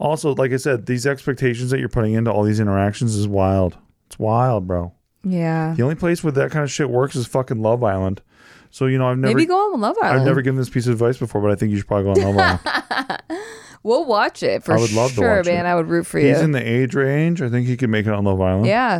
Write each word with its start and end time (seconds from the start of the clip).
Also, 0.00 0.34
like 0.34 0.50
I 0.50 0.56
said, 0.56 0.86
these 0.86 1.06
expectations 1.06 1.70
that 1.70 1.78
you're 1.78 1.90
putting 1.90 2.14
into 2.14 2.32
all 2.32 2.42
these 2.42 2.58
interactions 2.58 3.14
is 3.14 3.28
wild. 3.28 3.76
It's 4.06 4.18
wild, 4.18 4.66
bro. 4.66 4.94
Yeah. 5.22 5.74
The 5.76 5.82
only 5.82 5.94
place 5.94 6.24
where 6.24 6.32
that 6.32 6.50
kind 6.50 6.64
of 6.64 6.70
shit 6.70 6.88
works 6.88 7.14
is 7.14 7.26
fucking 7.26 7.60
Love 7.60 7.84
Island. 7.84 8.22
So 8.70 8.86
you 8.86 8.96
know, 8.96 9.08
I've 9.10 9.18
never, 9.18 9.34
Maybe 9.34 9.46
go 9.46 9.74
on 9.74 9.80
Love 9.80 9.96
Island. 10.02 10.20
I've 10.20 10.26
never 10.26 10.40
given 10.40 10.56
this 10.56 10.70
piece 10.70 10.86
of 10.86 10.94
advice 10.94 11.18
before, 11.18 11.42
but 11.42 11.50
I 11.50 11.54
think 11.54 11.70
you 11.70 11.76
should 11.76 11.86
probably 11.86 12.14
go 12.14 12.28
on 12.28 12.34
Love 12.36 12.60
Island. 12.70 13.22
We'll 13.82 14.04
watch 14.04 14.42
it 14.42 14.62
for 14.62 14.74
I 14.74 14.78
would 14.78 14.92
love 14.92 15.08
to 15.12 15.16
sure, 15.16 15.36
watch 15.36 15.46
man. 15.46 15.64
it. 15.64 15.68
I 15.68 15.74
would 15.74 15.86
root 15.88 16.06
for 16.06 16.18
you. 16.18 16.28
He's 16.28 16.42
in 16.42 16.52
the 16.52 16.60
age 16.60 16.94
range. 16.94 17.40
I 17.40 17.48
think 17.48 17.66
he 17.66 17.78
could 17.78 17.88
make 17.88 18.04
it 18.06 18.12
on 18.12 18.24
Love 18.24 18.38
Island. 18.38 18.66
Yeah. 18.66 18.98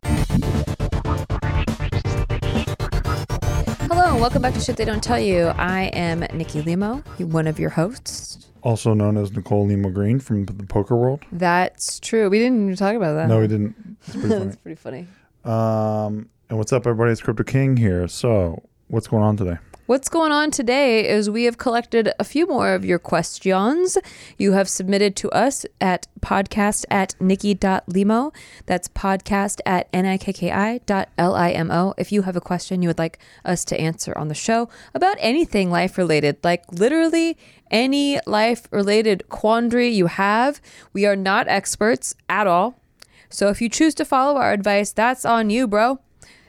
Hello, 3.88 4.12
and 4.12 4.20
welcome 4.22 4.40
back 4.40 4.54
to 4.54 4.60
Shit 4.60 4.78
They 4.78 4.86
Don't 4.86 5.04
Tell 5.04 5.20
You. 5.20 5.48
I 5.48 5.90
am 5.92 6.20
Nikki 6.32 6.62
Limo, 6.62 7.02
one 7.18 7.46
of 7.46 7.58
your 7.58 7.68
hosts. 7.68 8.49
Also 8.62 8.94
known 8.94 9.16
as 9.16 9.32
Nicole 9.32 9.66
Limo 9.66 9.90
Greene 9.90 10.20
from 10.20 10.44
the 10.44 10.66
poker 10.66 10.96
world. 10.96 11.22
That's 11.32 12.00
true. 12.00 12.28
We 12.28 12.38
didn't 12.38 12.64
even 12.64 12.76
talk 12.76 12.94
about 12.94 13.14
that. 13.14 13.28
No, 13.28 13.40
we 13.40 13.48
didn't. 13.48 13.74
It's 14.06 14.16
pretty 14.16 14.28
funny. 14.28 14.44
That's 14.44 14.56
pretty 14.56 14.76
funny. 14.76 15.06
Um, 15.44 16.28
and 16.48 16.58
what's 16.58 16.72
up, 16.72 16.86
everybody? 16.86 17.12
It's 17.12 17.22
Crypto 17.22 17.44
King 17.44 17.76
here. 17.76 18.08
So, 18.08 18.62
what's 18.88 19.06
going 19.06 19.22
on 19.22 19.36
today? 19.36 19.58
What's 19.90 20.08
going 20.08 20.30
on 20.30 20.52
today 20.52 21.08
is 21.08 21.28
we 21.28 21.42
have 21.44 21.58
collected 21.58 22.12
a 22.20 22.22
few 22.22 22.46
more 22.46 22.74
of 22.74 22.84
your 22.84 23.00
questions 23.00 23.98
you 24.38 24.52
have 24.52 24.68
submitted 24.68 25.16
to 25.16 25.28
us 25.32 25.66
at 25.80 26.06
podcast 26.20 26.84
at 26.92 27.16
nikki.limo. 27.20 28.32
That's 28.66 28.86
podcast 28.86 29.58
at 29.66 29.92
nikki.limo. 29.92 31.94
If 31.98 32.12
you 32.12 32.22
have 32.22 32.36
a 32.36 32.40
question 32.40 32.82
you 32.82 32.88
would 32.88 33.00
like 33.00 33.18
us 33.44 33.64
to 33.64 33.80
answer 33.80 34.16
on 34.16 34.28
the 34.28 34.34
show 34.34 34.68
about 34.94 35.16
anything 35.18 35.72
life 35.72 35.98
related, 35.98 36.36
like 36.44 36.62
literally 36.70 37.36
any 37.70 38.18
life 38.26 38.66
related 38.70 39.28
quandary 39.28 39.88
you 39.88 40.06
have, 40.06 40.60
we 40.92 41.06
are 41.06 41.16
not 41.16 41.48
experts 41.48 42.14
at 42.28 42.46
all. 42.46 42.80
So 43.28 43.48
if 43.48 43.60
you 43.62 43.68
choose 43.68 43.94
to 43.96 44.04
follow 44.04 44.38
our 44.38 44.52
advice, 44.52 44.92
that's 44.92 45.24
on 45.24 45.50
you, 45.50 45.66
bro. 45.68 46.00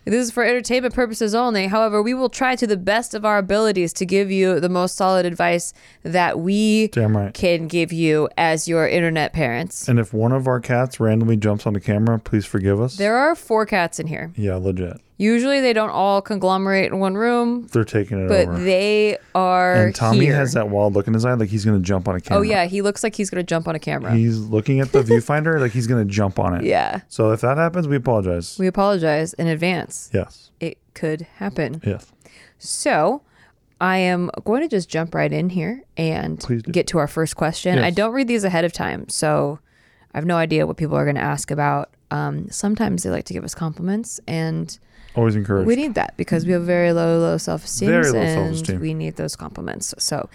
This 0.04 0.26
is 0.26 0.32
for 0.32 0.44
entertainment 0.44 0.96
purposes 0.96 1.36
only. 1.36 1.68
However, 1.68 2.02
we 2.02 2.16
will 2.16 2.28
try 2.28 2.56
to 2.56 2.66
the 2.66 2.76
best 2.76 3.14
of 3.14 3.24
our 3.24 3.38
abilities 3.38 3.94
to 3.94 4.06
give 4.06 4.32
you 4.32 4.60
the 4.60 4.68
most 4.68 4.96
solid 4.96 5.28
advice 5.28 5.74
that 6.02 6.40
we 6.40 6.88
Damn 6.88 7.16
right. 7.16 7.32
can 7.36 7.68
give 7.68 7.94
you 7.94 8.28
as 8.36 8.68
your 8.68 8.88
internet 8.88 9.32
parents. 9.32 9.88
And 9.88 10.00
if 10.00 10.12
one 10.12 10.32
of 10.32 10.48
our 10.48 10.60
cats 10.60 11.00
randomly 11.00 11.38
jumps 11.38 11.68
on 11.68 11.74
the 11.74 11.80
camera, 11.80 12.18
please 12.18 12.48
forgive 12.48 12.82
us. 12.82 12.98
There 12.98 13.16
are 13.16 13.36
four 13.36 13.68
cats 13.68 14.00
in 14.00 14.08
here. 14.08 14.32
yeah, 14.36 14.56
legit. 14.56 15.00
Usually 15.22 15.62
they 15.62 15.72
don't 15.72 15.92
all 15.92 16.20
conglomerate 16.20 16.92
in 16.92 16.98
one 16.98 17.14
room, 17.16 17.68
They're 17.68 17.84
taking 17.84 18.26
it 18.26 18.28
but 18.28 18.48
over. 18.48 18.60
they 18.64 19.20
are 19.36 19.86
and 19.86 19.96
Tommy 19.96 20.26
here. 20.26 20.36
has 20.36 20.54
that 20.54 20.70
wild 20.70 20.94
look 20.94 21.08
in 21.08 21.14
his 21.14 21.26
eye, 21.26 21.36
like 21.36 21.50
he's 21.50 21.64
gonna 21.64 21.80
jump 21.80 22.08
on 22.08 22.16
a 22.16 22.20
camera. 22.22 22.40
Oh 22.40 22.42
yeah, 22.42 22.66
he 22.66 22.82
looks 22.82 23.04
like 23.04 23.14
he's 23.16 23.30
going 23.30 23.38
to 23.46 23.48
jump 23.48 23.68
on 23.68 23.76
a 23.76 23.80
camera. 23.80 24.16
He's 24.16 24.40
looking 24.40 24.80
at 24.80 24.92
the 24.92 25.04
viewfinder 25.04 25.60
like 25.60 25.74
he's 25.74 25.86
gonna 25.86 26.06
jump 26.06 26.40
on 26.40 26.56
it. 26.56 26.64
yeah. 26.64 27.02
So 27.08 27.32
if 27.32 27.42
that 27.42 27.58
happens, 27.58 27.88
we 27.88 27.96
apologize. 27.98 28.58
We 28.58 28.66
apologize 28.66 29.34
in 29.34 29.46
advance. 29.46 30.10
yes. 30.12 30.50
It 30.60 30.80
could 30.96 31.22
happen. 31.36 31.82
Yes. 31.86 32.12
So, 32.58 33.22
I 33.80 33.98
am 33.98 34.30
going 34.46 34.62
to 34.62 34.68
just 34.68 34.90
jump 34.90 35.16
right 35.16 35.32
in 35.32 35.50
here 35.50 35.84
and 35.98 36.40
get 36.72 36.86
to 36.88 36.98
our 37.00 37.08
first 37.08 37.36
question. 37.36 37.80
I 37.80 37.90
don't 37.90 38.14
read 38.14 38.28
these 38.28 38.44
ahead 38.44 38.64
of 38.66 38.74
time, 38.74 39.10
so 39.10 39.60
I 40.14 40.18
have 40.18 40.26
no 40.26 40.38
idea 40.38 40.68
what 40.68 40.78
people 40.78 40.96
are 40.98 41.04
going 41.06 41.16
to 41.16 41.22
ask 41.22 41.50
about. 41.50 41.90
Um, 42.12 42.50
sometimes 42.52 43.04
they 43.04 43.10
like 43.10 43.26
to 43.26 43.34
give 43.34 43.44
us 43.44 43.56
compliments, 43.56 44.20
and 44.28 44.78
Always 45.16 45.36
encouraged. 45.36 45.68
we 45.68 45.76
need 45.76 45.96
that 45.96 46.16
because 46.18 46.46
we 46.46 46.54
have 46.54 46.64
very 46.64 46.94
low, 46.94 47.20
low 47.20 47.38
self 47.38 47.66
esteem. 47.66 47.90
Very 47.90 48.12
low 48.12 48.20
and 48.20 48.56
self-esteem. 48.56 48.80
We 48.80 48.94
need 48.94 49.16
those 49.18 49.36
compliments. 49.36 49.94
So, 49.98 50.30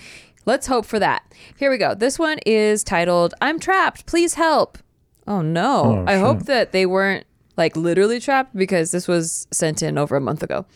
let's 0.44 0.66
hope 0.66 0.84
for 0.84 0.98
that. 0.98 1.22
Here 1.58 1.70
we 1.70 1.78
go. 1.78 1.94
This 1.94 2.18
one 2.18 2.38
is 2.44 2.84
titled 2.84 3.32
"I'm 3.40 3.58
trapped. 3.58 4.06
Please 4.06 4.34
help." 4.34 4.78
Oh 5.26 5.40
no! 5.42 5.82
Oh, 5.84 6.04
I 6.06 6.16
hope 6.18 6.44
that 6.44 6.72
they 6.72 6.84
weren't 6.86 7.26
like 7.56 7.74
literally 7.76 8.20
trapped 8.20 8.54
because 8.54 8.90
this 8.90 9.08
was 9.08 9.46
sent 9.50 9.82
in 9.82 9.96
over 9.98 10.14
a 10.16 10.20
month 10.20 10.42
ago. 10.42 10.66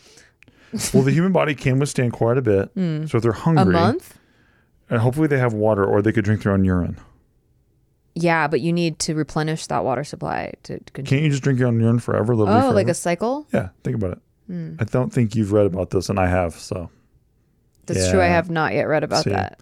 well, 0.93 1.03
the 1.03 1.11
human 1.11 1.31
body 1.31 1.53
can 1.53 1.77
withstand 1.79 2.13
quite 2.13 2.37
a 2.37 2.41
bit. 2.41 2.71
So 2.75 3.17
if 3.17 3.21
they're 3.23 3.31
Hmm. 3.33 3.37
A 3.37 3.55
hungry, 3.59 3.73
month? 3.73 4.17
and 4.89 4.99
hopefully 4.99 5.27
they 5.27 5.37
have 5.37 5.53
water 5.53 5.85
or 5.85 6.01
they 6.01 6.11
could 6.11 6.25
drink 6.25 6.43
their 6.43 6.53
own 6.53 6.65
urine. 6.65 6.97
Yeah, 8.13 8.47
but 8.47 8.61
you 8.61 8.73
need 8.73 8.99
to 8.99 9.15
replenish 9.15 9.67
that 9.67 9.83
water 9.83 10.03
supply 10.03 10.53
to 10.63 10.79
continue. 10.93 11.09
Can't 11.09 11.21
you 11.23 11.29
just 11.29 11.43
drink 11.43 11.59
your 11.59 11.69
own 11.69 11.79
urine 11.79 11.99
forever? 11.99 12.33
Oh, 12.33 12.71
like 12.71 12.89
a 12.89 12.93
cycle? 12.93 13.47
yeah. 13.53 13.69
Think 13.83 13.95
about 13.95 14.11
it. 14.13 14.19
Hmm. 14.47 14.75
I 14.79 14.83
don't 14.83 15.11
think 15.13 15.35
you've 15.35 15.53
read 15.53 15.65
about 15.65 15.91
this, 15.91 16.09
and 16.09 16.19
I 16.19 16.27
have. 16.27 16.55
So 16.55 16.89
That's 17.85 18.09
true. 18.09 18.21
I 18.21 18.25
have 18.25 18.49
not 18.49 18.73
yet 18.73 18.83
read 18.83 19.03
about 19.03 19.23
See. 19.23 19.29
that. 19.29 19.59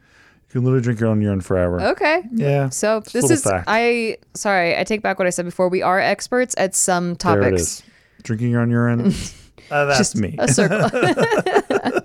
you 0.48 0.54
can 0.54 0.64
literally 0.64 0.82
drink 0.84 1.00
your 1.00 1.10
own 1.10 1.22
urine 1.22 1.42
forever. 1.42 1.80
Okay. 1.80 2.24
Yeah. 2.32 2.70
So 2.70 3.02
this 3.02 3.30
is 3.30 3.44
fact. 3.44 3.66
I 3.68 4.18
sorry, 4.34 4.78
I 4.78 4.84
take 4.84 5.04
back 5.04 5.20
what 5.20 5.28
I 5.28 5.32
said 5.32 5.46
before. 5.46 5.70
We 5.70 5.84
are 5.84 6.00
experts 6.00 6.56
at 6.58 6.74
some 6.76 7.16
topics. 7.16 7.44
There 7.44 7.54
it 7.54 7.60
is. 7.60 7.84
Drinking 8.24 8.50
your 8.50 8.62
own 8.62 8.72
urine. 8.72 9.14
uh, 9.72 9.86
that's 9.86 10.00
Just 10.00 10.16
me. 10.16 10.36
A 10.40 10.48
circle. 10.48 10.90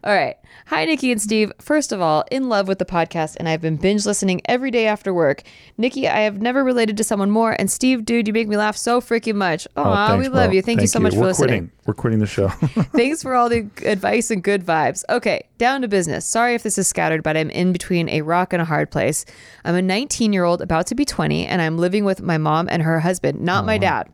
All 0.04 0.14
right. 0.14 0.36
Hi, 0.66 0.84
Nikki 0.84 1.10
and 1.10 1.20
Steve. 1.20 1.50
First 1.60 1.92
of 1.92 2.00
all, 2.00 2.24
in 2.30 2.48
love 2.48 2.68
with 2.68 2.78
the 2.78 2.84
podcast, 2.84 3.36
and 3.38 3.48
I've 3.48 3.60
been 3.60 3.76
binge 3.76 4.04
listening 4.06 4.40
every 4.44 4.70
day 4.70 4.86
after 4.86 5.12
work. 5.14 5.42
Nikki, 5.76 6.06
I 6.08 6.20
have 6.20 6.40
never 6.42 6.62
related 6.62 6.96
to 6.98 7.04
someone 7.04 7.30
more, 7.30 7.56
and 7.58 7.70
Steve, 7.70 8.04
dude, 8.04 8.26
you 8.26 8.32
make 8.34 8.48
me 8.48 8.56
laugh 8.56 8.76
so 8.76 9.00
freaking 9.00 9.34
much. 9.36 9.66
Oh, 9.76 9.82
Aw, 9.84 10.04
Oh, 10.04 10.08
thanks, 10.08 10.22
we 10.22 10.28
love 10.34 10.48
bro. 10.48 10.54
you. 10.54 10.62
Thank, 10.62 10.80
you 10.82 10.86
so 10.86 11.00
much 11.00 11.14
We're 11.14 11.20
for 11.20 11.26
listening. 11.26 11.48
quitting. 11.48 11.70
We're 11.86 11.94
quitting 11.94 12.18
the 12.18 12.26
show. 12.26 12.48
Thanks 12.92 13.22
for 13.22 13.34
all 13.34 13.48
the 13.48 13.68
advice 13.84 14.30
and 14.30 14.42
good 14.42 14.64
vibes. 14.64 15.04
Okay, 15.08 15.48
down 15.56 15.80
to 15.82 15.88
business. 15.88 16.26
Sorry 16.26 16.54
if 16.54 16.62
this 16.62 16.76
is 16.78 16.86
scattered, 16.86 17.22
but 17.22 17.36
I'm 17.36 17.50
in 17.50 17.72
between 17.72 18.08
a 18.10 18.22
rock 18.22 18.52
and 18.52 18.60
a 18.60 18.66
hard 18.66 18.90
place. 18.90 19.24
I'm 19.64 19.74
a 19.74 19.82
19 19.82 20.32
year 20.32 20.44
old 20.44 20.60
about 20.60 20.86
to 20.88 20.94
be 20.94 21.04
20, 21.04 21.46
and 21.46 21.62
I'm 21.62 21.78
living 21.78 22.04
with 22.04 22.20
my 22.22 22.36
mom 22.38 22.68
and 22.70 22.82
her 22.82 23.00
husband, 23.00 23.40
not 23.40 23.64
my 23.64 23.78
dad. 23.78 24.12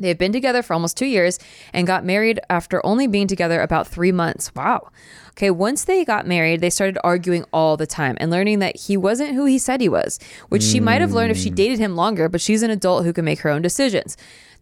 They've 0.00 0.18
been 0.18 0.32
together 0.32 0.62
for 0.62 0.74
almost 0.74 0.96
two 0.96 1.06
years 1.06 1.38
and 1.72 1.86
got 1.86 2.04
married 2.04 2.40
after 2.48 2.84
only 2.84 3.06
being 3.06 3.26
together 3.26 3.60
about 3.60 3.86
three 3.86 4.12
months. 4.12 4.54
Wow. 4.54 4.90
Okay, 5.30 5.50
once 5.50 5.84
they 5.84 6.04
got 6.04 6.26
married, 6.26 6.60
they 6.60 6.70
started 6.70 6.98
arguing 7.04 7.44
all 7.52 7.76
the 7.76 7.86
time 7.86 8.16
and 8.18 8.28
learning 8.30 8.58
that 8.58 8.76
he 8.76 8.96
wasn't 8.96 9.34
who 9.34 9.44
he 9.44 9.56
said 9.56 9.80
he 9.80 9.88
was, 9.88 10.18
which 10.48 10.64
she 10.64 10.80
might 10.80 11.00
have 11.00 11.12
learned 11.12 11.30
if 11.30 11.38
she 11.38 11.48
hmm. 11.48 11.54
dated 11.54 11.78
him 11.78 11.94
longer, 11.94 12.28
but 12.28 12.40
she's 12.40 12.64
an 12.64 12.70
adult 12.70 13.04
who 13.04 13.12
can 13.12 13.24
make 13.24 13.40
her 13.40 13.50
own 13.50 13.62
decisions. 13.62 14.16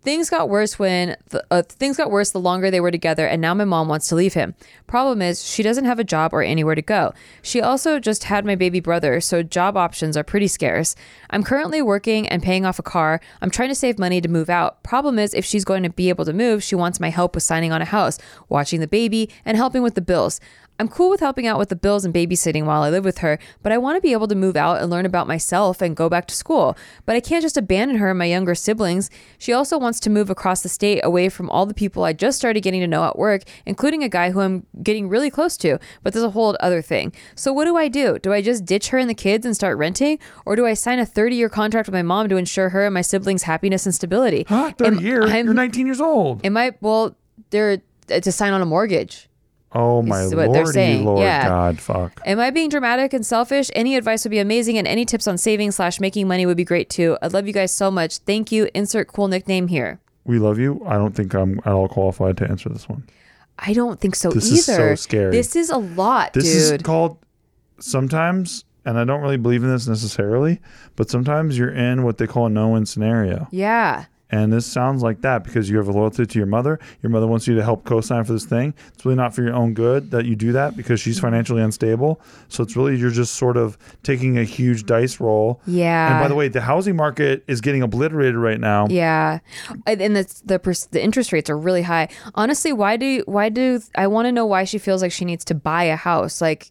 Things 0.06 0.30
got 0.30 0.48
worse 0.48 0.78
when 0.78 1.16
the, 1.30 1.44
uh, 1.50 1.62
things 1.62 1.96
got 1.96 2.12
worse 2.12 2.30
the 2.30 2.38
longer 2.38 2.70
they 2.70 2.78
were 2.78 2.92
together, 2.92 3.26
and 3.26 3.42
now 3.42 3.54
my 3.54 3.64
mom 3.64 3.88
wants 3.88 4.06
to 4.06 4.14
leave 4.14 4.34
him. 4.34 4.54
Problem 4.86 5.20
is, 5.20 5.44
she 5.44 5.64
doesn't 5.64 5.84
have 5.84 5.98
a 5.98 6.04
job 6.04 6.32
or 6.32 6.44
anywhere 6.44 6.76
to 6.76 6.80
go. 6.80 7.12
She 7.42 7.60
also 7.60 7.98
just 7.98 8.22
had 8.22 8.44
my 8.44 8.54
baby 8.54 8.78
brother, 8.78 9.20
so 9.20 9.42
job 9.42 9.76
options 9.76 10.16
are 10.16 10.22
pretty 10.22 10.46
scarce. 10.46 10.94
I'm 11.30 11.42
currently 11.42 11.82
working 11.82 12.28
and 12.28 12.40
paying 12.40 12.64
off 12.64 12.78
a 12.78 12.84
car. 12.84 13.20
I'm 13.42 13.50
trying 13.50 13.70
to 13.70 13.74
save 13.74 13.98
money 13.98 14.20
to 14.20 14.28
move 14.28 14.48
out. 14.48 14.80
Problem 14.84 15.18
is, 15.18 15.34
if 15.34 15.44
she's 15.44 15.64
going 15.64 15.82
to 15.82 15.90
be 15.90 16.08
able 16.08 16.24
to 16.26 16.32
move, 16.32 16.62
she 16.62 16.76
wants 16.76 17.00
my 17.00 17.10
help 17.10 17.34
with 17.34 17.42
signing 17.42 17.72
on 17.72 17.82
a 17.82 17.86
house, 17.86 18.16
watching 18.48 18.78
the 18.78 18.86
baby, 18.86 19.28
and 19.44 19.56
helping 19.56 19.82
with 19.82 19.96
the 19.96 20.00
bills. 20.00 20.38
I'm 20.78 20.88
cool 20.88 21.10
with 21.10 21.20
helping 21.20 21.46
out 21.46 21.58
with 21.58 21.70
the 21.70 21.76
bills 21.76 22.04
and 22.04 22.14
babysitting 22.14 22.64
while 22.64 22.82
I 22.82 22.90
live 22.90 23.04
with 23.04 23.18
her, 23.18 23.38
but 23.62 23.72
I 23.72 23.78
want 23.78 23.96
to 23.96 24.00
be 24.00 24.12
able 24.12 24.28
to 24.28 24.34
move 24.34 24.56
out 24.56 24.80
and 24.80 24.90
learn 24.90 25.06
about 25.06 25.26
myself 25.26 25.80
and 25.80 25.96
go 25.96 26.08
back 26.08 26.26
to 26.28 26.34
school. 26.34 26.76
But 27.04 27.16
I 27.16 27.20
can't 27.20 27.42
just 27.42 27.56
abandon 27.56 27.96
her 27.98 28.10
and 28.10 28.18
my 28.18 28.26
younger 28.26 28.54
siblings. 28.54 29.10
She 29.38 29.52
also 29.52 29.78
wants 29.78 30.00
to 30.00 30.10
move 30.10 30.28
across 30.28 30.62
the 30.62 30.68
state 30.68 31.00
away 31.02 31.28
from 31.28 31.48
all 31.50 31.66
the 31.66 31.74
people 31.74 32.04
I 32.04 32.12
just 32.12 32.38
started 32.38 32.60
getting 32.60 32.80
to 32.80 32.86
know 32.86 33.04
at 33.04 33.18
work, 33.18 33.42
including 33.64 34.02
a 34.02 34.08
guy 34.08 34.30
who 34.30 34.40
I'm 34.40 34.66
getting 34.82 35.08
really 35.08 35.30
close 35.30 35.56
to. 35.58 35.78
But 36.02 36.12
there's 36.12 36.24
a 36.24 36.30
whole 36.30 36.56
other 36.60 36.82
thing. 36.82 37.12
So 37.34 37.52
what 37.52 37.64
do 37.64 37.76
I 37.76 37.88
do? 37.88 38.18
Do 38.18 38.32
I 38.32 38.42
just 38.42 38.64
ditch 38.64 38.88
her 38.88 38.98
and 38.98 39.08
the 39.08 39.14
kids 39.14 39.46
and 39.46 39.54
start 39.54 39.78
renting? 39.78 40.18
Or 40.44 40.56
do 40.56 40.66
I 40.66 40.74
sign 40.74 40.98
a 40.98 41.06
30 41.06 41.36
year 41.36 41.48
contract 41.48 41.88
with 41.88 41.94
my 41.94 42.02
mom 42.02 42.28
to 42.28 42.36
ensure 42.36 42.70
her 42.70 42.84
and 42.84 42.94
my 42.94 43.02
siblings' 43.02 43.44
happiness 43.44 43.86
and 43.86 43.94
stability? 43.94 44.44
Huh? 44.56 44.72
30 44.78 45.02
years? 45.02 45.30
You're 45.32 45.52
19 45.52 45.86
years 45.86 46.00
old. 46.00 46.44
Am 46.46 46.56
I, 46.56 46.72
well, 46.80 47.14
they're 47.50 47.82
uh, 48.10 48.20
to 48.20 48.32
sign 48.32 48.52
on 48.52 48.62
a 48.62 48.66
mortgage. 48.66 49.28
Oh, 49.78 50.00
my 50.02 50.22
is 50.22 50.34
what 50.34 50.52
they're 50.52 50.62
lordy 50.64 50.72
saying. 50.72 51.04
lord. 51.04 51.20
Yeah. 51.20 51.46
God, 51.48 51.78
fuck. 51.80 52.20
Am 52.24 52.40
I 52.40 52.50
being 52.50 52.68
dramatic 52.70 53.12
and 53.12 53.24
selfish? 53.26 53.70
Any 53.74 53.94
advice 53.96 54.24
would 54.24 54.30
be 54.30 54.38
amazing, 54.38 54.78
and 54.78 54.86
any 54.88 55.04
tips 55.04 55.26
on 55.28 55.36
saving 55.38 55.70
slash 55.72 56.00
making 56.00 56.26
money 56.26 56.46
would 56.46 56.56
be 56.56 56.64
great 56.64 56.88
too. 56.90 57.16
I 57.20 57.26
love 57.26 57.46
you 57.46 57.52
guys 57.52 57.72
so 57.74 57.90
much. 57.90 58.18
Thank 58.18 58.50
you. 58.50 58.68
Insert 58.74 59.08
cool 59.08 59.28
nickname 59.28 59.68
here. 59.68 60.00
We 60.24 60.38
love 60.38 60.58
you. 60.58 60.82
I 60.86 60.94
don't 60.94 61.14
think 61.14 61.34
I'm 61.34 61.58
at 61.60 61.72
all 61.72 61.88
qualified 61.88 62.36
to 62.38 62.48
answer 62.48 62.68
this 62.68 62.88
one. 62.88 63.04
I 63.58 63.72
don't 63.72 64.00
think 64.00 64.16
so 64.16 64.30
This 64.30 64.46
either. 64.70 64.92
is 64.92 65.00
so 65.00 65.02
scary. 65.08 65.30
This 65.30 65.54
is 65.56 65.70
a 65.70 65.78
lot, 65.78 66.32
This 66.32 66.44
dude. 66.70 66.80
is 66.80 66.82
called 66.82 67.18
sometimes, 67.78 68.64
and 68.84 68.98
I 68.98 69.04
don't 69.04 69.20
really 69.20 69.36
believe 69.36 69.62
in 69.62 69.70
this 69.70 69.86
necessarily, 69.86 70.60
but 70.96 71.10
sometimes 71.10 71.58
you're 71.58 71.70
in 71.72 72.02
what 72.02 72.18
they 72.18 72.26
call 72.26 72.46
a 72.46 72.50
no 72.50 72.70
win 72.70 72.86
scenario. 72.86 73.48
yeah. 73.50 74.06
And 74.28 74.52
this 74.52 74.66
sounds 74.66 75.02
like 75.02 75.20
that 75.22 75.44
because 75.44 75.70
you 75.70 75.76
have 75.76 75.86
a 75.86 75.92
loyalty 75.92 76.26
to 76.26 76.38
your 76.38 76.46
mother. 76.46 76.80
Your 77.02 77.10
mother 77.10 77.28
wants 77.28 77.46
you 77.46 77.54
to 77.54 77.62
help 77.62 77.84
co 77.84 78.00
sign 78.00 78.24
for 78.24 78.32
this 78.32 78.44
thing. 78.44 78.74
It's 78.92 79.04
really 79.04 79.16
not 79.16 79.34
for 79.34 79.42
your 79.42 79.54
own 79.54 79.72
good 79.72 80.10
that 80.10 80.24
you 80.24 80.34
do 80.34 80.52
that 80.52 80.76
because 80.76 81.00
she's 81.00 81.16
Mm-hmm. 81.16 81.26
financially 81.26 81.62
unstable. 81.62 82.20
So 82.48 82.62
it's 82.64 82.76
really, 82.76 82.96
you're 82.96 83.10
just 83.10 83.34
sort 83.36 83.56
of 83.56 83.78
taking 84.02 84.36
a 84.38 84.42
huge 84.44 84.84
dice 84.84 85.20
roll. 85.20 85.60
Yeah. 85.66 86.12
And 86.16 86.22
by 86.24 86.28
the 86.28 86.34
way, 86.34 86.48
the 86.48 86.60
housing 86.60 86.96
market 86.96 87.44
is 87.46 87.60
getting 87.60 87.82
obliterated 87.82 88.34
right 88.36 88.58
now. 88.60 88.86
Yeah, 88.90 89.38
and 89.86 90.00
and 90.02 90.16
the 90.16 90.24
the 90.44 90.88
the 90.90 91.02
interest 91.02 91.32
rates 91.32 91.48
are 91.48 91.56
really 91.58 91.82
high. 91.82 92.08
Honestly, 92.34 92.72
why 92.72 92.96
do 92.96 93.22
why 93.26 93.48
do 93.48 93.80
I 93.96 94.08
want 94.08 94.26
to 94.26 94.32
know 94.32 94.44
why 94.46 94.64
she 94.64 94.78
feels 94.78 95.02
like 95.02 95.12
she 95.12 95.24
needs 95.24 95.44
to 95.46 95.54
buy 95.54 95.84
a 95.84 95.96
house? 95.96 96.40
Like 96.40 96.70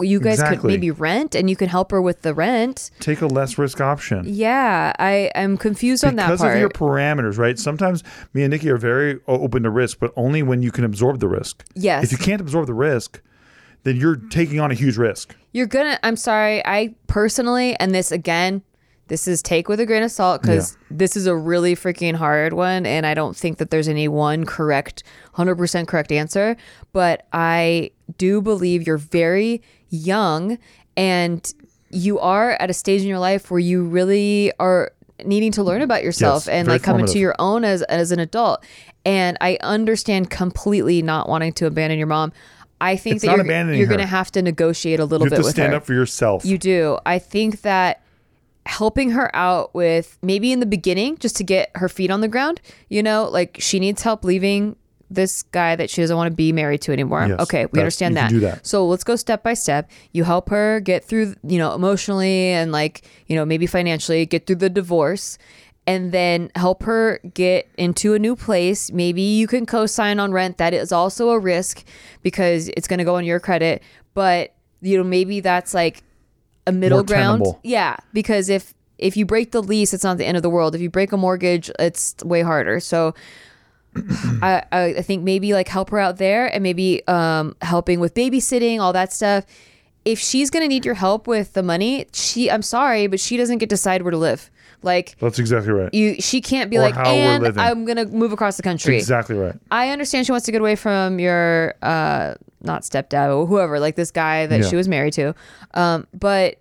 you 0.00 0.20
guys 0.20 0.42
could 0.42 0.62
maybe 0.64 0.90
rent 0.90 1.34
and 1.34 1.50
you 1.50 1.56
can 1.56 1.68
help 1.68 1.90
her 1.90 2.00
with 2.00 2.22
the 2.22 2.34
rent. 2.34 2.90
Take 3.00 3.20
a 3.20 3.26
less 3.26 3.58
risk 3.58 3.80
option. 3.80 4.24
Yeah, 4.26 4.92
I 4.98 5.30
am 5.34 5.56
confused 5.56 6.04
on 6.04 6.16
that 6.16 6.26
because 6.30 6.42
of 6.42 6.58
your 6.58 6.68
parameters, 6.68 7.36
right? 7.38 7.58
Sometimes 7.58 8.04
me 8.32 8.42
and 8.44 8.50
Nikki 8.50 8.70
are 8.70 8.76
very 8.76 9.18
open 9.26 9.64
to 9.64 9.70
risk, 9.70 9.98
but 9.98 10.12
only 10.16 10.42
when 10.42 10.62
you 10.62 10.70
can 10.70 10.84
absorb 10.84 11.18
the 11.18 11.28
risk. 11.28 11.64
Yes. 11.74 12.04
If 12.04 12.12
you 12.12 12.18
can't 12.18 12.40
absorb 12.40 12.66
the 12.66 12.74
risk, 12.74 13.20
then 13.82 13.96
you're 13.96 14.16
taking 14.16 14.60
on 14.60 14.70
a 14.70 14.74
huge 14.74 14.96
risk. 14.96 15.34
You're 15.52 15.66
gonna. 15.66 15.98
I'm 16.02 16.16
sorry. 16.16 16.64
I 16.64 16.94
personally, 17.06 17.76
and 17.80 17.94
this 17.94 18.12
again, 18.12 18.62
this 19.08 19.28
is 19.28 19.40
take 19.42 19.68
with 19.68 19.78
a 19.80 19.86
grain 19.86 20.02
of 20.02 20.10
salt 20.10 20.42
because 20.42 20.76
this 20.90 21.16
is 21.16 21.26
a 21.26 21.36
really 21.36 21.74
freaking 21.76 22.14
hard 22.14 22.52
one, 22.52 22.86
and 22.86 23.06
I 23.06 23.14
don't 23.14 23.36
think 23.36 23.58
that 23.58 23.70
there's 23.70 23.88
any 23.88 24.08
one 24.08 24.44
correct, 24.44 25.02
hundred 25.34 25.56
percent 25.56 25.88
correct 25.88 26.10
answer. 26.10 26.56
But 26.92 27.26
I 27.32 27.90
do 28.18 28.42
believe 28.42 28.86
you're 28.86 28.98
very 28.98 29.62
young, 29.90 30.58
and 30.96 31.52
you 31.90 32.18
are 32.18 32.52
at 32.52 32.68
a 32.68 32.74
stage 32.74 33.02
in 33.02 33.06
your 33.08 33.20
life 33.20 33.50
where 33.50 33.60
you 33.60 33.84
really 33.84 34.52
are 34.58 34.92
needing 35.24 35.52
to 35.52 35.62
learn 35.62 35.82
about 35.82 36.02
yourself 36.02 36.46
Yes, 36.46 36.48
and 36.48 36.68
like 36.68 36.82
come 36.82 36.98
into 37.00 37.18
your 37.18 37.34
own 37.38 37.64
as 37.64 37.82
as 37.82 38.12
an 38.12 38.18
adult. 38.18 38.64
And 39.04 39.38
I 39.40 39.56
understand 39.62 40.30
completely 40.30 41.00
not 41.00 41.28
wanting 41.28 41.52
to 41.54 41.66
abandon 41.66 41.96
your 41.98 42.08
mom. 42.08 42.32
I 42.80 42.96
think 42.96 43.16
It's 43.16 43.24
that 43.24 43.36
you're, 43.36 43.72
you're 43.72 43.86
going 43.86 44.00
to 44.00 44.06
have 44.06 44.30
to 44.32 44.42
negotiate 44.42 45.00
a 45.00 45.04
little 45.04 45.26
You 45.26 45.30
have 45.30 45.38
bit 45.38 45.42
to 45.42 45.46
with 45.46 45.54
stand 45.54 45.72
her. 45.72 45.78
up 45.78 45.86
for 45.86 45.94
yourself. 45.94 46.44
You 46.44 46.58
do. 46.58 46.98
I 47.06 47.18
think 47.18 47.62
that 47.62 48.02
helping 48.66 49.10
her 49.10 49.34
out 49.34 49.74
with 49.74 50.18
maybe 50.22 50.52
in 50.52 50.60
the 50.60 50.66
beginning 50.66 51.16
just 51.18 51.36
to 51.36 51.44
get 51.44 51.70
her 51.76 51.88
feet 51.88 52.10
on 52.10 52.20
the 52.20 52.28
ground, 52.28 52.60
you 52.88 53.02
know, 53.02 53.28
like 53.30 53.56
she 53.60 53.78
needs 53.80 54.02
help 54.02 54.24
leaving 54.24 54.76
this 55.08 55.44
guy 55.44 55.76
that 55.76 55.88
she 55.88 56.00
doesn't 56.00 56.16
want 56.16 56.28
to 56.28 56.34
be 56.34 56.50
married 56.52 56.80
to 56.80 56.92
anymore. 56.92 57.26
Yes, 57.28 57.40
okay, 57.40 57.66
we 57.66 57.78
understand 57.78 58.16
that. 58.16 58.32
that. 58.32 58.66
So 58.66 58.86
let's 58.86 59.04
go 59.04 59.14
step 59.14 59.44
by 59.44 59.54
step. 59.54 59.88
You 60.12 60.24
help 60.24 60.48
her 60.48 60.80
get 60.80 61.04
through, 61.04 61.36
you 61.44 61.58
know, 61.58 61.74
emotionally 61.74 62.48
and 62.48 62.72
like, 62.72 63.02
you 63.26 63.36
know, 63.36 63.44
maybe 63.44 63.66
financially, 63.66 64.26
get 64.26 64.46
through 64.46 64.56
the 64.56 64.70
divorce 64.70 65.38
and 65.86 66.10
then 66.10 66.50
help 66.56 66.82
her 66.82 67.20
get 67.32 67.68
into 67.78 68.14
a 68.14 68.18
new 68.18 68.34
place. 68.34 68.90
Maybe 68.90 69.22
you 69.22 69.46
can 69.46 69.64
co-sign 69.64 70.18
on 70.18 70.32
rent. 70.32 70.58
That 70.58 70.74
is 70.74 70.90
also 70.90 71.30
a 71.30 71.38
risk 71.38 71.84
because 72.22 72.68
it's 72.76 72.88
going 72.88 72.98
to 72.98 73.04
go 73.04 73.14
on 73.14 73.24
your 73.24 73.38
credit, 73.38 73.82
but 74.14 74.52
you 74.82 74.96
know, 74.96 75.04
maybe 75.04 75.40
that's 75.40 75.72
like 75.72 76.02
a 76.66 76.72
middle 76.72 76.98
More 76.98 77.04
ground. 77.04 77.40
tenable. 77.42 77.60
Yeah, 77.62 77.96
because 78.12 78.48
if 78.48 78.74
if 78.98 79.16
you 79.16 79.26
break 79.26 79.52
the 79.52 79.62
lease, 79.62 79.92
it's 79.92 80.04
not 80.04 80.16
the 80.18 80.24
end 80.26 80.36
of 80.36 80.42
the 80.42 80.50
world. 80.50 80.74
If 80.74 80.80
you 80.80 80.88
break 80.90 81.12
a 81.12 81.16
mortgage, 81.16 81.70
it's 81.78 82.14
way 82.24 82.42
harder. 82.42 82.80
So 82.80 83.14
I, 84.42 84.62
I 84.72 85.02
think 85.02 85.22
maybe 85.22 85.52
like 85.54 85.68
help 85.68 85.90
her 85.90 85.98
out 85.98 86.16
there 86.18 86.46
and 86.52 86.62
maybe 86.62 87.06
um 87.08 87.56
helping 87.62 88.00
with 88.00 88.14
babysitting, 88.14 88.80
all 88.80 88.92
that 88.92 89.12
stuff. 89.12 89.44
If 90.04 90.18
she's 90.18 90.50
gonna 90.50 90.68
need 90.68 90.84
your 90.84 90.94
help 90.94 91.26
with 91.26 91.52
the 91.54 91.62
money, 91.62 92.06
she 92.12 92.50
I'm 92.50 92.62
sorry, 92.62 93.06
but 93.06 93.20
she 93.20 93.36
doesn't 93.36 93.58
get 93.58 93.68
to 93.70 93.74
decide 93.74 94.02
where 94.02 94.10
to 94.12 94.18
live. 94.18 94.50
Like 94.82 95.16
That's 95.18 95.38
exactly 95.38 95.72
right. 95.72 95.92
you 95.94 96.20
she 96.20 96.40
can't 96.40 96.70
be 96.70 96.76
Or 96.78 96.80
like, 96.82 96.96
and. 96.96 97.58
I'm 97.58 97.84
gonna 97.84 98.04
move 98.06 98.32
across 98.32 98.56
the 98.56 98.62
country. 98.62 98.96
Exactly 98.96 99.36
right. 99.36 99.54
I 99.70 99.90
understand 99.90 100.26
she 100.26 100.32
wants 100.32 100.46
to 100.46 100.52
get 100.52 100.60
away 100.60 100.76
from 100.76 101.18
your 101.18 101.74
uh 101.82 102.34
not 102.62 102.82
stepdad 102.82 103.34
or 103.36 103.46
whoever, 103.46 103.78
like 103.80 103.96
this 103.96 104.10
guy 104.10 104.46
that 104.46 104.60
Yeah. 104.60 104.68
she 104.68 104.76
was 104.76 104.88
married 104.88 105.12
to. 105.14 105.34
Um, 105.74 106.06
but 106.12 106.56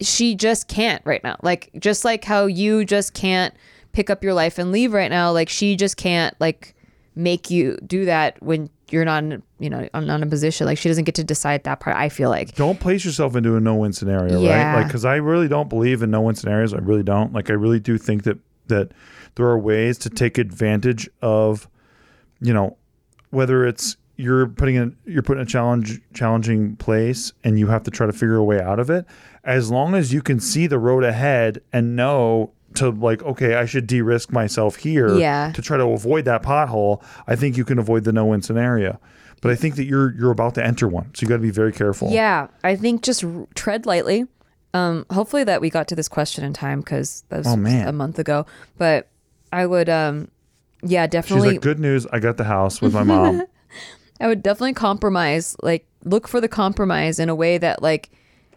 she 0.00 0.34
just 0.34 0.68
can't 0.68 1.00
right 1.04 1.22
now. 1.22 1.36
Like 1.42 1.70
just 1.78 2.04
like 2.04 2.24
how 2.24 2.46
you 2.46 2.84
just 2.84 3.14
can't 3.14 3.54
pick 3.92 4.10
up 4.10 4.24
your 4.24 4.34
life 4.34 4.58
and 4.58 4.72
leave 4.72 4.92
right 4.92 5.10
now, 5.10 5.30
like 5.32 5.48
she 5.48 5.76
just 5.76 5.96
can't 5.96 6.34
like 6.40 6.74
make 7.14 7.50
you 7.50 7.76
do 7.86 8.04
that 8.06 8.42
when 8.42 8.70
you're 8.90 9.04
not 9.04 9.22
in, 9.24 9.42
you 9.62 9.70
know, 9.70 9.88
not 9.94 10.16
in 10.16 10.22
a 10.22 10.26
position. 10.26 10.66
Like 10.66 10.78
she 10.78 10.88
doesn't 10.88 11.04
get 11.04 11.14
to 11.16 11.24
decide 11.24 11.64
that 11.64 11.80
part, 11.80 11.96
I 11.96 12.08
feel 12.08 12.30
like. 12.30 12.54
Don't 12.56 12.80
place 12.80 13.04
yourself 13.04 13.36
into 13.36 13.56
a 13.56 13.60
no-win 13.60 13.92
scenario, 13.92 14.40
Yeah. 14.40 14.72
right? 14.72 14.76
Like, 14.78 14.86
because 14.88 15.04
I 15.04 15.16
really 15.16 15.48
don't 15.48 15.68
believe 15.68 16.02
in 16.02 16.10
no-win 16.10 16.34
scenarios. 16.34 16.74
I 16.74 16.78
really 16.78 17.02
don't. 17.02 17.32
Like, 17.32 17.48
I 17.50 17.54
really 17.54 17.80
do 17.80 17.98
think 17.98 18.24
that 18.24 18.38
that 18.68 18.92
there 19.34 19.46
are 19.46 19.58
ways 19.58 19.98
to 19.98 20.10
take 20.10 20.38
advantage 20.38 21.08
of, 21.20 21.68
you 22.40 22.52
know, 22.54 22.76
whether 23.30 23.66
it's 23.66 23.96
you're 24.16 24.46
putting 24.46 24.76
in 24.76 24.96
you're 25.06 25.22
putting 25.22 25.40
in 25.40 25.46
a 25.46 25.50
challenge 25.50 26.00
challenging 26.14 26.76
place 26.76 27.32
and 27.44 27.58
you 27.58 27.66
have 27.68 27.82
to 27.84 27.90
try 27.90 28.06
to 28.06 28.12
figure 28.12 28.36
a 28.36 28.44
way 28.44 28.60
out 28.60 28.78
of 28.78 28.90
it. 28.90 29.04
As 29.44 29.70
long 29.70 29.94
as 29.94 30.12
you 30.12 30.22
can 30.22 30.38
see 30.38 30.66
the 30.66 30.78
road 30.78 31.02
ahead 31.02 31.60
and 31.72 31.96
know 31.96 32.52
to 32.74 32.90
like, 32.90 33.22
okay, 33.22 33.56
I 33.56 33.66
should 33.66 33.86
de-risk 33.86 34.32
myself 34.32 34.76
here 34.76 35.14
Yeah. 35.18 35.50
to 35.54 35.60
try 35.60 35.76
to 35.76 35.84
avoid 35.84 36.24
that 36.26 36.42
pothole. 36.42 37.02
I 37.26 37.36
think 37.36 37.56
you 37.56 37.64
can 37.64 37.78
avoid 37.78 38.04
the 38.04 38.12
no-win 38.12 38.40
scenario. 38.42 38.98
But 39.42 39.50
I 39.50 39.54
think 39.56 39.74
that 39.76 39.84
you're 39.84 40.14
you're 40.14 40.30
about 40.30 40.54
to 40.54 40.64
enter 40.64 40.88
one, 40.88 41.10
so 41.14 41.22
you 41.24 41.28
got 41.28 41.36
to 41.36 41.42
be 41.42 41.50
very 41.50 41.72
careful. 41.72 42.08
Yeah, 42.10 42.46
I 42.64 42.74
think 42.76 43.02
just 43.02 43.22
r- 43.24 43.46
tread 43.54 43.84
lightly. 43.84 44.24
Um, 44.72 45.04
hopefully 45.10 45.44
that 45.44 45.60
we 45.60 45.68
got 45.68 45.88
to 45.88 45.94
this 45.94 46.08
question 46.08 46.44
in 46.44 46.54
time 46.54 46.80
because 46.80 47.24
that 47.28 47.38
was 47.38 47.46
Oh, 47.46 47.56
man. 47.56 47.86
a 47.88 47.92
month 47.92 48.18
ago. 48.18 48.46
But 48.78 49.08
I 49.52 49.66
would, 49.66 49.90
um, 49.90 50.28
yeah, 50.82 51.04
She's 51.04 51.10
definitely. 51.10 51.50
like, 51.50 51.60
"Good 51.60 51.78
news, 51.78 52.06
I 52.06 52.20
got 52.20 52.38
the 52.38 52.44
house 52.44 52.80
with 52.80 52.94
my 52.94 53.02
mom." 53.02 53.42
I 54.20 54.28
would 54.28 54.42
definitely 54.42 54.72
compromise. 54.74 55.56
Like, 55.62 55.86
look 56.04 56.26
for 56.28 56.40
the 56.40 56.48
compromise 56.48 57.18
in 57.18 57.28
a 57.28 57.34
way 57.34 57.58
that 57.58 57.82
like 57.82 58.10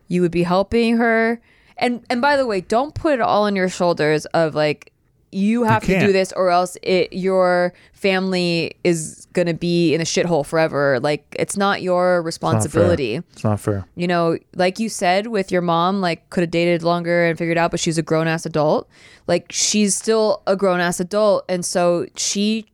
you 0.08 0.22
would 0.22 0.32
be 0.32 0.44
helping 0.44 0.98
her. 0.98 1.42
And 1.78 2.06
and 2.10 2.22
by 2.22 2.38
the 2.38 2.46
way, 2.46 2.62
don't 2.62 2.94
put 2.96 3.16
it 3.16 3.22
all 3.22 3.44
on 3.44 3.56
your 3.56 3.68
shoulders 3.70 4.26
of 4.28 4.54
like 4.56 4.94
you 5.32 5.64
have 5.64 5.84
to 5.84 6.00
do 6.00 6.12
this 6.14 6.32
or 6.34 6.50
else 6.50 6.78
it 6.82 7.12
your 7.12 7.74
family 7.92 8.78
is 8.84 9.28
gonna 9.34 9.54
be 9.54 9.94
in 9.94 10.00
a 10.00 10.04
shithole 10.06 10.46
forever. 10.46 11.00
Like 11.02 11.26
it's 11.38 11.58
not 11.58 11.82
your 11.82 11.96
Not 11.96 12.14
fair. 12.16 12.22
responsibility. 12.22 13.16
It's 13.34 13.44
not 13.44 13.60
fair. 13.60 13.86
you 13.96 14.08
know, 14.08 14.38
like 14.56 14.80
you 14.80 14.88
said 14.88 15.28
with 15.28 15.52
your 15.52 15.62
mom, 15.62 16.00
like 16.02 16.30
could 16.30 16.42
have 16.42 16.52
dated 16.52 16.84
longer 16.84 17.26
and 17.26 17.38
figured 17.38 17.58
out, 17.58 17.72
but 17.72 17.80
she's 17.80 17.98
a 17.98 18.02
grown 18.04 18.28
ass 18.28 18.46
adult. 18.46 18.88
Like 19.28 19.52
she's 19.52 19.96
still 19.96 20.42
a 20.48 20.56
grown 20.56 20.80
ass 20.80 21.00
adult. 21.00 21.44
And 21.50 21.66
so 21.66 22.06
she, 22.16 22.68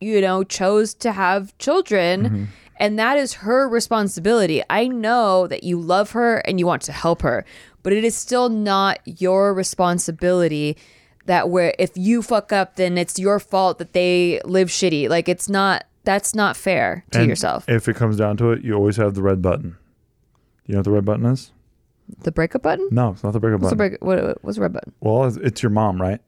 you 0.00 0.20
know, 0.20 0.44
chose 0.44 0.92
to 0.94 1.12
have 1.12 1.56
children. 1.58 2.22
Mm-hmm. 2.24 2.44
And 2.78 2.98
that 2.98 3.16
is 3.16 3.34
her 3.34 3.68
responsibility. 3.68 4.60
I 4.68 4.88
know 4.88 5.46
that 5.46 5.62
you 5.62 5.78
love 5.80 6.10
her 6.10 6.38
and 6.38 6.58
you 6.58 6.66
want 6.66 6.82
to 6.82 6.92
help 6.92 7.22
her, 7.22 7.44
but 7.84 7.92
it 7.92 8.02
is 8.02 8.16
still 8.16 8.48
not 8.48 8.98
your 9.04 9.54
responsibility 9.54 10.76
that 11.26 11.48
where 11.48 11.74
if 11.78 11.90
you 11.96 12.22
fuck 12.22 12.52
up, 12.52 12.76
then 12.76 12.98
it's 12.98 13.18
your 13.18 13.38
fault 13.38 13.78
that 13.78 13.92
they 13.92 14.40
live 14.44 14.68
shitty. 14.68 15.08
Like 15.08 15.28
it's 15.28 15.48
not, 15.48 15.84
that's 16.04 16.34
not 16.34 16.56
fair 16.56 17.04
to 17.12 17.20
And 17.20 17.28
yourself. 17.28 17.64
If 17.68 17.88
it 17.88 17.94
comes 17.96 18.16
down 18.16 18.36
to 18.38 18.50
it, 18.52 18.64
you 18.64 18.74
always 18.74 18.96
have 18.96 19.14
the 19.14 19.22
red 19.22 19.40
button. 19.42 19.76
You 20.66 20.74
know 20.74 20.78
what 20.78 20.84
the 20.84 20.90
red 20.92 21.04
button 21.04 21.26
is? 21.26 21.52
the 22.24 22.32
breakup 22.32 22.62
button? 22.62 22.88
No, 22.90 23.10
it's 23.12 23.22
not 23.22 23.32
the 23.32 23.40
breakup 23.40 23.60
What's 23.62 23.70
the 23.70 23.76
button. 23.76 23.96
break? 24.00 24.04
What, 24.24 24.44
what's 24.44 24.56
the 24.56 24.62
red 24.62 24.72
button? 24.72 24.92
well, 25.00 25.24
it's, 25.24 25.62
your 25.62 25.70
mom, 25.70 26.00
right? 26.02 26.20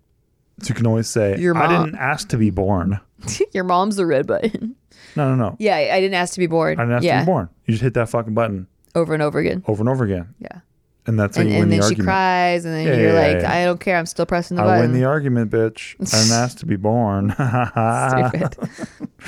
So 0.63 0.69
you 0.69 0.75
can 0.77 0.87
always 0.87 1.09
say, 1.09 1.37
Your 1.39 1.55
"I 1.57 1.67
mom. 1.67 1.85
didn't 1.87 1.99
ask 1.99 2.29
to 2.29 2.37
be 2.37 2.51
born." 2.51 3.01
Your 3.53 3.65
mom's 3.65 3.97
the 3.97 4.07
red 4.07 4.27
button. 4.27 4.77
No, 5.17 5.29
no, 5.29 5.35
no. 5.35 5.57
Yeah, 5.59 5.75
I 5.77 6.01
didn't 6.01 6.15
ask 6.15 6.35
to 6.35 6.41
be 6.41 6.47
born. 6.47 6.79
I 6.79 6.85
didn't 6.85 6.95
ask 6.97 7.05
yeah, 7.05 7.19
to 7.19 7.25
be 7.25 7.27
born. 7.27 7.49
You 7.67 7.73
just 7.73 7.83
hit 7.83 7.95
that 7.95 8.09
fucking 8.09 8.35
button 8.35 8.69
over 8.95 9.13
and 9.15 9.23
over 9.23 9.41
again. 9.41 9.65
over 9.67 9.83
and 9.83 9.89
over 9.89 10.05
again, 10.05 10.33
Yeah, 10.39 10.61
and 11.07 11.19
that's 11.19 11.37
and, 11.37 11.51
and 11.51 11.65
the 11.71 11.77
then 11.77 11.81
she 11.81 11.85
argument. 11.85 12.07
cries, 12.07 12.65
and 12.65 12.75
then 12.75 12.87
Yeah, 12.87 12.95
you're 12.95 13.13
yeah, 13.15 13.21
like, 13.35 13.43
yeah. 13.43 13.53
I 13.53 13.65
don't 13.65 13.81
care. 13.81 13.97
I'm 13.99 14.07
still 14.07 14.27
pressing 14.27 14.57
the 14.57 14.63
I 14.63 14.67
button. 14.67 14.81
win 14.93 14.93
the 15.01 15.05
argument, 15.07 15.51
bitch. 15.51 15.95
I 16.01 16.05
didn't 16.23 16.33
ask 16.33 16.59
to 16.59 16.67
be 16.67 16.77
born. 16.77 17.31
Stupid. 17.33 18.57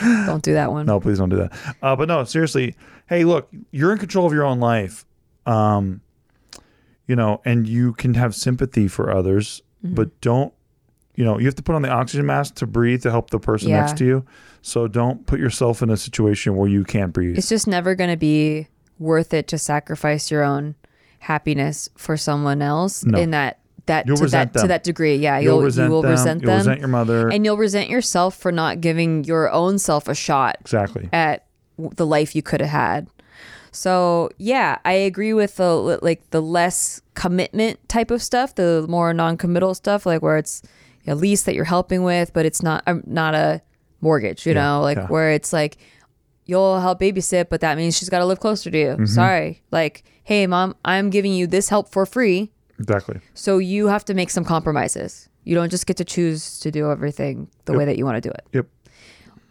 don't 0.27 0.43
do 0.43 0.55
that 0.55 0.71
one. 0.73 0.87
No, 0.87 1.01
please 1.01 1.19
don't 1.19 1.29
do 1.29 1.37
that. 1.37 1.53
Uh, 1.83 1.97
but 1.97 2.09
no, 2.09 2.25
seriously. 2.25 2.75
Hey, 3.09 3.25
look, 3.25 3.49
you're 3.71 3.93
in 3.93 3.99
control 3.99 4.27
of 4.27 4.33
your 4.33 4.45
own 4.45 4.59
life. 4.61 5.05
Um, 5.45 6.01
you 7.07 7.15
know, 7.15 7.41
and 7.45 7.69
you 7.69 7.93
can 7.93 8.15
have 8.15 8.35
sympathy 8.35 8.89
for 8.89 9.11
others, 9.13 9.63
Mm-hmm. 9.85 9.95
but 9.95 10.21
don't. 10.23 10.53
You 11.15 11.25
know, 11.25 11.39
you 11.39 11.47
have 11.47 11.55
to 11.55 11.63
put 11.63 11.75
on 11.75 11.81
the 11.83 11.89
oxygen 11.91 12.27
mask 12.27 12.57
to 12.57 12.67
breathe 12.67 13.03
to 13.03 13.11
help 13.11 13.31
the 13.31 13.39
person 13.39 13.71
next 13.71 13.97
to 13.99 14.05
you. 14.05 14.27
So 14.61 14.87
don't 14.89 15.27
put 15.27 15.39
yourself 15.41 15.81
in 15.83 15.89
a 15.91 15.97
situation 15.97 16.57
where 16.57 16.69
you 16.69 16.85
can't 16.85 17.13
breathe. 17.13 17.39
It's 17.39 17.49
just 17.49 17.67
never 17.67 17.95
going 17.95 18.11
to 18.11 18.17
be 18.19 18.69
worth 18.99 19.33
it 19.33 19.49
to 19.49 19.59
sacrifice 19.59 20.31
your 20.31 20.43
own 20.43 20.75
happiness 21.19 21.89
for 21.97 22.17
someone 22.17 22.63
else 22.63 23.05
No. 23.05 23.19
in 23.19 23.31
that 23.33 23.59
that 23.87 24.07
You'll 24.07 24.17
to 24.17 24.27
that 24.29 24.53
to 24.55 24.67
that 24.67 24.83
degree. 24.83 25.15
Yeah, 25.17 25.39
You'll 25.39 25.55
you'll, 25.57 25.63
resent 25.63 25.89
you 25.89 25.93
will 25.93 26.03
them. 26.03 26.11
resent 26.11 26.43
You'll 26.43 26.57
resent 26.57 26.81
your 26.81 26.89
mother. 26.89 27.29
and 27.29 27.45
you'll 27.45 27.57
resent 27.57 27.89
yourself 27.89 28.37
for 28.37 28.51
not 28.51 28.81
giving 28.81 29.23
your 29.25 29.51
own 29.53 29.79
self 29.79 30.09
a 30.09 30.15
shot 30.15 30.57
exactly. 30.61 31.09
at 31.13 31.47
the 31.79 32.05
life 32.07 32.35
you 32.35 32.43
could 32.43 32.61
have 32.61 32.71
had. 32.71 33.07
So 33.73 34.31
yeah, 34.39 34.79
I 34.85 34.93
agree 34.93 35.35
with 35.35 35.57
the 35.57 35.99
like 36.03 36.29
the 36.31 36.41
less 36.43 37.01
commitment 37.15 37.79
type 37.89 38.11
of 38.11 38.23
stuff, 38.23 38.55
the 38.55 38.87
more 38.89 39.13
non-committal 39.15 39.75
stuff, 39.75 40.05
like 40.07 40.23
where 40.23 40.39
it's 40.39 40.63
a 41.07 41.15
lease 41.15 41.43
that 41.43 41.55
you're 41.55 41.65
helping 41.65 42.03
with, 42.03 42.33
but 42.33 42.45
it's 42.47 42.63
not 42.63 42.83
um, 42.87 43.03
not 43.07 43.35
a 43.35 43.61
mortgage, 44.01 44.47
you 44.47 44.53
Yeah, 44.55 44.63
know, 44.63 44.81
like 44.83 44.97
yeah. 44.97 45.07
where 45.07 45.31
it's 45.31 45.53
like 45.53 45.77
you'll 46.47 46.81
help 46.81 47.01
babysit, 47.01 47.49
but 47.51 47.61
that 47.61 47.77
means 47.77 47.97
she's 47.97 48.09
got 48.09 48.19
to 48.21 48.25
live 48.27 48.41
closer 48.41 48.71
to 48.71 48.79
you. 48.79 48.87
Mm-hmm. 48.89 49.05
Sorry, 49.07 49.63
like 49.71 50.03
hey 50.27 50.47
mom, 50.47 50.75
I'm 50.85 51.09
giving 51.11 51.33
you 51.33 51.47
this 51.47 51.69
help 51.69 51.89
for 51.89 52.05
free, 52.05 52.51
Exactly. 52.81 53.21
so 53.35 53.59
you 53.59 53.87
have 53.87 54.05
to 54.07 54.15
make 54.15 54.29
some 54.31 54.45
compromises. 54.45 55.29
You 55.45 55.55
don't 55.55 55.71
just 55.71 55.87
get 55.87 55.97
to 55.99 56.05
choose 56.05 56.59
to 56.61 56.71
do 56.73 56.91
everything 56.91 57.47
the 57.67 57.73
Yep. 57.73 57.79
way 57.79 57.85
that 57.85 57.97
you 57.97 58.05
want 58.05 58.21
to 58.21 58.29
do 58.29 58.33
it. 58.33 58.45
Yep. 58.53 58.67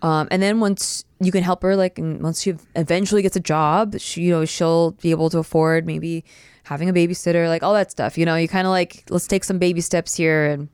Um, 0.02 0.28
and 0.32 0.42
then 0.44 0.60
once 0.60 1.06
you 1.22 1.32
can 1.32 1.44
help 1.44 1.64
her, 1.64 1.78
like, 1.78 1.98
and 1.98 2.22
once 2.22 2.42
she 2.42 2.54
eventually 2.76 3.22
gets 3.22 3.38
a 3.38 3.40
job, 3.40 3.98
she, 4.00 4.24
you 4.24 4.32
know, 4.32 4.44
she'll 4.44 4.92
be 5.02 5.12
able 5.12 5.30
to 5.30 5.40
afford 5.40 5.86
maybe 5.86 6.26
having 6.64 6.90
a 6.90 6.94
babysitter, 6.94 7.48
like 7.48 7.64
all 7.64 7.74
that 7.74 7.90
stuff. 7.90 8.18
You 8.18 8.26
know, 8.26 8.36
you 8.36 8.50
kind 8.50 8.68
of 8.68 8.72
like, 8.72 9.06
let's 9.10 9.28
take 9.28 9.46
some 9.46 9.58
baby 9.60 9.80
steps 9.82 10.16
here 10.16 10.46
and 10.46 10.68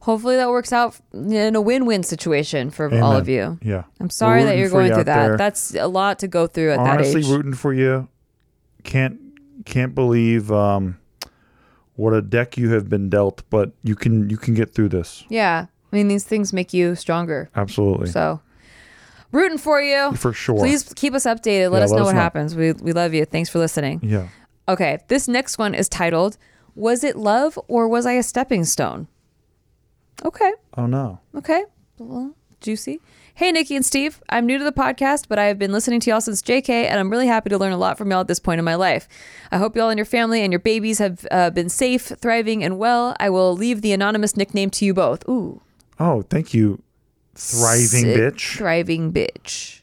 hopefully 0.00 0.34
that 0.36 0.50
works 0.50 0.72
out 0.72 0.96
in 1.14 1.54
a 1.54 1.60
win-win 1.60 2.02
situation 2.02 2.70
for 2.70 2.92
all 3.00 3.12
of 3.16 3.28
you. 3.28 3.58
Yeah. 3.62 3.84
I'm 4.00 4.10
sorry 4.10 4.42
that 4.42 4.56
you're 4.58 4.68
going 4.68 4.88
you 4.88 4.94
through 4.94 5.04
that. 5.04 5.28
there. 5.28 5.36
That's 5.36 5.74
a 5.76 5.86
lot 5.86 6.18
to 6.18 6.28
go 6.28 6.48
through 6.48 6.72
at 6.72 6.80
Honestly, 6.80 6.96
that 6.96 7.00
age. 7.10 7.14
Honestly, 7.14 7.36
rooting 7.36 7.54
for 7.54 7.72
you. 7.72 8.08
Can't 8.84 9.18
can't 9.64 9.94
believe 9.94 10.50
um, 10.50 10.98
what 11.94 12.12
a 12.14 12.20
deck 12.22 12.56
you 12.56 12.70
have 12.72 12.88
been 12.88 13.08
dealt, 13.08 13.42
but 13.50 13.72
you 13.82 13.94
can 13.94 14.28
you 14.30 14.36
can 14.36 14.54
get 14.54 14.74
through 14.74 14.88
this. 14.90 15.24
yeah. 15.28 15.66
I 15.92 15.96
mean, 15.96 16.08
these 16.08 16.24
things 16.24 16.54
make 16.54 16.72
you 16.72 16.94
stronger. 16.94 17.50
Absolutely, 17.54 18.06
So, 18.08 18.40
rooting 19.30 19.58
for 19.58 19.78
you. 19.82 20.14
for 20.16 20.32
sure. 20.32 20.56
Please 20.56 20.90
keep 20.96 21.12
us 21.12 21.24
updated. 21.26 21.70
Let 21.70 21.80
Yeah, 21.80 21.84
us 21.84 21.90
let 21.90 21.96
know 21.98 22.02
us 22.02 22.06
what 22.06 22.14
know. 22.14 22.20
happens. 22.20 22.56
We, 22.56 22.72
we 22.72 22.92
love 22.94 23.12
you. 23.12 23.26
Thanks 23.26 23.50
for 23.50 23.58
listening. 23.58 24.00
Yeah. 24.02 24.28
Okay, 24.68 25.00
this 25.08 25.28
next 25.28 25.58
one 25.58 25.74
is 25.74 25.90
titled 25.90 26.38
Was 26.74 27.04
It 27.04 27.16
Love 27.16 27.58
or 27.68 27.88
Was 27.88 28.06
I 28.06 28.12
a 28.12 28.22
Stepping 28.22 28.64
Stone? 28.64 29.06
Okay, 30.24 30.52
Oh 30.78 30.86
no. 30.86 31.20
okay. 31.36 31.62
Well, 31.98 32.34
juicy. 32.62 32.98
Hey, 33.34 33.50
Nikki 33.50 33.74
and 33.76 33.84
Steve. 33.84 34.20
I'm 34.28 34.44
new 34.44 34.58
to 34.58 34.64
the 34.64 34.72
podcast, 34.72 35.24
but 35.26 35.38
I 35.38 35.46
have 35.46 35.58
been 35.58 35.72
listening 35.72 36.00
to 36.00 36.10
y'all 36.10 36.20
since 36.20 36.42
JK, 36.42 36.68
and 36.68 37.00
I'm 37.00 37.08
really 37.08 37.26
happy 37.26 37.48
to 37.48 37.56
learn 37.56 37.72
a 37.72 37.78
lot 37.78 37.96
from 37.96 38.10
y'all 38.10 38.20
at 38.20 38.28
this 38.28 38.38
point 38.38 38.58
in 38.58 38.64
my 38.64 38.74
life. 38.74 39.08
I 39.50 39.56
hope 39.56 39.74
y'all 39.74 39.88
and 39.88 39.96
your 39.96 40.04
family 40.04 40.42
and 40.42 40.52
your 40.52 40.60
babies 40.60 40.98
have 40.98 41.26
uh, 41.30 41.48
been 41.48 41.70
safe, 41.70 42.02
thriving, 42.02 42.62
and 42.62 42.78
well. 42.78 43.16
I 43.18 43.30
will 43.30 43.54
leave 43.54 43.80
the 43.80 43.92
anonymous 43.94 44.36
nickname 44.36 44.68
to 44.70 44.84
you 44.84 44.92
both. 44.92 45.26
Ooh. 45.30 45.62
Oh, 45.98 46.22
thank 46.28 46.52
you, 46.52 46.82
thriving 47.34 48.04
Sick 48.04 48.16
bitch. 48.18 48.56
Thriving 48.58 49.12
bitch. 49.14 49.80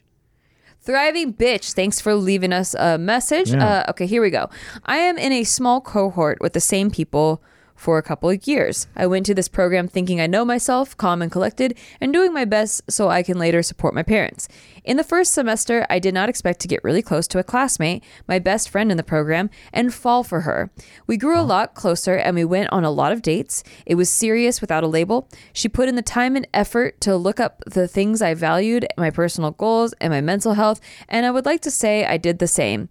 Thriving 0.80 1.34
bitch. 1.34 1.72
Thanks 1.72 2.00
for 2.00 2.14
leaving 2.14 2.52
us 2.52 2.74
a 2.74 2.98
message. 2.98 3.50
Yeah. 3.50 3.66
Uh, 3.66 3.90
okay, 3.90 4.06
here 4.06 4.22
we 4.22 4.30
go. 4.30 4.48
I 4.86 4.98
am 4.98 5.18
in 5.18 5.32
a 5.32 5.42
small 5.42 5.80
cohort 5.80 6.38
with 6.40 6.52
the 6.52 6.60
same 6.60 6.90
people 6.90 7.42
for 7.80 7.96
a 7.96 8.02
couple 8.02 8.28
of 8.28 8.46
years. 8.46 8.88
I 8.94 9.06
went 9.06 9.24
to 9.26 9.34
this 9.34 9.48
program 9.48 9.88
thinking 9.88 10.20
I 10.20 10.26
know 10.26 10.44
myself, 10.44 10.94
calm 10.98 11.22
and 11.22 11.32
collected, 11.32 11.78
and 11.98 12.12
doing 12.12 12.32
my 12.34 12.44
best 12.44 12.82
so 12.92 13.08
I 13.08 13.22
can 13.22 13.38
later 13.38 13.62
support 13.62 13.94
my 13.94 14.02
parents. 14.02 14.48
In 14.84 14.98
the 14.98 15.04
first 15.04 15.32
semester, 15.32 15.86
I 15.88 15.98
did 15.98 16.12
not 16.12 16.28
expect 16.28 16.60
to 16.60 16.68
get 16.68 16.84
really 16.84 17.00
close 17.00 17.26
to 17.28 17.38
a 17.38 17.42
classmate, 17.42 18.04
my 18.28 18.38
best 18.38 18.68
friend 18.68 18.90
in 18.90 18.98
the 18.98 19.02
program, 19.02 19.48
and 19.72 19.94
fall 19.94 20.22
for 20.22 20.42
her. 20.42 20.70
We 21.06 21.16
grew 21.16 21.40
a 21.40 21.42
lot 21.42 21.74
closer 21.74 22.16
and 22.16 22.36
we 22.36 22.44
went 22.44 22.70
on 22.70 22.84
a 22.84 22.90
lot 22.90 23.12
of 23.12 23.22
dates. 23.22 23.64
It 23.86 23.94
was 23.94 24.10
serious 24.10 24.60
without 24.60 24.84
a 24.84 24.86
label. 24.86 25.26
She 25.54 25.68
put 25.68 25.88
in 25.88 25.96
the 25.96 26.02
time 26.02 26.36
and 26.36 26.46
effort 26.52 27.00
to 27.00 27.16
look 27.16 27.40
up 27.40 27.62
the 27.66 27.88
things 27.88 28.20
I 28.20 28.34
valued, 28.34 28.86
my 28.98 29.08
personal 29.08 29.52
goals, 29.52 29.94
and 30.02 30.12
my 30.12 30.20
mental 30.20 30.52
health, 30.52 30.82
and 31.08 31.24
I 31.24 31.30
would 31.30 31.46
like 31.46 31.62
to 31.62 31.70
say 31.70 32.04
I 32.04 32.18
did 32.18 32.40
the 32.40 32.46
same. 32.46 32.90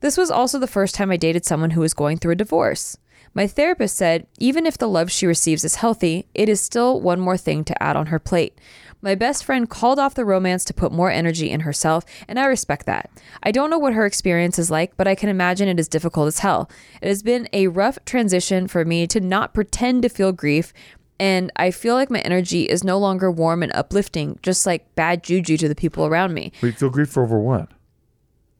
This 0.00 0.16
was 0.16 0.30
also 0.30 0.58
the 0.58 0.66
first 0.66 0.96
time 0.96 1.12
I 1.12 1.16
dated 1.16 1.44
someone 1.44 1.70
who 1.70 1.80
was 1.80 1.94
going 1.94 2.18
through 2.18 2.32
a 2.32 2.36
divorce. 2.36 2.98
My 3.36 3.46
therapist 3.46 3.98
said, 3.98 4.26
even 4.38 4.64
if 4.64 4.78
the 4.78 4.88
love 4.88 5.10
she 5.10 5.26
receives 5.26 5.62
is 5.62 5.74
healthy, 5.74 6.26
it 6.32 6.48
is 6.48 6.58
still 6.58 7.02
one 7.02 7.20
more 7.20 7.36
thing 7.36 7.64
to 7.64 7.82
add 7.82 7.94
on 7.94 8.06
her 8.06 8.18
plate. 8.18 8.58
My 9.02 9.14
best 9.14 9.44
friend 9.44 9.68
called 9.68 9.98
off 9.98 10.14
the 10.14 10.24
romance 10.24 10.64
to 10.64 10.72
put 10.72 10.90
more 10.90 11.10
energy 11.10 11.50
in 11.50 11.60
herself, 11.60 12.06
and 12.26 12.40
I 12.40 12.46
respect 12.46 12.86
that. 12.86 13.10
I 13.42 13.52
don't 13.52 13.68
know 13.68 13.76
what 13.78 13.92
her 13.92 14.06
experience 14.06 14.58
is 14.58 14.70
like, 14.70 14.96
but 14.96 15.06
I 15.06 15.14
can 15.14 15.28
imagine 15.28 15.68
it 15.68 15.78
is 15.78 15.86
difficult 15.86 16.28
as 16.28 16.38
hell. 16.38 16.70
It 17.02 17.08
has 17.08 17.22
been 17.22 17.46
a 17.52 17.66
rough 17.66 17.98
transition 18.06 18.68
for 18.68 18.86
me 18.86 19.06
to 19.08 19.20
not 19.20 19.52
pretend 19.52 20.00
to 20.04 20.08
feel 20.08 20.32
grief, 20.32 20.72
and 21.20 21.52
I 21.56 21.72
feel 21.72 21.94
like 21.94 22.08
my 22.08 22.20
energy 22.20 22.62
is 22.62 22.82
no 22.82 22.96
longer 22.98 23.30
warm 23.30 23.62
and 23.62 23.72
uplifting, 23.74 24.38
just 24.42 24.64
like 24.64 24.94
bad 24.94 25.22
juju 25.22 25.58
to 25.58 25.68
the 25.68 25.74
people 25.74 26.06
around 26.06 26.32
me. 26.32 26.52
We 26.62 26.72
feel 26.72 26.88
grief 26.88 27.10
for 27.10 27.22
over 27.22 27.38
what? 27.38 27.68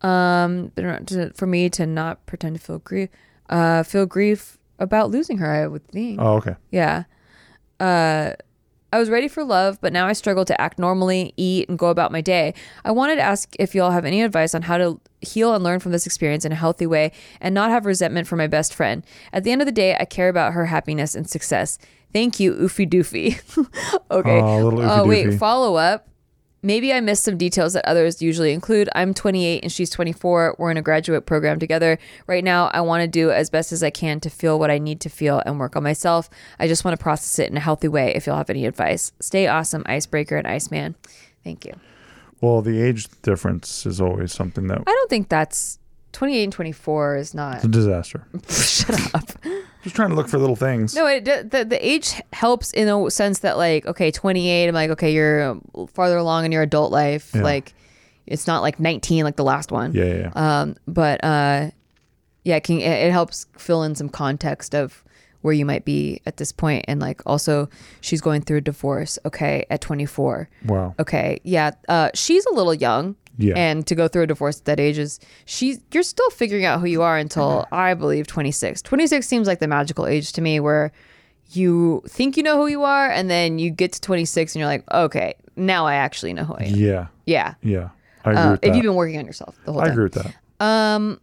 Um, 0.06 0.70
for 1.34 1.46
me 1.46 1.70
to 1.70 1.86
not 1.86 2.26
pretend 2.26 2.56
to 2.56 2.62
feel 2.62 2.80
grief, 2.80 3.08
uh, 3.48 3.82
feel 3.82 4.04
grief 4.04 4.55
about 4.78 5.10
losing 5.10 5.38
her, 5.38 5.50
I 5.50 5.66
would 5.66 5.86
think. 5.88 6.20
Oh, 6.20 6.34
okay. 6.34 6.56
Yeah. 6.70 7.04
Uh, 7.80 8.32
I 8.92 8.98
was 8.98 9.10
ready 9.10 9.28
for 9.28 9.44
love, 9.44 9.78
but 9.80 9.92
now 9.92 10.06
I 10.06 10.12
struggle 10.12 10.44
to 10.44 10.58
act 10.60 10.78
normally, 10.78 11.34
eat, 11.36 11.68
and 11.68 11.78
go 11.78 11.88
about 11.88 12.12
my 12.12 12.20
day. 12.20 12.54
I 12.84 12.92
wanted 12.92 13.16
to 13.16 13.22
ask 13.22 13.54
if 13.58 13.74
y'all 13.74 13.90
have 13.90 14.04
any 14.04 14.22
advice 14.22 14.54
on 14.54 14.62
how 14.62 14.78
to 14.78 15.00
heal 15.20 15.54
and 15.54 15.62
learn 15.64 15.80
from 15.80 15.92
this 15.92 16.06
experience 16.06 16.44
in 16.44 16.52
a 16.52 16.56
healthy 16.56 16.86
way 16.86 17.12
and 17.40 17.54
not 17.54 17.70
have 17.70 17.84
resentment 17.84 18.28
for 18.28 18.36
my 18.36 18.46
best 18.46 18.72
friend. 18.72 19.04
At 19.32 19.44
the 19.44 19.50
end 19.50 19.60
of 19.60 19.66
the 19.66 19.72
day, 19.72 19.96
I 19.98 20.04
care 20.04 20.28
about 20.28 20.52
her 20.52 20.66
happiness 20.66 21.14
and 21.14 21.28
success. 21.28 21.78
Thank 22.12 22.38
you, 22.40 22.54
Oofy 22.54 22.88
Doofy. 22.88 23.34
okay. 24.10 24.40
Oh, 24.40 24.70
Oofy 24.70 25.06
wait, 25.06 25.34
follow 25.34 25.74
up. 25.74 26.08
Maybe 26.66 26.92
I 26.92 27.00
missed 27.00 27.22
some 27.22 27.36
details 27.36 27.74
that 27.74 27.86
others 27.86 28.20
usually 28.20 28.52
include. 28.52 28.88
I'm 28.92 29.14
28 29.14 29.62
and 29.62 29.70
she's 29.70 29.88
24. 29.88 30.56
We're 30.58 30.72
in 30.72 30.76
a 30.76 30.82
graduate 30.82 31.24
program 31.24 31.60
together. 31.60 31.96
Right 32.26 32.42
now, 32.42 32.72
I 32.74 32.80
want 32.80 33.02
to 33.02 33.06
do 33.06 33.30
as 33.30 33.50
best 33.50 33.70
as 33.70 33.84
I 33.84 33.90
can 33.90 34.18
to 34.18 34.28
feel 34.28 34.58
what 34.58 34.68
I 34.68 34.78
need 34.78 35.00
to 35.02 35.08
feel 35.08 35.40
and 35.46 35.60
work 35.60 35.76
on 35.76 35.84
myself. 35.84 36.28
I 36.58 36.66
just 36.66 36.84
want 36.84 36.98
to 36.98 37.00
process 37.00 37.38
it 37.38 37.52
in 37.52 37.56
a 37.56 37.60
healthy 37.60 37.86
way 37.86 38.12
if 38.16 38.26
y'all 38.26 38.36
have 38.36 38.50
any 38.50 38.66
advice. 38.66 39.12
Stay 39.20 39.46
awesome, 39.46 39.84
Icebreaker 39.86 40.36
and 40.36 40.44
Iceman. 40.44 40.96
Thank 41.44 41.66
you. 41.66 41.74
Well, 42.40 42.62
the 42.62 42.82
age 42.82 43.06
difference 43.22 43.86
is 43.86 44.00
always 44.00 44.32
something 44.32 44.66
that 44.66 44.80
I 44.80 44.90
don't 44.90 45.08
think 45.08 45.28
that's 45.28 45.78
28 46.14 46.42
and 46.42 46.52
24 46.52 47.16
is 47.16 47.32
not. 47.32 47.56
it's 47.58 47.64
a 47.64 47.68
disaster. 47.68 48.26
Shut 48.48 49.14
up. 49.14 49.30
Just 49.86 49.94
trying 49.94 50.08
to 50.08 50.16
look 50.16 50.26
for 50.26 50.36
little 50.36 50.56
things. 50.56 50.96
No, 50.96 51.06
it, 51.06 51.24
the 51.24 51.64
the 51.64 51.78
age 51.80 52.20
helps 52.32 52.72
in 52.72 52.88
a 52.88 53.08
sense 53.08 53.38
that 53.38 53.56
like 53.56 53.86
okay, 53.86 54.10
28. 54.10 54.66
I'm 54.66 54.74
like 54.74 54.90
okay, 54.90 55.12
you're 55.12 55.60
farther 55.92 56.16
along 56.16 56.44
in 56.44 56.50
your 56.50 56.62
adult 56.62 56.90
life. 56.90 57.30
Yeah. 57.32 57.42
Like 57.42 57.72
it's 58.26 58.48
not 58.48 58.62
like 58.62 58.80
19 58.80 59.22
like 59.22 59.36
the 59.36 59.44
last 59.44 59.70
one. 59.70 59.92
Yeah, 59.92 60.04
yeah. 60.04 60.14
yeah. 60.34 60.60
Um, 60.60 60.74
but 60.88 61.22
uh, 61.22 61.70
yeah, 62.42 62.56
it, 62.56 62.64
can, 62.64 62.80
it 62.80 63.06
it 63.06 63.12
helps 63.12 63.46
fill 63.56 63.84
in 63.84 63.94
some 63.94 64.08
context 64.08 64.74
of 64.74 65.04
where 65.42 65.54
you 65.54 65.64
might 65.64 65.84
be 65.84 66.20
at 66.26 66.38
this 66.38 66.50
point, 66.50 66.84
and 66.88 66.98
like 66.98 67.22
also 67.24 67.68
she's 68.00 68.20
going 68.20 68.42
through 68.42 68.56
a 68.56 68.62
divorce. 68.62 69.20
Okay, 69.24 69.66
at 69.70 69.82
24. 69.82 70.48
wow. 70.66 70.96
Okay, 70.98 71.38
yeah, 71.44 71.70
uh, 71.88 72.10
she's 72.12 72.44
a 72.46 72.52
little 72.52 72.74
young. 72.74 73.14
Yeah. 73.38 73.54
And 73.56 73.86
to 73.86 73.94
go 73.94 74.08
through 74.08 74.22
a 74.22 74.26
divorce 74.26 74.58
at 74.60 74.64
that 74.64 74.80
age 74.80 74.98
is 74.98 75.20
she's 75.44 75.80
you're 75.92 76.02
still 76.02 76.30
figuring 76.30 76.64
out 76.64 76.80
who 76.80 76.86
you 76.86 77.02
are 77.02 77.18
until 77.18 77.66
I 77.72 77.94
believe 77.94 78.26
26. 78.26 78.82
26 78.82 79.26
seems 79.26 79.46
like 79.46 79.58
the 79.58 79.68
magical 79.68 80.06
age 80.06 80.32
to 80.32 80.40
me 80.40 80.58
where 80.60 80.90
you 81.52 82.02
think 82.08 82.36
you 82.36 82.42
know 82.42 82.56
who 82.56 82.66
you 82.66 82.82
are 82.82 83.08
and 83.10 83.30
then 83.30 83.58
you 83.58 83.70
get 83.70 83.92
to 83.92 84.00
26 84.00 84.54
and 84.54 84.60
you're 84.60 84.68
like, 84.68 84.84
okay, 84.92 85.34
now 85.54 85.86
I 85.86 85.94
actually 85.94 86.32
know 86.32 86.44
who 86.44 86.54
I 86.54 86.64
am. 86.64 86.74
Yeah. 86.74 87.06
Yeah. 87.26 87.54
Yeah. 87.62 87.88
I 88.24 88.30
agree 88.30 88.42
Uh, 88.42 88.56
if 88.62 88.74
you've 88.74 88.82
been 88.84 88.94
working 88.94 89.18
on 89.18 89.26
yourself 89.26 89.56
the 89.64 89.72
whole 89.72 89.80
time. 89.82 89.90
I 89.90 89.92
agree 89.92 90.04
with 90.04 90.14
that. 90.14 90.34
Um 90.64 91.20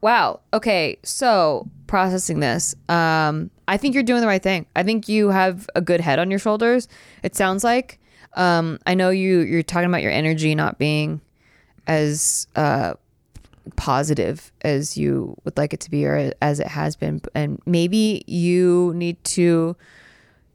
Wow. 0.00 0.40
Okay. 0.54 0.96
So 1.02 1.66
processing 1.88 2.38
this, 2.38 2.74
um, 2.88 3.50
I 3.66 3.76
think 3.76 3.94
you're 3.94 4.04
doing 4.04 4.20
the 4.20 4.28
right 4.28 4.42
thing. 4.42 4.66
I 4.76 4.84
think 4.84 5.08
you 5.08 5.30
have 5.30 5.68
a 5.74 5.80
good 5.80 6.00
head 6.00 6.20
on 6.20 6.30
your 6.30 6.38
shoulders. 6.38 6.86
It 7.24 7.34
sounds 7.34 7.64
like. 7.64 7.98
Um, 8.34 8.78
I 8.86 8.94
know 8.94 9.10
you. 9.10 9.40
You're 9.40 9.64
talking 9.64 9.88
about 9.88 10.02
your 10.02 10.12
energy 10.12 10.54
not 10.54 10.78
being 10.78 11.20
as 11.88 12.46
uh, 12.54 12.94
positive 13.76 14.52
as 14.62 14.96
you 14.96 15.36
would 15.44 15.56
like 15.58 15.72
it 15.74 15.80
to 15.80 15.90
be, 15.90 16.06
or 16.06 16.32
as 16.40 16.60
it 16.60 16.68
has 16.68 16.94
been, 16.96 17.20
and 17.34 17.60
maybe 17.66 18.22
you 18.26 18.92
need 18.94 19.22
to 19.24 19.76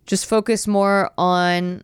just 0.06 0.25
focus 0.25 0.68
more 0.68 1.12
on 1.18 1.84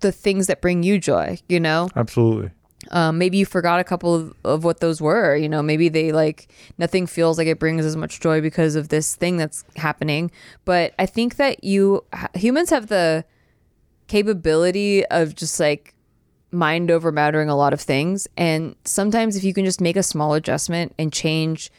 the 0.00 0.12
things 0.12 0.46
that 0.46 0.60
bring 0.60 0.82
you 0.82 0.98
joy. 0.98 1.38
You 1.48 1.60
know 1.60 1.88
Absolutely. 1.96 2.50
um, 2.90 3.18
maybe 3.18 3.36
you 3.38 3.44
forgot 3.46 3.80
a 3.80 3.84
couple 3.84 4.14
of, 4.14 4.34
of 4.44 4.64
what 4.64 4.78
those 4.80 5.00
were 5.00 5.34
you 5.36 5.48
know 5.48 5.60
maybe 5.62 5.88
they 5.88 6.12
like 6.12 6.48
nothing 6.78 7.06
feels 7.06 7.36
like 7.36 7.48
it 7.48 7.58
brings 7.58 7.84
as 7.84 7.96
much 7.96 8.20
joy 8.20 8.40
because 8.40 8.76
of 8.76 8.88
this 8.88 9.16
thing 9.16 9.36
that's 9.36 9.64
happening 9.76 10.30
but 10.64 10.94
i 10.98 11.04
think 11.06 11.34
that 11.36 11.64
you 11.64 12.04
humans 12.34 12.70
have 12.70 12.86
the 12.86 13.24
capability 14.06 15.04
of 15.06 15.34
just 15.34 15.58
like 15.58 15.94
mind 16.50 16.90
over 16.90 17.12
mattering 17.12 17.48
a 17.48 17.56
lot 17.56 17.72
of 17.72 17.80
things 17.80 18.26
and 18.36 18.74
sometimes 18.84 19.36
if 19.36 19.44
you 19.44 19.52
can 19.52 19.64
just 19.64 19.80
make 19.80 19.96
a 19.96 20.02
small 20.02 20.34
adjustment 20.34 20.94
and 20.98 21.12
change 21.12 21.70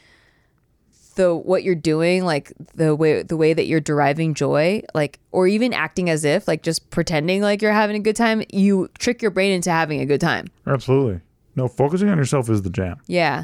the 1.16 1.36
what 1.36 1.64
you're 1.64 1.76
doing 1.76 2.24
like 2.24 2.54
the 2.76 2.96
way 2.96 3.24
the 3.24 3.36
way 3.36 3.54
that 3.54 3.66
you're 3.66 3.80
deriving 3.82 4.34
joy 4.34 4.82
like 4.94 5.20
or 5.32 5.48
even 5.48 5.74
acting 5.74 6.10
as 6.10 6.24
if 6.24 6.48
like 6.48 6.62
just 6.64 6.90
pretending 6.92 7.42
like 7.42 7.62
you're 7.62 7.74
having 7.74 7.96
a 7.96 8.00
good 8.00 8.16
time 8.16 8.44
you 8.52 8.88
trick 9.00 9.22
your 9.22 9.32
brain 9.32 9.52
into 9.52 9.72
having 9.72 10.00
a 10.02 10.06
good 10.06 10.22
time 10.22 10.48
Absolutely. 10.68 11.20
No, 11.56 11.68
focusing 11.68 12.08
on 12.10 12.18
yourself 12.18 12.50
is 12.50 12.62
the 12.62 12.70
jam. 12.70 12.98
yeah 13.08 13.44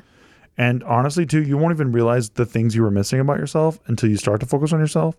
And 0.57 0.83
honestly, 0.83 1.25
too, 1.25 1.41
you 1.41 1.57
won't 1.57 1.73
even 1.75 1.91
realize 1.91 2.29
the 2.29 2.45
things 2.45 2.75
you 2.75 2.83
were 2.83 2.91
missing 2.91 3.19
about 3.19 3.39
yourself 3.39 3.79
until 3.87 4.09
you 4.09 4.15
start 4.15 4.39
to 4.39 4.45
focus 4.45 4.71
on 4.71 4.79
yourself. 4.79 5.17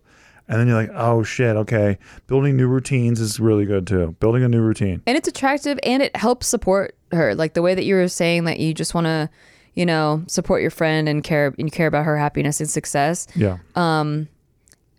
And 0.49 0.59
then 0.59 0.67
you're 0.67 0.77
like, 0.77 0.91
oh 0.93 1.23
shit, 1.23 1.55
okay. 1.57 1.97
Building 2.27 2.55
new 2.55 2.67
routines 2.67 3.19
is 3.19 3.39
really 3.39 3.65
good 3.65 3.85
too. 3.85 4.15
Building 4.19 4.43
a 4.43 4.47
new 4.47 4.61
routine. 4.61 5.01
and 5.05 5.17
it's 5.17 5.27
attractive 5.27 5.77
and 5.83 6.01
it 6.01 6.15
helps 6.15 6.47
support 6.47 6.95
her 7.11 7.35
like 7.35 7.53
the 7.53 7.61
way 7.61 7.73
that 7.75 7.83
you 7.85 7.95
were 7.95 8.07
saying 8.07 8.43
that 8.45 8.59
you 8.59 8.73
just 8.73 8.93
want 8.93 9.05
to 9.05 9.29
you 9.75 9.85
know 9.85 10.23
support 10.27 10.61
your 10.61 10.71
friend 10.71 11.07
and 11.07 11.23
care 11.23 11.47
and 11.57 11.67
you 11.67 11.71
care 11.71 11.87
about 11.87 12.03
her 12.03 12.17
happiness 12.17 12.59
and 12.59 12.69
success 12.69 13.27
Yeah. 13.35 13.57
Um, 13.75 14.27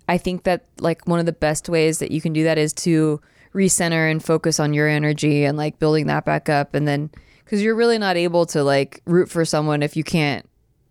i 0.09 0.17
think 0.17 0.45
that 0.45 0.65
like 0.81 1.07
one 1.07 1.21
of 1.21 1.27
the 1.27 1.33
best 1.33 1.69
ways 1.69 1.99
that 1.99 2.11
you 2.11 2.23
can 2.23 2.33
do 2.33 2.45
that 2.45 2.57
is 2.57 2.73
to 2.75 3.21
recenter 3.55 4.11
and 4.11 4.25
focus 4.25 4.59
on 4.59 4.73
your 4.73 4.89
energy 4.89 5.45
and 5.45 5.59
like 5.59 5.79
building 5.79 6.07
that 6.07 6.25
back 6.25 6.49
up 6.49 6.75
and 6.75 6.89
then 6.89 7.11
because 7.45 7.63
you're 7.63 7.75
really 7.75 7.99
not 7.99 8.17
able 8.17 8.47
to 8.47 8.63
like 8.65 9.03
root 9.05 9.29
for 9.29 9.45
someone 9.45 9.83
if 9.83 9.97
you 9.97 10.05
can't 10.05 10.49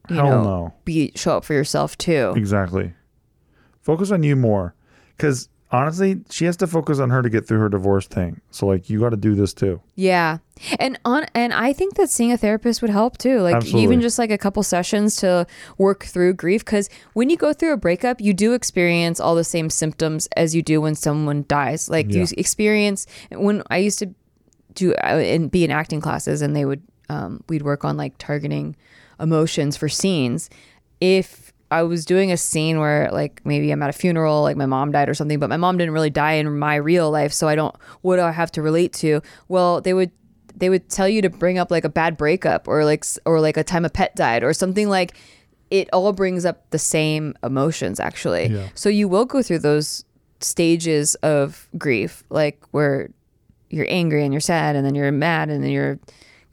you 0.10 0.18
Hell 0.18 0.26
know 0.30 0.44
no. 0.44 0.74
be 0.86 1.12
show 1.16 1.36
up 1.38 1.44
for 1.46 1.54
yourself 1.54 1.98
too 1.98 2.34
Exactly. 2.36 2.94
Focus 3.88 4.12
on 4.12 4.22
you 4.22 4.36
more. 4.36 4.76
Because 5.16 5.48
honestly, 5.72 6.20
she 6.30 6.44
has 6.44 6.58
to 6.58 6.68
focus 6.68 7.00
on 7.00 7.10
her 7.10 7.22
to 7.22 7.30
get 7.30 7.48
through 7.48 7.60
her 7.60 7.70
divorce 7.70 8.06
thing. 8.06 8.42
So, 8.52 8.68
like, 8.68 8.90
you 8.90 9.00
got 9.00 9.12
to 9.12 9.18
do 9.18 9.34
this 9.34 9.54
too. 9.54 9.80
yeah 9.96 10.40
and 10.80 11.00
on 11.06 11.24
and 11.36 11.54
i 11.54 11.72
think 11.72 11.94
that 11.96 12.10
seeing 12.10 12.32
a 12.32 12.38
therapist 12.38 12.82
would 12.82 12.90
help 12.90 13.16
too 13.20 13.42
like 13.42 13.54
Absolutely. 13.56 13.84
even 13.84 14.02
just 14.02 14.18
like 14.18 14.32
a 14.32 14.38
couple 14.40 14.64
sessions 14.64 15.16
to 15.18 15.46
work 15.78 16.04
through 16.06 16.34
grief 16.34 16.66
because 16.66 16.90
when 17.14 17.30
you 17.30 17.38
go 17.38 17.54
through 17.54 17.74
a 17.74 17.78
breakup 17.78 18.20
you 18.20 18.34
do 18.34 18.54
experience 18.54 19.20
all 19.20 19.36
the 19.36 19.44
same 19.44 19.70
symptoms 19.70 20.28
as 20.36 20.56
you 20.56 20.64
do 20.64 20.82
when 20.82 20.96
someone 20.96 21.46
dies 21.48 21.90
like 21.92 22.12
you 22.12 22.26
experience 22.38 23.06
when 23.32 23.62
i 23.70 23.78
used 23.78 24.00
to 24.00 24.08
do 24.74 24.94
uh, 24.96 25.22
and 25.34 25.52
be 25.52 25.64
in 25.64 25.70
acting 25.70 26.02
classes 26.02 26.42
and 26.42 26.56
they 26.56 26.66
would 26.66 26.82
um, 27.10 27.44
we'd 27.50 27.62
work 27.62 27.86
on 27.86 27.96
like 27.96 28.18
targeting 28.18 28.76
emotions 29.20 29.78
for 29.78 29.88
scenes 29.88 30.50
if 31.00 31.47
i 31.72 31.84
was 31.84 32.06
doing 32.06 32.32
a 32.32 32.38
scene 32.38 32.80
where 32.80 33.10
like 33.12 33.42
maybe 33.46 33.72
i'm 33.72 33.82
at 33.84 33.90
a 33.90 33.94
funeral 33.94 34.42
like 34.44 34.56
my 34.58 34.66
mom 34.66 34.92
died 34.92 35.10
or 35.10 35.14
something 35.14 35.40
but 35.40 35.50
my 35.50 35.58
mom 35.58 35.78
didn't 35.78 35.94
really 35.94 36.10
die 36.10 36.34
in 36.34 36.58
my 36.58 36.76
real 36.76 37.10
life 37.12 37.32
so 37.34 37.48
i 37.48 37.56
don't 37.56 37.76
what 38.02 38.16
do 38.18 38.22
i 38.22 38.32
have 38.32 38.52
to 38.52 38.62
relate 38.62 38.94
to 38.94 39.22
well 39.48 39.82
they 39.82 39.94
would 39.94 40.12
they 40.56 40.70
would 40.70 40.90
tell 40.90 41.08
you 41.08 41.22
to 41.22 41.30
bring 41.30 41.58
up 41.58 41.70
like 41.70 41.84
a 41.84 41.90
bad 41.90 42.18
breakup 42.18 42.68
or 42.68 42.84
like 42.86 43.06
or 43.26 43.40
like 43.40 43.58
a 43.58 43.64
time 43.64 43.86
a 43.86 43.90
pet 43.90 44.16
died 44.16 44.44
or 44.44 44.54
something 44.54 44.90
like 44.90 45.14
it 45.70 45.90
all 45.92 46.14
brings 46.14 46.46
up 46.46 46.70
the 46.72 46.80
same 46.80 47.36
emotions 47.44 48.00
actually 48.00 48.48
Yeah. 48.48 48.70
so 48.74 48.88
you 48.90 49.08
will 49.08 49.26
go 49.26 49.42
through 49.44 49.60
those 49.60 50.06
stages 50.40 51.16
of 51.16 51.68
grief 51.78 52.24
like 52.30 52.64
where 52.72 53.10
you're 53.70 53.88
angry 53.90 54.24
and 54.24 54.34
you're 54.34 54.40
sad 54.40 54.76
and 54.76 54.86
then 54.86 54.96
you're 54.96 55.12
mad 55.12 55.50
and 55.50 55.64
then 55.64 55.72
you're 55.72 56.00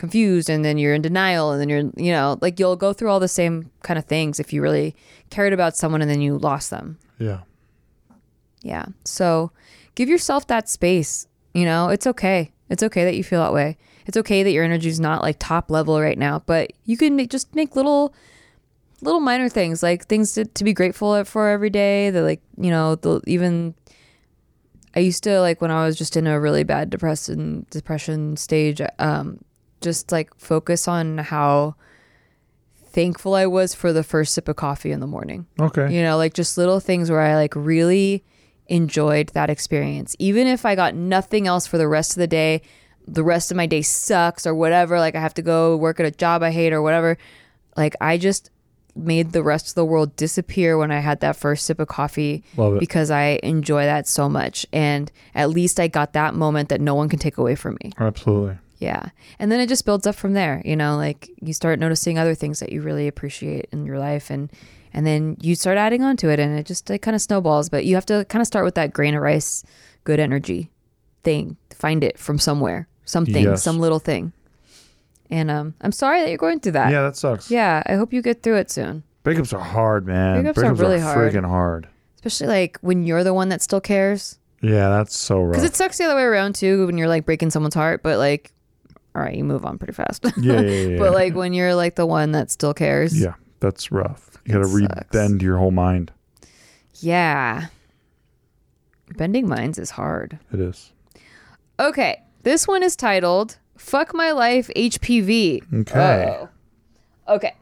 confused 0.05 0.49
and 0.49 0.65
then 0.65 0.79
you're 0.79 0.95
in 0.95 1.03
denial 1.03 1.51
and 1.51 1.61
then 1.61 1.69
you're 1.69 1.91
you 1.97 2.13
know 2.13 2.39
like 2.41 2.59
you'll 2.59 2.77
go 2.77 2.93
through 2.93 3.11
all 3.11 3.21
the 3.21 3.29
same 3.29 3.71
kind 3.83 3.99
of 3.99 4.05
things 4.05 4.39
if 4.39 4.53
you 4.53 4.63
really 4.63 4.95
cared 5.31 5.53
about 5.53 5.77
someone 5.77 6.03
and 6.03 6.11
then 6.11 6.21
you 6.21 6.39
lost 6.39 6.71
them. 6.71 6.99
Yeah. 7.19 7.41
yeah. 8.63 8.87
So 9.05 9.51
give 9.95 10.09
yourself 10.09 10.47
that 10.49 10.69
space 10.69 11.27
you 11.55 11.65
know? 11.65 11.89
It's 11.89 12.07
okay. 12.07 12.53
It's 12.69 12.83
okay 12.83 13.05
that 13.05 13.15
you 13.15 13.23
feel 13.23 13.41
that 13.41 13.53
way. 13.53 13.77
It's 14.07 14.17
okay 14.17 14.43
that 14.43 14.51
your 14.51 14.65
energy 14.65 14.89
is 14.89 14.99
not 14.99 15.23
like 15.23 15.37
top 15.39 15.71
level 15.71 16.01
right 16.01 16.19
now 16.19 16.43
but 16.45 16.73
you 16.85 16.97
can 16.97 17.17
make, 17.17 17.31
just 17.31 17.55
make 17.55 17.75
little 17.77 18.15
little 19.01 19.21
minor 19.21 19.49
things 19.49 19.83
like 19.83 20.07
things 20.07 20.33
to, 20.33 20.45
to 20.45 20.65
be 20.65 20.73
grateful 20.73 21.25
for 21.25 21.49
every 21.49 21.71
day 21.71 22.11
that 22.11 22.23
like 22.23 22.41
you 22.57 22.71
know 22.71 22.95
the 22.95 23.21
even 23.27 23.75
i 24.95 25.01
used 25.01 25.23
to 25.23 25.41
like 25.41 25.61
when 25.61 25.71
i 25.71 25.85
was 25.85 25.97
just 25.97 26.17
in 26.17 26.27
a 26.27 26.41
really 26.41 26.65
bad 26.65 26.91
depression 26.91 27.67
depression 27.71 28.37
stage 28.37 28.81
um 28.99 29.39
just 29.85 30.11
like 30.11 30.35
focus 30.37 30.89
on 30.89 31.19
how 31.19 31.77
thankful 32.87 33.35
i 33.35 33.47
was 33.47 33.75
for 33.75 33.93
the 33.93 34.03
first 34.05 34.35
sip 34.35 34.49
of 34.49 34.57
coffee 34.57 34.91
in 34.93 35.01
the 35.01 35.07
morning 35.07 35.47
Okay. 35.61 35.93
you 35.95 36.03
know 36.03 36.17
like 36.17 36.33
just 36.35 36.57
little 36.59 36.81
things 36.81 37.11
where 37.11 37.21
i 37.21 37.35
like 37.35 37.55
really 37.57 38.25
enjoyed 38.69 39.29
that 39.31 39.51
experience 39.51 40.15
even 40.19 40.47
if 40.47 40.65
i 40.65 40.75
got 40.75 40.95
nothing 40.95 41.47
else 41.47 41.67
for 41.67 41.77
the 41.79 41.89
rest 41.89 42.13
of 42.13 42.17
the 42.17 42.27
day 42.27 42.63
the 43.07 43.23
rest 43.25 43.51
of 43.51 43.57
my 43.57 43.67
day 43.67 43.83
sucks 43.83 44.47
or 44.47 44.55
whatever 44.55 44.99
like 44.99 45.15
i 45.15 45.21
have 45.21 45.35
to 45.35 45.43
go 45.43 45.77
work 45.77 46.01
at 46.01 46.07
a 46.07 46.11
job 46.11 46.43
i 46.43 46.51
hate 46.51 46.73
or 46.73 46.81
whatever 46.83 47.19
like 47.77 47.95
i 48.01 48.17
just 48.17 48.51
made 48.97 49.33
the 49.33 49.43
rest 49.43 49.69
of 49.71 49.75
the 49.75 49.85
world 49.85 50.15
disappear 50.15 50.79
when 50.79 50.93
i 50.93 51.01
had 51.01 51.19
that 51.21 51.35
first 51.35 51.67
sip 51.67 51.81
of 51.81 51.89
coffee 51.89 52.45
Love 52.57 52.77
it. 52.77 52.81
because 52.81 53.11
i 53.11 53.41
enjoy 53.43 53.85
that 53.85 54.07
so 54.07 54.29
much 54.29 54.65
and 54.73 55.11
at 55.35 55.51
least 55.51 55.81
i 55.81 55.89
got 55.89 56.13
that 56.13 56.33
moment 56.35 56.69
that 56.69 56.81
no 56.81 56.95
one 56.95 57.09
can 57.09 57.19
take 57.19 57.37
away 57.39 57.57
from 57.57 57.77
me 57.83 57.91
Absolutely. 57.99 58.57
Yeah. 58.79 59.11
And 59.39 59.51
then 59.53 59.61
it 59.61 59.69
just 59.69 59.85
builds 59.85 60.07
up 60.07 60.15
from 60.15 60.33
there, 60.35 60.61
you 60.65 60.77
know, 60.77 60.97
like 60.97 61.31
you 61.41 61.53
start 61.53 61.79
noticing 61.79 62.19
other 62.19 62.35
things 62.35 62.61
that 62.61 62.73
you 62.73 62.83
really 62.83 63.07
appreciate 63.09 63.69
in 63.73 63.87
your 63.87 63.99
life 63.99 64.31
and 64.31 64.51
and 64.93 65.05
then 65.07 65.37
you 65.41 65.55
start 65.57 65.77
adding 65.77 66.03
on 66.03 66.17
to 66.19 66.29
it 66.29 66.39
and 66.39 66.59
it 66.59 66.67
just 66.67 66.89
it 66.91 66.99
kind 67.01 67.15
of 67.15 67.21
snowballs, 67.23 67.69
but 67.69 67.85
you 67.85 67.95
have 67.97 68.07
to 68.07 68.25
kind 68.27 68.41
of 68.41 68.47
start 68.47 68.65
with 68.65 68.75
that 68.77 68.93
grain 68.93 69.15
of 69.15 69.23
rice 69.23 69.65
good 70.05 70.21
energy 70.21 70.71
thing. 71.23 71.57
Find 71.75 72.05
it 72.05 72.19
from 72.19 72.39
somewhere. 72.39 72.87
Something, 73.05 73.45
Yes. 73.45 73.63
some 73.63 73.79
little 73.81 73.99
thing. 73.99 74.33
And 75.31 75.51
um 75.51 75.75
I'm 75.81 75.93
sorry 75.93 76.21
that 76.21 76.29
you're 76.29 76.39
going 76.39 76.61
through 76.61 76.73
that. 76.73 76.91
Yeah, 76.93 77.03
that 77.03 77.17
sucks. 77.17 77.51
Yeah, 77.51 77.83
I 77.87 77.95
hope 77.95 78.13
you 78.13 78.23
get 78.23 78.43
through 78.43 78.57
it 78.57 78.71
soon. 78.71 79.03
Breakups 79.25 79.53
are 79.55 79.59
hard, 79.61 80.07
man. 80.07 80.45
Breakups 80.45 80.63
are 80.63 80.75
really 80.75 81.01
hard. 81.01 81.33
freaking 81.33 81.47
hard. 81.49 81.89
Especially 82.17 82.47
like 82.47 82.79
when 82.83 83.05
you're 83.07 83.25
the 83.25 83.35
one 83.35 83.49
that 83.49 83.63
still 83.63 83.81
cares. 83.81 84.39
Yeah, 84.63 84.89
that's 84.89 85.17
so 85.17 85.43
rough. 85.43 85.57
Cuz 85.57 85.65
it 85.65 85.75
sucks 85.77 85.99
the 85.99 86.05
other 86.05 86.15
way 86.17 86.23
around 86.23 86.55
too 86.55 86.87
when 86.87 86.97
you're 86.99 87.09
like 87.09 87.25
breaking 87.27 87.51
someone's 87.51 87.75
heart, 87.75 88.03
but 88.03 88.19
like 88.19 88.53
all 89.15 89.23
right, 89.23 89.35
you 89.37 89.45
move 89.45 89.65
on 89.65 89.79
pretty 89.79 89.93
fast. 89.93 90.25
yeah, 90.39 90.61
yeah, 90.61 90.87
yeah. 90.89 90.99
But 90.99 91.13
like 91.13 91.35
when 91.35 91.53
you're 91.53 91.75
like 91.75 91.95
the 91.95 92.07
one 92.07 92.33
that 92.33 92.51
still 92.51 92.75
cares. 92.75 93.19
yeah, 93.19 93.35
that's 93.61 93.91
rough. 93.93 94.31
You 94.45 94.55
got 94.55 94.59
to 94.61 94.69
sucks. 94.69 95.07
rebend 95.11 95.41
your 95.43 95.57
whole 95.59 95.71
mind. 95.71 96.13
Yeah. 97.01 97.67
Bending 99.17 99.49
minds 99.49 99.79
is 99.79 99.91
hard. 99.91 100.39
It 100.53 100.61
is. 100.61 100.93
Okay. 101.79 102.23
This 102.43 102.67
one 102.69 102.83
is 102.83 102.97
titled 102.97 103.59
Fuck 103.77 104.15
My 104.15 104.33
Life 104.33 104.71
HPV. 104.77 105.81
Okay. 105.81 106.37
Oh. 106.39 106.49
Okay. 107.37 107.55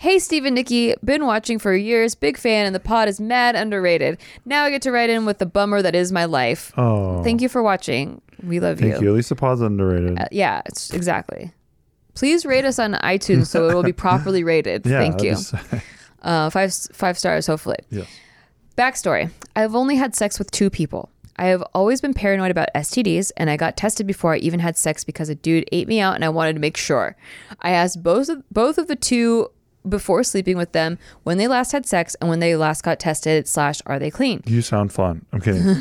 Hey, 0.00 0.20
Steve 0.20 0.44
and 0.44 0.54
Nikki, 0.54 0.94
been 1.04 1.26
watching 1.26 1.58
for 1.58 1.74
years, 1.74 2.14
big 2.14 2.36
fan, 2.36 2.66
and 2.66 2.74
the 2.74 2.78
pod 2.80 3.08
is 3.08 3.20
mad 3.20 3.56
underrated. 3.56 4.18
Now 4.44 4.62
I 4.64 4.70
get 4.70 4.80
to 4.82 4.92
write 4.92 5.10
in 5.10 5.26
with 5.26 5.38
the 5.38 5.46
bummer 5.46 5.82
that 5.82 5.96
is 5.96 6.12
my 6.12 6.24
life. 6.24 6.72
Oh, 6.78 7.22
Thank 7.24 7.42
you 7.42 7.48
for 7.48 7.64
watching. 7.64 8.20
We 8.44 8.60
love 8.60 8.80
you. 8.80 8.90
Thank 8.92 9.02
you. 9.02 9.08
At 9.08 9.14
least 9.16 9.28
the 9.30 9.34
pod's 9.34 9.60
underrated. 9.60 10.20
Uh, 10.20 10.26
yeah, 10.30 10.62
it's 10.66 10.92
exactly. 10.92 11.52
Please 12.14 12.46
rate 12.46 12.64
us 12.64 12.78
on 12.78 12.92
iTunes 12.94 13.46
so 13.48 13.68
it 13.68 13.74
will 13.74 13.82
be 13.82 13.92
properly 14.06 14.44
rated. 14.44 14.86
yeah, 14.86 15.00
Thank 15.00 15.22
you. 15.22 15.30
Just, 15.30 15.54
Uh, 16.22 16.50
five 16.50 16.72
five 16.92 17.18
stars, 17.18 17.46
hopefully. 17.46 17.76
yes. 17.90 18.06
Backstory 18.76 19.30
I've 19.56 19.74
only 19.74 19.96
had 19.96 20.14
sex 20.14 20.38
with 20.38 20.50
two 20.52 20.70
people. 20.70 21.10
I 21.36 21.46
have 21.46 21.62
always 21.74 22.00
been 22.00 22.14
paranoid 22.14 22.50
about 22.52 22.68
STDs, 22.74 23.30
and 23.36 23.48
I 23.50 23.56
got 23.56 23.76
tested 23.76 24.06
before 24.06 24.34
I 24.34 24.38
even 24.38 24.58
had 24.60 24.76
sex 24.76 25.02
because 25.04 25.28
a 25.28 25.34
dude 25.36 25.64
ate 25.72 25.86
me 25.88 26.00
out 26.00 26.14
and 26.16 26.24
I 26.24 26.28
wanted 26.28 26.54
to 26.54 26.60
make 26.60 26.76
sure. 26.76 27.16
I 27.62 27.70
asked 27.70 28.02
both 28.02 28.28
of, 28.28 28.42
both 28.50 28.78
of 28.78 28.88
the 28.88 28.96
two 28.96 29.48
before 29.88 30.22
sleeping 30.22 30.56
with 30.56 30.72
them 30.72 30.98
when 31.22 31.38
they 31.38 31.48
last 31.48 31.72
had 31.72 31.86
sex 31.86 32.14
and 32.20 32.28
when 32.30 32.40
they 32.40 32.56
last 32.56 32.82
got 32.82 32.98
tested, 32.98 33.46
slash, 33.48 33.80
are 33.86 33.98
they 33.98 34.10
clean? 34.10 34.42
You 34.46 34.62
sound 34.62 34.92
fun. 34.92 35.24
I'm 35.32 35.40
kidding. 35.40 35.64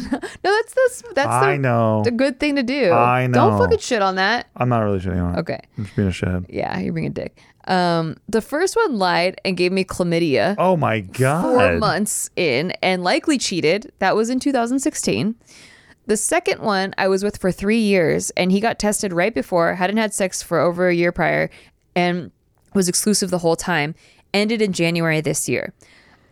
No, 0.43 0.53
that's 0.55 0.73
the, 0.73 1.13
that's 1.15 1.27
I 1.29 1.53
the, 1.53 1.57
know. 1.59 2.03
the 2.03 2.11
good 2.11 2.39
thing 2.39 2.55
to 2.55 2.63
do. 2.63 2.91
I 2.91 3.27
know 3.27 3.49
Don't 3.49 3.59
fucking 3.59 3.79
shit 3.79 4.01
on 4.01 4.15
that. 4.15 4.47
I'm 4.55 4.69
not 4.69 4.79
really 4.79 4.99
shitting 4.99 5.21
on 5.21 5.35
it. 5.35 5.39
Okay. 5.39 5.59
I'm 5.77 5.83
just 5.85 5.95
being 5.95 6.07
a 6.07 6.11
shithead. 6.11 6.45
Yeah, 6.49 6.79
you're 6.79 6.93
being 6.93 7.07
a 7.07 7.11
dick. 7.11 7.37
Um, 7.67 8.15
the 8.29 8.41
first 8.41 8.75
one 8.75 8.97
lied 8.97 9.41
and 9.43 9.57
gave 9.57 9.71
me 9.71 9.83
chlamydia. 9.83 10.55
Oh 10.57 10.77
my 10.77 11.01
god. 11.01 11.41
four 11.41 11.77
months 11.79 12.29
in 12.35 12.71
and 12.81 13.03
likely 13.03 13.37
cheated. 13.37 13.91
That 13.99 14.15
was 14.15 14.29
in 14.29 14.39
2016. 14.39 15.35
The 16.05 16.17
second 16.17 16.61
one 16.61 16.93
I 16.97 17.09
was 17.09 17.23
with 17.23 17.37
for 17.37 17.51
three 17.51 17.79
years, 17.79 18.29
and 18.37 18.51
he 18.51 18.61
got 18.61 18.79
tested 18.79 19.11
right 19.11 19.33
before, 19.33 19.75
hadn't 19.75 19.97
had 19.97 20.13
sex 20.13 20.41
for 20.41 20.59
over 20.59 20.87
a 20.87 20.95
year 20.95 21.11
prior, 21.11 21.49
and 21.95 22.31
was 22.73 22.87
exclusive 22.89 23.29
the 23.29 23.39
whole 23.39 23.55
time. 23.55 23.95
Ended 24.33 24.61
in 24.61 24.73
January 24.73 25.21
this 25.21 25.47
year. 25.47 25.73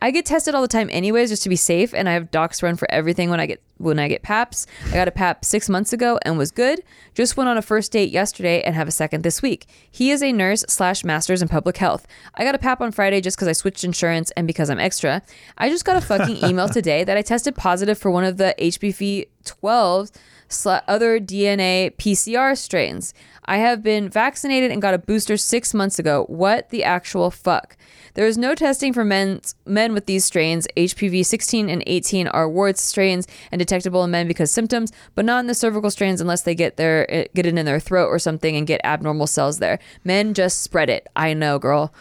I 0.01 0.11
get 0.11 0.25
tested 0.25 0.53
all 0.53 0.61
the 0.61 0.67
time 0.67 0.89
anyways, 0.91 1.29
just 1.29 1.43
to 1.43 1.49
be 1.49 1.55
safe, 1.55 1.93
and 1.93 2.07
I 2.07 2.13
have 2.13 2.29
docs 2.29 2.61
run 2.61 2.75
for 2.75 2.89
everything 2.91 3.29
when 3.29 3.39
I 3.39 3.45
get 3.45 3.61
when 3.77 3.97
I 3.97 4.07
get 4.07 4.21
PAPs. 4.23 4.67
I 4.87 4.93
got 4.93 5.07
a 5.07 5.11
PAP 5.11 5.43
six 5.43 5.67
months 5.67 5.91
ago 5.93 6.19
and 6.23 6.37
was 6.37 6.51
good. 6.51 6.81
Just 7.13 7.35
went 7.35 7.49
on 7.49 7.57
a 7.57 7.61
first 7.61 7.91
date 7.91 8.09
yesterday 8.11 8.61
and 8.61 8.75
have 8.75 8.87
a 8.87 8.91
second 8.91 9.23
this 9.23 9.41
week. 9.41 9.65
He 9.89 10.11
is 10.11 10.21
a 10.21 10.31
nurse 10.31 10.63
slash 10.67 11.03
masters 11.03 11.41
in 11.41 11.47
public 11.47 11.77
health. 11.77 12.07
I 12.35 12.43
got 12.43 12.55
a 12.55 12.59
PAP 12.59 12.81
on 12.81 12.91
Friday 12.91 13.19
just 13.19 13.35
because 13.35 13.47
I 13.47 13.53
switched 13.53 13.83
insurance 13.83 14.31
and 14.31 14.47
because 14.47 14.69
I'm 14.69 14.79
extra. 14.79 15.21
I 15.57 15.69
just 15.69 15.85
got 15.85 15.97
a 15.97 16.01
fucking 16.01 16.37
email 16.49 16.69
today 16.69 17.03
that 17.03 17.17
I 17.17 17.21
tested 17.21 17.55
positive 17.55 17.97
for 17.97 18.11
one 18.11 18.23
of 18.23 18.37
the 18.37 18.53
HPV 18.59 19.27
12 19.43 20.11
sla- 20.49 20.83
other 20.87 21.19
DNA 21.19 21.95
PCR 21.97 22.57
strains. 22.57 23.13
I 23.45 23.57
have 23.57 23.83
been 23.83 24.09
vaccinated 24.09 24.71
and 24.71 24.81
got 24.81 24.93
a 24.93 24.99
booster 24.99 25.37
six 25.37 25.73
months 25.73 25.99
ago. 25.99 26.25
What 26.27 26.69
the 26.69 26.83
actual 26.83 27.31
fuck? 27.31 27.77
There 28.15 28.25
is 28.25 28.37
no 28.37 28.55
testing 28.55 28.93
for 28.93 29.03
men 29.03 29.41
men 29.65 29.93
with 29.93 30.05
these 30.05 30.25
strains. 30.25 30.67
HPV 30.77 31.25
16 31.25 31.69
and 31.69 31.83
18 31.85 32.27
are 32.27 32.49
warts 32.49 32.81
strains 32.81 33.27
and 33.51 33.59
detectable 33.59 34.03
in 34.03 34.11
men 34.11 34.27
because 34.27 34.51
symptoms, 34.51 34.91
but 35.15 35.25
not 35.25 35.39
in 35.39 35.47
the 35.47 35.53
cervical 35.53 35.91
strains 35.91 36.21
unless 36.21 36.41
they 36.41 36.55
get 36.55 36.77
their 36.77 37.09
eh, 37.11 37.25
get 37.35 37.45
it 37.45 37.57
in 37.57 37.65
their 37.65 37.79
throat 37.79 38.07
or 38.07 38.19
something 38.19 38.55
and 38.55 38.67
get 38.67 38.81
abnormal 38.83 39.27
cells 39.27 39.59
there. 39.59 39.79
Men 40.03 40.33
just 40.33 40.61
spread 40.61 40.89
it. 40.89 41.07
I 41.15 41.33
know, 41.33 41.59
girl. 41.59 41.93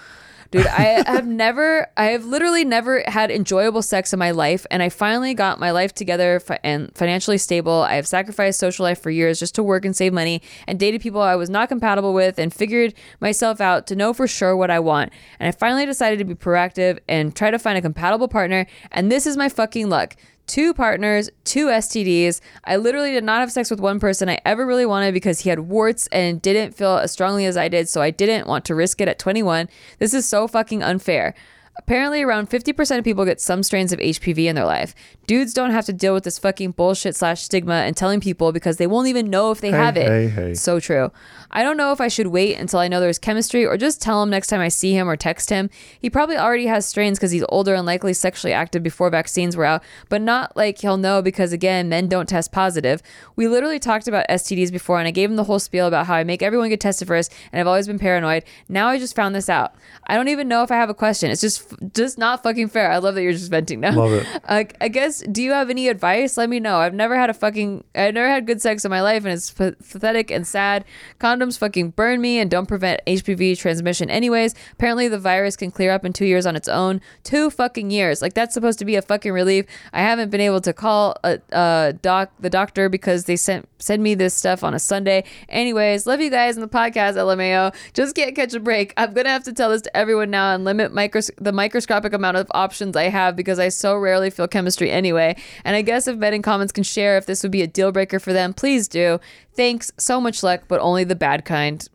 Dude, 0.54 0.68
I 0.68 1.02
have 1.06 1.26
never, 1.26 1.88
I 1.96 2.06
have 2.12 2.26
literally 2.26 2.64
never 2.64 3.02
had 3.08 3.32
enjoyable 3.32 3.82
sex 3.82 4.12
in 4.12 4.20
my 4.20 4.30
life. 4.30 4.64
And 4.70 4.84
I 4.84 4.88
finally 4.88 5.34
got 5.34 5.58
my 5.58 5.72
life 5.72 5.92
together 5.92 6.38
fi- 6.38 6.60
and 6.62 6.96
financially 6.96 7.38
stable. 7.38 7.82
I 7.82 7.94
have 7.94 8.06
sacrificed 8.06 8.60
social 8.60 8.84
life 8.84 9.00
for 9.00 9.10
years 9.10 9.40
just 9.40 9.56
to 9.56 9.64
work 9.64 9.84
and 9.84 9.96
save 9.96 10.12
money 10.12 10.42
and 10.68 10.78
dated 10.78 11.00
people 11.00 11.20
I 11.20 11.34
was 11.34 11.50
not 11.50 11.68
compatible 11.68 12.14
with 12.14 12.38
and 12.38 12.54
figured 12.54 12.94
myself 13.20 13.60
out 13.60 13.88
to 13.88 13.96
know 13.96 14.12
for 14.12 14.28
sure 14.28 14.56
what 14.56 14.70
I 14.70 14.78
want. 14.78 15.12
And 15.40 15.48
I 15.48 15.50
finally 15.50 15.86
decided 15.86 16.20
to 16.20 16.24
be 16.24 16.36
proactive 16.36 17.00
and 17.08 17.34
try 17.34 17.50
to 17.50 17.58
find 17.58 17.76
a 17.76 17.82
compatible 17.82 18.28
partner. 18.28 18.66
And 18.92 19.10
this 19.10 19.26
is 19.26 19.36
my 19.36 19.48
fucking 19.48 19.88
luck. 19.88 20.14
Two 20.46 20.74
partners, 20.74 21.30
two 21.44 21.66
STDs. 21.66 22.40
I 22.64 22.76
literally 22.76 23.12
did 23.12 23.24
not 23.24 23.40
have 23.40 23.52
sex 23.52 23.70
with 23.70 23.80
one 23.80 24.00
person 24.00 24.28
I 24.28 24.40
ever 24.44 24.66
really 24.66 24.86
wanted 24.86 25.14
because 25.14 25.40
he 25.40 25.50
had 25.50 25.60
warts 25.60 26.06
and 26.08 26.40
didn't 26.42 26.74
feel 26.74 26.96
as 26.96 27.12
strongly 27.12 27.46
as 27.46 27.56
I 27.56 27.68
did, 27.68 27.88
so 27.88 28.02
I 28.02 28.10
didn't 28.10 28.46
want 28.46 28.64
to 28.66 28.74
risk 28.74 29.00
it 29.00 29.08
at 29.08 29.18
21. 29.18 29.68
This 29.98 30.14
is 30.14 30.26
so 30.26 30.46
fucking 30.46 30.82
unfair. 30.82 31.34
Apparently, 31.76 32.22
around 32.22 32.48
50% 32.48 32.98
of 32.98 33.04
people 33.04 33.24
get 33.24 33.40
some 33.40 33.62
strains 33.64 33.92
of 33.92 33.98
HPV 33.98 34.46
in 34.46 34.54
their 34.54 34.64
life. 34.64 34.94
Dudes 35.26 35.52
don't 35.52 35.72
have 35.72 35.84
to 35.86 35.92
deal 35.92 36.14
with 36.14 36.22
this 36.24 36.38
fucking 36.38 36.70
bullshit 36.72 37.16
slash 37.16 37.42
stigma 37.42 37.74
and 37.74 37.96
telling 37.96 38.20
people 38.20 38.52
because 38.52 38.76
they 38.76 38.86
won't 38.86 39.08
even 39.08 39.28
know 39.28 39.50
if 39.50 39.60
they 39.60 39.70
Hey, 39.70 39.76
have 39.76 39.96
it. 39.96 40.06
hey, 40.08 40.28
hey. 40.28 40.54
So 40.54 40.78
true. 40.78 41.10
I 41.50 41.62
don't 41.62 41.76
know 41.76 41.92
if 41.92 42.00
I 42.00 42.08
should 42.08 42.28
wait 42.28 42.58
until 42.58 42.78
I 42.78 42.88
know 42.88 43.00
there's 43.00 43.18
chemistry 43.18 43.66
or 43.66 43.76
just 43.76 44.00
tell 44.00 44.22
him 44.22 44.30
next 44.30 44.48
time 44.48 44.60
I 44.60 44.68
see 44.68 44.92
him 44.94 45.08
or 45.08 45.16
text 45.16 45.50
him. 45.50 45.68
He 46.00 46.08
probably 46.10 46.36
already 46.36 46.66
has 46.66 46.86
strains 46.86 47.18
because 47.18 47.32
he's 47.32 47.44
older 47.48 47.74
and 47.74 47.84
likely 47.86 48.12
sexually 48.12 48.52
active 48.52 48.82
before 48.82 49.10
vaccines 49.10 49.56
were 49.56 49.64
out, 49.64 49.82
but 50.08 50.22
not 50.22 50.56
like 50.56 50.78
he'll 50.78 50.96
know 50.96 51.22
because, 51.22 51.52
again, 51.52 51.88
men 51.88 52.08
don't 52.08 52.28
test 52.28 52.52
positive. 52.52 53.02
We 53.36 53.48
literally 53.48 53.78
talked 53.80 54.06
about 54.08 54.26
STDs 54.28 54.70
before 54.72 54.98
and 55.00 55.08
I 55.08 55.10
gave 55.12 55.28
him 55.30 55.36
the 55.36 55.44
whole 55.44 55.58
spiel 55.58 55.86
about 55.86 56.06
how 56.06 56.14
I 56.14 56.24
make 56.24 56.42
everyone 56.42 56.68
get 56.68 56.80
tested 56.80 57.08
first 57.08 57.32
and 57.52 57.60
I've 57.60 57.66
always 57.66 57.86
been 57.88 57.98
paranoid. 57.98 58.44
Now 58.68 58.88
I 58.88 58.98
just 58.98 59.16
found 59.16 59.34
this 59.34 59.48
out. 59.48 59.74
I 60.06 60.14
don't 60.16 60.28
even 60.28 60.48
know 60.48 60.62
if 60.62 60.70
I 60.70 60.76
have 60.76 60.90
a 60.90 60.94
question. 60.94 61.30
It's 61.30 61.40
just 61.40 61.63
just 61.92 62.18
not 62.18 62.42
fucking 62.42 62.68
fair. 62.68 62.90
I 62.90 62.98
love 62.98 63.14
that 63.14 63.22
you're 63.22 63.32
just 63.32 63.50
venting 63.50 63.80
now. 63.80 63.94
Love 63.94 64.12
it. 64.12 64.26
I, 64.48 64.66
I 64.80 64.88
guess. 64.88 65.20
Do 65.20 65.42
you 65.42 65.52
have 65.52 65.70
any 65.70 65.88
advice? 65.88 66.36
Let 66.36 66.48
me 66.48 66.60
know. 66.60 66.76
I've 66.78 66.94
never 66.94 67.16
had 67.16 67.30
a 67.30 67.34
fucking. 67.34 67.84
I've 67.94 68.14
never 68.14 68.28
had 68.28 68.46
good 68.46 68.60
sex 68.60 68.84
in 68.84 68.90
my 68.90 69.00
life, 69.00 69.24
and 69.24 69.32
it's 69.32 69.50
pa- 69.50 69.72
pathetic 69.78 70.30
and 70.30 70.46
sad. 70.46 70.84
Condoms 71.20 71.58
fucking 71.58 71.90
burn 71.90 72.20
me 72.20 72.38
and 72.38 72.50
don't 72.50 72.66
prevent 72.66 73.00
HPV 73.06 73.58
transmission. 73.58 74.10
Anyways, 74.10 74.54
apparently 74.72 75.08
the 75.08 75.18
virus 75.18 75.56
can 75.56 75.70
clear 75.70 75.90
up 75.92 76.04
in 76.04 76.12
two 76.12 76.26
years 76.26 76.46
on 76.46 76.56
its 76.56 76.68
own. 76.68 77.00
Two 77.22 77.50
fucking 77.50 77.90
years. 77.90 78.20
Like 78.22 78.34
that's 78.34 78.54
supposed 78.54 78.78
to 78.78 78.84
be 78.84 78.96
a 78.96 79.02
fucking 79.02 79.32
relief. 79.32 79.66
I 79.92 80.00
haven't 80.00 80.30
been 80.30 80.40
able 80.40 80.60
to 80.62 80.72
call 80.72 81.16
a, 81.24 81.38
a 81.52 81.94
doc 82.00 82.32
the 82.40 82.50
doctor 82.50 82.88
because 82.88 83.24
they 83.24 83.36
sent 83.36 83.68
send 83.78 84.02
me 84.02 84.14
this 84.14 84.34
stuff 84.34 84.64
on 84.64 84.74
a 84.74 84.78
Sunday. 84.78 85.24
Anyways, 85.48 86.06
love 86.06 86.20
you 86.20 86.30
guys 86.30 86.56
in 86.56 86.60
the 86.60 86.68
podcast. 86.68 87.14
LMAO. 87.14 87.74
Just 87.92 88.14
can't 88.14 88.34
catch 88.34 88.54
a 88.54 88.60
break. 88.60 88.92
I'm 88.96 89.12
gonna 89.12 89.28
have 89.28 89.44
to 89.44 89.52
tell 89.52 89.70
this 89.70 89.82
to 89.82 89.96
everyone 89.96 90.30
now 90.30 90.54
and 90.54 90.64
limit 90.64 90.92
micros- 90.92 91.30
the 91.38 91.52
microscopic 91.54 92.12
amount 92.12 92.36
of 92.36 92.46
options 92.52 92.96
I 92.96 93.04
have 93.04 93.36
because 93.36 93.58
I 93.58 93.68
so 93.68 93.96
rarely 93.96 94.30
feel 94.30 94.48
chemistry 94.48 94.90
anyway. 94.90 95.36
And 95.64 95.76
I 95.76 95.82
guess 95.82 96.06
if 96.06 96.16
men 96.16 96.34
in 96.34 96.42
comments 96.42 96.72
can 96.72 96.84
share 96.84 97.16
if 97.16 97.26
this 97.26 97.42
would 97.42 97.52
be 97.52 97.62
a 97.62 97.66
deal 97.66 97.92
breaker 97.92 98.18
for 98.18 98.32
them, 98.32 98.52
please 98.52 98.88
do. 98.88 99.20
Thanks. 99.54 99.92
So 99.98 100.20
much 100.20 100.42
luck, 100.42 100.64
but 100.68 100.80
only 100.80 101.04
the 101.04 101.14
bad 101.14 101.44
kind. 101.44 101.86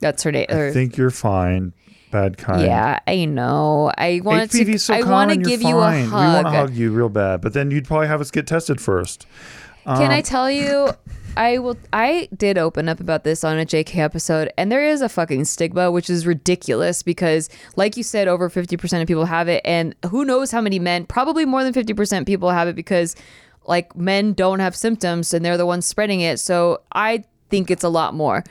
That's 0.00 0.22
her 0.22 0.32
name. 0.32 0.46
I 0.48 0.70
think 0.70 0.96
you're 0.96 1.10
fine. 1.10 1.72
Bad 2.10 2.38
kind. 2.38 2.62
Yeah, 2.62 3.00
I 3.06 3.24
know. 3.24 3.90
I 3.98 4.20
want 4.22 4.50
to. 4.52 4.78
so 4.78 4.94
I 4.94 5.02
want 5.02 5.30
to 5.30 5.36
give 5.36 5.62
you 5.62 5.78
a 5.78 5.80
fine. 5.80 6.04
We 6.04 6.10
want 6.10 6.46
to 6.46 6.50
hug. 6.50 6.68
hug 6.68 6.74
you 6.74 6.92
real 6.92 7.08
bad, 7.08 7.40
but 7.40 7.54
then 7.54 7.70
you'd 7.70 7.86
probably 7.86 8.06
have 8.06 8.20
us 8.20 8.30
get 8.30 8.46
tested 8.46 8.80
first. 8.80 9.26
Can 9.84 10.10
I 10.10 10.18
um, 10.18 10.22
tell 10.22 10.50
you? 10.50 10.90
I 11.36 11.58
will. 11.58 11.76
I 11.92 12.28
did 12.36 12.58
open 12.58 12.88
up 12.88 13.00
about 13.00 13.24
this 13.24 13.42
on 13.44 13.58
a 13.58 13.66
JK 13.66 13.96
episode, 13.96 14.52
and 14.56 14.70
there 14.70 14.86
is 14.86 15.02
a 15.02 15.08
fucking 15.08 15.44
stigma, 15.46 15.90
which 15.90 16.08
is 16.08 16.26
ridiculous 16.26 17.02
because, 17.02 17.48
like 17.76 17.96
you 17.96 18.02
said, 18.02 18.28
over 18.28 18.48
fifty 18.48 18.76
percent 18.76 19.02
of 19.02 19.08
people 19.08 19.24
have 19.24 19.48
it, 19.48 19.62
and 19.64 19.94
who 20.10 20.24
knows 20.24 20.50
how 20.50 20.60
many 20.60 20.78
men? 20.78 21.06
Probably 21.06 21.44
more 21.44 21.64
than 21.64 21.72
fifty 21.72 21.94
percent 21.94 22.26
people 22.26 22.50
have 22.50 22.68
it 22.68 22.76
because, 22.76 23.16
like, 23.66 23.96
men 23.96 24.32
don't 24.32 24.60
have 24.60 24.76
symptoms 24.76 25.34
and 25.34 25.44
they're 25.44 25.56
the 25.56 25.66
ones 25.66 25.86
spreading 25.86 26.20
it. 26.20 26.38
So 26.38 26.82
I 26.92 27.24
think 27.50 27.70
it's 27.70 27.84
a 27.84 27.88
lot 27.88 28.14
more. 28.14 28.44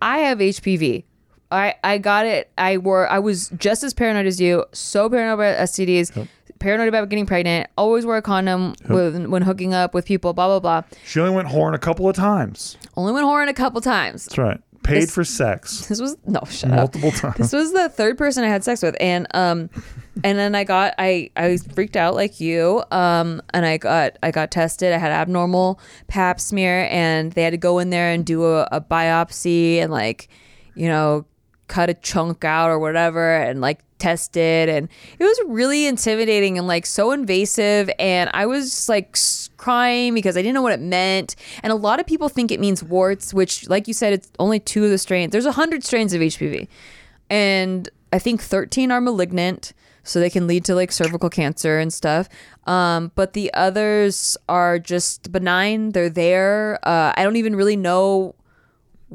I 0.00 0.18
have 0.18 0.38
HPV. 0.38 1.04
I, 1.50 1.74
I 1.84 1.98
got 1.98 2.26
it. 2.26 2.50
I 2.58 2.78
were 2.78 3.08
I 3.08 3.18
was 3.20 3.48
just 3.50 3.84
as 3.84 3.94
paranoid 3.94 4.26
as 4.26 4.40
you. 4.40 4.64
So 4.72 5.08
paranoid 5.08 5.34
about 5.34 5.68
STDs. 5.68 6.28
Paranoid 6.58 6.88
about 6.88 7.08
getting 7.08 7.26
pregnant. 7.26 7.68
Always 7.76 8.06
wear 8.06 8.16
a 8.16 8.22
condom 8.22 8.74
when, 8.86 9.30
when 9.30 9.42
hooking 9.42 9.74
up 9.74 9.94
with 9.94 10.06
people. 10.06 10.32
Blah 10.32 10.58
blah 10.58 10.60
blah. 10.82 10.88
She 11.04 11.20
only 11.20 11.34
went 11.34 11.48
horn 11.48 11.74
a 11.74 11.78
couple 11.78 12.08
of 12.08 12.16
times. 12.16 12.76
Only 12.96 13.12
went 13.12 13.24
horn 13.26 13.48
a 13.48 13.54
couple 13.54 13.80
times. 13.80 14.24
That's 14.26 14.38
right. 14.38 14.60
Paid 14.82 15.04
This- 15.04 15.14
for 15.14 15.24
sex 15.24 15.86
This 15.88 15.98
was 15.98 16.14
no 16.26 16.40
shut 16.50 16.70
up. 16.70 16.76
multiple 16.76 17.10
times. 17.10 17.36
This 17.38 17.52
was 17.54 17.72
the 17.72 17.88
third 17.88 18.18
person 18.18 18.44
I 18.44 18.48
had 18.48 18.62
sex 18.64 18.82
with, 18.82 18.94
and 19.00 19.26
um, 19.32 19.70
and 20.22 20.38
then 20.38 20.54
I 20.54 20.64
got 20.64 20.92
I 20.98 21.30
I 21.36 21.48
was 21.48 21.66
freaked 21.66 21.96
out 21.96 22.14
like 22.14 22.38
you, 22.38 22.82
um, 22.90 23.40
and 23.54 23.64
I 23.64 23.78
got 23.78 24.18
I 24.22 24.30
got 24.30 24.50
tested. 24.50 24.92
I 24.92 24.98
had 24.98 25.10
abnormal 25.10 25.80
Pap 26.06 26.38
smear, 26.38 26.86
and 26.90 27.32
they 27.32 27.42
had 27.44 27.50
to 27.52 27.56
go 27.56 27.78
in 27.78 27.88
there 27.90 28.10
and 28.10 28.26
do 28.26 28.44
a, 28.44 28.68
a 28.72 28.80
biopsy 28.80 29.76
and 29.78 29.90
like, 29.90 30.28
you 30.74 30.88
know, 30.88 31.24
cut 31.68 31.90
a 31.90 31.94
chunk 31.94 32.44
out 32.44 32.70
or 32.70 32.78
whatever, 32.78 33.36
and 33.36 33.60
like 33.60 33.80
test 33.98 34.36
it, 34.36 34.68
and 34.68 34.88
it 35.18 35.24
was 35.24 35.40
really 35.46 35.86
intimidating 35.86 36.58
and 36.58 36.66
like 36.66 36.86
so 36.86 37.12
invasive, 37.12 37.90
and 37.98 38.30
I 38.34 38.46
was 38.46 38.70
just, 38.70 38.88
like 38.88 39.16
crying 39.56 40.14
because 40.14 40.36
I 40.36 40.42
didn't 40.42 40.54
know 40.54 40.62
what 40.62 40.72
it 40.72 40.80
meant, 40.80 41.36
and 41.62 41.72
a 41.72 41.76
lot 41.76 42.00
of 42.00 42.06
people 42.06 42.28
think 42.28 42.50
it 42.50 42.60
means 42.60 42.82
warts, 42.82 43.32
which, 43.32 43.68
like 43.68 43.88
you 43.88 43.94
said, 43.94 44.12
it's 44.12 44.30
only 44.38 44.60
two 44.60 44.84
of 44.84 44.90
the 44.90 44.98
strains. 44.98 45.32
There's 45.32 45.46
a 45.46 45.52
hundred 45.52 45.84
strains 45.84 46.12
of 46.12 46.20
HPV 46.20 46.68
and 47.30 47.88
I 48.12 48.18
think 48.18 48.40
13 48.40 48.90
are 48.90 49.00
malignant, 49.00 49.72
so 50.02 50.20
they 50.20 50.30
can 50.30 50.46
lead 50.46 50.64
to 50.66 50.74
like 50.74 50.92
cervical 50.92 51.30
cancer 51.30 51.78
and 51.78 51.92
stuff. 51.92 52.28
Um, 52.66 53.10
but 53.14 53.32
the 53.32 53.52
others 53.54 54.36
are 54.48 54.78
just 54.78 55.32
benign. 55.32 55.92
They're 55.92 56.10
there. 56.10 56.78
Uh, 56.82 57.12
I 57.16 57.24
don't 57.24 57.36
even 57.36 57.56
really 57.56 57.76
know 57.76 58.34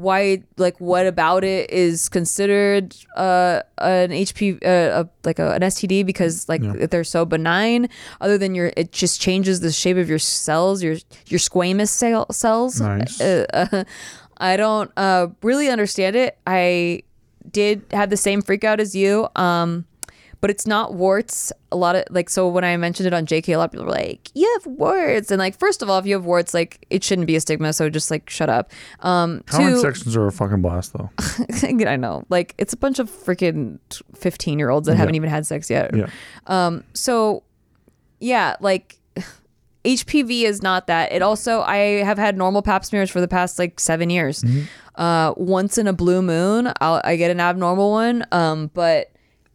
why, 0.00 0.42
like, 0.56 0.80
what 0.80 1.06
about 1.06 1.44
it 1.44 1.70
is 1.70 2.08
considered 2.08 2.96
uh, 3.16 3.60
an 3.78 4.10
HP, 4.10 4.64
uh, 4.64 5.04
a, 5.04 5.08
like 5.24 5.38
a, 5.38 5.52
an 5.52 5.62
STD 5.62 6.06
because 6.06 6.48
like 6.48 6.62
they're 6.62 7.04
so 7.04 7.24
benign. 7.24 7.88
Other 8.20 8.38
than 8.38 8.54
your, 8.54 8.72
it 8.76 8.92
just 8.92 9.20
changes 9.20 9.60
the 9.60 9.70
shape 9.70 9.96
of 9.98 10.08
your 10.08 10.18
cells, 10.18 10.82
your 10.82 10.96
your 11.26 11.38
squamous 11.38 11.88
cell, 11.88 12.26
cells. 12.32 12.80
Nice. 12.80 13.20
Uh, 13.20 13.46
uh, 13.52 13.84
I 14.38 14.56
don't 14.56 14.90
uh, 14.96 15.28
really 15.42 15.68
understand 15.68 16.16
it. 16.16 16.38
I 16.46 17.02
did 17.50 17.84
have 17.90 18.08
the 18.08 18.16
same 18.16 18.40
freak 18.40 18.64
out 18.64 18.80
as 18.80 18.94
you. 18.94 19.28
Um, 19.36 19.84
but 20.40 20.50
it's 20.50 20.66
not 20.66 20.94
warts. 20.94 21.52
A 21.72 21.76
lot 21.76 21.96
of 21.96 22.04
like 22.10 22.30
so 22.30 22.48
when 22.48 22.64
I 22.64 22.76
mentioned 22.76 23.06
it 23.06 23.12
on 23.12 23.26
JK, 23.26 23.54
a 23.54 23.56
lot 23.56 23.64
of 23.64 23.70
people 23.72 23.86
were 23.86 23.92
like, 23.92 24.30
"You 24.34 24.50
have 24.58 24.66
warts," 24.66 25.30
and 25.30 25.38
like 25.38 25.58
first 25.58 25.82
of 25.82 25.90
all, 25.90 25.98
if 25.98 26.06
you 26.06 26.14
have 26.14 26.24
warts, 26.24 26.54
like 26.54 26.86
it 26.90 27.04
shouldn't 27.04 27.26
be 27.26 27.36
a 27.36 27.40
stigma. 27.40 27.72
So 27.72 27.90
just 27.90 28.10
like 28.10 28.30
shut 28.30 28.48
up. 28.48 28.72
Um, 29.00 29.42
Comment 29.46 29.74
two, 29.74 29.80
sections 29.80 30.16
are 30.16 30.26
a 30.26 30.32
fucking 30.32 30.62
blast, 30.62 30.94
though. 30.94 31.10
I 31.62 31.96
know, 31.96 32.24
like 32.28 32.54
it's 32.58 32.72
a 32.72 32.76
bunch 32.76 32.98
of 32.98 33.10
freaking 33.10 33.78
fifteen 34.14 34.58
year 34.58 34.70
olds 34.70 34.86
that 34.86 34.96
haven't 34.96 35.14
even 35.14 35.28
had 35.28 35.46
sex 35.46 35.68
yet. 35.68 35.94
Yeah. 35.94 36.08
Um, 36.46 36.84
so 36.94 37.42
yeah, 38.20 38.56
like 38.60 38.98
HPV 39.84 40.42
is 40.42 40.62
not 40.62 40.86
that. 40.86 41.12
It 41.12 41.22
also 41.22 41.62
I 41.62 41.76
have 41.76 42.18
had 42.18 42.36
normal 42.36 42.62
pap 42.62 42.84
smears 42.84 43.10
for 43.10 43.20
the 43.20 43.28
past 43.28 43.58
like 43.58 43.80
seven 43.80 44.10
years. 44.10 44.42
Mm-hmm. 44.42 44.62
Uh, 44.94 45.32
once 45.36 45.78
in 45.78 45.86
a 45.86 45.92
blue 45.92 46.20
moon, 46.20 46.72
I'll, 46.80 47.00
I 47.04 47.16
get 47.16 47.30
an 47.30 47.40
abnormal 47.40 47.90
one. 47.90 48.26
Um, 48.32 48.70
but 48.74 49.10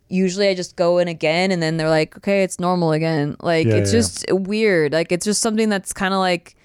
usually 0.09 0.47
I 0.47 0.53
just 0.53 0.75
go 0.75 0.97
in 0.99 1.07
again, 1.07 1.51
and 1.51 1.61
then 1.61 1.77
they're 1.77 1.89
like, 1.89 2.15
okay, 2.17 2.43
it's 2.43 2.59
normal 2.59 2.91
again. 2.91 3.35
Like 3.41 3.67
Yeah, 3.67 3.75
it's 3.75 3.91
yeah, 3.93 3.99
just 3.99 4.25
weird. 4.31 4.91
Like 4.93 5.11
it's 5.11 5.25
just 5.25 5.41
something 5.41 5.69
that's 5.69 5.93
kind 5.93 6.13
of 6.13 6.19
like 6.19 6.55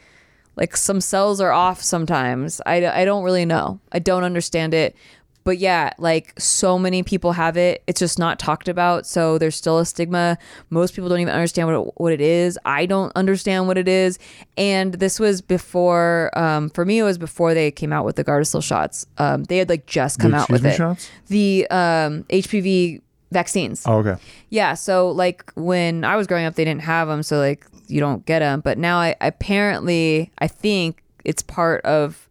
like 0.57 0.76
some 0.76 1.00
cells 1.00 1.40
are 1.40 1.53
off 1.53 1.81
sometimes. 1.83 2.61
I, 2.66 2.85
I 2.87 3.05
don't 3.05 3.24
really 3.24 3.46
know. 3.46 3.81
I 3.92 3.98
don't 3.98 4.24
understand 4.24 4.74
it. 4.74 4.94
But 5.42 5.57
yeah, 5.57 5.92
like 5.96 6.38
so 6.38 6.79
many 6.79 7.03
people 7.03 7.33
have 7.33 7.57
it. 7.57 7.83
It's 7.87 7.98
just 7.98 8.18
not 8.18 8.38
talked 8.38 8.68
about. 8.68 9.07
So 9.07 9.38
there's 9.38 9.57
still 9.57 9.79
a 9.79 9.87
stigma. 9.87 10.37
Most 10.68 10.92
people 10.94 11.09
don't 11.09 11.20
even 11.20 11.33
understand 11.33 11.66
what 11.68 11.76
it, 11.81 11.92
what 11.96 12.12
it 12.12 12.20
is. 12.20 12.59
I 12.66 12.85
don't 12.85 13.11
understand 13.16 13.66
what 13.66 13.79
it 13.79 13.88
is. 13.88 14.18
And 14.59 14.92
this 14.94 15.18
was 15.18 15.40
before, 15.40 16.31
um, 16.38 16.68
for 16.68 16.85
me, 16.85 16.98
it 16.98 17.05
was 17.05 17.16
before 17.16 17.55
they 17.55 17.70
came 17.70 17.90
out 17.90 18.05
with 18.05 18.16
the 18.16 18.24
Gardasil 18.24 18.62
shots. 18.62 19.07
Um, 19.16 19.44
they 19.44 19.57
had 19.57 19.70
like 19.70 19.87
just 19.87 20.18
come 20.18 20.33
The 20.33 20.37
out 20.37 20.50
with 20.50 20.66
it. 20.66 20.76
shots? 20.76 21.09
The 21.29 21.66
um, 21.70 22.24
HPV 22.24 23.00
vaccines. 23.30 23.84
Oh, 23.86 23.98
okay. 23.98 24.16
Yeah, 24.48 24.74
so 24.74 25.10
like 25.10 25.50
when 25.54 26.04
I 26.04 26.16
was 26.16 26.26
growing 26.26 26.44
up, 26.46 26.54
they 26.54 26.64
didn't 26.64 26.82
have 26.82 27.08
them, 27.08 27.22
so 27.22 27.38
like 27.38 27.66
you 27.86 28.00
don't 28.00 28.24
get 28.26 28.40
them. 28.40 28.60
But 28.60 28.78
now, 28.78 28.98
I 28.98 29.16
apparently, 29.20 30.30
I 30.38 30.48
think 30.48 31.02
it's 31.24 31.42
part 31.42 31.84
of 31.84 32.28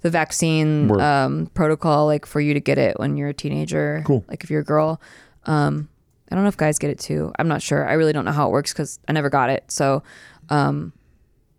the 0.00 0.10
vaccine 0.10 0.90
um, 1.00 1.46
protocol, 1.54 2.06
like 2.06 2.24
for 2.26 2.40
you 2.40 2.54
to 2.54 2.60
get 2.60 2.78
it 2.78 2.98
when 2.98 3.16
you're 3.16 3.28
a 3.28 3.34
teenager. 3.34 4.02
Cool. 4.06 4.24
Like 4.28 4.44
if 4.44 4.50
you're 4.50 4.60
a 4.60 4.64
girl, 4.64 5.00
um, 5.44 5.88
I 6.30 6.34
don't 6.34 6.44
know 6.44 6.48
if 6.48 6.56
guys 6.56 6.78
get 6.78 6.90
it 6.90 6.98
too. 6.98 7.32
I'm 7.38 7.48
not 7.48 7.62
sure. 7.62 7.88
I 7.88 7.94
really 7.94 8.12
don't 8.12 8.24
know 8.24 8.32
how 8.32 8.48
it 8.48 8.52
works 8.52 8.72
because 8.72 8.98
I 9.08 9.12
never 9.12 9.30
got 9.30 9.50
it. 9.50 9.70
So, 9.70 10.02
um, 10.50 10.92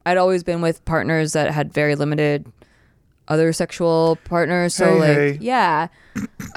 I'd 0.06 0.18
always 0.18 0.44
been 0.44 0.62
with 0.62 0.84
partners 0.86 1.34
that 1.34 1.52
had 1.52 1.74
very 1.74 1.96
limited 1.96 2.52
other 3.30 3.54
sexual 3.54 4.18
partners. 4.26 4.74
So 4.76 4.86
Hey, 4.86 5.00
like, 5.00 5.08
hey. 5.18 5.38
yeah, 5.42 5.88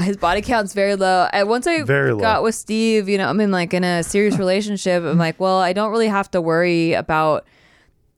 his 0.01 0.17
body 0.17 0.41
count's 0.43 0.73
very 0.75 0.97
low. 0.97 1.29
And 1.33 1.49
once 1.49 1.67
I 1.67 1.83
Very 1.83 2.13
low. 2.13 2.21
got 2.21 2.43
with 2.43 2.55
Steve, 2.55 3.09
you 3.09 3.19
know, 3.19 3.29
I'm 3.29 3.41
in 3.41 3.51
like 3.51 3.73
in 3.75 3.85
a 3.85 4.03
serious 4.03 4.39
relationship. 4.39 5.03
I'm 5.05 5.19
like, 5.19 5.39
well, 5.39 5.59
I 5.59 5.73
don't 5.73 5.91
really 5.91 6.09
have 6.09 6.31
to 6.33 6.41
worry 6.41 6.95
about 6.95 7.45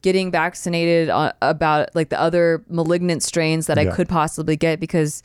getting 0.02 0.30
vaccinated 0.30 1.08
on, 1.10 1.32
about 1.42 1.88
like 1.94 2.10
the 2.10 2.20
other 2.20 2.62
malignant 2.68 3.22
strains 3.22 3.66
that 3.66 3.78
I 3.78 3.86
could 3.86 4.08
possibly 4.08 4.54
get 4.56 4.78
because 4.78 5.22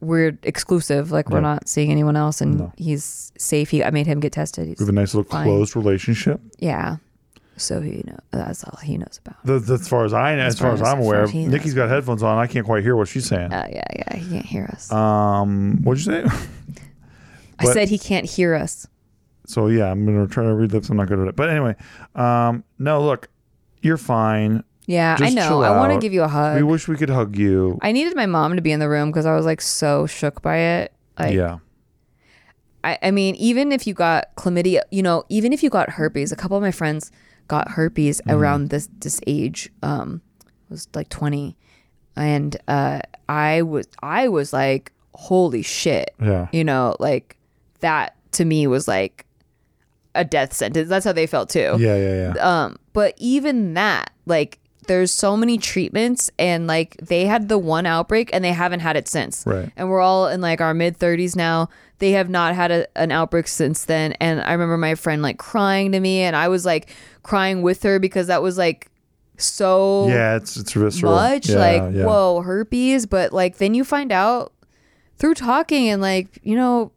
we're 0.00 0.38
exclusive. 0.42 1.10
Like 1.10 1.28
we're 1.28 1.38
Yeah. 1.38 1.54
not 1.54 1.68
seeing 1.68 1.90
anyone 1.90 2.16
else, 2.16 2.40
and 2.40 2.58
No. 2.58 2.72
he's 2.76 3.32
safe. 3.36 3.70
He, 3.70 3.82
I 3.82 3.90
made 3.90 4.06
him 4.06 4.20
get 4.20 4.32
tested. 4.32 4.68
He's, 4.68 4.78
We 4.78 4.84
have 4.84 4.90
a 4.90 4.92
nice 4.92 5.14
little 5.14 5.28
Fine. 5.30 5.44
closed 5.46 5.74
relationship. 5.74 6.40
yeah, 6.58 6.96
So 7.58 7.80
he 7.80 8.02
know 8.06 8.18
that's 8.32 8.64
all 8.64 8.78
he 8.82 8.98
knows 8.98 9.18
about. 9.24 9.44
The, 9.44 9.58
the- 9.58 9.74
as 9.74 9.88
far 9.88 10.04
as 10.04 10.12
I 10.12 10.34
as, 10.34 10.58
far 10.58 10.72
as, 10.72 10.80
far 10.80 10.88
as- 10.88 10.94
I'm 10.94 11.00
aware, 11.02 11.22
as 11.22 11.34
Nikki's 11.34 11.74
got 11.74 11.88
headphones 11.88 12.22
on. 12.22 12.38
I 12.38 12.46
can't 12.46 12.66
quite 12.66 12.82
hear 12.82 12.96
what 12.96 13.08
she's 13.08 13.26
saying. 13.26 13.52
Uh, 13.52 13.66
yeah, 13.72 13.82
yeah, 13.94 14.16
he 14.16 14.28
can't 14.30 14.46
hear 14.46 14.64
us. 14.66 14.92
Um, 14.92 15.80
what'd 15.82 16.04
you 16.04 16.12
say? 16.12 16.24
I 17.58 17.64
but- 17.64 17.72
said 17.72 17.88
he 17.88 17.98
can't 17.98 18.26
hear 18.26 18.54
us. 18.54 18.86
so 19.46 19.68
yeah, 19.68 19.90
I'm 19.90 20.04
gonna 20.04 20.26
try 20.26 20.44
to 20.44 20.54
read 20.54 20.72
lips. 20.72 20.90
I'm 20.90 20.96
not 20.98 21.08
good 21.08 21.18
at 21.18 21.28
it. 21.28 21.36
But 21.36 21.48
anyway, 21.50 21.74
um, 22.14 22.62
no, 22.78 23.02
look, 23.02 23.28
you're 23.80 23.96
fine. 23.96 24.62
Yeah, 24.86 25.16
I 25.18 25.30
know. 25.30 25.62
I 25.62 25.70
want 25.76 25.94
to 25.94 25.98
give 25.98 26.12
you 26.12 26.22
a 26.22 26.28
hug. 26.28 26.56
We 26.56 26.62
wish 26.62 26.86
we 26.86 26.96
could 26.96 27.10
hug 27.10 27.36
you. 27.36 27.78
I 27.82 27.90
needed 27.92 28.14
my 28.14 28.26
mom 28.26 28.54
to 28.56 28.62
be 28.62 28.70
in 28.70 28.78
the 28.80 28.88
room 28.88 29.10
because 29.10 29.26
I 29.26 29.34
was 29.34 29.44
like 29.46 29.60
so 29.60 30.06
shook 30.06 30.42
by 30.42 30.58
it. 30.58 30.92
Like, 31.18 31.34
yeah, 31.34 31.58
I, 32.84 32.98
I 33.02 33.10
mean, 33.10 33.34
even 33.36 33.72
if 33.72 33.86
you 33.86 33.94
got 33.94 34.34
chlamydia, 34.36 34.82
you 34.90 35.02
know, 35.02 35.24
even 35.28 35.52
if 35.52 35.62
you 35.62 35.70
got 35.70 35.90
herpes, 35.90 36.30
a 36.30 36.36
couple 36.36 36.56
of 36.56 36.62
my 36.62 36.70
friends 36.70 37.10
got 37.48 37.68
herpes 37.70 38.20
Mm-hmm. 38.20 38.30
around 38.36 38.70
this 38.70 38.88
this 39.00 39.20
age. 39.26 39.70
Um, 39.82 40.20
was 40.68 40.88
like 40.94 41.08
twenty, 41.08 41.56
and 42.16 42.56
uh, 42.68 43.00
I 43.28 43.62
was 43.62 43.86
I 44.02 44.28
was 44.28 44.52
like, 44.52 44.92
holy 45.14 45.62
shit, 45.62 46.14
yeah, 46.20 46.48
you 46.52 46.64
know, 46.64 46.96
like 46.98 47.36
that 47.80 48.16
to 48.32 48.44
me 48.44 48.66
was 48.66 48.88
like 48.88 49.24
a 50.14 50.24
death 50.24 50.52
sentence. 50.52 50.88
That's 50.88 51.04
how 51.04 51.12
they 51.12 51.26
felt 51.26 51.50
too. 51.50 51.76
yeah, 51.78 51.96
yeah, 51.96 52.32
yeah. 52.34 52.40
Um, 52.64 52.76
but 52.92 53.14
even 53.18 53.74
that, 53.74 54.12
like, 54.24 54.58
there's 54.88 55.12
so 55.12 55.36
many 55.36 55.58
treatments, 55.58 56.30
and 56.38 56.66
like 56.66 56.96
they 57.02 57.26
had 57.26 57.48
the 57.48 57.58
one 57.58 57.86
outbreak, 57.86 58.30
and 58.32 58.42
they 58.44 58.52
haven't 58.52 58.80
had 58.80 58.96
it 58.96 59.08
since. 59.08 59.44
Right. 59.46 59.70
And 59.76 59.88
we're 59.90 60.00
all 60.00 60.26
in 60.28 60.40
like 60.40 60.60
our 60.60 60.74
mid 60.74 60.98
30s 60.98 61.36
now. 61.36 61.68
They 61.98 62.12
have 62.12 62.28
not 62.28 62.54
had 62.54 62.70
a, 62.70 62.98
an 62.98 63.10
outbreak 63.10 63.48
since 63.48 63.86
then. 63.86 64.12
And 64.14 64.40
I 64.40 64.52
remember 64.52 64.76
my 64.76 64.94
friend 64.94 65.22
like 65.22 65.38
crying 65.38 65.92
to 65.92 66.00
me, 66.00 66.20
and 66.20 66.36
I 66.36 66.48
was 66.48 66.66
like 66.66 66.94
crying 67.22 67.62
with 67.62 67.82
her 67.82 67.98
because 67.98 68.26
that 68.26 68.42
was 68.42 68.58
like 68.58 68.90
so 69.38 70.08
yeah, 70.08 70.36
it's 70.36 70.56
it's 70.56 70.72
visceral. 70.72 71.12
much. 71.12 71.48
Yeah, 71.48 71.58
like, 71.58 71.94
yeah. 71.94 72.04
whoa, 72.04 72.40
herpes. 72.40 73.06
But 73.06 73.32
like, 73.32 73.58
then 73.58 73.74
you 73.74 73.84
find 73.84 74.12
out 74.12 74.52
through 75.16 75.34
talking 75.34 75.88
and 75.88 76.00
like, 76.00 76.38
you 76.42 76.56
know, 76.56 76.92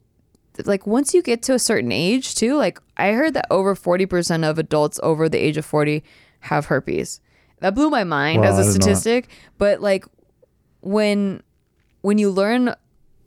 like 0.66 0.86
once 0.88 1.14
you 1.14 1.22
get 1.22 1.42
to 1.44 1.54
a 1.54 1.60
certain 1.60 1.92
age 1.92 2.36
too, 2.36 2.56
like 2.56 2.80
I 2.98 3.12
heard 3.12 3.34
that 3.34 3.48
over 3.50 3.76
40% 3.76 4.50
of 4.50 4.58
adults 4.58 5.00
over 5.04 5.30
the 5.30 5.38
age 5.38 5.58
of 5.58 5.66
40 5.66 6.04
have 6.42 6.66
herpes. 6.66 7.22
That 7.60 7.76
blew 7.76 7.90
my 7.90 8.04
mind 8.04 8.42
Wow, 8.42 8.48
as 8.48 8.68
a 8.68 8.72
statistic. 8.72 9.28
But 9.58 9.82
like 9.82 10.06
when 10.82 11.44
when 12.02 12.18
you 12.18 12.30
learn 12.32 12.74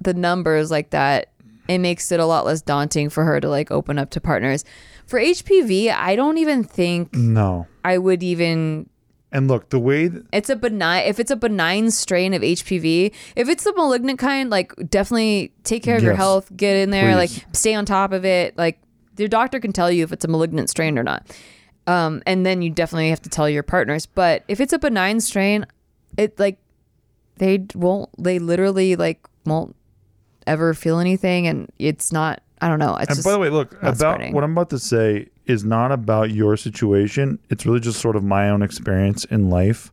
the 0.00 0.14
numbers 0.14 0.70
like 0.70 0.90
that, 0.90 1.31
it 1.68 1.78
makes 1.78 2.10
it 2.12 2.20
a 2.20 2.26
lot 2.26 2.44
less 2.46 2.62
daunting 2.62 3.10
for 3.10 3.24
her 3.24 3.40
to 3.40 3.48
like 3.48 3.70
open 3.70 3.98
up 3.98 4.10
to 4.10 4.20
partners. 4.20 4.64
For 5.06 5.18
HPV, 5.18 5.92
I 5.92 6.16
don't 6.16 6.38
even 6.38 6.64
think 6.64 7.14
No, 7.14 7.66
I 7.84 7.98
would 7.98 8.22
even 8.22 8.88
and 9.34 9.48
look, 9.48 9.70
the 9.70 9.78
way 9.78 10.10
th- 10.10 10.24
it's 10.30 10.50
a 10.50 10.56
benign 10.56 11.06
if 11.06 11.18
it's 11.18 11.30
a 11.30 11.36
benign 11.36 11.90
strain 11.90 12.34
of 12.34 12.42
HPV. 12.42 13.12
If 13.34 13.48
it's 13.48 13.64
the 13.64 13.72
malignant 13.72 14.18
kind, 14.18 14.50
like 14.50 14.74
definitely 14.90 15.54
take 15.64 15.82
care 15.82 15.96
of 15.96 16.02
your 16.02 16.14
health, 16.14 16.54
get 16.54 16.76
in 16.76 16.90
there, 16.90 17.14
Please. 17.14 17.36
like 17.38 17.46
stay 17.56 17.74
on 17.74 17.86
top 17.86 18.12
of 18.12 18.26
it. 18.26 18.56
Like 18.58 18.78
your 19.16 19.28
doctor 19.28 19.58
can 19.58 19.72
tell 19.72 19.90
you 19.90 20.04
if 20.04 20.12
it's 20.12 20.24
a 20.24 20.28
malignant 20.28 20.68
strain 20.68 20.98
or 20.98 21.02
not. 21.02 21.26
Um, 21.86 22.22
and 22.26 22.44
then 22.44 22.62
you 22.62 22.70
definitely 22.70 23.08
have 23.08 23.22
to 23.22 23.30
tell 23.30 23.48
your 23.48 23.62
partners. 23.62 24.04
But 24.06 24.44
if 24.48 24.60
it's 24.60 24.72
a 24.72 24.78
benign 24.78 25.20
strain, 25.20 25.66
it 26.18 26.38
like 26.38 26.58
they 27.36 27.64
won't 27.74 28.10
they 28.22 28.38
literally 28.38 28.96
like 28.96 29.26
won't 29.46 29.74
ever 30.46 30.74
feel 30.74 30.98
anything 30.98 31.46
and 31.46 31.70
it's 31.78 32.12
not 32.12 32.42
I 32.62 32.68
don't 32.68 32.78
know. 32.78 32.94
It's 32.96 33.08
And 33.08 33.16
just 33.16 33.26
by 33.26 33.32
the 33.32 33.40
way, 33.40 33.50
look, 33.50 33.72
about 33.82 33.96
spreading. 33.96 34.32
what 34.32 34.44
I'm 34.44 34.52
about 34.52 34.70
to 34.70 34.78
say 34.78 35.28
is 35.46 35.64
not 35.64 35.90
about 35.90 36.30
your 36.30 36.56
situation. 36.56 37.40
It's 37.50 37.66
really 37.66 37.80
just 37.80 38.00
sort 38.00 38.14
of 38.14 38.22
my 38.22 38.50
own 38.50 38.62
experience 38.62 39.24
in 39.24 39.50
life. 39.50 39.92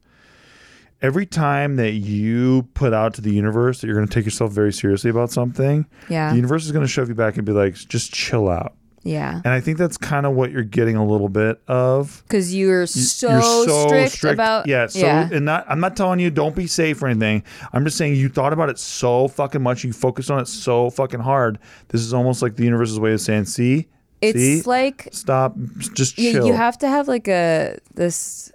Every 1.02 1.26
time 1.26 1.78
that 1.78 1.94
you 1.94 2.68
put 2.76 2.94
out 2.94 3.16
to 3.16 3.22
the 3.22 3.32
universe 3.34 3.82
that 3.82 3.88
you're 3.88 3.96
going 3.96 4.08
to 4.08 4.14
take 4.14 4.26
yourself 4.26 4.52
very 4.52 4.72
seriously 4.72 5.10
about 5.10 5.32
something, 5.32 5.88
yeah. 6.10 6.30
the 6.30 6.36
universe 6.36 6.66
is 6.66 6.72
going 6.72 6.86
to 6.86 6.92
shove 6.92 7.10
you 7.10 7.16
back 7.16 7.38
and 7.38 7.46
be 7.46 7.54
like, 7.54 7.74
just 7.74 8.14
chill 8.14 8.50
out. 8.50 8.76
Yeah. 9.04 9.42
And 9.44 9.54
I 9.54 9.60
think 9.60 9.78
that's 9.78 9.98
kind 9.98 10.26
of 10.26 10.34
what 10.34 10.52
you're 10.52 10.64
getting 10.64 10.96
a 10.96 11.06
little 11.06 11.30
bit 11.30 11.62
of. 11.68 12.24
Cuz 12.30 12.54
you're 12.54 12.86
so, 12.86 14.08
strict, 14.08 14.24
about 14.24 14.68
yeah. 14.68 14.88
So, 14.88 15.00
yeah. 15.00 15.30
and 15.32 15.46
not, 15.46 15.66
I'm 15.70 15.80
not 15.80 15.96
telling 15.96 16.20
you 16.20 16.30
don't 16.30 16.56
be 16.56 16.68
safe 16.68 17.02
or 17.02 17.08
anything. 17.08 17.44
I'm 17.74 17.84
just 17.86 17.98
saying 17.98 18.16
you 18.16 18.30
thought 18.30 18.54
about 18.54 18.70
it 18.70 18.80
so 18.80 19.28
fucking 19.28 19.62
much. 19.62 19.84
You 19.84 19.94
focused 19.94 20.30
on 20.30 20.40
it 20.40 20.48
so 20.48 20.90
fucking 20.90 21.22
hard. 21.22 21.60
This 21.90 22.02
is 22.02 22.14
almost 22.14 22.42
like 22.42 22.56
the 22.56 22.64
universe's 22.64 23.00
way 23.00 23.14
of 23.14 23.22
saying, 23.22 23.46
see, 23.46 23.88
It's 24.22 24.38
see, 24.38 24.62
like 24.64 25.08
stop, 25.12 25.56
just 25.94 26.18
you, 26.18 26.34
chill. 26.34 26.48
you 26.48 26.54
have 26.54 26.78
to 26.80 26.88
have 26.88 27.08
like 27.08 27.28
a 27.28 27.78
this 27.94 28.52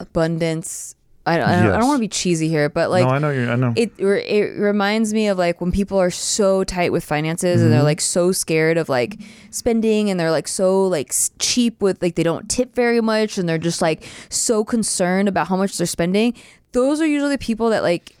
abundance. 0.00 0.96
I 1.26 1.38
don't, 1.38 1.48
I 1.48 1.62
don't, 1.62 1.72
I 1.72 1.78
don't 1.78 1.88
want 1.88 1.96
to 1.98 2.00
be 2.02 2.08
cheesy 2.08 2.48
here, 2.50 2.68
but 2.68 2.90
like 2.90 3.04
no, 3.04 3.10
I 3.10 3.18
know 3.18 3.30
you're. 3.30 3.50
I 3.50 3.56
know. 3.56 3.72
it 3.76 3.92
it 3.98 4.58
reminds 4.58 5.14
me 5.14 5.28
of 5.28 5.38
like 5.38 5.60
when 5.60 5.72
people 5.72 5.96
are 5.98 6.10
so 6.10 6.64
tight 6.64 6.92
with 6.92 7.02
finances 7.02 7.62
and 7.62 7.72
they're 7.72 7.78
Mm-hmm. 7.78 7.86
like 7.86 8.00
so 8.02 8.30
scared 8.30 8.76
of 8.76 8.90
like 8.90 9.18
spending 9.50 10.10
and 10.10 10.20
they're 10.20 10.30
like 10.30 10.46
so 10.48 10.86
like 10.86 11.14
cheap 11.38 11.80
with 11.80 12.02
like 12.02 12.14
they 12.16 12.22
don't 12.24 12.50
tip 12.50 12.74
very 12.74 13.00
much 13.00 13.38
and 13.38 13.48
they're 13.48 13.56
just 13.56 13.80
like 13.80 14.04
so 14.28 14.64
concerned 14.64 15.28
about 15.28 15.48
how 15.48 15.56
much 15.56 15.78
they're 15.78 15.86
spending. 15.86 16.34
Those 16.72 17.00
are 17.00 17.06
usually 17.06 17.30
the 17.36 17.38
people 17.38 17.70
that 17.70 17.82
like 17.82 18.16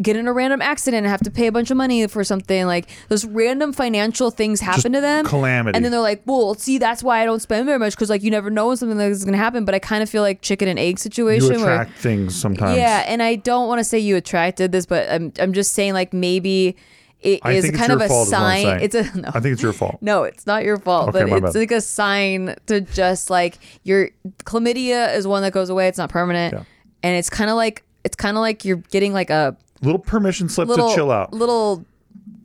get 0.00 0.16
in 0.16 0.28
a 0.28 0.32
random 0.32 0.62
accident 0.62 0.98
and 1.04 1.10
have 1.10 1.20
to 1.22 1.30
pay 1.30 1.48
a 1.48 1.52
bunch 1.52 1.70
of 1.72 1.76
money 1.76 2.06
for 2.06 2.22
something 2.22 2.66
like 2.66 2.88
those 3.08 3.24
random 3.24 3.72
financial 3.72 4.30
things 4.30 4.60
happen 4.60 4.92
to 4.92 5.00
them 5.00 5.24
calamity. 5.24 5.74
and 5.76 5.84
then 5.84 5.90
they're 5.90 6.00
like 6.00 6.22
well 6.24 6.54
see 6.54 6.78
that's 6.78 7.02
why 7.02 7.20
i 7.20 7.24
don't 7.24 7.40
spend 7.40 7.66
very 7.66 7.80
much 7.80 7.94
because 7.94 8.08
like 8.08 8.22
you 8.22 8.30
never 8.30 8.48
know 8.48 8.68
when 8.68 8.76
something 8.76 8.96
like 8.96 9.08
this 9.08 9.18
is 9.18 9.24
going 9.24 9.32
to 9.32 9.38
happen 9.38 9.64
but 9.64 9.74
i 9.74 9.78
kind 9.80 10.02
of 10.02 10.08
feel 10.08 10.22
like 10.22 10.40
chicken 10.40 10.68
and 10.68 10.78
egg 10.78 11.00
situation 11.00 11.52
you 11.54 11.58
where 11.64 11.72
attract 11.82 11.98
things 11.98 12.34
sometimes. 12.38 12.76
yeah, 12.76 13.04
and 13.08 13.22
I 13.22 13.34
don't 13.34 13.66
want 13.66 13.80
to 13.80 13.84
say 13.84 13.98
you 13.98 14.14
attracted 14.16 14.70
this, 14.70 14.86
but 14.86 15.10
I'm 15.10 15.32
I'm 15.40 15.52
just 15.52 15.72
saying 15.72 15.94
like 15.94 16.12
maybe 16.12 16.76
it 17.20 17.40
I 17.42 17.52
is 17.54 17.68
kind 17.72 17.90
of 17.90 18.00
a 18.00 18.06
fault 18.06 18.28
is 18.28 18.32
what 18.32 18.40
I'm 18.40 18.62
sign. 18.62 18.80
It's 18.80 18.94
a 18.94 19.02
no. 19.18 19.28
I 19.34 19.40
think 19.40 19.54
it's 19.54 19.62
your 19.62 19.72
fault. 19.72 19.98
no, 20.00 20.22
it's 20.22 20.46
not 20.46 20.62
your 20.64 20.76
fault, 20.78 21.08
Okay, 21.08 21.24
but 21.28 21.42
it's 21.42 21.54
bad. 21.54 21.58
like 21.58 21.72
a 21.72 21.80
sign 21.80 22.54
to 22.66 22.80
just 22.82 23.30
like 23.30 23.58
your 23.82 24.10
chlamydia 24.44 25.14
is 25.16 25.26
one 25.26 25.42
that 25.42 25.52
goes 25.52 25.70
away. 25.70 25.88
It's 25.88 25.98
not 25.98 26.10
permanent, 26.10 26.54
Yeah. 26.54 26.62
and 27.02 27.16
it's 27.16 27.28
kind 27.30 27.50
of 27.50 27.56
like 27.56 27.82
it's 28.04 28.14
kind 28.16 28.36
of 28.36 28.40
like 28.42 28.64
you're 28.64 28.76
getting 28.76 29.12
like 29.12 29.30
a 29.30 29.56
Little 29.82 29.98
permission 29.98 30.48
slip 30.48 30.68
little 30.68 30.88
to 30.90 30.94
chill 30.94 31.10
out. 31.10 31.32
little 31.32 31.84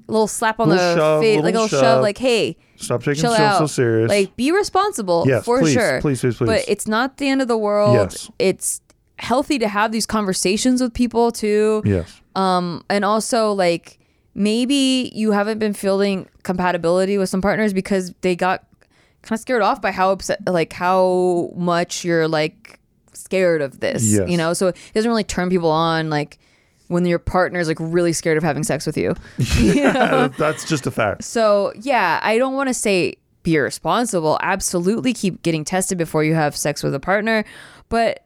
little 0.07 0.27
slap 0.27 0.59
on 0.59 0.69
Little 0.69 0.83
the 0.83 0.95
shove, 0.95 1.21
face, 1.21 1.35
like 1.37 1.43
a 1.43 1.45
little 1.45 1.61
little 1.63 1.67
shove. 1.67 1.81
shove. 1.81 2.01
like 2.01 2.17
hey, 2.17 2.57
Stop 2.75 3.03
taking 3.03 3.21
chill 3.21 3.31
yourself 3.31 3.51
out. 3.53 3.57
so 3.59 3.67
serious. 3.67 4.09
Like 4.09 4.35
be 4.35 4.51
responsible 4.51 5.23
Yes, 5.27 5.45
for 5.45 5.59
please, 5.61 5.73
sure. 5.73 6.01
please, 6.01 6.19
please, 6.21 6.37
please. 6.37 6.45
But 6.47 6.65
it's 6.67 6.87
not 6.87 7.17
the 7.17 7.29
end 7.29 7.41
of 7.41 7.47
the 7.47 7.57
world. 7.57 7.95
Yes. 7.95 8.29
It's 8.39 8.81
healthy 9.19 9.57
to 9.59 9.67
have 9.67 9.91
these 9.91 10.05
conversations 10.05 10.81
with 10.81 10.93
people 10.93 11.31
too. 11.31 11.81
yes. 11.85 12.21
Um, 12.35 12.83
and 12.89 13.05
also 13.05 13.51
like 13.53 13.99
maybe 14.35 15.11
you 15.15 15.31
haven't 15.31 15.59
been 15.59 15.73
feeling 15.73 16.27
compatibility 16.43 17.17
with 17.17 17.29
some 17.29 17.41
partners 17.41 17.73
because 17.73 18.13
they 18.21 18.35
got 18.35 18.65
kind 19.21 19.37
of 19.37 19.39
scared 19.39 19.61
off 19.61 19.81
by 19.81 19.91
how 19.91 20.11
upset, 20.11 20.39
like 20.45 20.73
how 20.73 21.51
much 21.55 22.03
you're 22.03 22.27
like 22.27 22.79
scared 23.13 23.61
of 23.61 23.79
this. 23.79 24.03
Yes. 24.03 24.29
You 24.29 24.37
know, 24.37 24.53
so 24.53 24.67
it 24.67 24.77
doesn't 24.93 25.09
really 25.09 25.23
turn 25.23 25.49
people 25.49 25.69
on 25.71 26.09
like 26.09 26.39
when 26.87 27.05
your 27.05 27.19
partner 27.19 27.59
is 27.59 27.67
like 27.67 27.77
really 27.79 28.13
scared 28.13 28.37
of 28.37 28.43
having 28.43 28.63
sex 28.63 28.85
with 28.85 28.97
you. 28.97 29.15
That's 30.37 30.67
just 30.67 30.85
a 30.85 30.91
fact. 30.91 31.23
So 31.23 31.73
yeah, 31.79 32.19
I 32.23 32.37
don't 32.37 32.53
want 32.53 32.69
to 32.69 32.73
say 32.73 33.15
be 33.43 33.55
irresponsible. 33.55 34.39
Absolutely, 34.41 35.13
keep 35.13 35.41
getting 35.43 35.65
tested 35.65 35.97
before 35.97 36.23
you 36.23 36.33
have 36.33 36.55
sex 36.55 36.83
with 36.83 36.95
a 36.95 36.99
partner, 36.99 37.43
but 37.89 38.25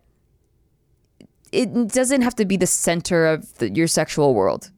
it 1.51 1.87
doesn't 1.89 2.21
have 2.21 2.35
to 2.35 2.45
be 2.45 2.57
the 2.57 2.67
center 2.67 3.25
of 3.25 3.57
the, 3.57 3.69
your 3.71 3.87
sexual 3.87 4.33
world. 4.33 4.71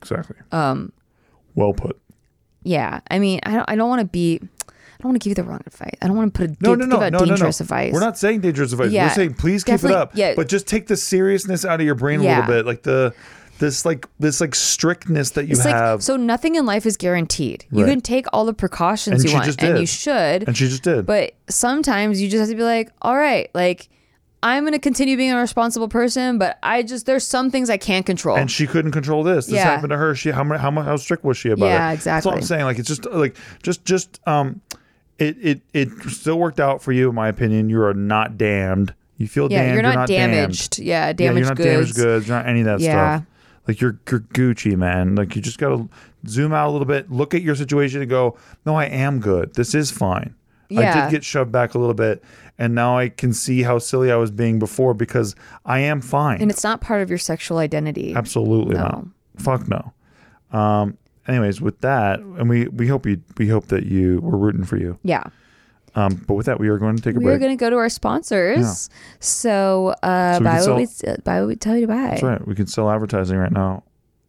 Exactly. 0.00 0.36
Um. 0.52 0.92
Well 1.54 1.72
put. 1.72 1.98
Yeah, 2.62 3.00
I 3.10 3.18
mean, 3.20 3.40
I 3.44 3.52
don't, 3.54 3.70
I 3.70 3.76
don't 3.76 3.88
want 3.88 4.00
to 4.00 4.06
be, 4.06 4.40
I 4.98 5.02
don't 5.02 5.10
want 5.12 5.22
to 5.22 5.24
give 5.28 5.30
you 5.32 5.42
the 5.42 5.48
wrong 5.48 5.60
advice. 5.66 5.90
I 6.00 6.06
don't 6.06 6.16
want 6.16 6.32
to 6.34 6.38
put 6.38 6.50
a 6.50 6.56
No, 6.60 6.70
give, 6.76 6.78
no, 6.80 6.86
no, 6.86 7.00
give 7.02 7.12
no, 7.12 7.18
no, 7.18 7.24
no. 7.24 7.30
dangerous 7.30 7.60
advice. 7.60 7.92
We're 7.92 8.00
not 8.00 8.16
saying 8.18 8.40
dangerous 8.40 8.72
advice. 8.72 8.90
Yeah, 8.90 9.06
We're 9.08 9.14
saying 9.14 9.34
please 9.34 9.62
keep 9.64 9.82
it 9.84 9.90
up. 9.90 10.12
yeah. 10.14 10.34
But 10.34 10.48
just 10.48 10.66
take 10.66 10.86
the 10.86 10.96
seriousness 10.96 11.64
out 11.64 11.80
of 11.80 11.86
your 11.86 11.94
brain 11.94 12.20
a 12.20 12.22
little 12.24 12.42
bit, 12.46 12.66
like 12.66 12.82
the 12.82 13.14
this 13.58 13.84
like 13.86 14.06
this 14.18 14.40
like 14.40 14.54
strictness 14.54 15.30
that 15.30 15.44
you 15.46 15.52
It's 15.52 15.64
like 15.64 15.74
have. 15.74 16.02
so 16.02 16.16
nothing 16.16 16.56
in 16.56 16.66
life 16.66 16.84
is 16.86 16.96
guaranteed. 16.96 17.64
You 17.70 17.84
can 17.86 18.00
take 18.00 18.26
all 18.32 18.44
the 18.44 18.52
precautions 18.54 19.22
And 19.22 19.30
you 19.32 19.36
want, 19.38 19.62
and 19.62 19.78
you 19.78 19.86
should. 19.86 20.46
and 20.46 20.56
she 20.56 20.68
just 20.68 20.82
did. 20.82 21.06
But 21.06 21.32
sometimes 21.48 22.20
you 22.20 22.28
just 22.28 22.40
have 22.40 22.48
to 22.50 22.54
be 22.54 22.62
like, 22.62 22.90
all 23.02 23.16
right, 23.16 23.48
like 23.54 23.88
I'm 24.42 24.64
gonna 24.64 24.78
continue 24.78 25.16
being 25.16 25.32
a 25.32 25.38
responsible 25.38 25.88
person, 25.88 26.36
but 26.38 26.58
I 26.62 26.82
just 26.82 27.06
there's 27.06 27.26
some 27.26 27.50
things 27.50 27.70
I 27.70 27.78
can't 27.78 28.04
control. 28.04 28.36
and 28.36 28.50
she 28.50 28.66
couldn't 28.66 28.92
control 28.92 29.22
this. 29.24 29.46
This 29.46 29.54
Yeah. 29.54 29.64
happened 29.64 29.90
to 29.90 29.96
her. 29.96 30.14
She 30.14 30.30
how 30.30 30.44
how 30.58 30.70
how 30.70 30.96
strict 30.96 31.24
was 31.24 31.38
she 31.38 31.48
about 31.48 31.66
it? 31.66 31.70
Yeah, 31.70 31.92
exactly. 31.92 32.16
That's 32.16 32.26
all 32.26 32.34
I'm 32.34 32.42
saying. 32.42 32.64
Like 32.66 32.78
it's 32.78 32.88
just 32.88 33.06
like 33.06 33.36
just 33.62 33.84
just 33.86 34.20
um, 34.28 34.60
it 35.18 35.36
it 35.40 35.60
it 35.72 35.88
still 36.10 36.38
worked 36.38 36.60
out 36.60 36.82
for 36.82 36.92
you, 36.92 37.08
in 37.08 37.14
my 37.14 37.28
opinion. 37.28 37.68
You 37.70 37.82
are 37.82 37.94
not 37.94 38.36
damned. 38.38 38.94
You 39.18 39.26
feel 39.28 39.50
yeah, 39.50 39.62
damned. 39.62 39.72
you're 39.74 39.82
not, 39.82 40.08
damned. 40.08 40.32
damaged. 40.32 40.78
Yeah, 40.78 41.06
Yeah, 41.06 41.12
damaged 41.14 41.38
you're 41.38 41.48
not 41.48 41.56
goods. 41.56 41.66
damaged 41.68 41.94
goods. 41.96 42.28
You're 42.28 42.36
not 42.36 42.46
any 42.46 42.60
of 42.60 42.66
that 42.66 42.80
Yeah. 42.80 43.16
stuff. 43.18 43.26
Like 43.66 43.80
you're 43.80 43.98
you're 44.10 44.20
Gucci, 44.20 44.76
man. 44.76 45.14
Like 45.16 45.34
you 45.34 45.42
just 45.42 45.58
gotta 45.58 45.88
zoom 46.28 46.52
out 46.52 46.68
a 46.68 46.70
little 46.72 46.86
bit, 46.86 47.10
look 47.10 47.34
at 47.34 47.42
your 47.42 47.54
situation, 47.54 48.00
and 48.02 48.10
go, 48.10 48.36
"No, 48.66 48.74
I 48.76 48.84
am 48.84 49.18
good. 49.20 49.54
This 49.54 49.74
is 49.74 49.90
fine. 49.90 50.34
Yeah. 50.68 50.90
I 50.92 51.04
did 51.04 51.10
get 51.12 51.24
shoved 51.24 51.50
back 51.52 51.74
a 51.74 51.78
little 51.78 51.94
bit, 51.94 52.22
and 52.58 52.74
now 52.74 52.98
I 52.98 53.08
can 53.08 53.32
see 53.32 53.62
how 53.62 53.78
silly 53.78 54.10
I 54.12 54.16
was 54.16 54.30
being 54.30 54.58
before 54.58 54.94
because 54.94 55.34
I 55.64 55.78
am 55.80 56.00
fine. 56.00 56.40
And 56.42 56.50
it's 56.50 56.64
not 56.64 56.80
part 56.80 57.02
of 57.02 57.08
your 57.08 57.18
sexual 57.18 57.58
identity. 57.58 58.14
Absolutely 58.14 58.76
not. 58.76 59.06
Fuck 59.38 59.66
no. 59.68 59.92
Um. 60.56 60.98
Anyways, 61.28 61.60
with 61.60 61.80
that, 61.80 62.20
and 62.20 62.48
we 62.48 62.68
we 62.68 62.86
hope 62.86 63.06
you 63.06 63.20
we 63.36 63.48
hope 63.48 63.66
that 63.68 63.86
you 63.86 64.20
we're 64.20 64.36
rooting 64.36 64.64
for 64.64 64.76
you. 64.76 64.98
Yeah. 65.02 65.24
Um. 65.94 66.22
But 66.26 66.34
with 66.34 66.46
that, 66.46 66.60
we 66.60 66.68
are 66.68 66.78
going 66.78 66.96
to 66.96 67.02
take 67.02 67.16
a 67.16 67.20
break. 67.20 67.24
We're 67.24 67.38
going 67.38 67.56
to 67.56 67.60
go 67.60 67.70
to 67.70 67.76
our 67.76 67.88
sponsors. 67.88 68.90
So, 69.18 69.94
uh, 70.02 70.34
So 70.34 70.38
we 70.40 70.44
buy, 70.44 70.60
can 70.60 70.70
what 70.70 70.76
we, 70.76 71.08
uh, 71.08 71.16
buy 71.24 71.40
what 71.40 71.48
we 71.48 71.56
tell 71.56 71.74
you 71.74 71.82
to 71.82 71.86
buy. 71.88 72.08
That's 72.10 72.22
right. 72.22 72.46
We 72.46 72.54
can 72.54 72.66
sell 72.66 72.90
advertising 72.90 73.38
right 73.38 73.50
now, 73.50 73.82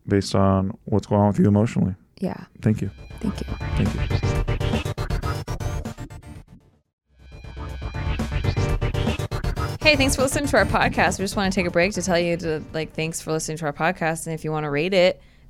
based 0.07 0.33
on 0.33 0.77
what's 0.85 1.07
going 1.07 1.21
on 1.21 1.27
with 1.27 1.39
you 1.39 1.45
emotionally. 1.47 1.95
Yeah. 2.19 2.45
Thank 2.61 2.81
you. 2.81 2.89
Thank 3.19 3.41
you. 3.41 3.47
Thank 3.75 3.93
you. 3.93 5.17
Hey, 9.81 9.95
thanks 9.95 10.15
for 10.17 10.21
listening 10.23 10.47
to 10.47 10.57
our 10.57 10.65
podcast. 10.65 11.17
We 11.17 11.23
just 11.23 11.35
want 11.37 11.53
to 11.53 11.55
take 11.55 11.65
a 11.65 11.71
break 11.71 11.93
to 11.93 12.01
tell 12.01 12.19
you 12.19 12.35
to 12.37 12.61
like 12.73 12.93
thanks 12.93 13.21
for 13.21 13.31
listening 13.31 13.57
to 13.59 13.65
our 13.65 13.73
podcast, 13.73 14.25
and 14.25 14.33
if 14.33 14.43
you 14.43 14.51
want 14.51 14.65
to 14.65 14.69
rate 14.69 14.93
it, 14.93 15.21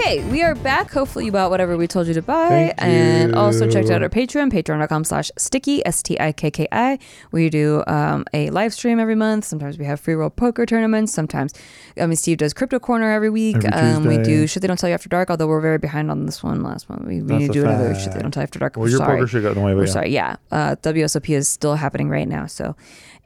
Okay, 0.00 0.24
we 0.30 0.42
are 0.42 0.54
back. 0.54 0.90
Hopefully 0.90 1.26
you 1.26 1.32
bought 1.32 1.50
whatever 1.50 1.76
we 1.76 1.86
told 1.86 2.06
you 2.06 2.14
to 2.14 2.22
buy. 2.22 2.48
Thank 2.48 2.82
and 2.82 3.34
also 3.34 3.68
checked 3.68 3.90
out 3.90 4.02
our 4.02 4.08
Patreon, 4.08 4.50
patreon.com 4.50 5.04
slash 5.04 5.30
sticky, 5.36 5.86
S-T-I-K-K-I. 5.86 6.98
We 7.32 7.50
do 7.50 7.84
um, 7.86 8.24
a 8.32 8.48
live 8.48 8.72
stream 8.72 8.98
every 8.98 9.14
month. 9.14 9.44
Sometimes 9.44 9.76
we 9.76 9.84
have 9.84 10.00
free 10.00 10.14
roll 10.14 10.30
poker 10.30 10.64
tournaments. 10.64 11.12
Sometimes, 11.12 11.52
I 11.98 12.06
mean, 12.06 12.16
Steve 12.16 12.38
does 12.38 12.54
Crypto 12.54 12.78
Corner 12.78 13.10
every 13.10 13.28
week. 13.28 13.56
Every 13.62 13.70
um, 13.70 14.06
we 14.06 14.16
do 14.16 14.46
Shit 14.46 14.62
They 14.62 14.68
Don't 14.68 14.78
Tell 14.78 14.88
You 14.88 14.94
After 14.94 15.10
Dark, 15.10 15.28
although 15.28 15.46
we're 15.46 15.60
very 15.60 15.76
behind 15.76 16.10
on 16.10 16.24
this 16.24 16.42
one 16.42 16.62
last 16.62 16.88
month. 16.88 17.04
We, 17.04 17.20
we 17.20 17.36
need 17.36 17.48
to 17.48 17.52
do 17.52 17.64
another. 17.64 17.94
Shit 17.94 18.14
They 18.14 18.20
Don't 18.20 18.30
Tell 18.30 18.40
You 18.40 18.44
After 18.44 18.58
Dark. 18.58 18.76
Well, 18.76 18.84
We're 18.84 18.90
your 18.90 18.98
sorry. 19.00 19.18
poker 19.18 19.26
shit 19.26 19.42
got 19.42 19.50
in 19.50 19.58
the 19.58 19.60
way, 19.60 19.72
but 19.72 19.80
We're 19.80 19.84
yeah. 19.84 19.92
sorry. 19.92 20.10
Yeah. 20.10 20.36
Uh, 20.50 20.76
WSOP 20.76 21.36
is 21.36 21.46
still 21.46 21.74
happening 21.74 22.08
right 22.08 22.26
now. 22.26 22.46
So, 22.46 22.74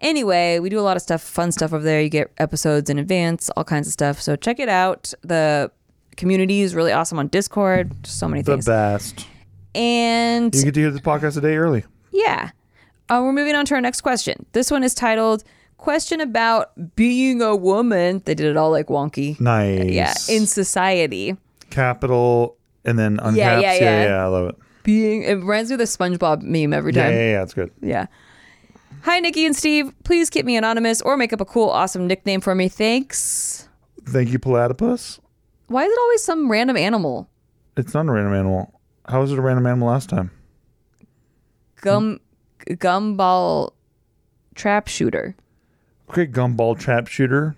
anyway, 0.01 0.59
we 0.59 0.71
do 0.71 0.81
a 0.81 0.83
lot 0.83 0.97
of 0.97 1.05
stuff, 1.05 1.23
fun 1.23 1.53
stuff 1.53 1.73
over 1.73 1.85
there. 1.85 2.03
You 2.03 2.09
get 2.09 2.33
episodes 2.39 2.91
in 2.91 2.99
advance, 2.99 3.49
all 3.51 3.63
kinds 3.63 3.87
of 3.87 3.93
stuff. 3.93 4.21
So, 4.21 4.35
check 4.35 4.59
it 4.59 4.69
out. 4.69 5.15
The 5.23 5.71
community 6.16 6.61
is 6.62 6.74
really 6.74 6.92
awesome 6.92 7.18
on 7.18 7.29
Discord. 7.29 7.92
Just 8.03 8.18
so 8.18 8.29
many 8.29 8.42
The 8.42 8.53
things. 8.53 8.64
The 8.66 8.70
best. 8.72 9.27
And 9.74 10.55
You 10.55 10.64
get 10.64 10.74
to 10.74 10.81
hear 10.81 10.90
this 10.90 11.00
podcast 11.00 11.37
a 11.37 11.40
day 11.40 11.57
early. 11.57 11.85
yeah, 12.12 12.50
uh, 13.09 13.20
we're 13.22 13.33
moving 13.33 13.55
on 13.55 13.66
to 13.66 13.74
our 13.74 13.81
next 13.81 14.00
question. 14.03 14.46
This 14.53 14.70
one 14.70 14.85
is 14.85 14.94
titled 14.94 15.42
"Question 15.79 16.20
about 16.20 16.94
being 16.96 17.42
a 17.42 17.55
woman." 17.57 18.22
They 18.24 18.35
did 18.35 18.46
it 18.46 18.57
all 18.57 18.70
like 18.70 18.87
wonky. 18.87 19.38
Nice. 19.40 19.90
Yeah, 19.90 20.14
in 20.29 20.46
society, 20.46 21.37
capital 21.70 22.57
and 22.85 22.98
then 22.98 23.16
uncaps. 23.18 23.37
Yeah, 23.37 23.59
Yeah, 23.61 23.72
yeah, 23.74 23.81
yeah, 23.81 24.05
yeah. 24.05 24.24
I 24.24 24.27
love 24.27 24.48
it. 24.50 24.55
being 24.85 25.22
it 25.24 25.35
reminds 25.35 25.70
me 25.70 25.74
of 25.74 25.79
the 25.79 25.85
SpongeBob 25.85 26.42
meme 26.42 26.72
every 26.72 26.92
Yeah, 26.92 27.03
time. 27.05 27.12
yeah, 27.14 27.31
yeah, 27.33 27.42
it's 27.42 27.55
good. 27.55 27.70
Yeah. 27.83 28.07
Hi, 29.03 29.20
Nikki 29.20 29.44
and 29.44 29.55
Steve. 29.57 29.92
Please 30.05 30.31
keep 30.31 30.46
me 30.46 30.57
anonymous 30.57 31.03
or 31.03 31.16
make 31.16 31.33
up 31.33 31.40
a 31.40 31.44
cool, 31.44 31.68
awesome 31.68 32.07
nickname 32.07 32.40
for 32.40 32.55
me. 32.55 32.68
Thanks. 32.68 33.68
Thank 34.07 34.31
you, 34.31 34.38
Platypus. 34.38 35.18
Why 35.66 35.85
is 35.85 35.92
it 35.92 35.98
always 35.98 36.22
some 36.22 36.50
random 36.50 36.77
animal? 36.77 37.29
It's 37.77 37.94
not 37.94 38.07
a 38.07 38.11
random 38.12 38.35
animal. 38.35 38.81
How 39.07 39.20
was 39.20 39.33
it 39.33 39.38
a 39.38 39.42
random 39.42 39.66
animal 39.66 39.88
last 39.88 40.09
time? 40.09 40.31
Gum, 41.81 42.20
gumball 42.66 43.72
trap 44.55 44.88
shooter. 44.88 45.35
Okay, 46.11 46.27
gumball 46.27 46.79
trap 46.79 47.07
shooter. 47.07 47.57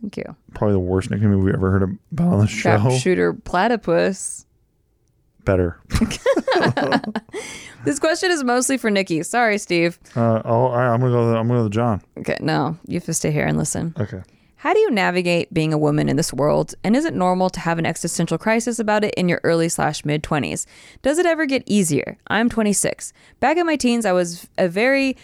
Thank 0.00 0.16
you. 0.16 0.36
Probably 0.54 0.74
the 0.74 0.80
worst 0.80 1.10
nickname 1.10 1.42
we've 1.42 1.54
ever 1.54 1.70
heard 1.70 1.98
about 2.12 2.32
on 2.32 2.40
the 2.40 2.46
show. 2.46 2.78
Trap 2.78 2.92
shooter 3.00 3.32
platypus. 3.32 4.46
Better. 5.44 5.80
This 7.86 8.00
question 8.00 8.32
is 8.32 8.42
mostly 8.42 8.78
for 8.78 8.90
Nikki. 8.90 9.22
Sorry, 9.22 9.58
Steve. 9.58 10.00
Uh, 10.16 10.42
oh, 10.44 10.66
all 10.66 10.70
right, 10.72 10.92
I'm 10.92 10.98
gonna 10.98 11.12
go. 11.12 11.36
I'm 11.36 11.46
gonna 11.46 11.60
go 11.60 11.68
to 11.68 11.70
John. 11.70 12.02
Okay, 12.18 12.36
no, 12.40 12.76
you 12.84 12.94
have 12.94 13.04
to 13.04 13.14
stay 13.14 13.30
here 13.30 13.46
and 13.46 13.56
listen. 13.56 13.94
Okay. 13.96 14.22
How 14.56 14.72
do 14.72 14.80
you 14.80 14.90
navigate 14.90 15.52
being 15.52 15.72
a 15.72 15.78
woman 15.78 16.08
in 16.08 16.16
this 16.16 16.32
world? 16.32 16.74
And 16.82 16.96
is 16.96 17.04
it 17.04 17.14
normal 17.14 17.50
to 17.50 17.60
have 17.60 17.78
an 17.78 17.86
existential 17.86 18.38
crisis 18.38 18.78
about 18.78 19.04
it 19.04 19.14
in 19.14 19.28
your 19.28 19.40
early 19.44 19.68
slash 19.68 20.04
mid 20.04 20.22
20s? 20.22 20.64
Does 21.02 21.18
it 21.18 21.26
ever 21.26 21.44
get 21.44 21.62
easier? 21.66 22.16
I'm 22.28 22.48
26. 22.48 23.12
Back 23.38 23.58
in 23.58 23.66
my 23.66 23.76
teens, 23.76 24.06
I 24.06 24.12
was 24.12 24.48
a 24.56 24.66
very 24.66 25.16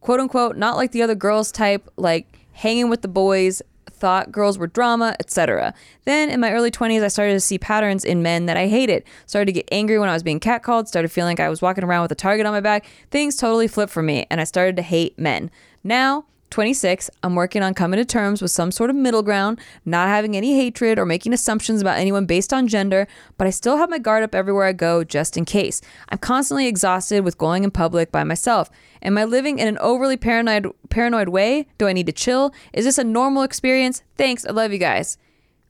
quote 0.00 0.18
unquote 0.18 0.56
not 0.56 0.76
like 0.76 0.90
the 0.90 1.02
other 1.02 1.14
girls 1.14 1.52
type, 1.52 1.88
like 1.96 2.40
hanging 2.52 2.90
with 2.90 3.02
the 3.02 3.08
boys, 3.08 3.62
thought 3.90 4.32
girls 4.32 4.58
were 4.58 4.66
drama, 4.66 5.14
etc. 5.20 5.72
Then 6.04 6.28
in 6.30 6.40
my 6.40 6.52
early 6.52 6.70
20s, 6.70 7.04
I 7.04 7.08
started 7.08 7.34
to 7.34 7.40
see 7.40 7.58
patterns 7.58 8.04
in 8.04 8.22
men 8.22 8.46
that 8.46 8.56
I 8.56 8.66
hated. 8.66 9.04
Started 9.26 9.46
to 9.46 9.52
get 9.52 9.68
angry 9.70 9.98
when 9.98 10.08
I 10.08 10.14
was 10.14 10.22
being 10.22 10.40
catcalled, 10.40 10.88
started 10.88 11.12
feeling 11.12 11.32
like 11.32 11.40
I 11.40 11.48
was 11.48 11.62
walking 11.62 11.84
around 11.84 12.02
with 12.02 12.12
a 12.12 12.16
target 12.16 12.46
on 12.46 12.52
my 12.52 12.60
back. 12.60 12.86
Things 13.10 13.36
totally 13.36 13.68
flipped 13.68 13.92
for 13.92 14.02
me, 14.02 14.26
and 14.30 14.40
I 14.40 14.44
started 14.44 14.74
to 14.76 14.82
hate 14.82 15.18
men. 15.18 15.50
Now, 15.84 16.24
26, 16.50 17.10
I'm 17.22 17.34
working 17.34 17.62
on 17.62 17.74
coming 17.74 17.98
to 17.98 18.04
terms 18.04 18.42
with 18.42 18.50
some 18.50 18.70
sort 18.70 18.90
of 18.90 18.96
middle 18.96 19.22
ground, 19.22 19.60
not 19.84 20.08
having 20.08 20.36
any 20.36 20.56
hatred 20.56 20.98
or 20.98 21.06
making 21.06 21.32
assumptions 21.32 21.80
about 21.80 21.98
anyone 21.98 22.26
based 22.26 22.52
on 22.52 22.66
gender, 22.68 23.06
but 23.38 23.46
I 23.46 23.50
still 23.50 23.76
have 23.76 23.88
my 23.88 23.98
guard 23.98 24.22
up 24.22 24.34
everywhere 24.34 24.66
I 24.66 24.72
go 24.72 25.04
just 25.04 25.36
in 25.36 25.44
case. 25.44 25.80
I'm 26.08 26.18
constantly 26.18 26.66
exhausted 26.66 27.24
with 27.24 27.38
going 27.38 27.64
in 27.64 27.70
public 27.70 28.10
by 28.12 28.24
myself. 28.24 28.68
Am 29.02 29.16
I 29.16 29.24
living 29.24 29.58
in 29.58 29.68
an 29.68 29.78
overly 29.78 30.16
paranoid 30.16 30.66
paranoid 30.90 31.28
way? 31.28 31.66
Do 31.78 31.86
I 31.86 31.92
need 31.92 32.06
to 32.06 32.12
chill? 32.12 32.52
Is 32.72 32.84
this 32.84 32.98
a 32.98 33.04
normal 33.04 33.42
experience? 33.42 34.02
Thanks. 34.16 34.44
I 34.44 34.50
love 34.50 34.72
you 34.72 34.78
guys. 34.78 35.16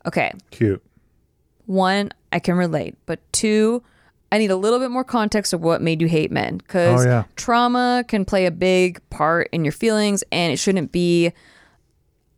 Okay. 0.06 0.32
Cute. 0.50 0.82
One, 1.66 2.10
I 2.32 2.40
can 2.40 2.56
relate, 2.56 2.96
but 3.06 3.20
two, 3.32 3.82
I 4.32 4.38
need 4.38 4.50
a 4.50 4.56
little 4.56 4.78
bit 4.78 4.90
more 4.90 5.02
context 5.04 5.52
of 5.52 5.60
what 5.60 5.82
made 5.82 6.00
you 6.00 6.06
hate 6.08 6.30
men 6.30 6.58
because 6.58 7.04
Oh, 7.04 7.08
yeah. 7.08 7.24
trauma 7.36 8.04
can 8.06 8.24
play 8.24 8.46
a 8.46 8.50
big 8.50 9.00
part 9.10 9.48
in 9.52 9.64
your 9.64 9.72
feelings 9.72 10.22
and 10.30 10.52
it 10.52 10.56
shouldn't 10.58 10.92
be 10.92 11.32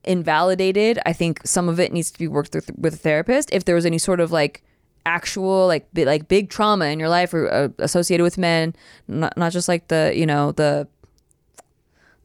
invalidated. 0.04 0.98
I 1.06 1.12
think 1.12 1.40
some 1.44 1.68
of 1.68 1.78
it 1.78 1.92
needs 1.92 2.10
to 2.10 2.18
be 2.18 2.28
worked 2.28 2.52
through 2.52 2.62
with 2.76 2.94
a 2.94 2.96
therapist. 2.96 3.50
If 3.52 3.64
there 3.64 3.74
was 3.74 3.86
any 3.86 3.98
sort 3.98 4.20
of 4.20 4.32
like 4.32 4.62
actual 5.04 5.66
like 5.66 5.86
bi- 5.92 6.04
like 6.04 6.28
big 6.28 6.48
trauma 6.48 6.86
in 6.86 6.98
your 6.98 7.08
life 7.08 7.34
or 7.34 7.52
uh, 7.52 7.68
associated 7.78 8.22
with 8.24 8.38
men, 8.38 8.74
not 9.08 9.36
not 9.36 9.52
just 9.52 9.68
like 9.68 9.88
the 9.88 10.12
you 10.14 10.26
know 10.26 10.52
the 10.52 10.88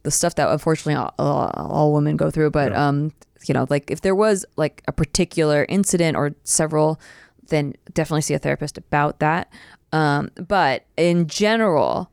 the 0.03 0.11
stuff 0.11 0.35
that 0.35 0.49
unfortunately 0.49 0.95
all, 0.95 1.13
all, 1.19 1.51
all 1.55 1.93
women 1.93 2.15
go 2.17 2.31
through, 2.31 2.51
but 2.51 2.73
um 2.75 3.11
you 3.45 3.53
know 3.53 3.67
like 3.69 3.91
if 3.91 4.01
there 4.01 4.15
was 4.15 4.45
like 4.55 4.81
a 4.87 4.91
particular 4.91 5.65
incident 5.69 6.15
or 6.17 6.33
several, 6.43 6.99
then 7.47 7.73
definitely 7.93 8.21
see 8.21 8.33
a 8.33 8.39
therapist 8.39 8.77
about 8.77 9.19
that. 9.19 9.51
Um, 9.91 10.31
but 10.35 10.85
in 10.97 11.27
general, 11.27 12.11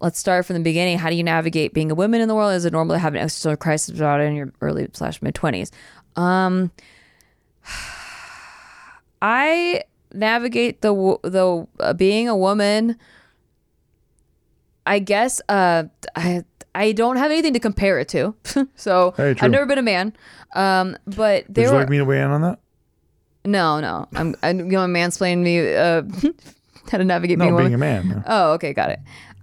let's 0.00 0.18
start 0.18 0.46
from 0.46 0.54
the 0.54 0.60
beginning. 0.60 0.98
How 0.98 1.10
do 1.10 1.16
you 1.16 1.22
navigate 1.24 1.72
being 1.72 1.90
a 1.90 1.94
woman 1.94 2.20
in 2.20 2.28
the 2.28 2.34
world? 2.34 2.52
Is 2.54 2.64
it 2.64 2.72
normal 2.72 2.96
to 2.96 2.98
have 3.00 3.14
an 3.14 3.20
existential 3.20 3.56
crisis 3.56 3.96
about 3.96 4.20
it 4.20 4.24
in 4.24 4.34
your 4.34 4.52
early 4.60 4.88
slash 4.92 5.22
mid 5.22 5.34
twenties? 5.34 5.70
Um, 6.16 6.70
I 9.22 9.82
navigate 10.12 10.82
the 10.82 11.18
the 11.22 11.66
uh, 11.80 11.92
being 11.94 12.28
a 12.28 12.36
woman. 12.36 12.96
I 14.84 14.98
guess 15.00 15.40
uh, 15.48 15.84
I 16.14 16.44
I 16.74 16.92
don't 16.92 17.16
have 17.16 17.30
anything 17.30 17.54
to 17.54 17.60
compare 17.60 17.98
it 17.98 18.08
to, 18.08 18.34
so 18.76 19.14
Hey. 19.16 19.34
I've 19.40 19.50
never 19.50 19.66
been 19.66 19.78
a 19.78 19.82
man. 19.82 20.12
Um, 20.54 20.96
but 21.06 21.46
Would 21.46 21.54
there 21.54 21.66
you 21.66 21.72
were 21.72 21.78
like 21.78 21.88
me 21.88 21.98
to 21.98 22.04
weigh 22.04 22.20
in 22.20 22.30
on 22.30 22.42
that? 22.42 22.60
No, 23.46 23.80
no. 23.80 24.06
I'm, 24.14 24.34
I'm 24.42 24.58
you 24.58 24.64
know, 24.72 24.86
mansplaining 24.86 25.38
me 25.42 25.74
uh, 25.74 26.02
how 26.90 26.98
to 26.98 27.04
navigate 27.04 27.38
being 27.38 27.50
a 27.50 27.52
No, 27.52 27.56
woman. 27.56 27.70
being 27.70 27.74
a 27.74 27.78
man. 27.78 28.08
yeah. 28.08 28.22
Oh, 28.26 28.52
okay, 28.54 28.72
got 28.72 28.90
it. 28.90 29.00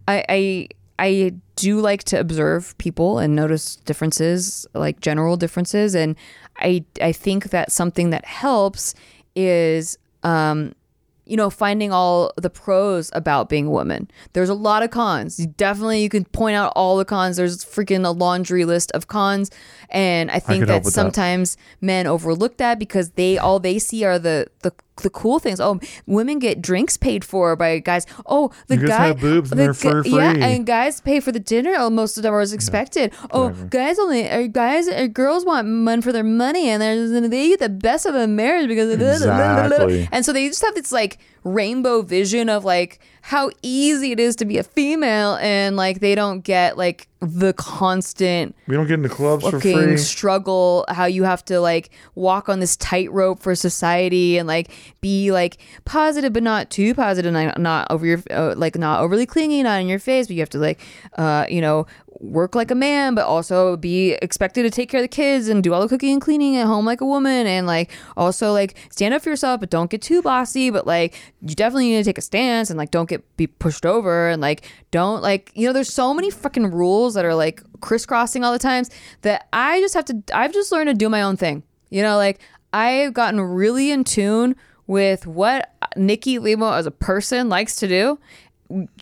I, 0.08 0.26
I 0.30 0.68
I 0.99 1.34
do 1.56 1.80
like 1.80 2.04
to 2.06 2.20
observe 2.20 2.78
people 2.78 3.20
and 3.20 3.36
notice 3.36 3.78
differences, 3.78 4.68
like 4.74 4.99
general 4.99 5.38
differences, 5.38 5.95
and 5.95 6.16
I 6.58 6.84
I 7.01 7.12
think 7.14 7.49
that 7.49 7.72
something 7.72 8.10
that 8.12 8.26
helps 8.26 8.93
is 9.36 9.97
um 10.24 10.74
you 11.26 11.38
know 11.38 11.49
finding 11.49 11.91
all 11.91 12.32
the 12.38 12.49
pros 12.49 13.09
about 13.13 13.49
being 13.49 13.67
a 13.67 13.71
woman. 13.71 14.09
There's 14.34 14.49
a 14.49 14.53
lot 14.53 14.84
of 14.84 14.91
cons. 14.91 15.39
You 15.39 15.47
definitely 15.47 16.01
you 16.01 16.09
can 16.09 16.26
point 16.26 16.55
out 16.55 16.74
all 16.76 16.97
the 16.97 17.05
cons. 17.05 17.38
There's 17.38 17.63
freaking 17.63 18.05
a 18.05 18.11
laundry 18.11 18.65
list 18.65 18.91
of 18.91 19.07
cons, 19.07 19.49
and 19.89 20.30
I 20.32 20.39
think 20.39 20.67
help 20.67 20.67
that 20.67 20.86
with 20.86 20.93
that. 20.93 20.99
sometimes 20.99 21.57
men 21.82 22.07
overlook 22.07 22.57
that 22.57 22.80
because 22.80 23.11
they 23.11 23.38
all 23.38 23.59
they 23.59 23.80
see 23.80 24.03
are 24.03 24.19
the 24.19 24.47
the 24.61 24.74
the 25.02 25.10
cool 25.10 25.39
things. 25.39 25.60
Oh, 25.60 25.80
women 26.06 26.39
get 26.39 26.62
drinks 26.62 26.98
paid 26.98 27.26
for 27.26 27.56
by 27.56 27.80
guys. 27.80 28.06
Oh, 28.26 28.52
the 28.68 28.76
You 28.76 28.82
guys 28.82 28.89
guy 28.89 29.08
have 29.08 29.20
boobs 29.20 29.52
and 29.52 29.60
the 29.60 29.64
they're 29.66 29.74
for 29.74 30.04
gu- 30.04 30.10
Yeah, 30.16 30.34
and 30.34 30.66
guys 30.66 31.02
pay 31.02 31.20
for 31.20 31.32
the 31.32 31.39
dinner. 31.39 31.74
Oh, 31.78 31.89
most 31.89 32.18
of 32.18 32.24
them 32.24 32.34
are 32.34 32.41
expected. 32.41 33.14
oh, 33.32 33.50
guys 33.70 33.98
only 33.98 34.30
or 34.30 34.48
guys 34.48 34.88
or 34.88 35.08
girls 35.08 35.46
want 35.46 35.68
money 35.68 36.02
for 36.02 36.12
their 36.12 36.24
money, 36.24 36.70
and 36.70 36.82
there's 36.82 37.12
they 37.30 37.50
get 37.50 37.60
the 37.60 37.70
best 37.70 38.06
of 38.06 38.14
a 38.16 38.28
marriage 38.28 38.68
because 38.68 38.91
of 38.94 39.02
Exactly. 39.02 40.08
and 40.12 40.26
so 40.26 40.32
they 40.34 40.48
just 40.48 40.64
have 40.64 40.76
this 40.76 40.91
like 40.91 41.18
rainbow 41.44 42.02
vision 42.02 42.48
of 42.50 42.64
like 42.64 43.00
how 43.26 43.49
easy 43.61 44.11
it 44.11 44.19
is 44.19 44.36
to 44.36 44.45
be 44.45 44.57
a 44.57 44.63
female, 44.63 45.36
and 45.36 45.78
like 45.78 46.01
they 46.01 46.13
don't 46.13 46.41
get 46.41 46.78
like 46.78 47.07
the 47.21 47.53
constant 47.53 48.53
We 48.67 48.76
don't 48.76 48.86
get 48.86 48.95
into 48.95 49.07
clubs 49.07 49.47
for 49.47 49.59
free. 49.61 49.97
struggle 49.97 50.84
how 50.89 51.05
you 51.05 51.24
have 51.24 51.45
to 51.45 51.61
like 51.61 51.89
walk 52.15 52.49
on 52.49 52.59
this 52.59 52.76
tightrope 52.76 53.41
for 53.41 53.55
society 53.55 54.38
and 54.38 54.45
like 54.45 54.69
be 54.99 55.32
like 55.32 55.57
positive 55.86 56.34
but 56.34 56.43
not 56.43 56.69
too 56.69 56.93
positive 56.93 57.32
not, 57.32 57.57
not 57.57 57.89
over 57.89 58.05
your 58.05 58.21
uh, 58.30 58.55
like 58.57 58.76
not 58.78 58.99
overly 58.99 59.26
clingy 59.26 59.63
not 59.63 59.80
in 59.80 59.88
your 59.88 59.99
face 59.99 60.28
but 60.28 60.34
you 60.36 60.41
have 60.41 60.49
to 60.49 60.57
like 60.59 60.82
uh 61.17 61.45
you 61.49 61.61
know 61.61 61.88
work 62.24 62.55
like 62.55 62.71
a 62.71 62.76
man 62.76 63.15
but 63.15 63.26
also 63.26 63.76
be 63.76 64.13
expected 64.21 64.63
to 64.63 64.69
take 64.69 64.89
care 64.89 64.99
of 64.99 65.03
the 65.03 65.09
kids 65.09 65.49
and 65.49 65.61
do 65.61 65.74
all 65.74 65.82
the 65.82 65.89
cooking 65.89 66.13
and 66.13 66.21
cleaning 66.21 66.55
at 66.55 66.65
home 66.65 66.86
like 66.86 67.01
a 67.01 67.05
woman. 67.05 67.45
And 67.45 67.67
like 67.67 67.91
also 68.15 68.53
like 68.53 68.76
stand 68.89 69.13
up 69.13 69.21
for 69.21 69.30
yourself 69.30 69.59
but 69.59 69.69
don't 69.69 69.91
get 69.91 70.01
too 70.01 70.21
bossy. 70.21 70.69
But 70.69 70.88
like 70.88 71.15
you 71.41 71.55
definitely 71.55 71.89
need 71.89 71.97
to 71.97 72.03
take 72.03 72.17
a 72.17 72.21
stance 72.21 72.69
and 72.69 72.78
like 72.78 72.91
don't 72.91 73.09
get 73.09 73.24
be 73.38 73.47
pushed 73.47 73.86
over 73.86 74.30
and 74.30 74.41
like 74.41 74.65
don't 74.91 75.21
like 75.21 75.51
you 75.53 75.67
know 75.67 75.74
there's 75.74 75.93
so 75.93 76.13
many 76.13 76.32
fucking 76.32 76.71
rules 76.71 77.13
that 77.15 77.26
are 77.26 77.36
like 77.36 77.61
crisscrossing 77.82 78.43
all 78.43 78.53
the 78.53 78.59
times 78.59 78.89
that 79.21 79.47
I 79.51 79.80
just 79.82 79.93
have 79.93 80.05
to 80.05 80.24
I've 80.34 80.53
just 80.53 80.71
learned 80.71 80.88
to 80.88 80.93
do 80.93 81.09
my 81.09 81.21
own 81.21 81.38
thing. 81.38 81.63
You 81.89 82.01
know, 82.01 82.15
like 82.17 82.39
I've 82.71 83.13
gotten 83.13 83.39
really 83.39 83.91
in 83.91 84.03
tune 84.03 84.55
with 84.88 85.28
what 85.28 85.74
Nikki 85.95 86.39
Limo 86.39 86.71
as 86.71 86.86
a 86.86 86.91
person 86.91 87.49
likes 87.49 87.76
to 87.78 87.88
do 87.88 88.19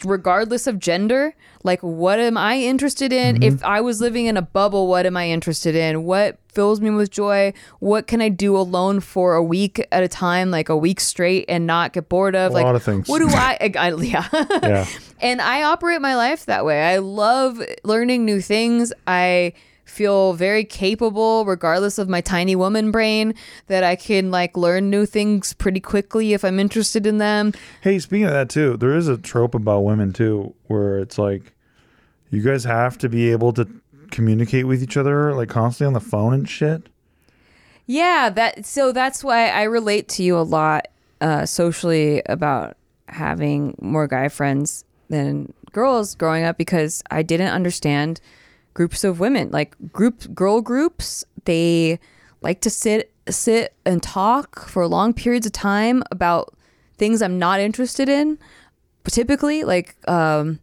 regardless 0.03 0.67
of 0.67 0.79
gender 0.79 1.33
like 1.63 1.81
what 1.81 2.19
am 2.19 2.37
i 2.37 2.57
interested 2.57 3.13
in 3.13 3.41
if 3.43 3.55
mm-hmm. 3.55 3.65
i 3.65 3.79
was 3.79 4.01
living 4.01 4.25
in 4.25 4.37
a 4.37 4.41
bubble 4.41 4.87
what 4.87 5.05
am 5.05 5.15
i 5.15 5.29
interested 5.29 5.75
in 5.75 6.03
what 6.03 6.37
fills 6.49 6.81
me 6.81 6.89
with 6.89 7.09
joy 7.09 7.53
what 7.79 8.07
can 8.07 8.21
i 8.21 8.29
do 8.29 8.57
alone 8.57 8.99
for 8.99 9.35
a 9.35 9.43
week 9.43 9.85
at 9.91 10.03
a 10.03 10.07
time 10.07 10.51
like 10.51 10.69
a 10.69 10.75
week 10.75 10.99
straight 10.99 11.45
and 11.47 11.65
not 11.65 11.93
get 11.93 12.09
bored 12.09 12.35
of 12.35 12.51
A 12.51 12.53
like 12.53 12.63
lot 12.63 12.75
of 12.75 12.83
things. 12.83 13.07
what 13.07 13.19
do 13.19 13.27
i, 13.29 13.57
I, 13.75 13.89
I 13.89 13.95
yeah 13.95 14.27
Yeah. 14.63 14.85
and 15.21 15.41
I 15.41 15.63
operate 15.63 16.01
my 16.01 16.15
life 16.15 16.45
that 16.45 16.65
way. 16.65 16.81
I 16.81 16.97
love 16.97 17.61
learning 17.83 18.25
new 18.25 18.41
things. 18.41 18.91
I 19.07 19.53
feel 19.91 20.33
very 20.33 20.63
capable 20.63 21.45
regardless 21.45 21.97
of 21.97 22.09
my 22.09 22.21
tiny 22.21 22.55
woman 22.55 22.91
brain 22.91 23.35
that 23.67 23.83
I 23.83 23.95
can 23.95 24.31
like 24.31 24.55
learn 24.55 24.89
new 24.89 25.05
things 25.05 25.53
pretty 25.53 25.79
quickly 25.79 26.33
if 26.33 26.43
I'm 26.43 26.59
interested 26.59 27.05
in 27.05 27.17
them. 27.17 27.53
Hey, 27.81 27.99
speaking 27.99 28.25
of 28.25 28.31
that 28.31 28.49
too, 28.49 28.77
there 28.77 28.95
is 28.95 29.07
a 29.07 29.17
trope 29.17 29.53
about 29.53 29.81
women 29.81 30.13
too, 30.13 30.53
where 30.67 30.99
it's 30.99 31.17
like 31.17 31.53
you 32.29 32.41
guys 32.41 32.63
have 32.63 32.97
to 32.99 33.09
be 33.09 33.31
able 33.31 33.53
to 33.53 33.67
communicate 34.09 34.65
with 34.65 34.81
each 34.81 34.97
other 34.97 35.33
like 35.33 35.49
constantly 35.49 35.87
on 35.87 35.93
the 35.93 35.99
phone 35.99 36.33
and 36.33 36.49
shit. 36.49 36.87
Yeah, 37.85 38.29
that 38.29 38.65
so 38.65 38.91
that's 38.91 39.23
why 39.23 39.49
I 39.49 39.63
relate 39.63 40.07
to 40.09 40.23
you 40.23 40.37
a 40.37 40.39
lot 40.39 40.87
uh, 41.19 41.45
socially 41.45 42.21
about 42.27 42.77
having 43.09 43.75
more 43.81 44.07
guy 44.07 44.29
friends 44.29 44.85
than 45.09 45.53
girls 45.73 46.15
growing 46.15 46.43
up 46.43 46.57
because 46.57 47.03
I 47.11 47.23
didn't 47.23 47.51
understand 47.51 48.21
groups 48.73 49.03
of 49.03 49.19
women 49.19 49.49
like 49.51 49.75
group 49.91 50.33
girl 50.33 50.61
groups. 50.61 51.23
They 51.45 51.99
like 52.41 52.61
to 52.61 52.69
sit 52.69 53.11
sit 53.29 53.73
and 53.85 54.01
talk 54.01 54.67
for 54.67 54.87
long 54.87 55.13
periods 55.13 55.45
of 55.45 55.51
time 55.51 56.03
about 56.11 56.53
things 56.97 57.21
I'm 57.21 57.39
not 57.39 57.59
interested 57.59 58.09
in. 58.09 58.37
Typically, 59.05 59.63
like 59.63 59.95
um, 60.07 60.59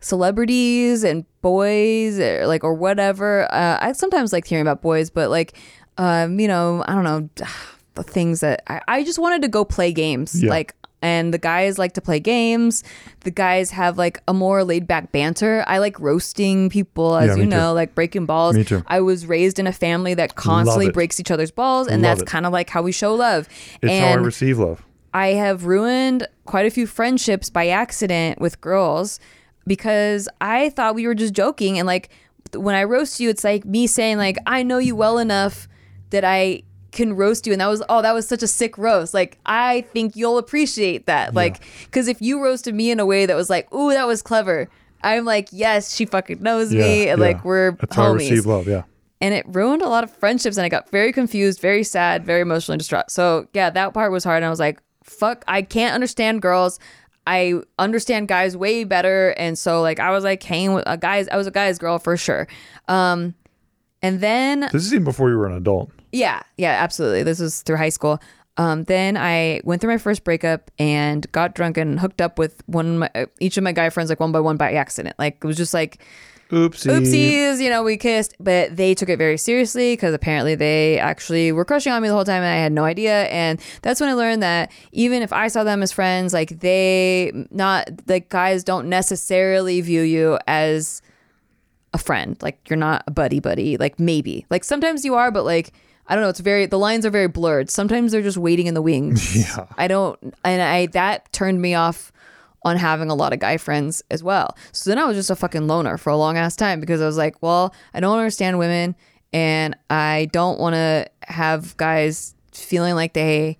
celebrities 0.00 1.02
and 1.04 1.24
boys 1.40 2.18
or 2.18 2.46
like 2.46 2.64
or 2.64 2.74
whatever. 2.74 3.52
Uh, 3.52 3.78
I 3.80 3.92
sometimes 3.92 4.32
like 4.32 4.46
hearing 4.46 4.62
about 4.62 4.82
boys, 4.82 5.10
but 5.10 5.30
like 5.30 5.54
um, 5.98 6.40
you 6.40 6.48
know, 6.48 6.84
I 6.86 6.94
don't 6.94 7.04
know 7.04 7.28
the 7.94 8.02
things 8.02 8.40
that 8.40 8.62
I, 8.68 8.80
I 8.88 9.04
just 9.04 9.18
wanted 9.18 9.42
to 9.42 9.48
go 9.48 9.64
play 9.64 9.92
games. 9.92 10.42
Yeah. 10.42 10.50
Like 10.50 10.74
and 11.02 11.32
the 11.32 11.38
guys 11.38 11.78
like 11.78 11.92
to 11.94 12.00
play 12.00 12.20
games. 12.20 12.84
The 13.20 13.30
guys 13.30 13.70
have 13.70 13.96
like 13.98 14.22
a 14.28 14.34
more 14.34 14.64
laid 14.64 14.86
back 14.86 15.12
banter. 15.12 15.64
I 15.66 15.78
like 15.78 15.98
roasting 16.00 16.68
people, 16.70 17.16
as 17.16 17.28
Yeah, 17.28 17.34
you 17.36 17.40
me 17.40 17.44
too. 17.46 17.50
know, 17.56 17.72
like 17.72 17.94
breaking 17.94 18.26
balls. 18.26 18.56
Me 18.56 18.64
too. 18.64 18.82
I 18.86 19.00
was 19.00 19.26
raised 19.26 19.58
in 19.58 19.66
a 19.66 19.72
family 19.72 20.14
that 20.14 20.34
constantly 20.34 20.90
breaks 20.90 21.18
each 21.20 21.30
other's 21.30 21.50
balls, 21.50 21.86
and 21.88 22.02
Love 22.02 22.18
that's 22.18 22.30
kind 22.30 22.46
of 22.46 22.52
like 22.52 22.68
how 22.70 22.82
we 22.82 22.92
show 22.92 23.14
love. 23.14 23.48
It's 23.82 24.00
how 24.00 24.08
I 24.08 24.14
receive 24.14 24.58
love. 24.58 24.84
I 25.12 25.28
have 25.28 25.64
ruined 25.64 26.26
quite 26.44 26.66
a 26.66 26.70
few 26.70 26.86
friendships 26.86 27.50
by 27.50 27.68
accident 27.68 28.40
with 28.40 28.60
girls 28.60 29.18
because 29.66 30.28
I 30.40 30.70
thought 30.70 30.94
we 30.94 31.06
were 31.06 31.14
just 31.14 31.34
joking. 31.34 31.78
And 31.78 31.86
like 31.86 32.10
when 32.54 32.74
I 32.74 32.84
roast 32.84 33.20
you, 33.20 33.28
it's 33.28 33.42
like 33.44 33.64
me 33.64 33.86
saying 33.86 34.18
like 34.18 34.36
I 34.46 34.62
know 34.62 34.78
you 34.78 34.94
well 34.96 35.18
enough 35.18 35.66
that 36.10 36.24
I 36.24 36.62
can 37.00 37.16
roast 37.16 37.46
you, 37.46 37.52
and 37.52 37.60
that 37.60 37.68
was 37.68 37.82
oh 37.88 38.02
that 38.02 38.12
was 38.12 38.28
such 38.28 38.42
a 38.42 38.46
sick 38.46 38.76
roast. 38.76 39.14
Like 39.14 39.38
I 39.46 39.82
think 39.92 40.16
you'll 40.16 40.38
appreciate 40.38 41.06
that. 41.06 41.34
Like 41.34 41.62
because 41.84 42.08
if 42.08 42.20
you 42.20 42.42
roasted 42.42 42.74
me 42.74 42.90
in 42.90 43.00
a 43.00 43.06
way 43.06 43.26
that 43.26 43.36
was 43.36 43.48
like 43.48 43.72
ooh 43.74 43.90
that 43.90 44.06
was 44.06 44.22
clever. 44.22 44.68
I'm 45.02 45.24
like, 45.24 45.48
yes, 45.50 45.94
she 45.94 46.04
fucking 46.04 46.42
knows 46.42 46.72
me, 46.72 47.08
and 47.08 47.18
yeah. 47.18 47.26
like 47.26 47.42
we're 47.42 47.70
That's 47.72 47.96
homies 47.96 48.30
receive 48.30 48.44
love. 48.44 48.68
Yeah. 48.68 48.82
and 49.22 49.32
it 49.32 49.46
ruined 49.48 49.82
a 49.82 49.88
lot 49.88 50.04
of 50.04 50.10
friendships 50.10 50.58
and 50.58 50.64
I 50.66 50.68
got 50.68 50.90
very 50.90 51.12
confused, 51.12 51.58
very 51.60 51.84
sad, 51.84 52.24
very 52.26 52.42
emotionally 52.42 52.76
distraught. 52.76 53.10
So 53.10 53.48
yeah, 53.54 53.70
that 53.70 53.94
part 53.94 54.12
was 54.12 54.24
hard 54.24 54.36
and 54.36 54.44
I 54.44 54.50
was 54.50 54.60
like, 54.60 54.78
fuck, 55.02 55.42
I 55.48 55.62
can't 55.62 55.94
understand 55.94 56.42
girls. 56.42 56.78
I 57.26 57.60
understand 57.78 58.28
guys 58.28 58.56
way 58.56 58.84
better. 58.84 59.30
And 59.38 59.58
so 59.58 59.80
like 59.80 60.00
I 60.00 60.10
was 60.10 60.24
like 60.24 60.42
hanging 60.42 60.74
with 60.74 60.84
a 60.86 60.98
guys 60.98 61.28
I 61.28 61.36
was 61.36 61.46
a 61.46 61.50
guy's 61.50 61.78
girl 61.78 61.98
for 61.98 62.18
sure. 62.18 62.46
Um 62.88 63.34
and 64.02 64.20
then 64.20 64.60
This 64.72 64.86
is 64.86 64.92
even 64.94 65.04
before 65.04 65.30
you 65.30 65.36
were 65.36 65.46
an 65.46 65.56
adult. 65.56 65.90
yeah, 66.12 66.42
yeah, 66.56 66.82
absolutely. 66.82 67.22
This 67.22 67.38
was 67.40 67.62
through 67.62 67.76
high 67.76 67.88
school. 67.90 68.20
Um, 68.56 68.84
then 68.84 69.16
I 69.16 69.60
went 69.64 69.80
through 69.80 69.92
my 69.92 69.98
first 69.98 70.22
breakup 70.24 70.70
and 70.78 71.30
got 71.32 71.54
drunk 71.54 71.78
and 71.78 71.98
hooked 71.98 72.20
up 72.20 72.38
with 72.38 72.62
one 72.66 72.86
of 72.86 72.94
my, 72.98 73.10
uh, 73.14 73.26
each 73.38 73.56
of 73.56 73.64
my 73.64 73.72
guy 73.72 73.88
friends 73.90 74.10
like 74.10 74.20
one 74.20 74.32
by 74.32 74.40
one 74.40 74.56
by 74.56 74.72
accident. 74.72 75.14
Like 75.18 75.36
it 75.42 75.46
was 75.46 75.56
just 75.56 75.72
like 75.72 76.02
Oopsie. 76.50 76.90
oopsies, 76.90 77.60
you 77.62 77.70
know, 77.70 77.84
we 77.84 77.96
kissed, 77.96 78.34
but 78.40 78.76
they 78.76 78.92
took 78.92 79.08
it 79.08 79.18
very 79.18 79.38
seriously 79.38 79.92
because 79.92 80.12
apparently 80.12 80.56
they 80.56 80.98
actually 80.98 81.52
were 81.52 81.64
crushing 81.64 81.92
on 81.92 82.02
me 82.02 82.08
the 82.08 82.14
whole 82.14 82.24
time 82.24 82.42
and 82.42 82.52
I 82.52 82.56
had 82.56 82.72
no 82.72 82.84
idea. 82.84 83.26
And 83.26 83.60
that's 83.82 84.00
when 84.00 84.10
I 84.10 84.14
learned 84.14 84.42
that 84.42 84.72
even 84.90 85.22
if 85.22 85.32
I 85.32 85.46
saw 85.46 85.62
them 85.62 85.80
as 85.80 85.92
friends, 85.92 86.34
like 86.34 86.58
they 86.58 87.32
not 87.52 87.88
like 88.08 88.28
guys 88.30 88.64
don't 88.64 88.88
necessarily 88.88 89.80
view 89.80 90.02
you 90.02 90.38
as 90.48 91.00
a 91.92 91.98
friend. 91.98 92.36
Like 92.40 92.68
you're 92.68 92.76
not 92.76 93.04
a 93.06 93.10
buddy 93.10 93.40
buddy. 93.40 93.76
Like 93.76 93.98
maybe. 93.98 94.46
Like 94.50 94.64
sometimes 94.64 95.04
you 95.04 95.14
are, 95.14 95.30
but 95.30 95.44
like 95.44 95.72
I 96.06 96.14
don't 96.14 96.24
know, 96.24 96.30
it's 96.30 96.40
very 96.40 96.66
the 96.66 96.78
lines 96.78 97.06
are 97.06 97.10
very 97.10 97.28
blurred. 97.28 97.70
Sometimes 97.70 98.12
they're 98.12 98.22
just 98.22 98.38
waiting 98.38 98.66
in 98.66 98.74
the 98.74 98.82
wings. 98.82 99.36
Yeah. 99.36 99.66
I 99.76 99.88
don't 99.88 100.18
and 100.44 100.62
I 100.62 100.86
that 100.86 101.32
turned 101.32 101.60
me 101.60 101.74
off 101.74 102.12
on 102.62 102.76
having 102.76 103.10
a 103.10 103.14
lot 103.14 103.32
of 103.32 103.38
guy 103.38 103.56
friends 103.56 104.02
as 104.10 104.22
well. 104.22 104.56
So 104.72 104.90
then 104.90 104.98
I 104.98 105.04
was 105.04 105.16
just 105.16 105.30
a 105.30 105.36
fucking 105.36 105.66
loner 105.66 105.96
for 105.96 106.10
a 106.10 106.16
long 106.16 106.36
ass 106.36 106.56
time 106.56 106.78
because 106.78 107.00
I 107.00 107.06
was 107.06 107.16
like, 107.16 107.40
well, 107.42 107.74
I 107.94 108.00
don't 108.00 108.18
understand 108.18 108.58
women 108.58 108.94
and 109.32 109.76
I 109.88 110.28
don't 110.32 110.60
want 110.60 110.74
to 110.74 111.08
have 111.22 111.76
guys 111.76 112.34
feeling 112.52 112.94
like 112.94 113.14
they 113.14 113.56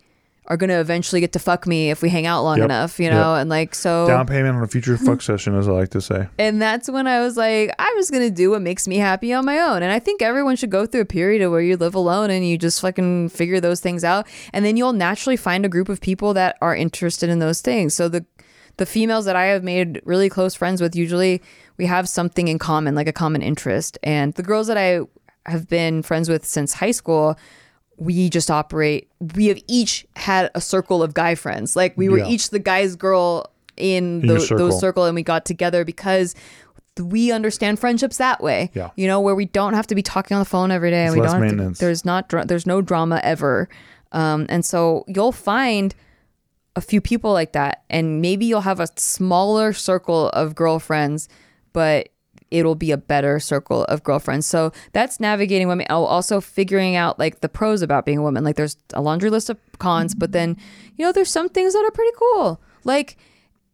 are 0.50 0.56
going 0.56 0.68
to 0.68 0.80
eventually 0.80 1.20
get 1.20 1.32
to 1.32 1.38
fuck 1.38 1.64
me 1.64 1.90
if 1.90 2.02
we 2.02 2.08
hang 2.10 2.26
out 2.26 2.42
long 2.42 2.58
Yep. 2.58 2.64
enough, 2.64 2.98
you 3.00 3.08
know? 3.08 3.36
And 3.36 3.48
like 3.48 3.72
so 3.74 4.06
Down 4.08 4.26
payment 4.26 4.56
on 4.56 4.62
a 4.62 4.66
future 4.66 4.96
fuck 4.98 5.22
session, 5.30 5.56
as 5.56 5.68
I 5.68 5.70
like 5.70 5.90
to 5.90 6.00
say. 6.00 6.26
and 6.38 6.60
that's 6.60 6.90
when 6.90 7.06
I 7.06 7.20
was 7.20 7.36
like, 7.36 7.72
I'm 7.78 7.96
just 7.96 8.10
gonna 8.12 8.30
do 8.30 8.50
what 8.50 8.60
makes 8.60 8.88
me 8.88 8.96
happy 8.96 9.32
on 9.32 9.44
my 9.46 9.60
own. 9.60 9.82
And 9.84 9.92
I 9.92 10.00
think 10.00 10.20
everyone 10.22 10.56
should 10.56 10.70
go 10.70 10.86
through 10.86 11.02
a 11.02 11.06
period 11.06 11.40
of 11.40 11.52
where 11.52 11.60
you 11.60 11.76
live 11.76 11.94
alone 11.94 12.30
and 12.30 12.44
you 12.46 12.58
just 12.58 12.80
fucking 12.80 13.28
figure 13.30 13.60
those 13.60 13.80
things 13.80 14.02
out. 14.04 14.26
And 14.52 14.64
then 14.64 14.76
you'll 14.76 14.92
naturally 14.92 15.36
find 15.36 15.64
a 15.64 15.68
group 15.68 15.88
of 15.88 16.00
people 16.00 16.34
that 16.34 16.58
are 16.60 16.74
interested 16.74 17.30
in 17.30 17.38
those 17.38 17.60
things. 17.60 17.94
So 17.94 18.08
the 18.08 18.26
the 18.76 18.86
females 18.86 19.26
that 19.26 19.36
I 19.36 19.44
have 19.46 19.62
made 19.62 20.00
really 20.04 20.28
close 20.28 20.54
friends 20.56 20.80
with, 20.80 20.96
usually 20.96 21.42
we 21.76 21.86
have 21.86 22.08
something 22.08 22.48
in 22.48 22.58
common, 22.58 22.94
like 22.96 23.06
a 23.08 23.12
common 23.12 23.40
interest. 23.42 23.98
And 24.02 24.34
the 24.34 24.42
girls 24.42 24.66
that 24.66 24.76
I 24.78 25.02
have 25.46 25.68
been 25.68 26.02
friends 26.02 26.28
with 26.28 26.44
since 26.44 26.72
high 26.74 26.90
school, 26.90 27.36
we 28.00 28.28
just 28.30 28.50
operate 28.50 29.08
we 29.36 29.46
have 29.46 29.58
each 29.68 30.06
had 30.16 30.50
a 30.56 30.60
circle 30.60 31.02
of 31.02 31.14
guy 31.14 31.34
friends 31.34 31.76
like 31.76 31.96
we 31.96 32.08
were 32.08 32.18
Yeah. 32.18 32.26
each 32.28 32.50
the 32.50 32.58
guy's 32.58 32.96
girl 32.96 33.46
in, 33.76 34.22
In 34.22 34.26
tho- 34.26 34.38
circle. 34.38 34.58
those 34.70 34.80
circle 34.80 35.04
and 35.04 35.14
we 35.14 35.22
got 35.22 35.44
together 35.44 35.84
because 35.84 36.34
we 36.98 37.30
understand 37.30 37.78
friendships 37.78 38.16
that 38.16 38.42
way 38.42 38.70
Yeah. 38.74 38.90
you 38.96 39.06
know 39.06 39.20
where 39.20 39.34
we 39.34 39.44
don't 39.44 39.74
have 39.74 39.86
to 39.88 39.94
be 39.94 40.02
talking 40.02 40.34
on 40.34 40.40
the 40.40 40.44
phone 40.48 40.70
every 40.70 40.90
day 40.90 41.04
and 41.06 41.14
we 41.14 41.20
less 41.20 41.32
don't 41.32 41.56
to, 41.74 41.78
there's 41.78 42.04
not 42.04 42.28
there's 42.48 42.66
no 42.66 42.80
drama 42.82 43.20
ever 43.22 43.68
um, 44.12 44.46
and 44.48 44.64
so 44.64 45.04
you'll 45.06 45.30
find 45.32 45.94
a 46.76 46.80
few 46.80 47.00
people 47.00 47.32
like 47.32 47.52
that 47.52 47.82
and 47.90 48.20
maybe 48.22 48.44
you'll 48.46 48.60
have 48.62 48.80
a 48.80 48.88
smaller 48.96 49.72
circle 49.72 50.28
of 50.30 50.54
girlfriends 50.54 51.28
but 51.72 52.08
it'll 52.50 52.74
be 52.74 52.90
a 52.90 52.96
better 52.96 53.38
circle 53.38 53.84
of 53.84 54.02
girlfriends. 54.02 54.46
So 54.46 54.72
that's 54.92 55.20
navigating 55.20 55.68
women. 55.68 55.86
Also 55.88 56.40
figuring 56.40 56.96
out 56.96 57.18
like 57.18 57.40
the 57.40 57.48
pros 57.48 57.82
about 57.82 58.04
being 58.04 58.18
a 58.18 58.22
woman. 58.22 58.44
Like 58.44 58.56
there's 58.56 58.76
a 58.94 59.00
laundry 59.00 59.30
list 59.30 59.50
of 59.50 59.58
cons, 59.78 60.14
but 60.14 60.32
then 60.32 60.56
you 60.96 61.04
know 61.04 61.12
there's 61.12 61.30
some 61.30 61.48
things 61.48 61.74
that 61.74 61.84
are 61.84 61.90
pretty 61.90 62.16
cool. 62.18 62.60
Like 62.84 63.16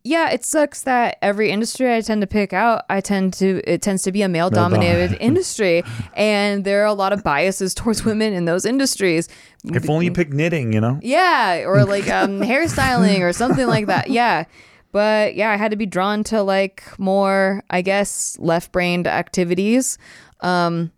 yeah, 0.06 0.30
it 0.30 0.44
sucks 0.44 0.82
that 0.82 1.18
every 1.20 1.50
industry 1.50 1.92
I 1.92 2.00
tend 2.00 2.20
to 2.20 2.28
pick 2.28 2.52
out, 2.52 2.84
I 2.88 3.00
tend 3.00 3.32
to 3.34 3.60
it 3.68 3.82
tends 3.82 4.04
to 4.04 4.12
be 4.12 4.22
a 4.22 4.28
male 4.28 4.50
dominated 4.50 5.16
industry, 5.20 5.82
and 6.14 6.64
there 6.64 6.82
are 6.82 6.86
a 6.86 6.92
lot 6.92 7.12
of 7.12 7.24
biases 7.24 7.74
towards 7.74 8.04
women 8.04 8.32
in 8.32 8.44
those 8.44 8.64
industries. 8.64 9.28
If 9.64 9.90
only 9.90 10.04
you 10.06 10.12
pick 10.12 10.32
knitting, 10.32 10.72
you 10.72 10.80
know. 10.80 11.00
Yeah, 11.02 11.64
or 11.66 11.84
like 11.84 12.08
um, 12.08 12.40
hairstyling 12.40 13.20
or 13.20 13.32
something 13.32 13.66
like 13.66 13.86
that. 13.86 14.08
Yeah. 14.16 14.44
But 14.93 15.34
yeah, 15.34 15.51
I 15.51 15.57
had 15.57 15.70
to 15.70 15.76
be 15.76 15.87
drawn 15.87 16.24
to 16.24 16.43
like 16.43 16.84
more, 16.99 17.62
I 17.70 17.82
guess, 17.82 18.37
left 18.39 18.72
brained 18.72 19.07
activities. 19.07 19.99
Um, 20.41 20.93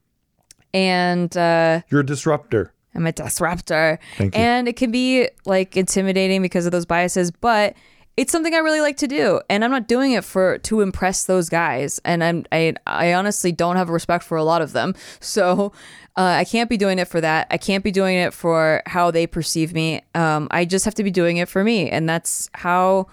and 0.74 1.36
uh, 1.36 1.82
You're 1.90 2.00
a 2.00 2.06
disruptor. 2.06 2.72
I'm 2.94 3.06
a 3.06 3.12
disruptor. 3.12 3.98
And 4.34 4.68
it 4.68 4.76
can 4.76 4.90
be 4.90 5.28
like 5.46 5.76
intimidating 5.76 6.42
because 6.42 6.66
of 6.66 6.72
those 6.72 6.86
biases, 6.86 7.30
but 7.30 7.74
it's 8.16 8.32
something 8.32 8.52
I 8.52 8.58
really 8.58 8.80
like 8.80 8.96
to 8.96 9.06
do. 9.06 9.40
And 9.48 9.64
I'm 9.64 9.70
not 9.70 9.86
doing 9.86 10.12
it 10.12 10.24
for 10.24 10.58
to 10.58 10.80
impress 10.80 11.24
those 11.24 11.48
guys. 11.48 12.00
And 12.04 12.24
I'm 12.24 12.44
I 12.50 12.74
I 12.86 13.14
honestly 13.14 13.52
don't 13.52 13.76
have 13.76 13.88
respect 13.88 14.24
for 14.24 14.36
a 14.36 14.42
lot 14.42 14.60
of 14.60 14.72
them. 14.72 14.94
So 15.20 15.72
uh, 16.16 16.22
I 16.22 16.44
can't 16.44 16.68
be 16.68 16.76
doing 16.76 16.98
it 16.98 17.06
for 17.06 17.20
that. 17.20 17.46
I 17.48 17.58
can't 17.58 17.84
be 17.84 17.92
doing 17.92 18.16
it 18.16 18.34
for 18.34 18.82
how 18.86 19.12
they 19.12 19.26
perceive 19.28 19.72
me. 19.72 20.02
Um, 20.16 20.48
I 20.50 20.64
just 20.64 20.84
have 20.84 20.94
to 20.94 21.04
be 21.04 21.12
doing 21.12 21.36
it 21.36 21.48
for 21.48 21.62
me. 21.62 21.88
And 21.88 22.08
that's 22.08 22.50
how 22.54 23.06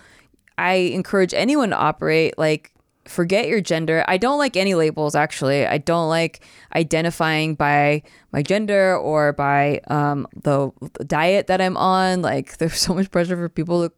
I 0.58 0.74
encourage 0.74 1.34
anyone 1.34 1.70
to 1.70 1.78
operate. 1.78 2.38
Like 2.38 2.74
forget 3.06 3.48
your 3.48 3.62
gender. 3.62 4.04
I 4.08 4.18
don't 4.18 4.40
like 4.40 4.58
any 4.58 4.76
labels 4.76 5.16
actually. 5.16 5.66
I 5.66 5.78
don't 5.78 6.10
like 6.10 6.44
identifying 6.76 7.56
by 7.56 8.04
my 8.32 8.42
gender 8.42 8.98
or 8.98 9.34
by 9.34 9.82
um, 9.88 10.28
the 10.36 10.72
diet 11.06 11.48
that 11.48 11.62
I'm 11.62 11.78
on. 11.78 12.22
Like 12.22 12.58
there's 12.58 12.80
so 12.80 12.94
much 12.94 13.12
pressure 13.12 13.36
for 13.36 13.50
people 13.50 13.88
to 13.88 13.94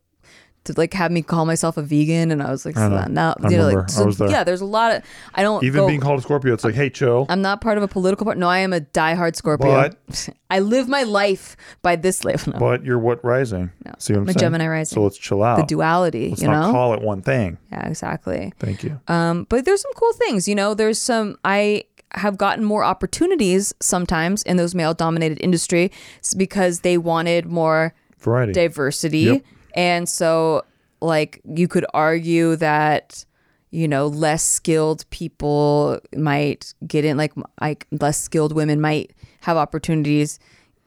to 0.68 0.74
like 0.78 0.93
have 0.93 1.11
me 1.11 1.22
call 1.22 1.45
myself 1.45 1.76
a 1.78 1.82
vegan 1.82 2.32
and 2.32 2.41
I 2.41 2.51
was 2.51 2.65
like 2.65 2.78
I 2.78 2.88
know. 2.88 3.03
so 3.03 3.11
now 3.11 3.36
I 3.41 3.49
you 3.49 3.57
know, 3.57 3.65
remember. 3.65 3.82
like 3.82 3.89
I 3.89 3.93
so, 3.93 4.05
was 4.05 4.18
there. 4.18 4.30
yeah 4.30 4.43
there's 4.43 4.61
a 4.61 4.65
lot 4.65 4.95
of 4.95 5.03
I 5.34 5.41
don't 5.43 5.63
Even 5.63 5.82
go- 5.82 5.88
being 5.88 5.99
called 5.99 6.20
a 6.20 6.22
Scorpio, 6.22 6.53
it's 6.53 6.63
like, 6.63 6.76
hey, 6.76 6.89
chill. 6.89 7.26
I'm 7.30 7.41
not 7.41 7.59
part 7.61 7.78
of 7.78 7.84
a 7.84 7.88
political 7.88 8.26
part. 8.26 8.38
No, 8.38 8.47
I 8.47 8.59
am 8.59 8.72
a 8.74 8.82
diehard 8.82 9.36
Scorpio. 9.36 9.68
But- 10.07 10.30
I 10.49 10.59
live 10.59 10.88
my 10.88 11.03
life 11.03 11.57
by 11.82 11.97
this 11.97 12.24
label. 12.24 12.53
No, 12.53 12.59
but 12.59 12.86
you're 12.86 12.99
what 12.99 13.24
rising? 13.26 13.72
See 13.97 14.13
what 14.13 14.20
I'm 14.20 14.24
I'm 14.24 14.30
a 14.30 14.34
saying? 14.34 14.39
Gemini 14.39 14.68
rising. 14.68 14.95
So 14.95 15.03
let's 15.03 15.18
chill 15.18 15.43
out. 15.43 15.57
the 15.57 15.63
duality, 15.63 16.30
let's 16.30 16.41
you 16.41 16.47
not 16.47 16.68
know? 16.68 16.72
call 16.72 16.93
it 16.93 17.01
one 17.01 17.22
thing. 17.22 17.57
yeah, 17.72 17.86
exactly. 17.88 18.53
Thank 18.59 18.84
you. 18.84 18.99
Um, 19.09 19.45
but 19.49 19.65
there's 19.65 19.82
some 19.82 19.91
cool 19.95 20.13
things, 20.13 20.47
you 20.47 20.55
know. 20.55 20.74
There's 20.74 21.01
some 21.01 21.38
I 21.43 21.84
have 22.11 22.38
gotten 22.38 22.63
more 22.63 22.86
opportunities 22.86 23.74
sometimes 23.82 24.41
in 24.43 24.55
those 24.55 24.74
male 24.74 24.93
dominated 24.93 25.38
industry 25.43 25.91
because 26.38 26.80
they 26.80 26.97
wanted 26.97 27.45
more 27.45 27.93
Variety. 28.20 28.53
diversity. 28.53 29.20
Yep. 29.20 29.43
And 29.78 30.10
so 30.10 30.64
like 31.00 31.42
you 31.46 31.68
could 31.68 31.86
argue 31.94 32.56
that 32.58 33.24
you 33.72 33.88
know 33.88 34.08
less 34.08 34.44
skilled 34.44 35.10
people 35.12 36.00
might 36.16 36.74
get 36.86 37.06
in 37.06 37.16
like 37.18 37.34
like 37.62 37.86
less 37.92 38.20
skilled 38.20 38.54
women 38.54 38.82
might 38.82 39.14
have 39.42 39.58
opportunities 39.58 40.40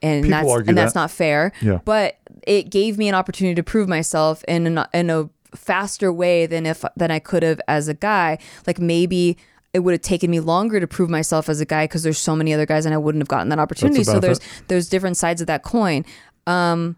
and 0.02 0.24
People 0.24 0.56
that's 0.56 0.68
and 0.68 0.78
that's 0.78 0.92
that. 0.94 1.00
not 1.00 1.10
fair. 1.10 1.52
Yeah. 1.60 1.78
But 1.84 2.18
it 2.46 2.70
gave 2.70 2.98
me 2.98 3.08
an 3.08 3.14
opportunity 3.14 3.54
to 3.54 3.62
prove 3.62 3.88
myself 3.88 4.42
in 4.48 4.78
a, 4.78 4.88
in 4.94 5.10
a 5.10 5.28
faster 5.54 6.12
way 6.12 6.46
than 6.46 6.66
if 6.66 6.84
than 6.96 7.10
I 7.10 7.18
could 7.18 7.42
have 7.42 7.60
as 7.68 7.88
a 7.88 7.94
guy. 7.94 8.38
Like 8.66 8.78
maybe 8.78 9.36
it 9.72 9.80
would 9.80 9.92
have 9.92 10.00
taken 10.00 10.30
me 10.30 10.40
longer 10.40 10.80
to 10.80 10.86
prove 10.86 11.10
myself 11.10 11.48
as 11.48 11.60
a 11.60 11.64
guy 11.64 11.84
because 11.84 12.02
there's 12.02 12.18
so 12.18 12.34
many 12.34 12.52
other 12.52 12.66
guys 12.66 12.86
and 12.86 12.94
I 12.94 12.98
wouldn't 12.98 13.22
have 13.22 13.28
gotten 13.28 13.50
that 13.50 13.58
opportunity. 13.58 14.02
So 14.04 14.18
there's 14.18 14.40
benefit. 14.40 14.68
there's 14.68 14.88
different 14.88 15.16
sides 15.16 15.40
of 15.40 15.46
that 15.46 15.62
coin. 15.62 16.04
Um, 16.46 16.96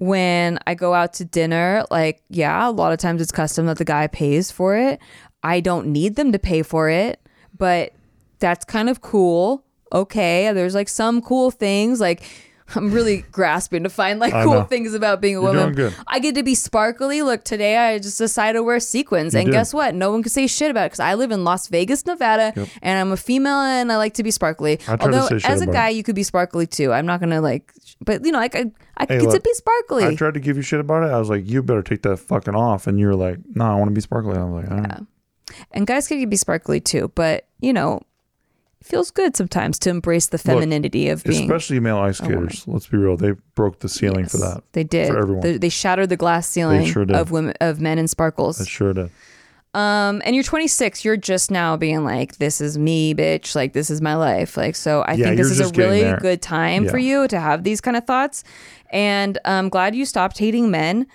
when 0.00 0.58
I 0.66 0.74
go 0.74 0.94
out 0.94 1.12
to 1.14 1.26
dinner, 1.26 1.84
like 1.90 2.22
yeah, 2.30 2.66
a 2.66 2.70
lot 2.70 2.92
of 2.92 2.98
times 2.98 3.20
it's 3.20 3.30
custom 3.30 3.66
that 3.66 3.76
the 3.76 3.84
guy 3.84 4.06
pays 4.06 4.50
for 4.50 4.74
it. 4.74 4.98
I 5.42 5.60
don't 5.60 5.88
need 5.88 6.16
them 6.16 6.32
to 6.32 6.38
pay 6.38 6.62
for 6.62 6.88
it, 6.88 7.20
but 7.56 7.92
that's 8.38 8.64
kind 8.64 8.88
of 8.88 9.02
cool. 9.02 9.62
Okay, 9.92 10.50
there's 10.54 10.74
like 10.74 10.88
some 10.88 11.20
cool 11.20 11.50
things 11.50 12.00
like 12.00 12.22
I'm 12.76 12.92
really 12.92 13.26
grasping 13.32 13.82
to 13.82 13.90
find 13.90 14.20
like 14.20 14.32
I 14.32 14.44
cool 14.44 14.54
know. 14.54 14.64
things 14.64 14.94
about 14.94 15.20
being 15.20 15.36
a 15.36 15.42
You're 15.42 15.52
woman. 15.52 15.92
I 16.06 16.18
get 16.18 16.34
to 16.36 16.42
be 16.42 16.54
sparkly. 16.54 17.20
Look, 17.20 17.44
today 17.44 17.76
I 17.76 17.98
just 17.98 18.16
decided 18.16 18.58
to 18.58 18.62
wear 18.62 18.80
sequins, 18.80 19.34
and 19.34 19.46
did. 19.46 19.52
guess 19.52 19.74
what? 19.74 19.94
No 19.94 20.12
one 20.12 20.22
can 20.22 20.30
say 20.30 20.46
shit 20.46 20.70
about 20.70 20.84
it 20.84 20.86
because 20.86 21.00
I 21.00 21.14
live 21.14 21.30
in 21.30 21.44
Las 21.44 21.68
Vegas, 21.68 22.06
Nevada, 22.06 22.54
and 22.80 22.98
I'm 22.98 23.12
a 23.12 23.16
female 23.16 23.60
and 23.60 23.92
I 23.92 23.96
like 23.96 24.14
to 24.14 24.22
be 24.22 24.30
sparkly. 24.30 24.78
To 24.78 25.02
Although 25.02 25.28
as 25.44 25.60
a 25.60 25.66
guy, 25.66 25.90
it. 25.90 25.96
you 25.96 26.02
could 26.02 26.14
be 26.14 26.22
sparkly 26.22 26.66
too. 26.66 26.92
I'm 26.92 27.06
not 27.06 27.20
gonna 27.20 27.40
like, 27.40 27.72
but 28.00 28.24
you 28.24 28.32
know, 28.32 28.38
like 28.38 28.56
I, 28.56 28.70
I 29.00 29.06
Hey, 29.08 29.18
get 29.18 29.24
to 29.26 29.30
look, 29.30 29.44
be 29.44 29.52
sparkly. 29.54 30.04
I 30.04 30.14
tried 30.14 30.34
to 30.34 30.40
give 30.40 30.56
you 30.56 30.62
shit 30.62 30.80
about 30.80 31.02
it. 31.02 31.10
I 31.12 31.18
was 31.18 31.28
like, 31.30 31.48
you 31.48 31.62
better 31.62 31.82
take 31.82 32.02
that 32.02 32.18
fucking 32.18 32.54
off. 32.54 32.86
And 32.86 32.98
you 32.98 33.06
were 33.06 33.14
like, 33.14 33.38
no, 33.54 33.64
I 33.64 33.74
want 33.74 33.88
to 33.88 33.94
be 33.94 34.00
sparkly. 34.00 34.36
I 34.36 34.44
was 34.44 34.62
like, 34.64 34.70
right. 34.70 35.00
and 35.72 35.86
guys 35.86 36.06
can 36.06 36.28
be 36.28 36.36
sparkly 36.36 36.80
too, 36.80 37.10
but 37.14 37.46
you 37.60 37.72
know, 37.72 38.02
it 38.80 38.86
feels 38.86 39.10
good 39.10 39.36
sometimes 39.36 39.78
to 39.80 39.90
embrace 39.90 40.26
the 40.28 40.38
femininity 40.38 41.08
of 41.08 41.24
being. 41.24 41.42
Especially 41.44 41.80
male 41.80 41.98
ice 41.98 42.18
skaters. 42.18 42.66
Let's 42.66 42.86
be 42.86 42.96
real. 42.98 43.16
They 43.16 43.32
broke 43.54 43.80
the 43.80 43.88
ceiling 43.88 44.26
for 44.26 44.38
that. 44.38 44.62
They 44.72 44.84
did. 44.84 45.08
For 45.08 45.18
everyone. 45.18 45.42
They, 45.42 45.56
they 45.58 45.68
shattered 45.68 46.08
the 46.08 46.16
glass 46.16 46.46
ceiling 46.46 46.86
sure 46.86 47.04
of 47.10 47.30
women 47.30 47.54
of 47.60 47.80
men 47.80 47.98
in 47.98 48.08
sparkles. 48.08 48.60
It 48.60 48.68
sure 48.68 48.92
did. 48.92 49.10
Um, 49.72 50.20
and 50.24 50.34
you're 50.34 50.42
26. 50.42 51.04
You're 51.04 51.16
just 51.16 51.48
now 51.50 51.76
being 51.76 52.02
like, 52.02 52.38
"This 52.38 52.60
is 52.60 52.76
me, 52.76 53.14
bitch. 53.14 53.54
Like 53.54 53.72
this 53.72 53.88
is 53.88 54.00
my 54.00 54.16
life." 54.16 54.56
Like 54.56 54.74
so, 54.74 55.02
I 55.02 55.12
Yeah, 55.12 55.26
think 55.26 55.36
this 55.36 55.50
is 55.50 55.60
a 55.60 55.68
really 55.74 56.00
there. 56.02 56.16
good 56.16 56.42
time 56.42 56.88
for 56.88 56.98
you 56.98 57.28
to 57.28 57.38
have 57.38 57.62
these 57.62 57.80
kind 57.80 57.96
of 57.96 58.04
thoughts. 58.04 58.42
And 58.90 59.38
I'm 59.44 59.68
glad 59.68 59.94
you 59.94 60.04
stopped 60.04 60.38
hating 60.38 60.70
men. 60.70 61.06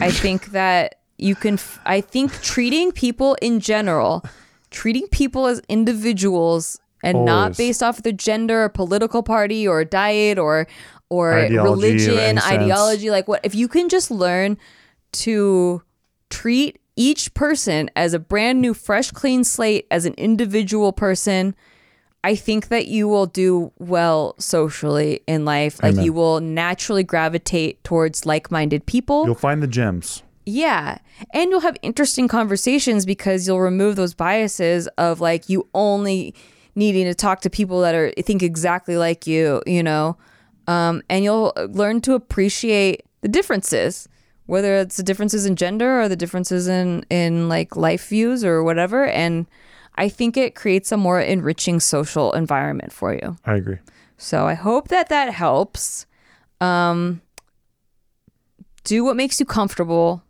I 0.00 0.10
think 0.24 0.46
that 0.46 0.96
you 1.18 1.34
can. 1.34 1.54
F- 1.54 1.80
I 1.84 2.00
think 2.00 2.32
treating 2.42 2.92
people 2.92 3.36
in 3.42 3.60
general, 3.60 4.24
treating 4.70 5.06
people 5.08 5.46
as 5.46 5.60
individuals 5.68 6.78
and 7.02 7.24
not 7.24 7.56
based 7.56 7.82
off 7.82 7.98
of 7.98 8.02
their 8.02 8.12
gender 8.12 8.64
or 8.64 8.68
political 8.68 9.22
party 9.22 9.68
or 9.68 9.84
diet 9.84 10.38
or 10.38 10.66
or 11.10 11.34
Ideology 11.34 11.70
religion, 11.70 12.38
sense. 12.38 12.46
ideology. 12.46 13.10
Like 13.10 13.28
what 13.28 13.40
if 13.44 13.54
you 13.54 13.68
can 13.68 13.88
just 13.88 14.10
learn 14.10 14.56
to 15.12 15.82
treat 16.30 16.80
each 16.96 17.34
person 17.34 17.90
as 17.96 18.14
a 18.14 18.18
brand 18.18 18.60
new, 18.60 18.72
fresh, 18.72 19.10
clean 19.10 19.44
slate, 19.44 19.86
as 19.90 20.06
an 20.06 20.14
individual 20.14 20.92
person, 20.92 21.54
I 22.24 22.36
think 22.36 22.68
that 22.68 22.88
you 22.88 23.06
will 23.06 23.26
do 23.26 23.70
well 23.78 24.34
socially 24.38 25.20
in 25.26 25.44
life. 25.44 25.82
Like 25.82 25.92
Amen. 25.92 26.06
you 26.06 26.14
will 26.14 26.40
naturally 26.40 27.04
gravitate 27.04 27.84
towards 27.84 28.24
like 28.24 28.50
minded 28.50 28.86
people. 28.86 29.26
You'll 29.26 29.34
find 29.34 29.62
the 29.62 29.66
gems. 29.66 30.22
Yeah. 30.46 30.98
And 31.34 31.50
you'll 31.50 31.60
have 31.60 31.76
interesting 31.82 32.26
conversations 32.26 33.04
because 33.04 33.46
you'll 33.46 33.60
remove 33.60 33.96
those 33.96 34.14
biases 34.14 34.86
of 34.96 35.20
like 35.20 35.50
you 35.50 35.68
only 35.74 36.34
needing 36.74 37.04
to 37.04 37.14
talk 37.14 37.42
to 37.42 37.50
people 37.50 37.82
that 37.82 37.94
are 37.94 38.10
think 38.12 38.42
exactly 38.42 38.96
like 38.96 39.26
you, 39.26 39.62
you 39.66 39.82
know. 39.82 40.16
Um, 40.66 41.02
and 41.10 41.24
you'll 41.24 41.52
learn 41.72 42.00
to 42.02 42.14
appreciate 42.14 43.02
the 43.20 43.28
differences, 43.28 44.08
whether 44.46 44.76
it's 44.76 44.96
the 44.96 45.02
differences 45.02 45.44
in 45.44 45.56
gender 45.56 46.00
or 46.00 46.08
the 46.08 46.16
differences 46.16 46.68
in 46.68 47.04
in 47.10 47.50
like 47.50 47.76
life 47.76 48.08
views 48.08 48.46
or 48.46 48.62
whatever. 48.64 49.04
And 49.04 49.46
I 49.96 50.08
think 50.08 50.36
it 50.36 50.54
creates 50.54 50.90
a 50.92 50.96
more 50.96 51.20
enriching 51.20 51.80
social 51.80 52.32
environment 52.32 52.92
for 52.92 53.14
you. 53.14 53.36
I 53.44 53.54
agree. 53.54 53.78
So 54.16 54.46
I 54.46 54.54
hope 54.54 54.88
that 54.88 55.08
that 55.08 55.32
helps. 55.32 56.06
Um, 56.60 57.20
do 58.84 59.04
what 59.04 59.16
makes 59.16 59.40
you 59.40 59.46
comfortable. 59.46 60.22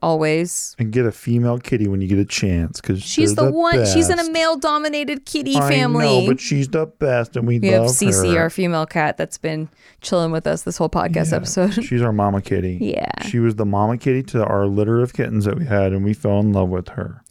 Always. 0.00 0.76
And 0.78 0.92
get 0.92 1.06
a 1.06 1.10
female 1.12 1.58
kitty 1.58 1.88
when 1.88 2.00
you 2.00 2.06
get 2.06 2.18
a 2.18 2.24
chance 2.24 2.80
because 2.80 3.02
She's 3.02 3.34
the, 3.34 3.50
one. 3.50 3.84
She's 3.84 4.08
in 4.08 4.20
a 4.20 4.30
male-dominated 4.30 5.26
kitty 5.26 5.54
family. 5.54 6.06
I 6.06 6.20
know, 6.20 6.26
but 6.28 6.38
she's 6.40 6.68
the 6.68 6.86
best, 6.86 7.36
and 7.36 7.48
we, 7.48 7.58
we 7.58 7.66
have 7.68 7.86
love 7.86 7.90
Cece, 7.90 8.32
her. 8.32 8.42
our 8.42 8.50
female 8.50 8.86
cat, 8.86 9.16
that's 9.16 9.38
been 9.38 9.68
chilling 10.00 10.30
with 10.30 10.46
us 10.46 10.62
this 10.62 10.76
whole 10.76 10.88
podcast 10.88 11.32
Yeah, 11.32 11.36
episode. 11.38 11.72
She's 11.84 12.00
our 12.00 12.12
mama 12.12 12.40
kitty. 12.40 12.78
Yeah. 12.80 13.26
She 13.26 13.40
was 13.40 13.56
the 13.56 13.66
mama 13.66 13.98
kitty 13.98 14.22
to 14.24 14.44
our 14.44 14.66
litter 14.66 15.00
of 15.00 15.14
kittens 15.14 15.46
that 15.46 15.58
we 15.58 15.64
had, 15.66 15.92
and 15.92 16.04
we 16.04 16.14
fell 16.14 16.38
in 16.38 16.52
love 16.52 16.68
with 16.68 16.90
her. 16.90 17.24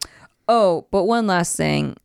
Oh, 0.48 0.88
but 0.92 1.04
one 1.04 1.28
last 1.28 1.56
thing. 1.56 1.96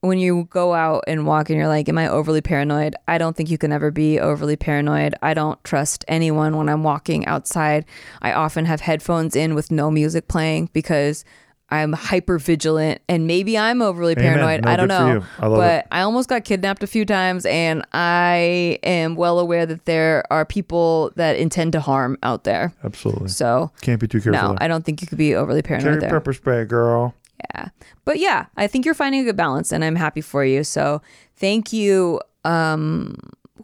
When 0.00 0.18
you 0.18 0.46
go 0.50 0.74
out 0.74 1.04
and 1.06 1.26
walk 1.26 1.48
and 1.48 1.58
you're 1.58 1.68
like, 1.68 1.88
Am 1.88 1.96
I 1.96 2.08
overly 2.08 2.42
paranoid? 2.42 2.94
I 3.08 3.16
don't 3.16 3.34
think 3.34 3.50
you 3.50 3.56
can 3.56 3.72
ever 3.72 3.90
be 3.90 4.20
overly 4.20 4.56
paranoid. 4.56 5.14
I 5.22 5.32
don't 5.32 5.62
trust 5.64 6.04
anyone 6.08 6.58
when 6.58 6.68
I'm 6.68 6.82
walking 6.82 7.24
outside. 7.26 7.86
I 8.20 8.32
often 8.32 8.66
have 8.66 8.82
headphones 8.82 9.34
in 9.34 9.54
with 9.54 9.70
no 9.70 9.90
music 9.90 10.28
playing 10.28 10.68
because 10.74 11.24
I'm 11.70 11.94
hyper 11.94 12.38
vigilant 12.38 13.00
and 13.08 13.26
maybe 13.26 13.56
I'm 13.56 13.80
overly 13.80 14.14
paranoid. 14.14 14.64
No, 14.66 14.70
I 14.70 14.76
don't 14.76 14.88
know. 14.88 15.24
I 15.38 15.48
but 15.48 15.78
it. 15.84 15.86
I 15.90 16.02
almost 16.02 16.28
got 16.28 16.44
kidnapped 16.44 16.82
a 16.82 16.86
few 16.86 17.06
times 17.06 17.46
and 17.46 17.82
I 17.94 18.78
am 18.82 19.14
well 19.14 19.38
aware 19.38 19.64
that 19.64 19.86
there 19.86 20.24
are 20.30 20.44
people 20.44 21.12
that 21.16 21.36
intend 21.36 21.72
to 21.72 21.80
harm 21.80 22.18
out 22.22 22.44
there. 22.44 22.74
Absolutely. 22.84 23.28
So 23.28 23.70
Can't 23.80 23.98
be 23.98 24.06
too 24.06 24.20
careful. 24.20 24.42
no, 24.42 24.48
there. 24.48 24.58
I 24.62 24.68
don't 24.68 24.84
think 24.84 25.00
you 25.00 25.08
could 25.08 25.16
be 25.16 25.34
overly 25.34 25.62
paranoid 25.62 25.84
Carry 25.86 26.00
there. 26.00 26.10
pepper 26.10 26.34
spray, 26.34 26.66
girl. 26.66 27.14
Yeah. 27.54 27.68
But 28.04 28.18
yeah, 28.18 28.46
I 28.56 28.66
think 28.66 28.84
you're 28.84 28.94
finding 28.94 29.20
a 29.22 29.24
good 29.24 29.36
balance 29.36 29.72
and 29.72 29.84
I'm 29.84 29.96
happy 29.96 30.20
for 30.20 30.44
you. 30.44 30.64
So 30.64 31.02
thank 31.36 31.72
you. 31.72 32.20
Um 32.44 33.16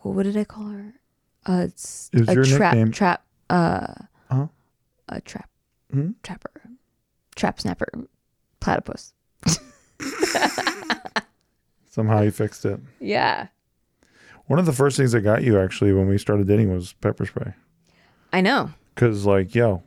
what 0.03 0.23
did 0.25 0.37
I 0.37 0.45
call 0.45 0.65
her? 0.69 0.95
Uh 1.47 1.63
it's 1.69 2.11
It 2.13 2.29
a 2.29 2.35
trap 2.45 2.75
nickname. 2.75 2.91
trap 2.93 3.25
uh 3.49 3.95
Huh? 4.31 4.47
a 5.09 5.21
trap 5.21 5.49
Hmm? 5.93 6.11
trapper. 6.23 6.51
Trap 7.37 7.61
snapper. 7.61 7.89
Platypus. 8.61 9.13
Somehow 11.91 12.21
you 12.23 12.31
fixed 12.31 12.65
it. 12.65 12.79
Yeah. 13.01 13.49
One 14.47 14.59
of 14.59 14.67
the 14.67 14.73
first 14.73 14.97
things 14.97 15.15
I 15.15 15.21
got 15.21 15.43
you 15.43 15.59
actually 15.61 15.93
when 15.93 16.09
we 16.09 16.19
started 16.19 16.47
dating 16.47 16.73
was 16.73 16.93
pepper 16.95 17.27
spray. 17.27 17.55
I 18.33 18.41
know. 18.41 18.71
Cause 18.97 19.25
like, 19.27 19.55
yo, 19.55 19.83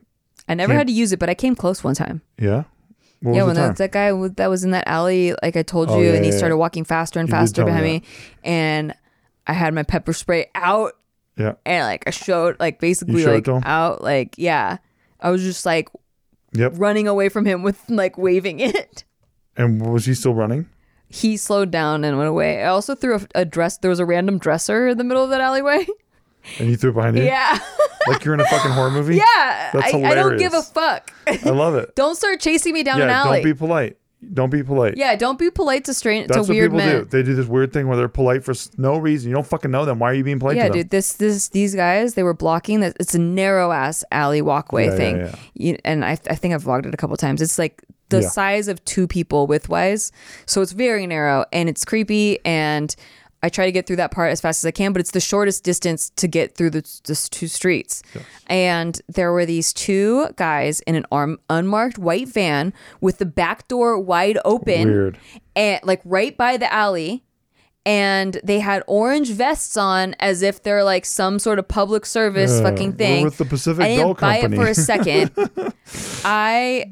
I 0.48 0.54
never 0.56 0.74
had 0.74 0.88
to 0.88 0.94
use 0.94 1.12
it, 1.14 1.20
but 1.20 1.30
I 1.30 1.34
came 1.36 1.56
close 1.56 1.84
one 1.84 1.96
time. 1.96 2.22
yeah. 2.38 2.64
What 3.24 3.36
yeah, 3.36 3.44
when 3.44 3.56
that, 3.56 3.78
that 3.78 3.92
guy 3.94 4.10
w- 4.10 4.34
that 4.36 4.50
was 4.50 4.66
in 4.66 4.72
that 4.72 4.86
alley, 4.86 5.34
like 5.42 5.56
I 5.56 5.64
told 5.64 5.90
oh, 5.90 5.98
you, 5.98 6.08
Oh, 6.08 6.10
yeah, 6.10 6.16
and 6.18 6.26
he 6.26 6.32
yeah, 6.32 6.38
started 6.38 6.58
walking 6.58 6.84
faster 6.84 7.20
and 7.22 7.30
You 7.30 7.32
faster 7.34 7.56
tell 7.64 7.66
me 7.66 7.72
behind 7.72 7.86
me, 7.86 8.04
and 8.44 8.94
I 9.48 9.54
had 9.54 9.74
my 9.74 9.84
pepper 9.84 10.12
spray 10.12 10.50
out, 10.56 10.94
yeah. 11.38 11.54
and 11.66 11.86
like 11.86 12.04
I 12.06 12.10
showed, 12.10 12.60
like 12.60 12.80
basically, 12.82 13.26
like 13.26 13.48
out, 13.48 14.04
like 14.04 14.36
yeah, 14.38 14.78
I 15.22 15.32
was 15.32 15.42
just 15.42 15.66
like 15.66 15.90
Yep. 16.56 16.74
running 16.76 17.08
away 17.08 17.30
from 17.30 17.46
him 17.46 17.64
with 17.64 17.82
like 17.90 18.18
waving 18.18 18.60
it. 18.60 19.04
And 19.56 19.86
was 19.86 20.06
he 20.06 20.16
still 20.16 20.34
running? 20.34 20.68
He 21.10 21.38
slowed 21.38 21.70
down 21.70 22.04
and 22.04 22.18
went 22.18 22.28
away. 22.30 22.64
I 22.64 22.68
also 22.68 22.96
threw 22.96 23.18
a, 23.18 23.22
a 23.36 23.46
dress. 23.46 23.78
There 23.78 23.90
was 23.90 24.00
a 24.00 24.06
random 24.06 24.40
dresser 24.40 24.88
in 24.88 24.98
the 24.98 25.04
middle 25.04 25.24
of 25.24 25.30
that 25.30 25.42
alleyway. 25.42 25.86
And 26.60 26.70
you 26.70 26.78
threw 26.78 26.92
it 26.92 26.94
behind 26.94 27.18
you? 27.18 27.24
Yeah, 27.24 27.60
Like 28.08 28.26
you're 28.26 28.34
in 28.34 28.40
a 28.42 28.46
fucking 28.46 28.72
horror 28.72 28.92
movie? 28.92 29.16
yeah. 29.16 29.70
That's 29.74 29.94
I, 29.94 29.98
I 30.02 30.16
don't 30.16 30.38
give 30.38 30.54
a 30.54 30.62
fuck. 30.62 31.12
I 31.28 31.50
love 31.50 31.76
it. 31.76 31.96
don't 31.96 32.16
start 32.16 32.40
chasing 32.42 32.74
me 32.74 32.84
down 32.84 33.02
an 33.02 33.08
yeah, 33.08 33.22
alley. 33.22 33.38
don't 33.42 33.44
be 33.46 33.54
polite. 33.54 33.98
Don't 34.34 34.50
be 34.50 34.64
polite. 34.64 34.96
yeah, 34.96 35.18
don't 35.18 35.38
be 35.38 35.52
polite 35.52 35.84
to 35.86 35.94
strange 35.94 36.28
That's 36.28 36.38
to 36.38 36.42
what 36.44 36.50
weird 36.50 36.72
people 36.72 36.78
men. 36.86 37.00
do. 37.00 37.06
They 37.06 37.24
do 37.24 37.36
this 37.36 37.46
weird 37.46 37.74
thing 37.74 37.90
where 37.90 37.98
they're 37.98 38.08
polite 38.08 38.42
for 38.46 38.52
s- 38.52 38.70
no 38.78 38.98
reason. 38.98 39.30
You 39.30 39.36
don't 39.36 39.46
fucking 39.46 39.70
know 39.70 39.84
them. 39.84 40.00
Why 40.00 40.12
are 40.12 40.14
you 40.14 40.24
being 40.24 40.40
polite 40.40 40.56
Yeah, 40.56 40.64
to 40.64 40.70
them? 40.70 40.78
dude, 40.80 40.90
this 40.92 41.14
this 41.14 41.50
these 41.50 41.76
guys 41.76 42.14
they 42.14 42.24
were 42.24 42.34
blocking 42.34 42.80
that. 42.80 42.96
It's 43.02 43.14
a 43.16 43.20
narrow 43.20 43.74
ass 43.74 44.06
alley 44.14 44.42
walkway 44.42 44.86
Yeah, 44.86 44.92
yeah, 44.92 44.98
thing, 44.98 45.18
yeah. 45.20 45.36
You, 45.56 45.78
and 45.84 46.06
I 46.06 46.12
I 46.12 46.36
think 46.36 46.54
I've 46.54 46.64
vlogged 46.64 46.86
it 46.86 46.94
a 46.94 46.98
couple 46.98 47.18
times. 47.18 47.42
It's 47.42 47.60
like 47.60 47.84
the 48.10 48.22
size 48.22 48.68
of 48.70 48.84
two 48.86 49.08
people 49.08 49.46
widthwise, 49.48 50.12
so 50.46 50.62
it's 50.62 50.72
very 50.72 51.06
narrow 51.06 51.44
and 51.52 51.68
it's 51.68 51.84
creepy. 51.84 52.40
And 52.46 52.96
I 53.44 53.50
try 53.50 53.66
to 53.66 53.72
get 53.72 53.86
through 53.86 53.98
that 53.98 54.10
part 54.12 54.32
as 54.32 54.42
fast 54.42 54.64
as 54.64 54.68
I 54.68 54.72
can, 54.72 54.94
but 54.94 55.02
it's 55.02 55.12
the 55.12 55.20
shortest 55.20 55.64
distance 55.64 56.10
to 56.16 56.28
get 56.28 56.56
through 56.56 56.70
the, 56.72 56.82
the 57.04 57.28
two 57.30 57.48
streets. 57.48 58.02
And 58.48 59.00
there 59.08 59.32
were 59.34 59.46
these 59.46 59.74
two 59.74 60.30
guys 60.38 60.80
in 60.82 60.96
an 60.96 61.06
arm, 61.12 61.38
unmarked 61.50 61.98
white 62.00 62.30
van 62.30 62.74
with 63.02 63.18
the 63.18 63.26
back 63.26 63.68
door 63.68 64.00
wide 64.00 64.38
open, 64.46 64.88
Weird. 64.88 65.18
and 65.56 65.82
like 65.84 66.02
right 66.06 66.36
by 66.36 66.58
the 66.58 66.72
alley 66.74 67.24
and 67.86 68.40
they 68.46 68.62
had 68.62 68.82
orange 68.88 69.30
vests 69.32 69.76
on 69.76 70.16
as 70.20 70.42
if 70.42 70.64
they're 70.64 70.86
like 70.86 71.04
some 71.04 71.38
sort 71.38 71.60
of 71.60 71.68
public 71.68 72.06
service 72.06 72.62
fucking 72.62 72.92
we're 72.92 72.98
thing. 72.98 73.26
with 73.26 73.38
the 73.38 73.44
Pacific 73.44 73.84
I 73.84 73.88
didn't 73.90 74.04
Bell 74.06 74.14
buy 74.14 74.40
Company. 74.40 74.62
it 74.62 74.66
for 74.66 74.72
a 74.72 74.74
second. 74.74 75.74
I 76.24 76.86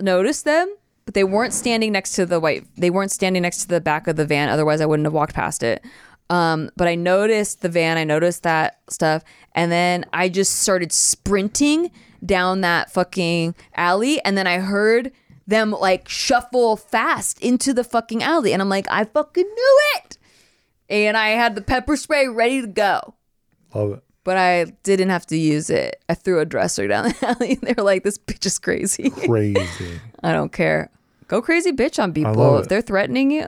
noticed 0.00 0.44
them, 0.44 0.72
but 1.06 1.14
they 1.14 1.24
weren't 1.24 1.54
standing 1.54 1.92
next 1.92 2.12
to 2.16 2.26
the 2.26 2.38
white. 2.38 2.66
They 2.76 2.90
weren't 2.90 3.10
standing 3.10 3.42
next 3.42 3.58
to 3.62 3.68
the 3.68 3.80
back 3.80 4.06
of 4.06 4.16
the 4.16 4.26
van. 4.26 4.48
Otherwise, 4.50 4.80
I 4.82 4.86
wouldn't 4.86 5.06
have 5.06 5.12
walked 5.14 5.34
past 5.34 5.62
it. 5.62 5.82
Um, 6.28 6.70
but 6.76 6.88
I 6.88 6.96
noticed 6.96 7.62
the 7.62 7.68
van. 7.68 7.96
I 7.96 8.04
noticed 8.04 8.42
that 8.42 8.80
stuff, 8.90 9.22
and 9.54 9.70
then 9.72 10.04
I 10.12 10.28
just 10.28 10.58
started 10.58 10.92
sprinting 10.92 11.90
down 12.24 12.62
that 12.62 12.90
fucking 12.90 13.54
alley, 13.76 14.20
and 14.24 14.36
then 14.36 14.46
I 14.48 14.58
heard 14.58 15.12
them 15.46 15.70
like 15.70 16.08
shuffle 16.08 16.76
fast 16.76 17.40
into 17.40 17.72
the 17.72 17.84
fucking 17.84 18.24
alley, 18.24 18.52
and 18.52 18.60
I'm 18.60 18.68
like, 18.68 18.86
I 18.90 19.04
fucking 19.04 19.44
knew 19.46 19.78
it. 19.96 20.18
And 20.88 21.16
I 21.16 21.28
had 21.30 21.54
the 21.54 21.62
pepper 21.62 21.96
spray 21.96 22.26
ready 22.28 22.60
to 22.60 22.66
go 22.66 23.14
Love 23.74 23.92
it. 23.92 24.02
but 24.24 24.36
I 24.36 24.64
didn't 24.82 25.10
have 25.10 25.26
to 25.26 25.36
use 25.36 25.70
it. 25.70 26.02
I 26.08 26.14
threw 26.14 26.40
a 26.40 26.44
dresser 26.44 26.88
down 26.88 27.04
the 27.08 27.26
alley. 27.38 27.52
And 27.52 27.60
They 27.60 27.74
were 27.76 27.84
like, 27.84 28.02
"This 28.02 28.18
bitch 28.18 28.46
is 28.46 28.58
crazy." 28.58 29.10
Crazy. 29.10 30.00
I 30.24 30.32
don't 30.32 30.52
care. 30.52 30.90
Go 31.28 31.42
crazy, 31.42 31.72
bitch, 31.72 32.02
on 32.02 32.12
people. 32.12 32.58
If 32.58 32.68
they're 32.68 32.80
threatening 32.82 33.30
you, 33.30 33.46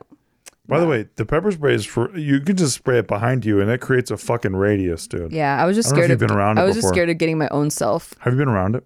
By 0.66 0.80
the 0.80 0.86
way, 0.86 1.08
the 1.16 1.24
pepper 1.24 1.50
spray 1.52 1.74
is 1.74 1.86
for 1.86 2.16
you 2.16 2.40
can 2.40 2.56
just 2.56 2.74
spray 2.74 2.98
it 2.98 3.06
behind 3.06 3.44
you 3.44 3.60
and 3.60 3.70
it 3.70 3.80
creates 3.80 4.10
a 4.10 4.16
fucking 4.16 4.56
radius, 4.56 5.06
dude. 5.06 5.32
yeah. 5.32 5.62
I 5.62 5.64
was 5.66 5.76
just 5.76 5.88
I 5.92 5.96
don't 5.96 5.98
know 5.98 6.02
if 6.02 6.08
scared 6.08 6.22
of. 6.22 6.28
been 6.28 6.36
around 6.36 6.58
I 6.58 6.64
was 6.64 6.74
just 6.76 6.88
scared 6.88 7.08
of 7.10 7.18
getting 7.18 7.38
my 7.38 7.48
own 7.50 7.70
self. 7.70 8.14
Have 8.20 8.32
you 8.34 8.38
been 8.38 8.48
around 8.48 8.74
it? 8.76 8.84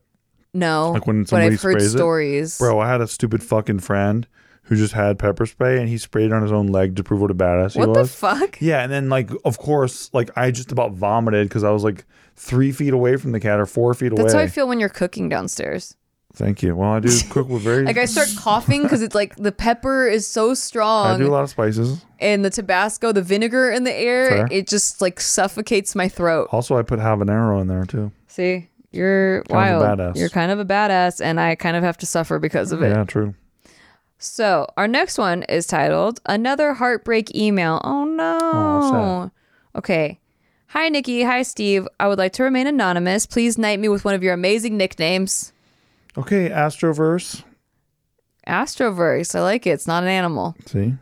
No, 0.55 0.91
Like 0.93 1.07
when 1.07 1.23
but 1.23 1.29
somebody 1.31 1.55
I've 1.55 1.63
heard 1.63 1.73
sprays 1.81 1.95
it? 1.95 1.97
stories. 1.99 2.59
Bro, 2.59 2.79
I 2.79 2.87
had 2.89 3.01
a 3.01 3.09
stupid 3.09 3.43
fucking 3.43 3.79
friend 3.79 4.27
who 4.65 4.77
just 4.77 4.93
had 4.93 5.19
pepper 5.19 5.47
spray 5.47 5.79
and 5.81 5.89
he 5.89 5.97
sprayed 5.99 6.27
it 6.27 6.33
on 6.33 6.43
his 6.43 6.53
own 6.53 6.67
leg 6.67 6.95
to 6.97 7.03
prove 7.03 7.21
what 7.23 7.31
a 7.31 7.35
badass 7.35 7.73
he 7.73 7.79
was. 7.81 7.89
what 7.89 7.95
the 7.95 8.07
fuck? 8.07 8.61
yeah, 8.61 8.83
and 8.83 8.93
then 8.93 9.09
like 9.09 9.31
of 9.47 9.57
course, 9.59 10.11
like 10.13 10.31
I 10.37 10.51
just 10.51 10.71
about 10.71 10.93
vomited 10.93 11.49
because 11.49 11.65
I 11.65 11.71
was 11.71 11.83
like 11.85 12.05
three 12.37 12.71
feet 12.71 12.93
away 12.93 13.17
from 13.17 13.33
the 13.33 13.41
cat 13.41 13.59
or 13.59 13.67
four 13.67 13.93
feet 13.95 14.13
away. 14.13 14.23
That's 14.23 14.35
how. 14.35 14.41
I 14.41 14.47
feel 14.47 14.69
when 14.69 14.79
you're 14.79 14.89
cooking 14.91 15.29
downstairs. 15.31 15.97
Thank 16.35 16.63
you. 16.63 16.75
Well, 16.75 16.93
I 16.93 17.01
do 17.01 17.11
cook 17.31 17.49
with 17.49 17.63
very 17.63 17.85
Like 17.85 17.99
I 17.99 18.07
start 18.07 18.29
coughing 18.39 18.83
because 18.83 19.03
it's 19.03 19.15
like 19.15 19.37
the 19.37 19.53
pepper 19.53 20.09
is 20.09 20.27
so 20.27 20.55
strong. 20.55 21.07
I 21.07 21.19
do 21.19 21.29
a 21.29 21.31
lot 21.31 21.45
of 21.45 21.51
spices. 21.51 22.05
and 22.21 22.43
the 22.45 22.49
Tabasco, 22.51 23.13
the 23.13 23.21
vinegar 23.23 23.71
in 23.71 23.85
the 23.85 23.93
air, 23.93 24.29
Fair. 24.31 24.49
it 24.51 24.67
just 24.67 25.01
like 25.03 25.21
suffocates 25.21 25.95
my 25.95 26.09
throat. 26.09 26.49
Also, 26.53 26.77
I 26.79 26.83
put 26.83 26.99
habanero 27.01 27.61
in 27.61 27.67
there 27.67 27.85
too. 27.85 28.13
See, 28.29 28.69
you're 28.93 29.43
Kind 29.45 29.75
of 29.75 29.81
a 29.83 29.85
wild. 29.85 29.99
badass. 29.99 30.17
You're 30.17 30.29
kind 30.31 30.51
of 30.51 30.59
a 30.59 30.65
badass, 30.65 31.21
and 31.23 31.39
I 31.39 31.55
kind 31.55 31.77
of 31.77 31.83
have 31.83 31.99
to 31.99 32.07
suffer 32.07 32.39
because 32.39 32.73
of 32.73 32.83
it. 32.83 32.89
Yeah, 32.89 33.05
true. 33.05 33.35
So 34.19 34.67
our 34.77 34.89
next 34.89 35.19
one 35.19 35.43
is 35.45 35.67
titled 35.67 36.21
"Another 36.25 36.73
Heartbreak 36.75 37.35
Email." 37.35 37.81
Oh 37.85 38.05
no. 38.05 38.39
Aw, 38.43 39.31
okay. 39.79 40.19
Hi 40.69 40.89
Nikki. 40.89 41.25
Hi 41.25 41.43
Steve. 41.43 41.87
I 42.01 42.09
would 42.09 42.19
like 42.19 42.33
to 42.35 42.43
remain 42.43 42.67
anonymous. 42.67 43.27
Please 43.27 43.59
knight 43.59 43.81
me 43.81 43.89
with 43.89 44.05
one 44.07 44.15
of 44.15 44.23
your 44.23 44.33
amazing 44.33 44.79
nicknames. 44.79 45.53
Okay, 46.17 46.51
Astroverse. 46.51 47.43
Astroverse. 48.47 49.35
I 49.35 49.41
like 49.41 49.67
it. 49.67 49.71
It's 49.71 49.87
not 49.87 50.03
an 50.03 50.09
animal. 50.09 50.57
See, 50.67 50.95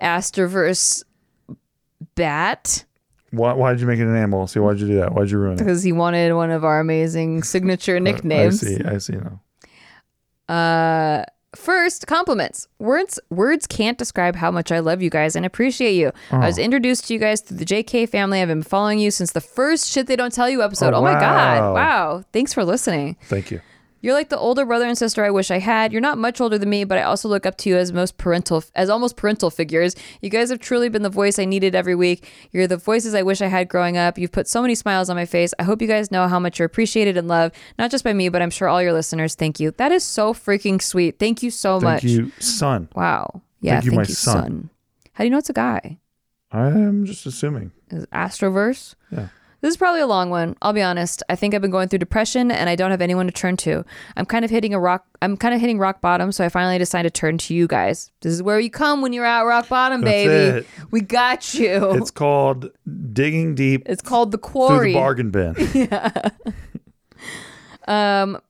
Astroverse 0.00 1.04
Bat 2.14 2.84
why 3.32 3.52
why 3.52 3.72
did 3.72 3.80
you 3.80 3.86
make 3.86 4.00
it 4.00 4.06
an 4.06 4.16
animal? 4.16 4.46
See, 4.46 4.58
why 4.58 4.72
did 4.72 4.82
you 4.82 4.88
do 4.88 4.96
that? 4.96 5.14
Why'd 5.14 5.30
you 5.30 5.38
ruin 5.38 5.54
it? 5.54 5.58
because 5.58 5.82
he 5.82 5.92
wanted 5.92 6.32
one 6.34 6.50
of 6.50 6.64
our 6.64 6.80
amazing 6.80 7.42
signature 7.42 8.00
nicknames. 8.00 8.62
I 8.62 8.66
see. 8.66 8.84
I 8.84 8.98
see 8.98 9.12
now. 9.14 9.40
Uh, 10.52 11.24
first, 11.54 12.06
compliments. 12.06 12.68
Words 12.78 13.18
words 13.30 13.66
can't 13.66 13.98
describe 13.98 14.36
how 14.36 14.50
much 14.50 14.70
I 14.72 14.78
love 14.80 15.02
you 15.02 15.10
guys 15.10 15.36
and 15.36 15.44
appreciate 15.44 15.94
you. 15.94 16.12
I 16.30 16.46
was 16.46 16.58
oh. 16.58 16.62
introduced 16.62 17.06
to 17.08 17.14
you 17.14 17.20
guys 17.20 17.40
through 17.40 17.58
the 17.58 17.64
JK 17.64 18.08
family. 18.08 18.40
I've 18.40 18.48
been 18.48 18.62
following 18.62 18.98
you 18.98 19.10
since 19.10 19.32
the 19.32 19.40
first 19.40 19.90
shit 19.90 20.06
they 20.06 20.16
don't 20.16 20.32
tell 20.32 20.48
you 20.48 20.62
episode. 20.62 20.94
Oh, 20.94 20.98
Oh, 20.98 21.02
my 21.02 21.14
god! 21.14 21.60
wow. 21.60 21.74
Wow! 21.74 22.24
Thanks 22.32 22.52
for 22.52 22.64
listening. 22.64 23.16
Thank 23.24 23.50
you. 23.50 23.60
You're 24.02 24.14
like 24.14 24.28
the 24.30 24.38
older 24.38 24.64
brother 24.64 24.86
and 24.86 24.96
sister 24.96 25.24
I 25.24 25.30
wish 25.30 25.50
I 25.50 25.58
had. 25.58 25.92
You're 25.92 26.00
not 26.00 26.18
much 26.18 26.40
older 26.40 26.56
than 26.56 26.70
me, 26.70 26.84
but 26.84 26.98
I 26.98 27.02
also 27.02 27.28
look 27.28 27.44
up 27.44 27.56
to 27.58 27.68
you 27.68 27.76
as 27.76 27.92
most 27.92 28.16
parental, 28.16 28.64
as 28.74 28.88
almost 28.88 29.16
parental 29.16 29.50
figures. 29.50 29.94
You 30.22 30.30
guys 30.30 30.48
have 30.50 30.58
truly 30.58 30.88
been 30.88 31.02
the 31.02 31.10
voice 31.10 31.38
I 31.38 31.44
needed 31.44 31.74
every 31.74 31.94
week. 31.94 32.28
You're 32.50 32.66
the 32.66 32.76
voices 32.76 33.14
I 33.14 33.22
wish 33.22 33.40
I 33.42 33.46
had 33.48 33.68
growing 33.68 33.96
up. 33.96 34.16
You've 34.18 34.32
put 34.32 34.48
so 34.48 34.62
many 34.62 34.74
smiles 34.74 35.10
on 35.10 35.16
my 35.16 35.26
face. 35.26 35.52
I 35.58 35.64
hope 35.64 35.82
you 35.82 35.88
guys 35.88 36.10
know 36.10 36.28
how 36.28 36.38
much 36.38 36.58
you're 36.58 36.66
appreciated 36.66 37.16
and 37.16 37.28
loved, 37.28 37.54
not 37.78 37.90
just 37.90 38.04
by 38.04 38.12
me, 38.12 38.28
but 38.28 38.40
I'm 38.40 38.50
sure 38.50 38.68
all 38.68 38.82
your 38.82 38.92
listeners. 38.92 39.34
Thank 39.34 39.60
you. 39.60 39.72
That 39.72 39.92
is 39.92 40.02
so 40.04 40.32
freaking 40.32 40.80
sweet. 40.80 41.18
Thank 41.18 41.42
you 41.42 41.50
so 41.50 41.78
Thank 41.80 42.02
much. 42.02 42.04
you, 42.04 42.32
son. 42.38 42.88
Wow. 42.94 43.42
Yeah. 43.60 43.74
Thank 43.74 43.84
you, 43.84 43.90
thank 43.90 43.96
my 43.98 44.08
you, 44.08 44.14
son. 44.14 44.42
son. 44.42 44.70
How 45.12 45.24
do 45.24 45.26
you 45.26 45.30
know 45.30 45.38
it's 45.38 45.50
a 45.50 45.54
guy? 45.54 45.98
I 46.52 46.68
am 46.68 47.04
just 47.04 47.26
assuming. 47.26 47.72
Is 47.90 48.06
Astroverse? 48.06 48.94
Yeah. 49.12 49.28
This 49.62 49.70
is 49.72 49.76
probably 49.76 50.00
a 50.00 50.06
long 50.06 50.30
one. 50.30 50.56
I'll 50.62 50.72
be 50.72 50.80
honest. 50.82 51.22
I 51.28 51.36
think 51.36 51.54
I've 51.54 51.60
been 51.60 51.70
going 51.70 51.88
through 51.88 51.98
depression 51.98 52.50
and 52.50 52.70
I 52.70 52.76
don't 52.76 52.90
have 52.90 53.02
anyone 53.02 53.26
to 53.26 53.32
turn 53.32 53.56
to. 53.58 53.84
I'm 54.16 54.24
kind 54.26 54.44
of 54.44 54.50
hitting 54.50 54.72
a 54.74 54.80
rock 54.80 55.04
I'm 55.22 55.36
kind 55.36 55.54
of 55.54 55.60
hitting 55.60 55.78
rock 55.78 56.00
bottom, 56.00 56.32
so 56.32 56.44
I 56.44 56.48
finally 56.48 56.78
decided 56.78 57.12
to 57.14 57.20
turn 57.20 57.36
to 57.38 57.54
you 57.54 57.66
guys. 57.66 58.10
This 58.22 58.32
is 58.32 58.42
where 58.42 58.58
you 58.58 58.70
come 58.70 59.02
when 59.02 59.12
you're 59.12 59.26
at 59.26 59.42
rock 59.42 59.68
bottom, 59.68 60.00
That's 60.00 60.10
baby. 60.12 60.58
it. 60.60 60.66
We 60.90 61.02
got 61.02 61.52
you. 61.54 61.90
It's 61.92 62.10
called 62.10 62.70
digging 63.12 63.54
deep 63.54 63.82
It's 63.86 64.00
called 64.02 64.30
the 64.32 64.38
through 64.38 64.50
quarry. 64.50 64.92
the 64.94 64.98
bargain 64.98 65.30
bin. 65.30 65.54
Um 67.86 68.40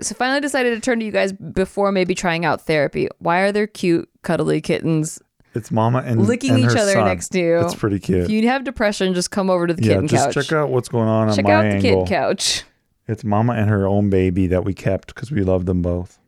so 0.00 0.14
finally 0.14 0.40
decided 0.40 0.74
to 0.74 0.80
turn 0.80 1.00
to 1.00 1.04
you 1.04 1.10
guys 1.10 1.32
before 1.32 1.90
maybe 1.90 2.14
trying 2.14 2.44
out 2.44 2.60
therapy. 2.60 3.08
Why 3.18 3.40
are 3.40 3.50
there 3.52 3.66
cute, 3.66 4.08
cuddly 4.22 4.60
kittens 4.60 5.20
It's 5.58 5.70
mama 5.70 6.02
and 6.04 6.26
licking 6.26 6.52
and 6.52 6.60
each 6.60 6.72
her 6.72 6.78
other 6.78 6.92
son. 6.94 7.04
next 7.04 7.28
to 7.30 7.38
you? 7.38 7.58
It's 7.58 7.74
pretty 7.74 7.98
cute. 7.98 8.24
If 8.24 8.30
you 8.30 8.46
have 8.48 8.64
depression, 8.64 9.12
just 9.14 9.30
come 9.30 9.50
over 9.50 9.66
to 9.66 9.74
the 9.74 9.82
yeah, 9.82 9.94
kitten 9.94 10.08
just 10.08 10.34
couch. 10.34 10.46
check 10.46 10.52
out 10.56 10.70
what's 10.70 10.88
going 10.88 11.08
on 11.08 11.34
Check 11.34 11.44
on 11.44 11.50
my 11.50 11.64
angle. 11.64 11.80
Check 11.80 11.82
out 11.82 11.82
the 11.82 11.88
angle. 11.88 12.04
kitten 12.04 12.18
couch. 12.18 12.64
It's 13.06 13.24
mama 13.24 13.54
and 13.54 13.68
her 13.68 13.86
own 13.86 14.10
baby 14.10 14.46
that 14.46 14.64
we 14.64 14.74
kept 14.74 15.14
because 15.14 15.30
we 15.30 15.42
love 15.42 15.66
them 15.66 15.82
both. 15.82 16.18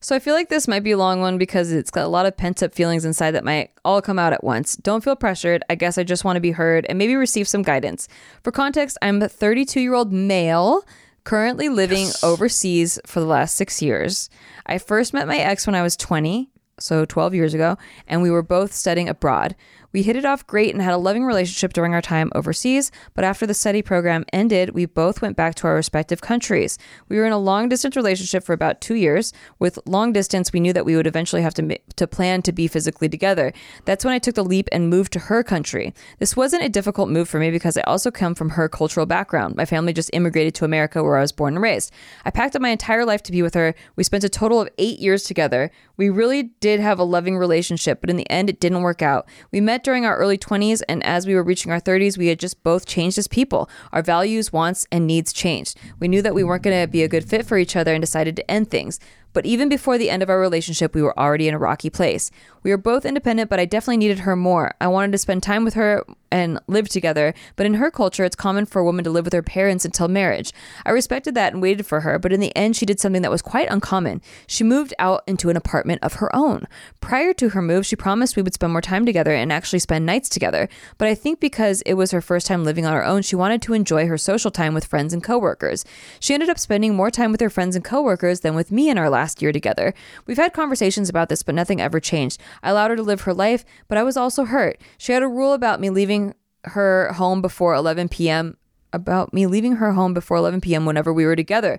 So 0.00 0.14
I 0.14 0.20
feel 0.20 0.34
like 0.34 0.48
this 0.48 0.68
might 0.68 0.84
be 0.84 0.92
a 0.92 0.96
long 0.96 1.20
one 1.20 1.38
because 1.38 1.72
it's 1.72 1.90
got 1.90 2.04
a 2.04 2.08
lot 2.08 2.26
of 2.26 2.36
pent 2.36 2.62
up 2.62 2.72
feelings 2.72 3.04
inside 3.04 3.32
that 3.32 3.44
might 3.44 3.72
all 3.84 4.00
come 4.00 4.18
out 4.18 4.32
at 4.32 4.44
once. 4.44 4.76
Don't 4.76 5.02
feel 5.02 5.16
pressured. 5.16 5.64
I 5.68 5.74
guess 5.74 5.98
I 5.98 6.04
just 6.04 6.24
want 6.24 6.36
to 6.36 6.40
be 6.40 6.52
heard 6.52 6.86
and 6.88 6.98
maybe 6.98 7.16
receive 7.16 7.48
some 7.48 7.62
guidance. 7.62 8.06
For 8.44 8.52
context, 8.52 8.96
I'm 9.02 9.20
a 9.22 9.28
32 9.28 9.80
year 9.80 9.94
old 9.94 10.12
male 10.12 10.84
Currently 11.28 11.68
living 11.68 12.08
overseas 12.22 12.98
for 13.04 13.20
the 13.20 13.26
last 13.26 13.54
six 13.54 13.82
years. 13.82 14.30
I 14.64 14.78
first 14.78 15.12
met 15.12 15.28
my 15.28 15.36
ex 15.36 15.66
when 15.66 15.74
I 15.74 15.82
was 15.82 15.94
20, 15.94 16.48
so 16.78 17.04
12 17.04 17.34
years 17.34 17.54
ago, 17.54 17.76
and 18.06 18.22
we 18.22 18.30
were 18.30 18.42
both 18.42 18.72
studying 18.72 19.08
abroad. 19.08 19.54
We 19.92 20.02
hit 20.02 20.16
it 20.16 20.26
off 20.26 20.46
great 20.46 20.74
and 20.74 20.82
had 20.82 20.92
a 20.92 20.98
loving 20.98 21.24
relationship 21.24 21.72
during 21.72 21.94
our 21.94 22.02
time 22.02 22.30
overseas, 22.34 22.92
but 23.14 23.24
after 23.24 23.46
the 23.46 23.54
study 23.54 23.80
program 23.80 24.26
ended, 24.34 24.70
we 24.70 24.84
both 24.84 25.22
went 25.22 25.34
back 25.34 25.54
to 25.56 25.66
our 25.66 25.74
respective 25.74 26.20
countries. 26.20 26.76
We 27.08 27.16
were 27.16 27.24
in 27.24 27.32
a 27.32 27.38
long 27.38 27.70
distance 27.70 27.96
relationship 27.96 28.44
for 28.44 28.52
about 28.52 28.82
two 28.82 28.96
years. 28.96 29.32
With 29.58 29.78
long 29.86 30.12
distance, 30.12 30.52
we 30.52 30.60
knew 30.60 30.74
that 30.74 30.84
we 30.84 30.94
would 30.94 31.06
eventually 31.06 31.40
have 31.40 31.54
to, 31.54 31.78
to 31.96 32.06
plan 32.06 32.42
to 32.42 32.52
be 32.52 32.68
physically 32.68 33.08
together. 33.08 33.52
That's 33.86 34.04
when 34.04 34.12
I 34.12 34.18
took 34.18 34.34
the 34.34 34.44
leap 34.44 34.68
and 34.72 34.90
moved 34.90 35.12
to 35.14 35.20
her 35.20 35.42
country. 35.42 35.94
This 36.18 36.36
wasn't 36.36 36.64
a 36.64 36.68
difficult 36.68 37.08
move 37.08 37.28
for 37.28 37.40
me 37.40 37.50
because 37.50 37.78
I 37.78 37.82
also 37.82 38.10
come 38.10 38.34
from 38.34 38.50
her 38.50 38.68
cultural 38.68 39.06
background. 39.06 39.56
My 39.56 39.64
family 39.64 39.94
just 39.94 40.10
immigrated 40.12 40.54
to 40.56 40.66
America 40.66 41.02
where 41.02 41.16
I 41.16 41.22
was 41.22 41.32
born 41.32 41.54
and 41.54 41.62
raised. 41.62 41.92
I 42.26 42.30
packed 42.30 42.54
up 42.54 42.60
my 42.60 42.68
entire 42.68 43.06
life 43.06 43.22
to 43.22 43.32
be 43.32 43.40
with 43.40 43.54
her. 43.54 43.74
We 43.96 44.04
spent 44.04 44.24
a 44.24 44.28
total 44.28 44.60
of 44.60 44.68
eight 44.76 44.98
years 44.98 45.22
together. 45.22 45.70
We 45.96 46.10
really 46.10 46.42
did 46.60 46.78
have 46.78 46.98
a 46.98 47.04
loving 47.04 47.38
relationship, 47.38 48.02
but 48.02 48.10
in 48.10 48.16
the 48.16 48.30
end, 48.30 48.50
it 48.50 48.60
didn't 48.60 48.82
work 48.82 49.00
out. 49.00 49.26
We 49.50 49.62
met 49.62 49.78
during 49.88 50.04
our 50.04 50.18
early 50.18 50.36
20s, 50.36 50.82
and 50.86 51.02
as 51.02 51.26
we 51.26 51.34
were 51.34 51.42
reaching 51.42 51.72
our 51.72 51.80
30s, 51.80 52.18
we 52.18 52.26
had 52.26 52.38
just 52.38 52.62
both 52.62 52.84
changed 52.84 53.16
as 53.16 53.26
people. 53.26 53.70
Our 53.90 54.02
values, 54.02 54.52
wants, 54.52 54.86
and 54.92 55.06
needs 55.06 55.32
changed. 55.32 55.78
We 55.98 56.08
knew 56.08 56.20
that 56.20 56.34
we 56.34 56.44
weren't 56.44 56.62
going 56.62 56.78
to 56.78 56.86
be 56.86 57.02
a 57.02 57.08
good 57.08 57.26
fit 57.26 57.46
for 57.46 57.56
each 57.56 57.74
other 57.74 57.94
and 57.94 58.02
decided 58.02 58.36
to 58.36 58.50
end 58.50 58.70
things. 58.70 59.00
But 59.32 59.46
even 59.46 59.68
before 59.68 59.98
the 59.98 60.10
end 60.10 60.22
of 60.22 60.30
our 60.30 60.40
relationship, 60.40 60.94
we 60.94 61.02
were 61.02 61.18
already 61.18 61.48
in 61.48 61.54
a 61.54 61.58
rocky 61.58 61.90
place. 61.90 62.30
We 62.62 62.70
were 62.70 62.76
both 62.76 63.04
independent, 63.04 63.50
but 63.50 63.60
I 63.60 63.64
definitely 63.64 63.98
needed 63.98 64.20
her 64.20 64.36
more. 64.36 64.74
I 64.80 64.88
wanted 64.88 65.12
to 65.12 65.18
spend 65.18 65.42
time 65.42 65.64
with 65.64 65.74
her 65.74 66.04
and 66.30 66.60
live 66.66 66.88
together, 66.88 67.32
but 67.56 67.66
in 67.66 67.74
her 67.74 67.90
culture, 67.90 68.24
it's 68.24 68.36
common 68.36 68.66
for 68.66 68.80
a 68.80 68.84
woman 68.84 69.04
to 69.04 69.10
live 69.10 69.24
with 69.24 69.32
her 69.32 69.42
parents 69.42 69.84
until 69.84 70.08
marriage. 70.08 70.52
I 70.84 70.90
respected 70.90 71.34
that 71.34 71.52
and 71.52 71.62
waited 71.62 71.86
for 71.86 72.00
her, 72.00 72.18
but 72.18 72.32
in 72.32 72.40
the 72.40 72.54
end, 72.54 72.76
she 72.76 72.84
did 72.84 73.00
something 73.00 73.22
that 73.22 73.30
was 73.30 73.42
quite 73.42 73.70
uncommon. 73.70 74.20
She 74.46 74.64
moved 74.64 74.92
out 74.98 75.22
into 75.26 75.48
an 75.48 75.56
apartment 75.56 76.02
of 76.02 76.14
her 76.14 76.34
own. 76.34 76.66
Prior 77.00 77.32
to 77.34 77.50
her 77.50 77.62
move, 77.62 77.86
she 77.86 77.96
promised 77.96 78.36
we 78.36 78.42
would 78.42 78.54
spend 78.54 78.72
more 78.72 78.82
time 78.82 79.06
together 79.06 79.32
and 79.32 79.52
actually 79.52 79.78
spend 79.78 80.04
nights 80.04 80.28
together. 80.28 80.68
But 80.98 81.08
I 81.08 81.14
think 81.14 81.40
because 81.40 81.80
it 81.82 81.94
was 81.94 82.10
her 82.10 82.20
first 82.20 82.46
time 82.46 82.64
living 82.64 82.84
on 82.84 82.92
her 82.92 83.04
own, 83.04 83.22
she 83.22 83.36
wanted 83.36 83.62
to 83.62 83.74
enjoy 83.74 84.06
her 84.06 84.18
social 84.18 84.50
time 84.50 84.74
with 84.74 84.84
friends 84.84 85.14
and 85.14 85.24
coworkers. 85.24 85.84
She 86.20 86.34
ended 86.34 86.50
up 86.50 86.58
spending 86.58 86.94
more 86.94 87.10
time 87.10 87.32
with 87.32 87.40
her 87.40 87.50
friends 87.50 87.74
and 87.74 87.84
coworkers 87.84 88.40
than 88.40 88.54
with 88.54 88.70
me 88.70 88.90
in 88.90 88.98
our 88.98 89.08
last 89.18 89.42
year 89.42 89.50
together. 89.50 89.92
We've 90.26 90.36
had 90.36 90.52
conversations 90.52 91.08
about 91.08 91.28
this, 91.28 91.42
but 91.42 91.56
nothing 91.56 91.80
ever 91.80 91.98
changed. 91.98 92.40
I 92.62 92.70
allowed 92.70 92.90
her 92.90 92.96
to 92.96 93.02
live 93.02 93.22
her 93.22 93.34
life, 93.34 93.64
but 93.88 93.98
I 93.98 94.04
was 94.04 94.16
also 94.16 94.44
hurt. 94.44 94.80
She 94.96 95.12
had 95.12 95.24
a 95.24 95.28
rule 95.28 95.54
about 95.54 95.80
me 95.80 95.90
leaving 95.90 96.34
her 96.64 97.12
home 97.14 97.42
before 97.42 97.74
11 97.74 98.10
p.m. 98.10 98.56
about 98.92 99.32
me 99.32 99.46
leaving 99.46 99.76
her 99.76 99.92
home 99.92 100.14
before 100.14 100.36
11 100.36 100.60
p.m. 100.60 100.84
whenever 100.84 101.12
we 101.12 101.24
were 101.26 101.36
together. 101.36 101.78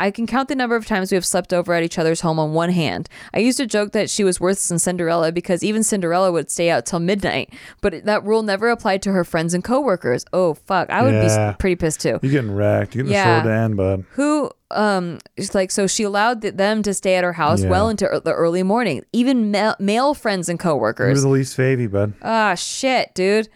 I 0.00 0.12
can 0.12 0.28
count 0.28 0.48
the 0.48 0.54
number 0.54 0.76
of 0.76 0.86
times 0.86 1.10
we 1.10 1.16
have 1.16 1.26
slept 1.26 1.52
over 1.52 1.74
at 1.74 1.82
each 1.82 1.98
other's 1.98 2.20
home 2.20 2.38
on 2.38 2.52
one 2.52 2.70
hand. 2.70 3.08
I 3.34 3.40
used 3.40 3.58
to 3.58 3.66
joke 3.66 3.90
that 3.92 4.08
she 4.08 4.22
was 4.22 4.38
worse 4.38 4.68
than 4.68 4.78
Cinderella 4.78 5.32
because 5.32 5.64
even 5.64 5.82
Cinderella 5.82 6.30
would 6.30 6.52
stay 6.52 6.70
out 6.70 6.86
till 6.86 7.00
midnight, 7.00 7.52
but 7.80 8.04
that 8.04 8.22
rule 8.24 8.44
never 8.44 8.68
applied 8.70 9.02
to 9.02 9.12
her 9.12 9.24
friends 9.24 9.54
and 9.54 9.64
coworkers. 9.64 10.24
Oh 10.32 10.54
fuck, 10.54 10.88
I 10.90 11.02
would 11.02 11.14
Yeah. 11.14 11.50
be 11.50 11.56
pretty 11.58 11.74
pissed 11.74 12.00
too. 12.00 12.20
You're 12.22 12.30
getting 12.30 12.54
wrecked. 12.54 12.94
You're 12.94 13.04
getting 13.04 13.14
Yeah. 13.14 13.36
the 13.38 13.42
slow 13.42 13.50
down, 13.50 13.74
bud. 13.74 14.04
Who 14.12 14.50
um 14.70 15.18
it's 15.36 15.52
like 15.54 15.72
so 15.72 15.88
she 15.88 16.04
allowed 16.04 16.42
them 16.42 16.82
to 16.84 16.94
stay 16.94 17.16
at 17.16 17.24
her 17.24 17.32
house 17.32 17.62
Yeah. 17.64 17.70
well 17.70 17.88
into 17.88 18.20
the 18.24 18.32
early 18.34 18.62
morning. 18.62 19.02
Even 19.12 19.50
ma- 19.50 19.74
male 19.80 20.14
friends 20.14 20.48
and 20.48 20.60
You're 20.62 20.92
the 20.94 21.28
least 21.28 21.56
favy, 21.56 21.88
bud. 21.88 22.12
Ah, 22.22 22.54
shit, 22.54 23.14
dude. 23.14 23.48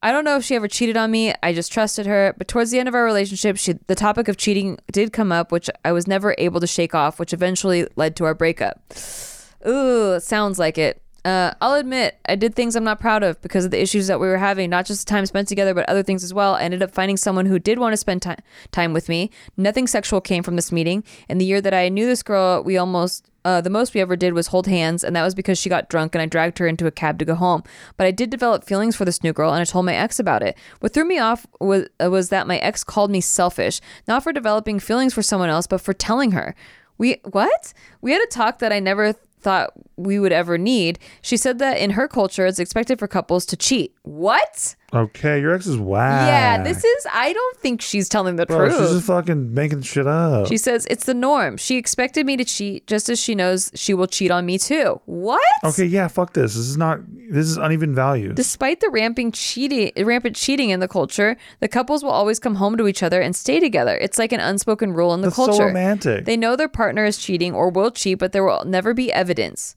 I 0.00 0.12
don't 0.12 0.24
know 0.24 0.36
if 0.36 0.44
she 0.44 0.54
ever 0.54 0.68
cheated 0.68 0.96
on 0.96 1.10
me. 1.10 1.34
I 1.42 1.52
just 1.52 1.72
trusted 1.72 2.06
her. 2.06 2.34
But 2.38 2.46
towards 2.46 2.70
the 2.70 2.78
end 2.78 2.88
of 2.88 2.94
our 2.94 3.04
relationship, 3.04 3.56
she, 3.56 3.74
the 3.88 3.96
topic 3.96 4.28
of 4.28 4.36
cheating 4.36 4.78
did 4.92 5.12
come 5.12 5.32
up, 5.32 5.50
which 5.50 5.68
I 5.84 5.92
was 5.92 6.06
never 6.06 6.34
able 6.38 6.60
to 6.60 6.66
shake 6.66 6.94
off, 6.94 7.18
which 7.18 7.32
eventually 7.32 7.86
led 7.96 8.14
to 8.16 8.24
our 8.24 8.34
breakup. 8.34 8.80
Ooh, 9.66 10.20
sounds 10.20 10.58
like 10.58 10.78
it. 10.78 11.02
Uh, 11.24 11.52
I'll 11.60 11.74
admit, 11.74 12.16
I 12.26 12.36
did 12.36 12.54
things 12.54 12.76
I'm 12.76 12.84
not 12.84 13.00
proud 13.00 13.22
of 13.24 13.42
because 13.42 13.64
of 13.64 13.72
the 13.72 13.82
issues 13.82 14.06
that 14.06 14.20
we 14.20 14.28
were 14.28 14.38
having, 14.38 14.70
not 14.70 14.86
just 14.86 15.06
the 15.06 15.10
time 15.10 15.26
spent 15.26 15.48
together, 15.48 15.74
but 15.74 15.88
other 15.88 16.04
things 16.04 16.22
as 16.22 16.32
well. 16.32 16.54
I 16.54 16.62
ended 16.62 16.82
up 16.82 16.92
finding 16.92 17.16
someone 17.16 17.44
who 17.44 17.58
did 17.58 17.78
want 17.80 17.92
to 17.92 17.96
spend 17.96 18.22
ti- 18.22 18.36
time 18.70 18.92
with 18.92 19.08
me. 19.08 19.30
Nothing 19.56 19.88
sexual 19.88 20.20
came 20.20 20.44
from 20.44 20.56
this 20.56 20.70
meeting. 20.70 21.02
In 21.28 21.38
the 21.38 21.44
year 21.44 21.60
that 21.60 21.74
I 21.74 21.88
knew 21.88 22.06
this 22.06 22.22
girl, 22.22 22.62
we 22.62 22.78
almost, 22.78 23.27
uh, 23.44 23.60
the 23.60 23.70
most 23.70 23.94
we 23.94 24.00
ever 24.00 24.16
did 24.16 24.34
was 24.34 24.48
hold 24.48 24.66
hands, 24.66 25.04
and 25.04 25.14
that 25.14 25.22
was 25.22 25.34
because 25.34 25.58
she 25.58 25.68
got 25.68 25.88
drunk 25.88 26.14
and 26.14 26.22
I 26.22 26.26
dragged 26.26 26.58
her 26.58 26.66
into 26.66 26.86
a 26.86 26.90
cab 26.90 27.18
to 27.18 27.24
go 27.24 27.34
home. 27.34 27.62
But 27.96 28.06
I 28.06 28.10
did 28.10 28.30
develop 28.30 28.64
feelings 28.64 28.96
for 28.96 29.04
this 29.04 29.22
new 29.22 29.32
girl, 29.32 29.52
and 29.52 29.60
I 29.60 29.64
told 29.64 29.86
my 29.86 29.94
ex 29.94 30.18
about 30.18 30.42
it. 30.42 30.56
What 30.80 30.92
threw 30.92 31.04
me 31.04 31.18
off 31.18 31.46
was, 31.60 31.88
uh, 32.02 32.10
was 32.10 32.28
that 32.30 32.46
my 32.46 32.58
ex 32.58 32.84
called 32.84 33.10
me 33.10 33.20
selfish, 33.20 33.80
not 34.06 34.22
for 34.22 34.32
developing 34.32 34.78
feelings 34.78 35.14
for 35.14 35.22
someone 35.22 35.48
else, 35.48 35.66
but 35.66 35.80
for 35.80 35.92
telling 35.92 36.32
her. 36.32 36.54
We, 36.98 37.20
what? 37.30 37.72
We 38.00 38.12
had 38.12 38.22
a 38.22 38.26
talk 38.26 38.58
that 38.58 38.72
I 38.72 38.80
never 38.80 39.12
thought 39.12 39.72
we 39.98 40.18
would 40.18 40.32
ever 40.32 40.56
need. 40.56 40.98
She 41.20 41.36
said 41.36 41.58
that 41.58 41.76
in 41.78 41.90
her 41.90 42.06
culture, 42.08 42.46
it's 42.46 42.58
expected 42.58 42.98
for 42.98 43.08
couples 43.08 43.44
to 43.46 43.56
cheat. 43.56 43.94
What? 44.02 44.76
Okay, 44.94 45.38
your 45.38 45.52
ex 45.54 45.66
is 45.66 45.76
wow. 45.76 46.26
Yeah, 46.26 46.62
this 46.62 46.82
is, 46.82 47.06
I 47.12 47.34
don't 47.34 47.56
think 47.58 47.82
she's 47.82 48.08
telling 48.08 48.36
the 48.36 48.46
Bro, 48.46 48.68
truth. 48.70 48.78
she's 48.78 48.90
just 48.92 49.06
fucking 49.06 49.52
making 49.52 49.82
shit 49.82 50.06
up. 50.06 50.46
She 50.46 50.56
says 50.56 50.86
it's 50.88 51.04
the 51.04 51.12
norm. 51.12 51.58
She 51.58 51.76
expected 51.76 52.24
me 52.24 52.38
to 52.38 52.44
cheat 52.44 52.86
just 52.86 53.10
as 53.10 53.18
she 53.20 53.34
knows 53.34 53.70
she 53.74 53.92
will 53.92 54.06
cheat 54.06 54.30
on 54.30 54.46
me 54.46 54.56
too. 54.56 54.98
What? 55.04 55.42
okay, 55.64 55.84
yeah, 55.84 56.08
fuck 56.08 56.32
this. 56.32 56.54
This 56.54 56.66
is 56.68 56.76
not. 56.78 57.00
This 57.30 57.46
is 57.46 57.58
uneven 57.58 57.94
value. 57.94 58.32
Despite 58.32 58.80
the 58.80 58.88
rampant 58.88 59.34
cheating, 59.34 59.92
rampant 60.02 60.36
cheating 60.36 60.70
in 60.70 60.80
the 60.80 60.88
culture, 60.88 61.36
the 61.60 61.68
couples 61.68 62.02
will 62.02 62.10
always 62.10 62.38
come 62.38 62.54
home 62.54 62.78
to 62.78 62.86
each 62.88 63.02
other 63.02 63.20
and 63.20 63.36
stay 63.36 63.60
together. 63.60 63.98
It's 63.98 64.16
like 64.18 64.32
an 64.32 64.40
unspoken 64.40 64.94
rule 64.94 65.12
in 65.12 65.20
the 65.20 65.26
That's 65.26 65.36
so 65.36 65.46
culture. 65.48 65.66
romantic. 65.66 66.24
They 66.24 66.38
know 66.38 66.56
their 66.56 66.68
partner 66.68 67.04
is 67.04 67.18
cheating 67.18 67.52
or 67.52 67.68
will 67.68 67.90
cheat, 67.90 68.18
but 68.18 68.32
there 68.32 68.44
will 68.44 68.64
never 68.64 68.94
be 68.94 69.12
evidence. 69.12 69.76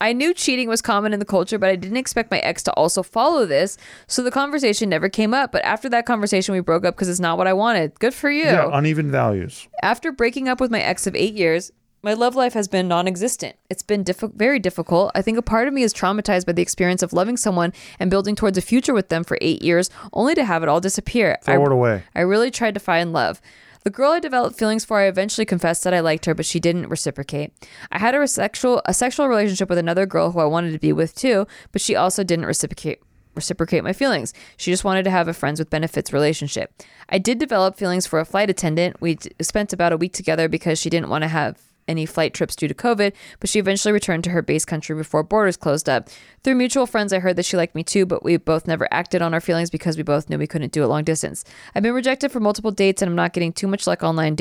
I 0.00 0.12
knew 0.12 0.32
cheating 0.32 0.68
was 0.68 0.80
common 0.80 1.12
in 1.12 1.18
the 1.18 1.24
culture, 1.24 1.58
but 1.58 1.68
I 1.70 1.76
didn't 1.76 1.96
expect 1.96 2.30
my 2.30 2.38
ex 2.38 2.62
to 2.64 2.72
also 2.74 3.02
follow 3.02 3.46
this, 3.46 3.76
so 4.06 4.22
the 4.22 4.30
conversation 4.30 4.88
never 4.88 5.08
came 5.08 5.34
up. 5.34 5.52
But 5.52 5.64
after 5.64 5.88
that 5.88 6.06
conversation, 6.06 6.54
we 6.54 6.60
broke 6.60 6.84
up 6.84 6.94
because 6.94 7.08
it's 7.08 7.20
not 7.20 7.38
what 7.38 7.46
I 7.46 7.52
wanted. 7.52 7.98
Good 7.98 8.14
for 8.14 8.30
you. 8.30 8.44
yeah, 8.44 8.70
uneven 8.72 9.10
values. 9.10 9.68
After 9.82 10.12
breaking 10.12 10.48
up 10.48 10.60
with 10.60 10.70
my 10.70 10.80
ex 10.80 11.06
of 11.06 11.16
eight 11.16 11.34
years, 11.34 11.72
my 12.02 12.12
love 12.12 12.36
life 12.36 12.52
has 12.52 12.68
been 12.68 12.86
non 12.86 13.08
existent. 13.08 13.56
It's 13.68 13.82
been 13.82 14.04
very 14.34 14.60
difficult. 14.60 15.10
I 15.14 15.22
think 15.22 15.36
a 15.36 15.42
part 15.42 15.66
of 15.66 15.74
me 15.74 15.82
is 15.82 15.92
traumatized 15.92 16.46
by 16.46 16.52
the 16.52 16.62
experience 16.62 17.02
of 17.02 17.12
loving 17.12 17.36
someone 17.36 17.72
and 17.98 18.08
building 18.10 18.36
towards 18.36 18.56
a 18.56 18.62
future 18.62 18.94
with 18.94 19.08
them 19.08 19.24
for 19.24 19.36
eight 19.40 19.62
years, 19.62 19.90
only 20.12 20.34
to 20.36 20.44
have 20.44 20.62
it 20.62 20.68
all 20.68 20.80
disappear. 20.80 21.38
Throw 21.42 21.60
I, 21.60 21.66
it 21.66 21.72
away. 21.72 22.04
I 22.14 22.20
really 22.20 22.52
tried 22.52 22.74
to 22.74 22.80
find 22.80 23.12
love. 23.12 23.40
The 23.84 23.90
girl 23.90 24.12
I 24.12 24.20
developed 24.20 24.58
feelings 24.58 24.84
for, 24.84 24.98
I 24.98 25.04
eventually 25.04 25.44
confessed 25.44 25.84
that 25.84 25.94
I 25.94 26.00
liked 26.00 26.26
her, 26.26 26.34
but 26.34 26.46
she 26.46 26.60
didn't 26.60 26.88
reciprocate. 26.88 27.52
I 27.90 27.98
had 27.98 28.14
a 28.14 28.26
sexual 28.26 28.82
a 28.84 28.94
sexual 28.94 29.28
relationship 29.28 29.68
with 29.68 29.78
another 29.78 30.06
girl 30.06 30.32
who 30.32 30.40
I 30.40 30.44
wanted 30.44 30.72
to 30.72 30.78
be 30.78 30.92
with 30.92 31.14
too, 31.14 31.46
but 31.72 31.80
she 31.80 31.94
also 31.94 32.24
didn't 32.24 32.46
reciprocate 32.46 33.00
reciprocate 33.34 33.84
my 33.84 33.92
feelings. 33.92 34.34
She 34.56 34.72
just 34.72 34.84
wanted 34.84 35.04
to 35.04 35.10
have 35.10 35.28
a 35.28 35.32
friends 35.32 35.60
with 35.60 35.70
benefits 35.70 36.12
relationship. 36.12 36.72
I 37.08 37.18
did 37.18 37.38
develop 37.38 37.76
feelings 37.76 38.06
for 38.06 38.18
a 38.18 38.24
flight 38.24 38.50
attendant. 38.50 39.00
We 39.00 39.16
spent 39.40 39.72
about 39.72 39.92
a 39.92 39.96
week 39.96 40.12
together 40.12 40.48
because 40.48 40.78
she 40.80 40.90
didn't 40.90 41.08
want 41.08 41.22
to 41.22 41.28
have 41.28 41.67
any 41.88 42.06
flight 42.06 42.34
trips 42.34 42.54
due 42.54 42.68
to 42.68 42.74
COVID, 42.74 43.12
but 43.40 43.48
she 43.48 43.58
eventually 43.58 43.92
returned 43.92 44.24
to 44.24 44.30
her 44.30 44.42
base 44.42 44.64
country 44.64 44.94
before 44.94 45.22
borders 45.22 45.56
closed 45.56 45.88
up. 45.88 46.08
Through 46.44 46.54
mutual 46.54 46.86
friends, 46.86 47.12
I 47.12 47.18
heard 47.18 47.36
that 47.36 47.44
she 47.44 47.56
liked 47.56 47.74
me 47.74 47.82
too, 47.82 48.06
but 48.06 48.22
we 48.22 48.36
both 48.36 48.66
never 48.66 48.86
acted 48.92 49.22
on 49.22 49.34
our 49.34 49.40
feelings 49.40 49.70
because 49.70 49.96
we 49.96 50.02
both 50.02 50.28
knew 50.28 50.38
we 50.38 50.46
couldn't 50.46 50.72
do 50.72 50.84
it 50.84 50.86
long 50.86 51.04
distance. 51.04 51.44
I've 51.74 51.82
been 51.82 51.94
rejected 51.94 52.30
for 52.30 52.40
multiple 52.40 52.70
dates, 52.70 53.02
and 53.02 53.08
I'm 53.08 53.16
not 53.16 53.32
getting 53.32 53.52
too 53.52 53.66
much 53.66 53.86
luck 53.86 54.02
online 54.02 54.36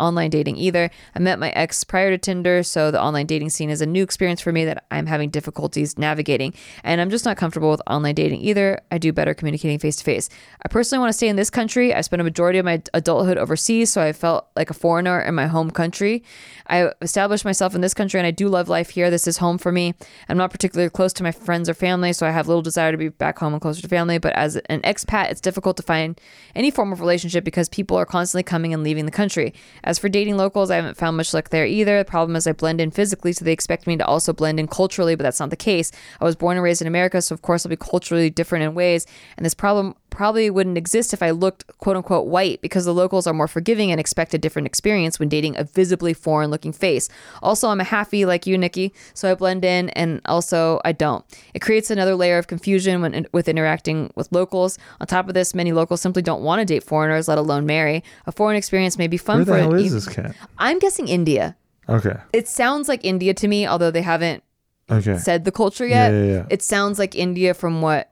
online 0.00 0.30
dating 0.30 0.56
either. 0.56 0.90
I 1.14 1.18
met 1.18 1.38
my 1.38 1.50
ex 1.50 1.84
prior 1.84 2.10
to 2.10 2.18
Tinder, 2.18 2.62
so 2.62 2.90
the 2.90 3.02
online 3.02 3.26
dating 3.26 3.50
scene 3.50 3.70
is 3.70 3.80
a 3.80 3.86
new 3.86 4.02
experience 4.02 4.40
for 4.40 4.52
me 4.52 4.64
that 4.64 4.84
I'm 4.90 5.06
having 5.06 5.30
difficulties 5.30 5.98
navigating, 5.98 6.54
and 6.84 7.00
I'm 7.00 7.10
just 7.10 7.24
not 7.24 7.36
comfortable 7.36 7.70
with 7.70 7.82
online 7.86 8.14
dating 8.14 8.40
either. 8.42 8.80
I 8.90 8.98
do 8.98 9.12
better 9.12 9.34
communicating 9.34 9.78
face 9.78 9.96
to 9.96 10.04
face. 10.04 10.28
I 10.64 10.68
personally 10.68 11.00
want 11.00 11.10
to 11.10 11.16
stay 11.16 11.28
in 11.28 11.36
this 11.36 11.50
country. 11.50 11.94
I 11.94 12.00
spent 12.00 12.20
a 12.20 12.24
majority 12.24 12.58
of 12.58 12.64
my 12.64 12.82
adulthood 12.94 13.38
overseas, 13.38 13.92
so 13.92 14.02
I 14.02 14.12
felt 14.12 14.48
like 14.56 14.70
a 14.70 14.74
foreigner 14.74 15.20
in 15.20 15.34
my 15.34 15.46
home 15.46 15.70
country. 15.70 16.22
I 16.66 16.87
established 17.00 17.44
myself 17.44 17.74
in 17.74 17.80
this 17.80 17.94
country 17.94 18.18
and 18.18 18.26
I 18.26 18.30
do 18.30 18.48
love 18.48 18.68
life 18.68 18.90
here. 18.90 19.10
This 19.10 19.26
is 19.26 19.38
home 19.38 19.58
for 19.58 19.72
me. 19.72 19.94
I'm 20.28 20.36
not 20.36 20.50
particularly 20.50 20.90
close 20.90 21.12
to 21.14 21.22
my 21.22 21.32
friends 21.32 21.68
or 21.68 21.74
family, 21.74 22.12
so 22.12 22.26
I 22.26 22.30
have 22.30 22.48
little 22.48 22.62
desire 22.62 22.92
to 22.92 22.98
be 22.98 23.08
back 23.08 23.38
home 23.38 23.52
and 23.52 23.62
closer 23.62 23.82
to 23.82 23.88
family. 23.88 24.18
But 24.18 24.34
as 24.34 24.56
an 24.56 24.80
expat, 24.82 25.30
it's 25.30 25.40
difficult 25.40 25.76
to 25.78 25.82
find 25.82 26.20
any 26.54 26.70
form 26.70 26.92
of 26.92 27.00
relationship 27.00 27.44
because 27.44 27.68
people 27.68 27.96
are 27.96 28.06
constantly 28.06 28.42
coming 28.42 28.72
and 28.74 28.82
leaving 28.82 29.06
the 29.06 29.12
country. 29.12 29.54
As 29.84 29.98
for 29.98 30.08
dating 30.08 30.36
locals, 30.36 30.70
I 30.70 30.76
haven't 30.76 30.96
found 30.96 31.16
much 31.16 31.34
luck 31.34 31.50
there 31.50 31.66
either. 31.66 31.98
The 31.98 32.04
problem 32.04 32.36
is 32.36 32.46
I 32.46 32.52
blend 32.52 32.80
in 32.80 32.90
physically, 32.90 33.32
so 33.32 33.44
they 33.44 33.52
expect 33.52 33.86
me 33.86 33.96
to 33.96 34.06
also 34.06 34.32
blend 34.32 34.60
in 34.60 34.68
culturally, 34.68 35.14
but 35.14 35.22
that's 35.22 35.40
not 35.40 35.50
the 35.50 35.56
case. 35.56 35.92
I 36.20 36.24
was 36.24 36.36
born 36.36 36.56
and 36.56 36.64
raised 36.64 36.80
in 36.80 36.88
America, 36.88 37.22
so 37.22 37.34
of 37.34 37.42
course 37.42 37.64
I'll 37.64 37.70
be 37.70 37.76
culturally 37.76 38.30
different 38.30 38.64
in 38.64 38.74
ways. 38.74 39.06
And 39.36 39.44
this 39.44 39.54
problem 39.54 39.94
probably 40.18 40.50
wouldn't 40.50 40.76
exist 40.76 41.14
if 41.14 41.22
I 41.22 41.30
looked 41.30 41.64
quote 41.78 41.96
unquote 41.96 42.26
white 42.26 42.60
because 42.60 42.84
the 42.84 42.92
locals 42.92 43.28
are 43.28 43.32
more 43.32 43.46
forgiving 43.46 43.92
and 43.92 44.00
expect 44.00 44.34
a 44.34 44.38
different 44.38 44.66
experience 44.66 45.20
when 45.20 45.28
dating 45.28 45.56
a 45.56 45.62
visibly 45.62 46.12
foreign 46.12 46.50
looking 46.50 46.72
face. 46.72 47.08
Also, 47.40 47.68
I'm 47.68 47.80
a 47.80 47.84
halfie 47.84 48.26
like 48.26 48.44
you, 48.44 48.58
Nikki, 48.58 48.92
so 49.14 49.30
I 49.30 49.34
blend 49.36 49.64
in 49.64 49.90
and 49.90 50.20
also 50.24 50.80
I 50.84 50.90
don't. 50.90 51.24
It 51.54 51.60
creates 51.60 51.88
another 51.88 52.16
layer 52.16 52.36
of 52.36 52.48
confusion 52.48 53.00
when 53.00 53.28
with 53.32 53.48
interacting 53.48 54.12
with 54.16 54.28
locals. 54.32 54.76
On 55.00 55.06
top 55.06 55.28
of 55.28 55.34
this, 55.34 55.54
many 55.54 55.70
locals 55.70 56.00
simply 56.00 56.20
don't 56.22 56.42
want 56.42 56.58
to 56.58 56.64
date 56.64 56.82
foreigners, 56.82 57.28
let 57.28 57.38
alone 57.38 57.64
marry. 57.64 58.02
A 58.26 58.32
foreign 58.32 58.56
experience 58.56 58.98
may 58.98 59.06
be 59.06 59.18
fun 59.18 59.36
Where 59.38 59.44
for 59.46 59.52
the 59.52 59.60
hell 59.60 59.74
is 59.74 59.92
this 59.92 60.08
cat? 60.12 60.34
I'm 60.58 60.80
guessing 60.80 61.06
India. 61.06 61.56
Okay. 61.88 62.16
It 62.32 62.48
sounds 62.48 62.88
like 62.88 63.04
India 63.04 63.34
to 63.34 63.46
me, 63.46 63.68
although 63.68 63.92
they 63.92 64.02
haven't 64.02 64.42
Okay. 64.90 65.16
said 65.18 65.44
the 65.44 65.52
culture 65.52 65.86
yet. 65.86 66.10
Yeah, 66.10 66.18
yeah, 66.24 66.32
yeah. 66.32 66.46
It 66.50 66.62
sounds 66.62 66.98
like 66.98 67.14
India 67.14 67.54
from 67.54 67.82
what 67.82 68.10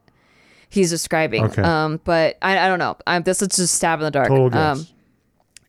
he's 0.77 0.91
describing. 0.91 1.45
Okay. 1.47 1.63
Um, 1.63 2.01
but 2.05 2.39
I, 2.43 2.59
I 2.59 2.69
don't 2.69 2.79
know. 2.79 2.97
I'm, 3.07 3.23
this 3.25 3.43
is 3.43 3.49
just 3.49 3.75
stab 3.75 3.99
in 3.99 4.05
the 4.05 4.11
dark. 4.13 4.29
Total 4.29 4.57
Um, 4.57 4.79
guess. 4.79 4.93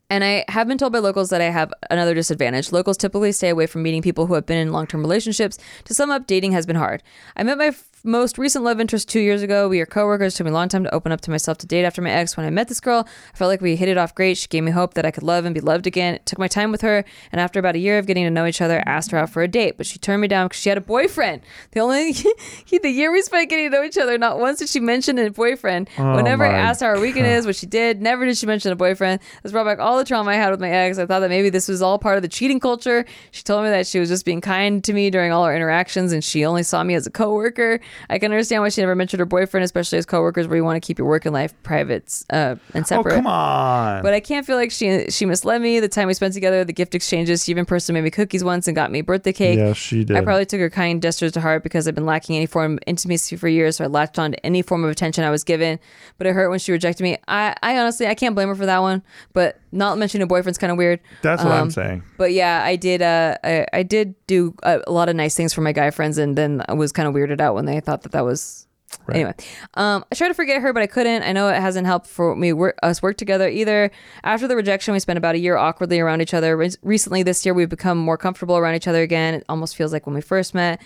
and 0.10 0.24
I 0.24 0.46
have 0.50 0.68
been 0.68 0.78
told 0.78 0.94
by 0.94 1.00
locals 1.00 1.30
that 1.32 1.42
I 1.42 1.46
have 1.50 1.74
another 1.90 2.14
disadvantage. 2.14 2.72
Locals 2.72 2.98
typically 2.98 3.32
stay 3.32 3.50
away 3.50 3.66
from 3.66 3.82
meeting 3.84 4.02
people 4.02 4.28
who 4.28 4.36
have 4.36 4.46
been 4.46 4.60
in 4.60 4.72
long 4.72 4.86
term 4.88 5.02
relationships. 5.02 5.58
To 5.86 5.94
sum 5.94 6.12
up, 6.12 6.28
dating 6.28 6.52
has 6.52 6.66
been 6.66 6.76
hard. 6.76 7.02
I 7.36 7.44
met 7.44 7.58
my 7.58 7.72
most 8.04 8.38
recent 8.38 8.64
love 8.64 8.80
interest 8.80 9.10
two 9.10 9.20
years 9.20 9.42
ago. 9.42 9.68
We 9.68 9.82
are 9.82 9.86
coworkers. 9.86 10.34
It 10.34 10.38
took 10.38 10.46
me 10.46 10.52
a 10.52 10.54
long 10.54 10.70
time 10.70 10.84
to 10.84 10.94
open 10.94 11.12
up 11.12 11.22
to 11.22 11.32
myself 11.32 11.58
to 11.60 11.68
date 11.68 11.84
after 11.84 12.02
my 12.02 12.12
ex. 12.12 12.38
When 12.38 12.46
I 12.46 12.50
met 12.50 12.68
this 12.68 12.80
girl, 12.80 13.08
I 13.34 13.38
felt 13.38 13.50
like 13.50 13.62
we 13.62 13.76
hit 13.76 13.90
it 13.90 13.98
off 13.98 14.14
great. 14.16 14.38
She 14.38 14.48
gave 14.48 14.64
me 14.64 14.72
hope 14.72 14.94
that 14.94 15.06
I 15.06 15.12
could 15.12 15.24
love 15.24 15.46
and 15.46 15.54
be 15.54 15.62
loved 15.62 15.88
again. 15.88 16.16
It 16.16 16.26
took 16.26 16.40
my 16.40 16.48
time 16.48 16.72
with 16.72 16.82
her, 16.82 17.04
and 17.32 17.42
after 17.42 17.60
about 17.60 17.76
a 17.76 17.80
year 17.80 17.98
of 17.98 18.06
getting 18.06 18.24
to 18.24 18.30
know 18.30 18.46
each 18.46 18.62
other, 18.62 18.80
I 18.80 18.90
asked 18.90 19.12
her 19.12 19.18
out 19.18 19.30
for 19.30 19.42
a 19.42 19.48
date, 19.48 19.78
but 19.78 19.86
she 19.86 20.00
turned 20.00 20.22
me 20.22 20.28
down 20.28 20.48
because 20.48 20.62
she 20.62 20.70
had 20.70 20.78
a 20.78 20.82
boyfriend. 20.82 21.42
The 21.72 21.82
only 21.82 22.14
the 22.72 22.90
year 22.90 23.12
we 23.12 23.22
spent 23.22 23.50
getting 23.50 23.70
to 23.70 23.78
know 23.78 23.84
each 23.84 23.98
other, 23.98 24.18
not 24.18 24.40
once 24.40 24.60
did 24.60 24.70
she 24.70 24.80
mention 24.80 25.20
a 25.20 25.30
boyfriend. 25.30 25.90
Oh 25.98 26.16
Whenever 26.16 26.46
I 26.46 26.54
asked 26.54 26.82
how 26.82 26.88
her 26.88 27.00
weekend 27.00 27.28
is, 27.28 27.46
what 27.46 27.56
she 27.56 27.66
did, 27.66 28.02
never 28.02 28.26
did 28.26 28.38
she 28.38 28.46
mention 28.46 28.72
a 28.72 28.76
boyfriend. 28.76 29.20
This 29.44 29.52
brought 29.52 29.66
back 29.66 29.80
all 29.80 29.98
the 29.98 30.06
trauma 30.06 30.32
I 30.32 30.36
had 30.36 30.50
with 30.52 30.60
my 30.60 30.70
ex. 30.70 30.98
I 30.98 31.06
thought 31.06 31.20
that 31.20 31.30
maybe 31.30 31.50
this 31.50 31.68
was 31.68 31.82
all 31.82 32.00
part 32.00 32.16
of 32.16 32.22
the 32.22 32.28
cheating 32.28 32.60
culture. 32.60 33.06
She 33.32 33.44
told 33.44 33.64
me 33.64 33.70
that 33.70 33.86
she 33.86 34.00
was 34.00 34.10
just 34.10 34.26
being 34.26 34.42
kind 34.42 34.84
to 34.86 34.94
me 34.94 35.10
during 35.10 35.32
all 35.32 35.44
our 35.44 35.56
interactions 35.56 36.14
and 36.14 36.24
she 36.24 36.46
only 36.46 36.64
saw 36.64 36.84
me 36.84 36.96
as 36.96 37.06
a 37.06 37.12
coworker. 37.12 37.80
I 38.10 38.20
can 38.20 38.32
understand 38.32 38.62
why 38.64 38.70
she 38.70 38.82
never 38.82 38.96
mentioned 38.96 39.20
her 39.20 39.26
boyfriend, 39.26 39.64
especially 39.64 39.98
as 39.98 40.06
coworkers 40.06 40.48
where 40.48 40.58
you 40.58 40.64
want 40.64 40.82
to 40.82 40.86
keep 40.86 40.98
your 40.98 41.08
work 41.08 41.26
and 41.26 41.34
life 41.34 41.54
private 41.64 42.24
uh, 42.32 42.56
and 42.74 42.84
Oh 42.84 42.88
separate. 42.88 43.16
come 43.16 43.28
on. 43.28 44.04
But 44.04 44.14
I 44.14 44.20
can't 44.20 44.46
feel 44.46 44.56
like 44.58 44.72
she 44.72 45.06
she 45.10 45.26
misled 45.26 45.62
me. 45.62 45.80
The 45.80 45.88
time 45.88 46.08
we 46.08 46.14
spent 46.14 46.34
together, 46.34 46.64
the 46.64 46.74
gift 46.74 46.96
exchanges. 46.96 47.44
She 47.46 47.52
even 47.52 47.66
personally 47.66 48.02
made 48.02 48.06
me 48.06 48.12
cookies 48.12 48.44
once 48.44 48.68
and 48.68 48.76
got 48.76 48.92
me 48.92 49.02
birthday 49.02 49.34
cake. 49.34 49.58
yeah, 49.58 49.74
she 49.74 50.04
did. 50.04 50.16
I 50.18 50.22
probably 50.22 50.46
took 50.46 50.60
her 50.60 50.70
kind 50.70 51.02
gestures 51.02 51.32
to 51.34 51.42
heart 51.42 51.64
because 51.64 51.88
I've 51.88 51.96
been 51.96 52.06
lacking 52.06 52.36
any 52.36 52.46
form 52.46 52.74
of 52.74 52.80
intimacy 52.88 53.36
for 53.36 53.48
years, 53.48 53.78
so 53.78 53.84
I 53.84 53.88
latched 53.88 54.20
on 54.20 54.32
to 54.32 54.46
any 54.46 54.62
form 54.62 54.84
of 54.84 54.90
attention 54.90 55.24
I 55.24 55.30
was 55.30 55.44
given. 55.44 55.80
But 56.18 56.28
it 56.28 56.34
hurt 56.34 56.50
when 56.50 56.60
she 56.60 56.72
rejected 56.72 57.04
me. 57.04 57.18
I, 57.28 57.56
I 57.64 57.78
honestly, 57.78 58.08
I 58.08 58.16
can't 58.16 58.36
blame 58.36 58.48
her 58.50 58.56
for 58.56 58.66
that 58.66 58.80
one. 58.80 59.04
But 59.34 59.60
not 59.72 59.98
mentioning 59.98 60.24
a 60.24 60.28
boyfriend's 60.28 60.58
kind 60.58 60.72
of 60.72 60.78
weird. 60.78 61.00
That's 61.22 61.44
what 61.44 61.52
I'm 61.52 61.64
Um, 61.64 61.72
saying. 61.72 62.04
But 62.18 62.32
yeah, 62.34 62.64
I 62.64 62.76
did. 62.76 63.02
Uh, 63.02 63.38
I, 63.44 63.66
I 63.74 63.84
did 63.84 64.16
do 64.28 64.56
a, 64.64 64.82
a 64.88 64.92
lot 64.92 65.10
of 65.10 65.16
nice 65.16 65.36
things 65.36 65.54
for 65.54 65.62
my 65.62 65.72
guy 65.72 65.92
friends, 65.92 66.18
and 66.18 66.38
then 66.38 66.64
I 66.68 66.74
was 66.74 66.92
kind 66.92 67.08
of 67.08 67.14
weirded 67.14 67.40
out 67.42 67.54
when 67.56 67.66
they 67.66 67.76
thought 67.80 68.04
that 68.04 68.12
that 68.12 68.26
was. 68.26 68.66
Anyway, 69.12 69.34
um, 69.74 70.06
I 70.12 70.16
tried 70.16 70.30
to 70.30 70.34
forget 70.34 70.62
her, 70.62 70.72
but 70.72 70.82
I 70.82 70.88
couldn't. 70.88 71.24
I 71.24 71.34
know 71.34 71.50
it 71.50 71.60
hasn't 71.60 71.86
helped 71.86 72.08
for 72.08 72.36
me 72.36 72.54
work, 72.54 72.78
us 72.84 73.02
work 73.02 73.18
together 73.18 73.48
either. 73.50 73.92
After 74.24 74.48
the 74.48 74.56
rejection, 74.56 74.94
we 74.94 75.00
spent 75.00 75.18
about 75.18 75.36
a 75.36 75.40
year 75.40 75.58
awkwardly 75.58 76.00
around 76.00 76.22
each 76.22 76.34
other. 76.34 76.56
Re- 76.56 76.72
recently, 76.84 77.22
this 77.22 77.46
year, 77.46 77.54
we've 77.54 77.70
become 77.70 77.98
more 77.98 78.18
comfortable 78.18 78.58
around 78.58 78.76
each 78.76 78.88
other 78.88 79.02
again. 79.02 79.34
It 79.34 79.46
almost 79.50 79.76
feels 79.76 79.92
like 79.92 80.06
when 80.06 80.16
we 80.16 80.22
first 80.22 80.54
met. 80.54 80.82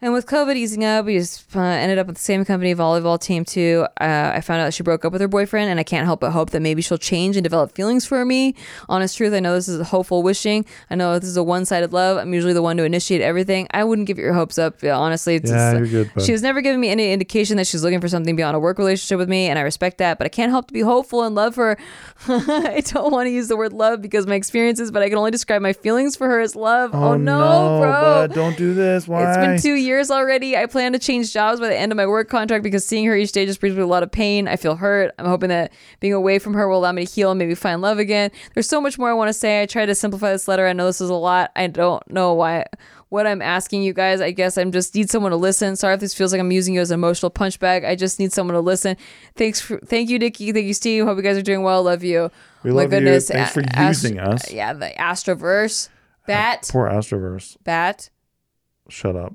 And 0.00 0.12
with 0.12 0.26
COVID 0.26 0.54
easing 0.54 0.84
up, 0.84 1.06
we 1.06 1.18
just 1.18 1.44
uh, 1.56 1.60
ended 1.60 1.98
up 1.98 2.06
with 2.06 2.14
the 2.14 2.22
same 2.22 2.44
company 2.44 2.72
volleyball 2.72 3.20
team 3.20 3.44
too. 3.44 3.84
Uh, 4.00 4.30
I 4.32 4.40
found 4.42 4.60
out 4.60 4.72
she 4.72 4.84
broke 4.84 5.04
up 5.04 5.10
with 5.12 5.20
her 5.20 5.26
boyfriend, 5.26 5.70
and 5.70 5.80
I 5.80 5.82
can't 5.82 6.04
help 6.04 6.20
but 6.20 6.30
hope 6.30 6.50
that 6.50 6.60
maybe 6.62 6.82
she'll 6.82 6.98
change 6.98 7.36
and 7.36 7.42
develop 7.42 7.72
feelings 7.74 8.06
for 8.06 8.24
me. 8.24 8.54
Honest 8.88 9.16
truth, 9.16 9.32
I 9.32 9.40
know 9.40 9.54
this 9.54 9.66
is 9.66 9.80
a 9.80 9.84
hopeful 9.84 10.22
wishing. 10.22 10.64
I 10.88 10.94
know 10.94 11.18
this 11.18 11.28
is 11.28 11.36
a 11.36 11.42
one-sided 11.42 11.92
love. 11.92 12.16
I'm 12.16 12.32
usually 12.32 12.52
the 12.52 12.62
one 12.62 12.76
to 12.76 12.84
initiate 12.84 13.22
everything. 13.22 13.66
I 13.72 13.82
wouldn't 13.82 14.06
give 14.06 14.18
your 14.18 14.34
hopes 14.34 14.56
up. 14.56 14.80
Yeah, 14.84 14.96
honestly, 14.96 15.34
it's 15.34 15.50
Yeah, 15.50 15.72
just- 15.80 15.90
you're 15.92 16.04
good, 16.04 16.14
bud. 16.14 16.22
she 16.24 16.30
has 16.30 16.42
never 16.42 16.60
given 16.60 16.78
me 16.80 16.90
any 16.90 17.12
indication 17.12 17.56
that 17.56 17.66
she's 17.66 17.82
looking 17.82 18.00
for 18.00 18.06
something 18.08 18.36
beyond 18.36 18.54
a 18.56 18.60
work 18.60 18.78
relationship 18.78 19.18
with 19.18 19.28
me, 19.28 19.48
and 19.48 19.58
I 19.58 19.62
respect 19.62 19.98
that. 19.98 20.16
But 20.18 20.26
I 20.26 20.28
can't 20.28 20.52
help 20.52 20.68
to 20.68 20.72
be 20.72 20.80
hopeful 20.80 21.24
and 21.24 21.34
love 21.34 21.56
her. 21.56 21.76
I 22.28 22.82
don't 22.86 23.10
want 23.10 23.26
to 23.26 23.30
use 23.30 23.48
the 23.48 23.56
word 23.56 23.72
love 23.72 24.00
because 24.00 24.28
my 24.28 24.36
experiences, 24.36 24.92
but 24.92 25.02
I 25.02 25.08
can 25.08 25.18
only 25.18 25.32
describe 25.32 25.60
my 25.60 25.72
feelings 25.72 26.14
for 26.14 26.28
her 26.28 26.38
as 26.38 26.54
love. 26.54 26.94
Oh, 26.94 27.16
no, 27.16 27.80
bro! 27.82 27.90
bud, 28.28 28.32
don't 28.34 28.56
do 28.56 28.74
this. 28.74 29.08
Why? 29.08 29.28
It's 29.28 29.36
been 29.38 29.60
two 29.60 29.74
years 29.74 29.87
already. 30.10 30.56
I 30.56 30.66
plan 30.66 30.92
to 30.92 30.98
change 30.98 31.32
jobs 31.32 31.60
by 31.60 31.68
the 31.68 31.76
end 31.76 31.92
of 31.92 31.96
my 31.96 32.06
work 32.06 32.28
contract 32.28 32.62
because 32.62 32.86
seeing 32.86 33.04
her 33.06 33.16
each 33.16 33.32
day 33.32 33.46
just 33.46 33.60
brings 33.60 33.76
me 33.76 33.82
a 33.82 33.86
lot 33.86 34.02
of 34.02 34.10
pain. 34.10 34.46
I 34.48 34.56
feel 34.56 34.76
hurt. 34.76 35.14
I'm 35.18 35.26
hoping 35.26 35.48
that 35.48 35.72
being 36.00 36.12
away 36.12 36.38
from 36.38 36.54
her 36.54 36.68
will 36.68 36.78
allow 36.78 36.92
me 36.92 37.06
to 37.06 37.12
heal 37.12 37.30
and 37.30 37.38
maybe 37.38 37.54
find 37.54 37.80
love 37.80 37.98
again. 37.98 38.30
There's 38.54 38.68
so 38.68 38.80
much 38.80 38.98
more 38.98 39.10
I 39.10 39.14
want 39.14 39.28
to 39.28 39.32
say. 39.32 39.62
I 39.62 39.66
tried 39.66 39.86
to 39.86 39.94
simplify 39.94 40.32
this 40.32 40.48
letter. 40.48 40.66
I 40.66 40.72
know 40.72 40.86
this 40.86 41.00
is 41.00 41.10
a 41.10 41.14
lot. 41.14 41.50
I 41.56 41.66
don't 41.66 42.08
know 42.10 42.34
why. 42.34 42.66
What 43.10 43.26
I'm 43.26 43.40
asking 43.40 43.82
you 43.84 43.94
guys, 43.94 44.20
I 44.20 44.32
guess 44.32 44.58
I'm 44.58 44.70
just 44.70 44.94
need 44.94 45.08
someone 45.08 45.30
to 45.30 45.36
listen. 45.36 45.76
Sorry 45.76 45.94
if 45.94 46.00
this 46.00 46.12
feels 46.12 46.30
like 46.30 46.40
I'm 46.40 46.52
using 46.52 46.74
you 46.74 46.80
as 46.82 46.90
an 46.90 46.96
emotional 46.96 47.30
punch 47.30 47.58
bag. 47.58 47.82
I 47.84 47.94
just 47.94 48.18
need 48.18 48.32
someone 48.34 48.54
to 48.54 48.60
listen. 48.60 48.98
Thanks, 49.34 49.60
for, 49.62 49.78
thank 49.78 50.10
you, 50.10 50.18
Nikki. 50.18 50.52
Thank 50.52 50.66
you, 50.66 50.74
Steve. 50.74 51.04
Hope 51.06 51.16
you 51.16 51.22
guys 51.22 51.38
are 51.38 51.42
doing 51.42 51.62
well. 51.62 51.82
Love 51.82 52.04
you. 52.04 52.30
We 52.62 52.70
love 52.70 52.92
you. 52.92 53.20
Thanks 53.20 53.52
for 53.52 53.62
using 53.80 54.18
us. 54.18 54.50
Yeah, 54.52 54.74
the 54.74 54.90
Astroverse, 54.98 55.88
Bat, 56.26 56.68
Poor 56.70 56.86
Astroverse. 56.90 57.56
Bat. 57.64 58.10
Shut 58.88 59.16
up. 59.16 59.34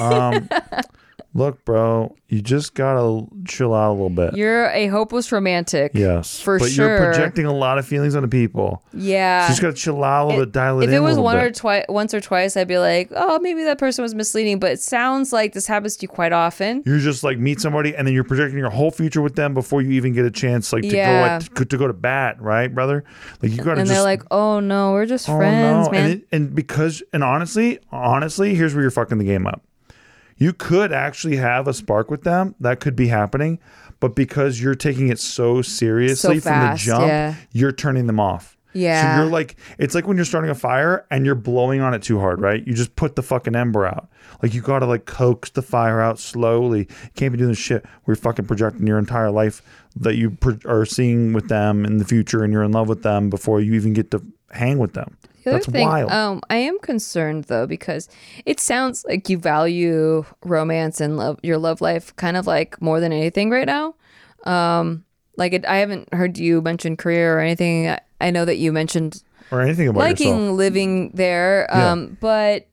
Um, 0.00 0.48
look, 1.34 1.64
bro, 1.64 2.14
you 2.28 2.40
just 2.40 2.74
gotta 2.74 3.26
chill 3.44 3.74
out 3.74 3.90
a 3.90 3.92
little 3.94 4.08
bit. 4.10 4.36
You're 4.36 4.70
a 4.70 4.86
hopeless 4.86 5.30
romantic. 5.32 5.92
yes, 5.94 6.40
for 6.40 6.58
but 6.58 6.70
sure. 6.70 6.88
you're 6.88 6.98
projecting 7.12 7.44
a 7.44 7.52
lot 7.52 7.78
of 7.78 7.86
feelings 7.86 8.14
onto 8.14 8.28
people. 8.28 8.82
Yeah. 8.92 9.42
you 9.44 9.48
just 9.48 9.60
gotta 9.60 9.74
chill 9.74 10.02
out 10.02 10.24
a 10.24 10.26
little 10.28 10.44
bit, 10.46 10.52
dial 10.52 10.80
it 10.80 10.84
if 10.84 10.88
in 10.90 10.94
it 10.94 11.00
was 11.00 11.18
one 11.18 11.36
or 11.36 11.50
twice, 11.50 11.84
once 11.88 12.14
or 12.14 12.20
twice, 12.20 12.56
I'd 12.56 12.68
be 12.68 12.78
like, 12.78 13.10
oh, 13.14 13.38
maybe 13.40 13.64
that 13.64 13.78
person 13.78 14.02
was 14.02 14.14
misleading. 14.14 14.58
But 14.58 14.72
it 14.72 14.80
sounds 14.80 15.32
like 15.32 15.52
this 15.52 15.66
happens 15.66 15.96
to 15.96 16.02
you 16.02 16.08
quite 16.08 16.32
often. 16.32 16.82
you're 16.86 16.98
just 16.98 17.22
like 17.24 17.38
meet 17.38 17.60
somebody 17.60 17.94
and 17.94 18.06
then 18.06 18.14
you're 18.14 18.24
projecting 18.24 18.58
your 18.58 18.70
whole 18.70 18.90
future 18.90 19.20
with 19.22 19.34
them 19.34 19.52
before 19.54 19.82
you 19.82 19.90
even 19.90 20.12
get 20.12 20.24
a 20.24 20.30
chance 20.30 20.72
like 20.72 20.82
to 20.82 20.88
Yeah. 20.96 21.38
go 21.40 21.60
like, 21.60 21.68
to 21.68 21.76
go 21.78 21.86
to 21.86 21.92
bat, 21.92 22.40
right, 22.40 22.72
brother? 22.72 23.04
Like 23.42 23.50
you 23.52 23.58
gotta 23.58 23.72
And 23.72 23.80
just 23.80 23.90
they're 23.90 24.02
like, 24.02 24.22
oh 24.30 24.60
no, 24.60 24.92
we're 24.92 25.06
just 25.06 25.28
Oh, 25.28 25.36
friends, 25.36 25.86
no. 25.86 25.92
man. 25.92 26.04
And, 26.10 26.12
it, 26.20 26.28
and 26.32 26.54
because 26.54 27.02
and 27.12 27.22
honestly, 27.24 27.78
honestly, 27.92 28.54
here's 28.54 28.74
where 28.74 28.82
you're 28.82 28.90
fucking 28.90 29.18
the 29.18 29.24
game 29.24 29.46
up. 29.46 29.62
You 30.36 30.52
could 30.52 30.92
actually 30.92 31.36
have 31.36 31.68
a 31.68 31.74
spark 31.74 32.10
with 32.10 32.22
them. 32.22 32.54
That 32.60 32.80
could 32.80 32.96
be 32.96 33.08
happening, 33.08 33.58
but 34.00 34.14
because 34.14 34.60
you're 34.60 34.74
taking 34.74 35.08
it 35.08 35.18
so 35.18 35.62
seriously 35.62 36.40
from 36.40 36.70
the 36.70 36.76
jump, 36.76 37.06
yeah. 37.06 37.34
you're 37.52 37.72
turning 37.72 38.06
them 38.06 38.20
off. 38.20 38.56
Yeah. 38.74 39.16
So 39.16 39.22
you're 39.22 39.30
like, 39.30 39.56
it's 39.78 39.94
like 39.94 40.06
when 40.06 40.16
you're 40.16 40.26
starting 40.26 40.50
a 40.50 40.54
fire 40.54 41.06
and 41.10 41.24
you're 41.24 41.36
blowing 41.36 41.80
on 41.80 41.94
it 41.94 42.02
too 42.02 42.18
hard, 42.18 42.40
right? 42.40 42.66
You 42.66 42.74
just 42.74 42.96
put 42.96 43.14
the 43.14 43.22
fucking 43.22 43.54
ember 43.54 43.86
out. 43.86 44.08
Like 44.42 44.52
you 44.52 44.60
gotta 44.60 44.86
like 44.86 45.06
coax 45.06 45.50
the 45.50 45.62
fire 45.62 46.00
out 46.00 46.18
slowly. 46.18 46.80
You 46.80 47.10
can't 47.14 47.32
be 47.32 47.38
doing 47.38 47.50
this 47.50 47.58
shit 47.58 47.84
where 47.84 48.14
you're 48.14 48.16
fucking 48.16 48.46
projecting 48.46 48.86
your 48.86 48.98
entire 48.98 49.30
life 49.30 49.62
that 49.96 50.16
you 50.16 50.32
pro- 50.32 50.58
are 50.66 50.84
seeing 50.84 51.32
with 51.32 51.48
them 51.48 51.84
in 51.84 51.98
the 51.98 52.04
future 52.04 52.42
and 52.42 52.52
you're 52.52 52.64
in 52.64 52.72
love 52.72 52.88
with 52.88 53.04
them 53.04 53.30
before 53.30 53.60
you 53.60 53.74
even 53.74 53.92
get 53.92 54.10
to 54.10 54.20
hang 54.50 54.78
with 54.78 54.94
them. 54.94 55.16
The 55.44 55.50
other 55.50 55.58
That's 55.58 55.70
thing, 55.70 55.86
wild. 55.88 56.10
Um, 56.10 56.40
I 56.48 56.56
am 56.56 56.78
concerned 56.78 57.44
though 57.44 57.66
because 57.66 58.08
it 58.46 58.60
sounds 58.60 59.04
like 59.04 59.28
you 59.28 59.36
value 59.38 60.24
romance 60.42 61.00
and 61.00 61.16
love 61.18 61.38
your 61.42 61.58
love 61.58 61.80
life 61.82 62.16
kind 62.16 62.36
of 62.36 62.46
like 62.46 62.80
more 62.80 62.98
than 62.98 63.12
anything 63.12 63.50
right 63.50 63.66
now. 63.66 63.94
Um, 64.44 65.04
like 65.36 65.52
it, 65.52 65.66
I 65.66 65.76
haven't 65.78 66.12
heard 66.14 66.38
you 66.38 66.62
mention 66.62 66.96
career 66.96 67.36
or 67.36 67.40
anything. 67.40 67.90
I, 67.90 68.00
I 68.20 68.30
know 68.30 68.44
that 68.46 68.56
you 68.56 68.72
mentioned 68.72 69.22
or 69.50 69.60
anything 69.60 69.88
about 69.88 70.00
liking 70.00 70.28
yourself. 70.34 70.56
living 70.56 71.10
there, 71.10 71.66
Yeah. 71.70 71.92
um, 71.92 72.16
but 72.20 72.66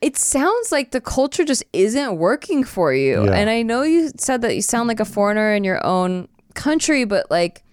it 0.00 0.16
sounds 0.16 0.72
like 0.72 0.92
the 0.92 1.00
culture 1.00 1.44
just 1.44 1.64
isn't 1.72 2.16
working 2.16 2.64
for 2.64 2.92
you. 2.94 3.24
Yeah. 3.24 3.32
And 3.32 3.50
I 3.50 3.62
know 3.62 3.82
you 3.82 4.12
said 4.16 4.42
that 4.42 4.54
you 4.54 4.62
sound 4.62 4.88
like 4.88 5.00
a 5.00 5.04
foreigner 5.04 5.54
in 5.54 5.64
your 5.64 5.84
own 5.84 6.28
country, 6.54 7.04
but 7.04 7.30
like. 7.30 7.63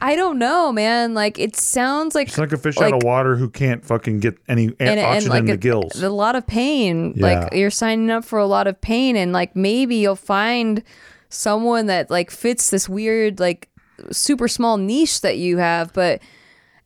I 0.00 0.14
don't 0.14 0.38
know, 0.38 0.72
man. 0.72 1.14
Like 1.14 1.38
it 1.38 1.56
sounds 1.56 2.14
like 2.14 2.28
It's 2.28 2.38
like 2.38 2.52
a 2.52 2.58
fish 2.58 2.76
out 2.78 2.92
of 2.92 3.02
water 3.02 3.36
who 3.36 3.48
can't 3.48 3.84
fucking 3.84 4.20
get 4.20 4.36
any 4.48 4.66
a- 4.66 4.74
and, 4.78 4.80
and 4.80 5.00
oxygen 5.00 5.30
like 5.30 5.40
in 5.40 5.46
the 5.46 5.56
gills. 5.56 6.02
a 6.02 6.10
lot 6.10 6.36
of 6.36 6.46
pain. 6.46 7.14
Like 7.16 7.54
you're 7.54 7.70
signing 7.70 8.10
up 8.10 8.24
for 8.24 8.38
a 8.38 8.46
lot 8.46 8.66
of 8.66 8.80
pain, 8.80 9.16
and 9.16 9.32
like 9.32 9.56
maybe 9.56 9.96
you'll 9.96 10.16
find 10.16 10.82
someone 11.30 11.86
that 11.86 12.10
like 12.10 12.30
fits 12.30 12.70
this 12.70 12.88
weird 12.88 13.40
like 13.40 13.68
super 14.10 14.48
small 14.48 14.76
niche 14.76 15.22
that 15.22 15.38
you 15.38 15.56
have, 15.58 15.92
but 15.94 16.20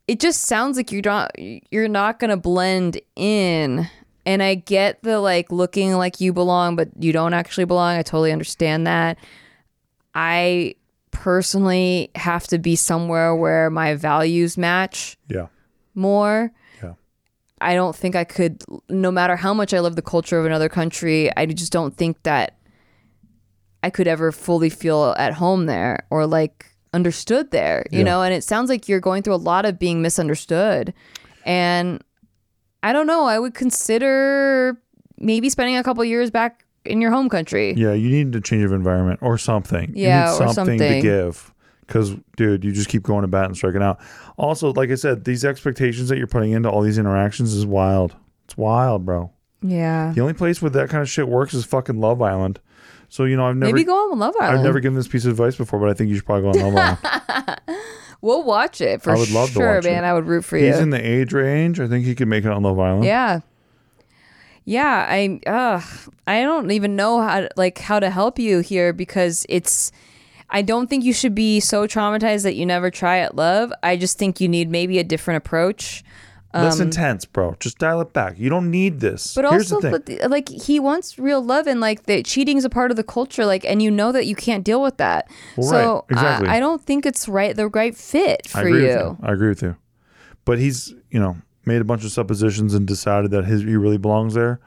it 0.07 0.21
just 0.21 0.43
sounds 0.43 0.77
like 0.77 0.93
you're 0.93 1.03
not 1.05 1.33
you're 1.39 1.89
not 1.89 2.19
gonna 2.21 2.37
blend 2.37 3.01
in. 3.17 3.89
And 4.25 4.43
I 4.43 4.55
get 4.57 5.03
the 5.03 5.21
like 5.21 5.51
looking 5.51 5.95
like 5.95 6.21
you 6.21 6.33
belong, 6.33 6.77
but 6.77 6.91
you 6.99 7.13
don't 7.13 7.33
actually 7.35 7.65
belong. 7.65 7.97
I 7.97 8.03
totally 8.03 8.31
understand 8.31 8.87
that. 8.87 9.17
I 10.15 10.75
personally 11.19 12.13
have 12.15 12.47
to 12.47 12.59
be 12.59 12.77
somewhere 12.77 13.35
where 13.35 13.71
my 13.71 13.97
values 13.97 14.57
match 14.57 15.19
yeah. 15.29 15.49
more. 15.97 16.53
Yeah. 16.81 16.93
I 17.61 17.75
don't 17.75 17.97
think 17.97 18.15
I 18.15 18.23
could, 18.23 18.63
no 18.89 19.11
matter 19.11 19.35
how 19.35 19.53
much 19.53 19.75
I 19.75 19.81
love 19.81 19.97
the 19.97 20.03
culture 20.03 20.39
of 20.39 20.47
another 20.47 20.69
country, 20.69 21.29
I 21.37 21.47
just 21.47 21.73
don't 21.73 21.97
think 21.97 22.23
that 22.23 22.57
I 23.83 23.91
could 23.91 24.07
ever 24.07 24.31
fully 24.31 24.71
feel 24.71 25.13
at 25.19 25.35
home 25.35 25.67
there 25.67 26.07
or 26.09 26.25
like 26.25 26.67
understood 26.95 27.51
there, 27.51 27.85
you 27.91 27.99
Yeah. 27.99 28.05
know? 28.05 28.23
And 28.23 28.33
it 28.33 28.45
sounds 28.45 28.71
like 28.71 28.89
you're 28.89 29.01
going 29.01 29.25
through 29.25 29.35
a 29.35 29.43
lot 29.53 29.65
of 29.65 29.77
being 29.77 30.01
misunderstood. 30.01 30.95
And 31.45 32.01
I 32.85 32.93
don't 32.93 33.09
know, 33.09 33.25
I 33.25 33.41
would 33.41 33.55
consider 33.55 34.81
maybe 35.19 35.51
spending 35.51 35.75
a 35.77 35.83
couple 35.83 36.05
years 36.05 36.31
back 36.31 36.65
in 36.89 37.01
your 37.01 37.11
home 37.11 37.29
country. 37.29 37.75
Yeah, 37.75 37.93
you 37.93 38.09
need 38.11 38.35
a 38.35 38.41
change 38.41 38.65
of 38.65 38.73
environment 38.73 39.21
or 39.23 39.39
something. 39.39 39.91
You 39.97 40.05
Yeah, 40.07 40.37
need 40.39 40.45
or 40.47 40.53
something, 40.53 40.79
to 40.79 41.01
give. 41.01 41.53
Because, 41.87 42.15
dude, 42.37 42.65
you 42.65 42.73
just 42.73 42.89
keep 42.91 43.03
going 43.03 43.23
to 43.23 43.29
bat 43.29 43.47
and 43.47 43.57
striking 43.57 43.83
out. 43.83 43.99
Also, 44.37 44.73
like 44.75 44.91
I 44.91 44.95
said, 44.95 45.25
these 45.25 45.45
expectations 45.45 46.09
that 46.11 46.19
you're 46.19 46.27
putting 46.27 46.53
into 46.53 46.69
all 46.69 46.83
these 46.83 46.99
interactions 46.99 47.55
is 47.55 47.65
wild. 47.65 48.15
It's 48.45 48.57
wild, 48.59 49.07
bro. 49.07 49.31
Yeah. 49.63 50.13
The 50.15 50.21
only 50.21 50.35
place 50.35 50.61
where 50.61 50.71
that 50.71 50.91
kind 50.91 51.03
of 51.03 51.09
shit 51.09 51.29
works 51.29 51.55
is 51.55 51.65
fucking 51.65 51.99
Love 51.99 52.21
Island. 52.21 52.61
So, 53.09 53.25
you 53.25 53.37
know, 53.39 53.47
I've 53.49 53.57
never 53.57 53.73
Maybe 53.73 53.85
go 53.85 54.11
on 54.13 54.19
Love 54.19 54.35
Island. 54.39 54.59
I've 54.59 54.65
never 54.65 54.81
given 54.81 54.97
this 54.97 55.09
piece 55.09 55.25
of 55.25 55.31
advice 55.31 55.57
before, 55.57 55.81
but 55.81 55.89
I 55.89 55.95
think 55.95 56.11
you 56.11 56.17
should 56.17 56.27
probably 56.27 56.53
go 56.53 56.67
on 56.67 56.75
Love 56.75 56.99
Island. 57.37 57.61
We'll 58.21 58.43
watch 58.43 58.81
it 58.81 59.01
for 59.01 59.13
I 59.13 59.17
would 59.17 59.31
love 59.31 59.49
to 59.51 59.55
sure, 59.55 59.75
watch 59.77 59.85
man. 59.85 60.03
it. 60.03 60.07
I 60.07 60.13
would 60.13 60.27
root 60.27 60.45
for 60.45 60.59
you. 60.59 60.67
He's 60.67 60.81
in 60.81 60.91
the 60.91 60.99
age 61.01 61.33
range. 61.33 61.79
I 61.79 61.87
think 61.87 62.05
he 62.05 62.15
could 62.17 62.27
make 62.29 62.45
it 62.45 62.51
on 62.51 62.63
Love 62.65 62.79
Island. 62.79 63.05
Yeah. 63.05 63.41
Yeah, 64.69 65.07
I 65.09 65.41
uh 65.47 65.81
I 66.27 66.43
don't 66.43 66.71
even 66.71 66.95
know 66.95 67.23
how 67.23 67.41
to, 67.41 67.49
like 67.57 67.79
how 67.79 67.99
to 67.99 68.11
help 68.11 68.39
you 68.39 68.59
here 68.61 68.93
because 68.93 69.47
it's 69.49 69.91
I 70.51 70.61
don't 70.61 70.89
think 70.91 71.05
you 71.05 71.15
should 71.15 71.35
be 71.35 71.59
so 71.61 71.87
traumatized 71.87 72.43
that 72.43 72.55
you 72.55 72.67
never 72.67 72.91
try 72.91 73.19
at 73.21 73.35
love. 73.35 73.73
I 73.83 73.97
just 73.97 74.19
think 74.19 74.43
you 74.43 74.49
need 74.49 74.71
maybe 74.71 74.99
a 74.99 75.05
different 75.05 75.39
approach. 75.39 76.05
Less 76.53 76.81
intense, 76.81 77.25
bro. 77.25 77.55
Just 77.61 77.79
dial 77.79 78.01
it 78.01 78.13
back. 78.13 78.39
You 78.39 78.51
don't 78.51 78.71
need 78.71 79.01
this. 79.01 79.37
Um, 79.37 79.43
But 79.43 79.51
Here's 79.53 79.73
also 79.73 79.77
the 79.77 79.83
thing. 79.83 79.91
but 79.91 80.07
the- 80.07 80.29
like 80.29 80.49
he 80.51 80.81
wants 80.81 81.19
real 81.19 81.43
love 81.43 81.67
and 81.67 81.81
like 81.81 82.05
that 82.05 82.27
cheating's 82.27 82.65
a 82.67 82.71
part 82.71 82.91
of 82.91 82.97
the 82.99 83.05
culture 83.05 83.47
like 83.47 83.65
and 83.65 83.83
you 83.83 83.91
know 83.91 84.13
that 84.13 84.27
you 84.27 84.35
can't 84.35 84.65
deal 84.65 84.83
with 84.83 84.99
that. 84.99 85.31
Well, 85.57 85.69
so 85.71 85.95
right, 85.95 86.05
exactly. 86.11 86.49
I, 86.49 86.57
I 86.57 86.61
don't 86.61 86.83
think 86.83 87.07
it's 87.07 87.27
right 87.27 87.57
the 87.57 87.69
right 87.69 87.97
fit 87.97 88.47
for 88.49 88.69
you. 88.69 88.87
you. 88.89 89.17
I 89.23 89.33
agree 89.33 89.49
with 89.49 89.63
you. 89.63 89.77
But 90.45 90.59
he's, 90.59 90.95
you 91.11 91.21
know, 91.21 91.37
made 91.69 91.81
a 91.81 91.85
bunch 91.85 92.05
of 92.05 92.11
suppositions 92.11 92.75
and 92.75 92.87
decided 92.87 93.31
that 93.31 93.45
his 93.45 93.63
he 93.63 93.77
really 93.77 93.99
belongs 93.99 94.35
there, 94.35 94.59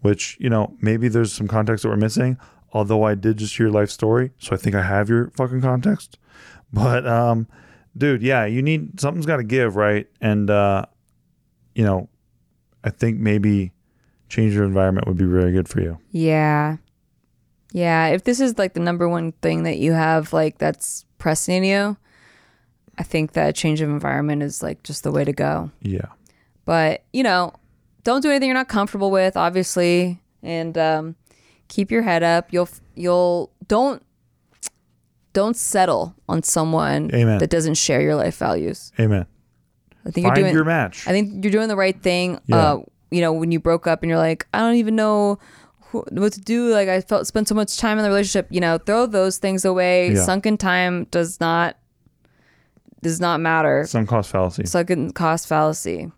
which, 0.00 0.36
you 0.38 0.48
know, 0.48 0.76
maybe 0.80 1.08
there's 1.08 1.32
some 1.32 1.48
context 1.48 1.82
that 1.82 1.88
we're 1.88 1.96
missing. 1.96 2.38
Although 2.72 3.02
I 3.02 3.14
did 3.16 3.38
just 3.38 3.56
hear 3.56 3.66
your 3.66 3.74
life 3.74 3.90
story, 3.90 4.30
so 4.38 4.54
I 4.54 4.56
think 4.56 4.74
I 4.76 4.82
have 4.82 5.08
your 5.08 5.30
fucking 5.30 5.62
context. 5.62 6.18
But 6.74 7.06
um 7.06 7.48
dude, 7.94 8.22
yeah, 8.22 8.46
you 8.46 8.62
need 8.62 8.98
something's 8.98 9.26
got 9.26 9.36
to 9.36 9.44
give, 9.44 9.76
right? 9.76 10.06
And 10.22 10.48
uh 10.48 10.86
you 11.74 11.84
know, 11.84 12.08
I 12.82 12.88
think 12.88 13.18
maybe 13.18 13.72
change 14.30 14.54
your 14.54 14.64
environment 14.64 15.06
would 15.06 15.18
be 15.18 15.26
very 15.26 15.52
good 15.52 15.68
for 15.68 15.82
you. 15.82 15.98
Yeah. 16.10 16.78
Yeah. 17.72 18.06
If 18.08 18.24
this 18.24 18.40
is 18.40 18.56
like 18.56 18.72
the 18.72 18.80
number 18.80 19.06
one 19.06 19.32
thing 19.42 19.64
that 19.64 19.76
you 19.76 19.92
have, 19.92 20.32
like 20.32 20.56
that's 20.56 21.04
pressing 21.18 21.62
you, 21.64 21.98
I 22.98 23.02
think 23.02 23.32
that 23.32 23.54
change 23.54 23.80
of 23.80 23.88
environment 23.88 24.42
is 24.42 24.62
like 24.62 24.82
just 24.82 25.02
the 25.02 25.12
way 25.12 25.24
to 25.24 25.32
go. 25.32 25.70
Yeah. 25.80 26.06
But, 26.64 27.04
you 27.12 27.22
know, 27.22 27.52
don't 28.04 28.20
do 28.20 28.30
anything 28.30 28.48
you're 28.48 28.54
not 28.54 28.68
comfortable 28.68 29.10
with, 29.10 29.36
obviously. 29.36 30.20
And 30.42 30.76
um, 30.78 31.16
keep 31.68 31.90
your 31.90 32.02
head 32.02 32.22
up. 32.22 32.52
You'll, 32.52 32.68
you'll, 32.94 33.52
don't, 33.66 34.02
don't 35.32 35.56
settle 35.56 36.14
on 36.28 36.42
someone 36.42 37.10
Amen. 37.14 37.38
that 37.38 37.50
doesn't 37.50 37.74
share 37.74 38.00
your 38.00 38.14
life 38.14 38.36
values. 38.36 38.92
Amen. 39.00 39.26
I 40.04 40.10
think 40.10 40.26
Find 40.26 40.36
you're 40.36 40.44
doing 40.44 40.54
your 40.54 40.64
match. 40.64 41.06
I 41.06 41.10
think 41.12 41.44
you're 41.44 41.52
doing 41.52 41.68
the 41.68 41.76
right 41.76 42.00
thing. 42.00 42.40
Yeah. 42.46 42.56
Uh, 42.56 42.78
you 43.10 43.20
know, 43.20 43.32
when 43.32 43.52
you 43.52 43.60
broke 43.60 43.86
up 43.86 44.02
and 44.02 44.10
you're 44.10 44.18
like, 44.18 44.46
I 44.52 44.58
don't 44.58 44.74
even 44.74 44.96
know 44.96 45.38
who, 45.80 46.04
what 46.10 46.32
to 46.32 46.40
do. 46.40 46.72
Like, 46.72 46.88
I 46.88 47.00
felt 47.00 47.26
spent 47.26 47.48
so 47.48 47.54
much 47.54 47.76
time 47.76 47.98
in 47.98 48.04
the 48.04 48.10
relationship. 48.10 48.48
You 48.50 48.60
know, 48.60 48.78
throw 48.78 49.06
those 49.06 49.38
things 49.38 49.64
away. 49.64 50.12
Yeah. 50.12 50.22
Sunken 50.22 50.56
time 50.56 51.04
does 51.10 51.38
not 51.38 51.76
does 53.02 53.20
not 53.20 53.40
matter. 53.40 53.84
Sunk 53.86 54.08
cost 54.08 54.30
fallacy. 54.30 54.66
Sunken 54.66 55.12
cost 55.12 55.46
fallacy. 55.46 56.10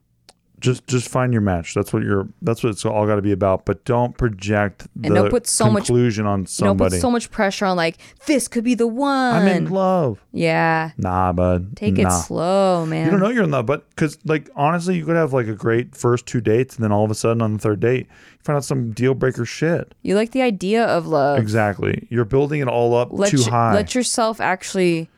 Just 0.65 0.87
just 0.87 1.09
find 1.09 1.33
your 1.33 1.43
match. 1.43 1.75
That's 1.75 1.93
what 1.93 2.03
you're. 2.03 2.27
That's 2.43 2.63
what 2.65 2.71
it's 2.71 2.85
all 2.85 3.07
got 3.07 3.17
to 3.17 3.23
be 3.23 3.33
about. 3.33 3.65
But 3.65 3.85
don't 3.85 4.17
project 4.17 4.87
the 4.97 5.07
And 5.09 5.15
don't 5.15 5.31
put 5.31 5.47
so 5.47 5.71
much- 5.71 5.87
conclusion 5.87 6.27
on 6.27 6.41
You 6.41 6.45
don't 6.45 6.49
somebody. 6.49 6.97
put 6.97 7.01
so 7.01 7.11
much 7.11 7.31
pressure 7.31 7.67
on 7.67 7.77
like 7.77 7.99
this 8.27 8.49
could 8.49 8.65
be 8.65 8.75
the 8.75 8.87
one. 8.87 9.35
I'm 9.37 9.47
in 9.47 9.71
love. 9.71 10.25
yeah, 10.33 10.91
Nah, 10.99 11.33
bud. 11.33 11.77
take 11.77 11.95
nah. 11.99 12.09
it 12.09 12.23
slow, 12.23 12.87
man. 12.87 13.05
You 13.05 13.11
don't 13.13 13.21
know 13.21 13.29
you're 13.29 13.45
in 13.45 13.51
love, 13.51 13.67
but 13.67 13.89
because 13.91 14.19
like 14.25 14.51
honestly, 14.57 14.97
you 14.97 15.05
could 15.05 15.17
have 15.17 15.33
like 15.33 15.47
a 15.47 15.55
great 15.55 15.95
first 15.95 16.27
two 16.27 16.41
dates, 16.41 16.75
and 16.77 16.83
then 16.85 16.91
all 16.93 17.05
of 17.05 17.11
a 17.11 17.15
sudden 17.15 17.43
on 17.43 17.53
the 17.53 17.59
third 17.59 17.81
date, 17.81 18.07
you 18.09 18.39
find 18.43 18.57
out 18.57 18.65
some 18.65 18.93
deal 18.93 19.15
breaker 19.15 19.45
shit. 19.45 19.95
You 20.03 20.15
like 20.17 20.33
the 20.33 20.43
idea 20.43 20.85
of 20.85 21.07
love. 21.07 21.39
Exactly. 21.39 22.07
You're 22.11 22.25
building 22.25 22.61
it 22.61 22.69
all 22.69 22.95
up 22.97 23.09
Let 23.13 23.31
too 23.31 23.43
high. 23.45 23.75
let 23.75 23.95
yourself 23.95 24.41
actually 24.41 25.09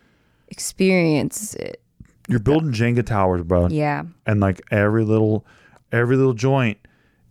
experience 0.48 1.54
it. 1.54 1.80
You're 2.28 2.40
building 2.40 2.72
Jenga 2.72 3.04
towers, 3.06 3.42
bro. 3.42 3.68
Yeah. 3.68 4.04
and 4.26 4.40
like 4.40 4.60
every 4.70 5.04
little 5.04 5.46
every 5.92 6.16
little 6.16 6.34
joint 6.34 6.78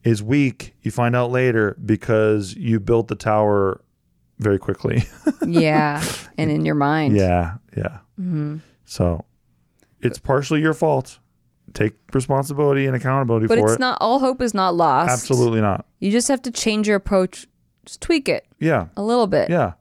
is 0.03 0.21
weak 0.23 0.75
you 0.81 0.91
find 0.91 1.15
out 1.15 1.31
later 1.31 1.75
because 1.85 2.53
you 2.55 2.79
built 2.79 3.07
the 3.07 3.15
tower 3.15 3.81
very 4.39 4.57
quickly 4.59 5.03
Yeah. 5.45 6.03
and 6.37 6.49
in 6.51 6.65
your 6.65 6.75
mind. 6.75 7.15
yeah 7.17 7.55
yeah 7.75 7.99
Mm-hmm. 8.19 8.57
so 8.85 9.25
it's 9.99 10.19
partially 10.19 10.61
your 10.61 10.73
fault 10.73 11.19
take 11.73 11.93
responsibility 12.13 12.85
and 12.85 12.95
accountability 12.95 13.47
But 13.47 13.55
for 13.57 13.59
it. 13.59 13.63
But 13.65 13.71
it's 13.73 13.79
not 13.79 13.97
all 13.99 14.19
hope 14.19 14.41
is 14.41 14.53
not 14.53 14.75
lost. 14.75 15.11
absolutely 15.11 15.59
not 15.59 15.85
You 15.99 16.11
just 16.11 16.29
have 16.29 16.41
to 16.43 16.51
change 16.51 16.87
your 16.87 16.95
approach. 16.95 17.47
Just 17.85 17.99
tweak 18.01 18.29
it 18.29 18.45
yeah 18.59 18.87
a 18.95 19.03
little 19.03 19.27
bit. 19.27 19.49
yeah 19.49 19.73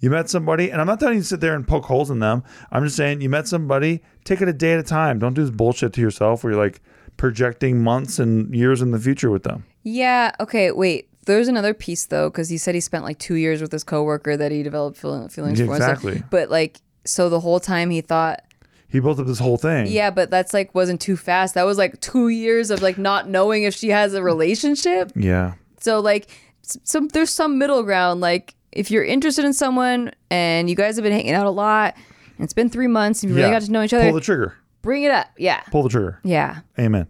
you 0.00 0.10
met 0.10 0.28
somebody 0.30 0.70
and 0.70 0.80
i'm 0.80 0.86
not 0.86 1.00
telling 1.00 1.14
you 1.16 1.20
to 1.22 1.26
sit 1.26 1.40
there 1.40 1.54
and 1.54 1.66
poke 1.66 1.84
holes 1.86 2.10
in 2.10 2.18
them 2.20 2.42
i'm 2.70 2.84
just 2.84 2.96
saying 2.96 3.20
you 3.20 3.28
met 3.28 3.46
somebody 3.48 4.00
take 4.24 4.40
it 4.40 4.48
a 4.48 4.52
day 4.52 4.72
at 4.74 4.78
a 4.78 4.82
time 4.82 5.18
don't 5.18 5.34
do 5.34 5.42
this 5.42 5.50
bullshit 5.50 5.92
to 5.92 6.00
yourself 6.00 6.42
where 6.44 6.52
you're 6.52 6.62
like 6.62 6.80
projecting 7.16 7.82
months 7.82 8.18
and 8.18 8.54
years 8.54 8.80
in 8.80 8.90
the 8.92 8.98
future 8.98 9.30
with 9.30 9.42
them 9.42 9.64
Yeah. 9.82 10.30
Okay. 10.40 10.70
Wait. 10.70 11.08
There's 11.26 11.48
another 11.48 11.74
piece 11.74 12.06
though, 12.06 12.30
because 12.30 12.48
he 12.48 12.56
said 12.58 12.74
he 12.74 12.80
spent 12.80 13.04
like 13.04 13.18
two 13.18 13.34
years 13.34 13.60
with 13.60 13.72
his 13.72 13.84
coworker 13.84 14.36
that 14.36 14.50
he 14.52 14.62
developed 14.62 14.96
feel- 14.98 15.28
feelings 15.28 15.58
Yeah, 15.60 15.66
for. 15.66 15.74
exactly. 15.76 16.22
But 16.30 16.48
like, 16.48 16.80
so 17.04 17.28
the 17.28 17.40
whole 17.40 17.58
time 17.60 17.90
he 17.90 18.00
thought, 18.00 18.42
he 18.88 19.00
built 19.00 19.18
up 19.18 19.26
this 19.26 19.38
whole 19.40 19.58
thing 19.58 19.88
yeah, 19.88 20.10
but 20.10 20.30
that's 20.30 20.54
like 20.54 20.74
wasn't 20.74 21.00
too 21.00 21.16
fast. 21.16 21.54
That 21.54 21.64
was 21.66 21.76
like 21.76 22.00
two 22.00 22.28
years 22.28 22.70
of 22.70 22.80
like 22.82 22.96
not 22.98 23.28
knowing 23.28 23.64
if 23.64 23.74
she 23.74 23.88
has 23.90 24.14
a 24.14 24.22
relationship. 24.22 25.10
yeah 25.16 25.54
So 25.80 26.00
like, 26.00 26.30
some 26.62 27.08
there's 27.08 27.30
some 27.30 27.58
middle 27.58 27.82
ground. 27.82 28.20
Like, 28.20 28.54
if 28.78 28.90
you're 28.90 29.04
interested 29.04 29.44
in 29.44 29.52
someone 29.52 30.12
and 30.30 30.70
you 30.70 30.76
guys 30.76 30.96
have 30.96 31.02
been 31.02 31.12
hanging 31.12 31.32
out 31.34 31.46
a 31.46 31.50
lot, 31.50 31.94
and 32.36 32.44
it's 32.44 32.52
been 32.52 32.70
three 32.70 32.86
months 32.86 33.22
and 33.22 33.30
you 33.30 33.36
really 33.36 33.48
Yeah. 33.48 33.54
got 33.54 33.62
to 33.66 33.72
know 33.72 33.82
each 33.82 33.92
other, 33.92 34.04
pull 34.04 34.14
the 34.14 34.20
trigger 34.20 34.54
bring 34.82 35.02
it 35.02 35.10
up. 35.10 35.26
Yeah. 35.36 35.60
pull 35.70 35.82
the 35.82 35.88
trigger 35.88 36.20
Yeah. 36.22 36.60
amen 36.78 37.08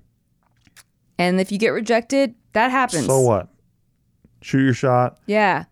And 1.19 1.41
if 1.41 1.51
you 1.53 1.59
get 1.59 1.71
rejected, 1.71 2.35
that 2.53 2.71
happens. 2.71 3.07
So 3.07 3.21
what? 3.21 3.49
Shoot 4.41 4.63
your 4.65 4.75
shot. 4.75 5.19
Yeah. 5.27 5.65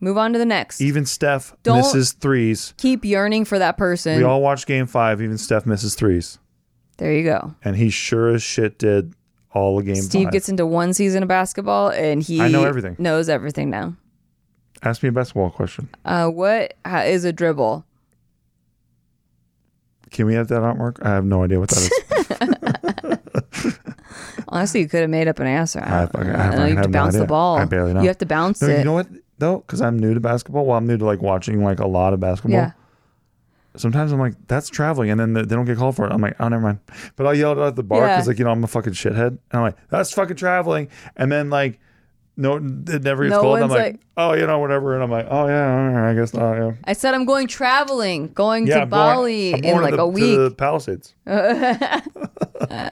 Move 0.00 0.18
on 0.18 0.32
to 0.32 0.38
the 0.38 0.44
next. 0.44 0.80
Even 0.80 1.06
Steph 1.06 1.54
Don't- 1.62 1.76
misses 1.78 2.12
threes. 2.12 2.74
Keep 2.76 3.04
yearning 3.04 3.44
for 3.44 3.58
that 3.58 3.76
person. 3.78 4.18
We 4.18 4.24
all 4.24 4.42
watched 4.42 4.66
game 4.66 4.86
five. 4.86 5.22
Even 5.22 5.38
Steph 5.38 5.66
misses 5.66 5.94
threes. 5.94 6.38
there 6.98 7.12
you 7.12 7.24
go. 7.24 7.54
And 7.64 7.76
he 7.76 7.90
sure 7.90 8.28
as 8.34 8.42
shit 8.42 8.78
did 8.78 9.14
all 9.52 9.78
of 9.78 9.84
game 9.84 9.96
Steve 9.96 10.24
five. 10.24 10.32
gets 10.32 10.48
into 10.48 10.64
one 10.66 10.92
season 10.94 11.22
of 11.22 11.28
basketball 11.28 11.88
and 11.90 12.22
he 12.22 12.40
I 12.40 12.48
know 12.48 12.64
everything. 12.64 12.96
Knows 12.98 13.28
everything 13.28 13.68
now. 13.70 13.94
Ask 14.84 15.02
me 15.02 15.08
a 15.08 15.12
basketball 15.12 15.50
question. 15.50 15.88
Uh, 16.04 16.28
what 16.28 16.74
ha- 16.84 17.02
is 17.02 17.24
a 17.24 17.32
dribble? 17.32 17.86
Can 20.10 20.26
we 20.26 20.34
have 20.34 20.48
that 20.48 20.60
artwork? 20.60 21.04
I 21.04 21.08
have 21.10 21.24
no 21.24 21.42
idea 21.42 21.58
what 21.58 21.70
that 21.70 23.18
is. 23.62 23.78
Honestly, 24.48 24.80
you 24.80 24.88
could 24.88 25.00
have 25.00 25.10
made 25.10 25.26
up 25.26 25.38
an 25.40 25.46
answer. 25.46 25.80
I, 25.80 26.08
I 26.14 26.22
know. 26.22 26.32
I 26.32 26.36
I 26.36 26.56
know 26.56 26.66
you 26.66 26.76
have 26.76 26.76
to 26.76 26.76
have 26.76 26.76
no 26.76 26.88
bounce 26.92 27.16
the 27.16 27.24
ball. 27.26 27.56
I 27.56 27.64
barely 27.64 27.94
know. 27.94 28.02
You 28.02 28.08
have 28.08 28.18
to 28.18 28.26
bounce 28.26 28.62
no, 28.62 28.68
it. 28.68 28.78
you 28.78 28.84
know 28.84 28.92
what 28.92 29.08
though? 29.38 29.58
Because 29.58 29.80
I'm 29.80 29.98
new 29.98 30.14
to 30.14 30.20
basketball. 30.20 30.66
Well, 30.66 30.76
I'm 30.76 30.86
new 30.86 30.98
to 30.98 31.04
like 31.04 31.22
watching 31.22 31.64
like 31.64 31.80
a 31.80 31.86
lot 31.86 32.12
of 32.12 32.20
basketball. 32.20 32.60
Yeah. 32.60 32.72
Sometimes 33.76 34.12
I'm 34.12 34.20
like, 34.20 34.34
that's 34.46 34.68
traveling, 34.68 35.10
and 35.10 35.18
then 35.18 35.32
they 35.32 35.42
don't 35.42 35.64
get 35.64 35.78
called 35.78 35.96
for 35.96 36.06
it. 36.06 36.12
I'm 36.12 36.20
like, 36.20 36.36
oh, 36.38 36.46
never 36.46 36.62
mind. 36.62 36.78
But 37.16 37.26
I'll 37.26 37.34
yell 37.34 37.60
at 37.64 37.74
the 37.74 37.82
bar 37.82 38.02
Yeah. 38.02 38.14
because 38.14 38.28
like 38.28 38.38
you 38.38 38.44
know 38.44 38.52
I'm 38.52 38.62
a 38.62 38.68
fucking 38.68 38.92
shithead, 38.92 39.26
and 39.28 39.40
I'm 39.52 39.62
like, 39.62 39.76
that's 39.88 40.12
fucking 40.12 40.36
traveling, 40.36 40.88
and 41.16 41.32
then 41.32 41.50
like. 41.50 41.80
No, 42.36 42.56
it 42.56 43.02
never 43.04 43.22
gets 43.24 43.32
No 43.32 43.42
called. 43.42 43.60
I'm 43.60 43.68
like, 43.70 43.78
like- 43.78 44.00
oh, 44.16 44.32
you 44.32 44.44
know, 44.46 44.58
whatever. 44.58 44.94
And 44.94 45.02
I'm 45.04 45.10
like, 45.10 45.26
oh 45.30 45.46
yeah, 45.46 46.08
I 46.10 46.14
guess 46.14 46.34
not. 46.34 46.54
Yeah, 46.56 46.72
I 46.84 46.92
said 46.92 47.14
I'm 47.14 47.24
going 47.26 47.46
traveling, 47.46 48.32
going 48.32 48.66
yeah 48.66 48.74
to 48.76 48.80
I'm 48.82 48.88
going- 48.90 49.14
Bali 49.14 49.52
in 49.52 49.60
going 49.60 49.76
to 49.76 49.80
like 49.82 49.90
the- 49.92 50.02
a 50.02 50.06
to 50.06 50.06
week. 50.06 50.36
the 50.36 50.50
Palisades. 50.56 51.14
I 51.26 52.90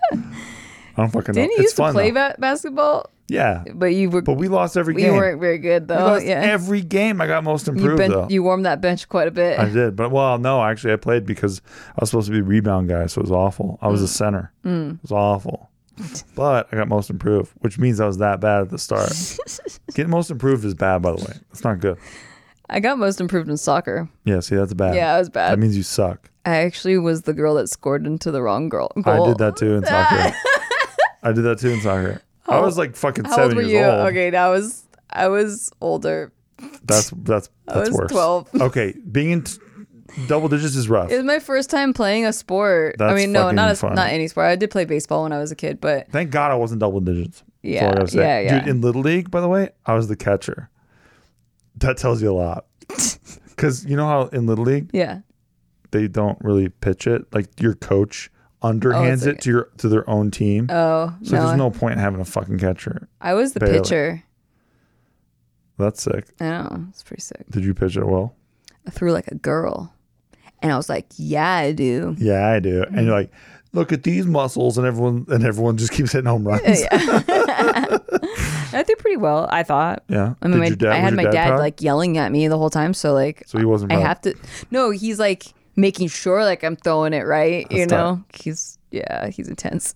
don't 0.96 1.10
fucking 1.10 1.34
know. 1.34 1.40
Didn't 1.40 1.52
you 1.52 1.56
it's 1.56 1.62
used 1.62 1.76
to 1.76 1.92
play 1.92 2.10
ba- 2.10 2.36
basketball? 2.38 3.06
Yeah, 3.28 3.64
But 3.74 3.94
you 3.94 4.10
were 4.10 4.20
but 4.20 4.34
we 4.34 4.48
lost 4.48 4.76
every 4.76 4.94
game. 4.94 5.12
we 5.14 5.18
weren't 5.18 5.40
very 5.40 5.56
good 5.56 5.88
though. 5.88 5.94
lost 5.96 6.26
Yeah. 6.26 6.40
every 6.42 6.82
game. 6.82 7.18
I 7.22 7.26
got 7.26 7.42
most 7.44 7.66
you 7.66 7.72
improved 7.72 7.96
bent, 7.96 8.12
though. 8.12 8.26
you 8.28 8.42
warmed 8.42 8.66
that 8.66 8.82
bench 8.82 9.08
quite 9.08 9.26
a 9.26 9.30
bit. 9.30 9.58
I 9.58 9.70
did, 9.70 9.96
but 9.96 10.10
well, 10.10 10.36
no, 10.38 10.62
actually, 10.62 10.92
I 10.92 10.96
played 10.96 11.24
because 11.24 11.62
I 11.96 12.00
was 12.00 12.10
supposed 12.10 12.26
to 12.26 12.32
be 12.32 12.40
a 12.40 12.42
rebound 12.42 12.90
guy, 12.90 13.06
so 13.06 13.20
it 13.20 13.22
was 13.22 13.30
awful. 13.30 13.78
I 13.80 13.88
was 13.88 14.02
Mm. 14.02 14.04
a 14.04 14.08
center. 14.08 14.52
It 14.64 14.98
was 15.02 15.12
awful, 15.12 15.70
but 16.34 16.68
I 16.72 16.76
got 16.76 16.88
most 16.88 17.10
improved, 17.10 17.52
which 17.60 17.78
means 17.78 18.00
I 18.00 18.06
was 18.06 18.18
that 18.18 18.40
bad 18.40 18.62
at 18.62 18.70
the 18.70 18.78
start. 18.78 19.12
Getting 19.94 20.10
most 20.10 20.30
improved 20.30 20.64
is 20.64 20.74
bad, 20.74 21.02
by 21.02 21.12
the 21.12 21.24
way. 21.24 21.34
It's 21.50 21.64
not 21.64 21.80
good. 21.80 21.98
I 22.70 22.80
got 22.80 22.98
most 22.98 23.20
improved 23.20 23.50
in 23.50 23.56
soccer. 23.56 24.08
Yeah, 24.24 24.40
see, 24.40 24.56
that's 24.56 24.72
bad. 24.74 24.94
Yeah, 24.94 25.14
it 25.16 25.18
was 25.18 25.28
bad. 25.30 25.52
That 25.52 25.58
means 25.58 25.76
you 25.76 25.82
suck. 25.82 26.30
I 26.44 26.56
actually 26.58 26.98
was 26.98 27.22
the 27.22 27.34
girl 27.34 27.54
that 27.56 27.68
scored 27.68 28.06
into 28.06 28.30
the 28.30 28.42
wrong 28.42 28.68
girl. 28.68 28.90
I 29.04 29.24
did 29.24 29.38
that 29.38 29.56
too 29.56 29.74
in 29.74 29.84
soccer. 29.86 30.34
I 31.22 31.32
did 31.32 31.42
that 31.42 31.58
too 31.58 31.68
in 31.70 31.80
soccer. 31.80 32.22
I 32.48 32.60
was 32.60 32.76
like 32.78 32.96
fucking 32.96 33.24
How 33.24 33.36
seven 33.36 33.50
old 33.50 33.56
were 33.56 33.62
years 33.62 33.72
you? 33.72 33.84
old. 33.84 34.08
Okay, 34.08 34.34
I 34.34 34.48
was 34.48 34.84
I 35.10 35.28
was 35.28 35.70
older. 35.80 36.32
That's 36.84 37.10
that's 37.10 37.48
that's 37.66 37.90
was 37.90 37.98
worse. 37.98 38.10
12. 38.10 38.48
Okay, 38.62 38.94
being 39.10 39.30
in 39.30 39.42
t- 39.44 39.58
double 40.26 40.48
digits 40.48 40.76
is 40.76 40.88
rough. 40.88 41.10
It 41.10 41.16
was 41.16 41.24
my 41.24 41.38
first 41.38 41.70
time 41.70 41.92
playing 41.92 42.26
a 42.26 42.32
sport. 42.32 43.00
I 43.00 43.14
mean, 43.14 43.32
no, 43.32 43.50
not 43.50 43.82
a, 43.82 43.94
not 43.94 44.08
any 44.10 44.28
sport. 44.28 44.46
I 44.46 44.56
did 44.56 44.70
play 44.70 44.84
baseball 44.84 45.24
when 45.24 45.32
I 45.32 45.38
was 45.38 45.52
a 45.52 45.56
kid, 45.56 45.80
but 45.80 46.10
Thank 46.10 46.30
God 46.30 46.50
I 46.50 46.54
wasn't 46.54 46.80
double 46.80 47.00
digits. 47.00 47.42
That's 47.62 47.74
Yeah, 47.74 47.94
gotta 47.94 48.16
yeah, 48.16 48.40
yeah. 48.40 48.60
Dude, 48.60 48.68
in 48.68 48.80
little 48.80 49.02
league, 49.02 49.30
by 49.30 49.40
the 49.40 49.48
way, 49.48 49.70
I 49.86 49.94
was 49.94 50.08
the 50.08 50.16
catcher. 50.16 50.70
That 51.76 51.96
tells 51.96 52.22
you 52.22 52.30
a 52.30 52.34
lot. 52.34 52.66
Because 53.54 53.84
you 53.84 53.96
know 53.96 54.06
how 54.08 54.22
in 54.28 54.46
little 54.46 54.64
league 54.64 54.90
yeah, 54.92 55.20
they 55.92 56.08
don't 56.08 56.38
really 56.40 56.68
pitch 56.70 57.06
it. 57.06 57.32
Like 57.32 57.60
your 57.60 57.74
coach 57.74 58.30
underhands 58.62 59.26
like- 59.26 59.36
it 59.36 59.40
to 59.42 59.50
your 59.50 59.68
to 59.76 59.88
their 59.88 60.08
own 60.08 60.30
team. 60.30 60.66
Oh 60.70 61.14
so 61.22 61.36
no, 61.36 61.46
there's 61.46 61.58
no 61.58 61.70
point 61.70 61.92
in 61.92 61.98
having 62.00 62.20
a 62.20 62.24
fucking 62.24 62.58
catcher. 62.58 63.08
I 63.20 63.34
was 63.34 63.52
the 63.52 63.60
barely. 63.60 63.78
pitcher. 63.78 64.24
That's 65.78 66.02
sick. 66.02 66.26
I 66.40 66.44
know 66.44 66.86
it's 66.88 67.02
pretty 67.02 67.22
sick. 67.22 67.44
Did 67.50 67.64
you 67.64 67.74
pitch 67.74 67.96
it 67.96 68.04
well? 68.04 68.34
I 68.86 68.90
threw 68.90 69.12
like 69.12 69.28
a 69.28 69.34
girl, 69.36 69.94
and 70.62 70.72
I 70.72 70.76
was 70.76 70.88
like, 70.88 71.06
"Yeah, 71.16 71.50
I 71.54 71.72
do." 71.72 72.14
Yeah, 72.18 72.48
I 72.48 72.60
do. 72.60 72.82
And 72.82 72.94
you're 72.94 73.02
mm-hmm. 73.02 73.10
like, 73.10 73.30
look 73.72 73.92
at 73.92 74.02
these 74.02 74.26
muscles, 74.26 74.78
and 74.78 74.86
everyone 74.86 75.26
and 75.28 75.44
everyone 75.44 75.76
just 75.76 75.92
keeps 75.92 76.12
hitting 76.12 76.26
home 76.26 76.46
runs. 76.46 76.80
Yeah. 76.80 76.88
I 78.74 78.82
did 78.84 78.98
pretty 78.98 79.16
well. 79.16 79.48
I 79.50 79.62
thought. 79.62 80.02
Yeah. 80.08 80.34
I 80.40 80.48
mean, 80.48 80.52
Did 80.52 80.58
my, 80.60 80.66
your 80.66 80.76
dad- 80.76 80.92
I 80.92 80.96
had 80.96 81.14
my 81.14 81.24
dad 81.24 81.32
dad, 81.32 81.56
like 81.56 81.82
yelling 81.82 82.18
at 82.18 82.32
me 82.32 82.48
the 82.48 82.56
whole 82.56 82.70
time. 82.70 82.94
So 82.94 83.12
like, 83.12 83.44
So 83.46 83.58
he 83.58 83.64
wasn't 83.64 83.92
I 83.92 83.96
proud. 83.96 84.06
have 84.06 84.20
to. 84.22 84.34
No, 84.70 84.90
he's 84.90 85.18
like 85.18 85.44
making 85.76 86.08
sure 86.08 86.44
like 86.44 86.64
I'm 86.64 86.76
throwing 86.76 87.12
it 87.12 87.26
right. 87.26 87.66
you 87.70 87.86
That's 87.86 87.90
know, 87.90 88.24
he's 88.34 88.78
yeah, 88.92 89.28
he's 89.28 89.48
intense. 89.48 89.92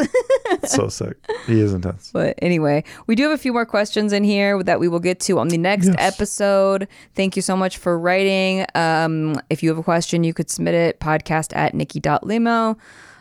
so 0.65 0.89
sick. 0.89 1.17
He 1.47 1.61
is 1.61 1.73
intense. 1.79 2.11
But 2.13 2.35
anyway, 2.43 2.85
we 3.07 3.15
do 3.15 3.25
have 3.25 3.33
a 3.33 3.39
few 3.39 3.53
more 3.53 3.67
questions 3.67 4.13
in 4.13 4.25
here 4.25 4.63
that 4.63 4.81
we 4.81 4.89
will 4.89 5.01
get 5.01 5.21
to 5.21 5.39
on 5.39 5.49
the 5.49 5.59
next 5.59 5.87
Yes. 5.87 5.97
episode. 5.99 6.89
Thank 7.15 7.37
you 7.37 7.43
so 7.43 7.57
much 7.57 7.79
for 7.79 7.99
writing. 7.99 8.65
Um, 8.75 9.37
if 9.51 9.63
you 9.63 9.69
have 9.69 9.79
a 9.79 9.83
question, 9.83 10.25
you 10.25 10.35
could 10.35 10.51
submit 10.51 10.75
it 10.75 11.01
podcast 11.01 11.55
at 11.57 11.75
nikki.limo. 11.75 12.77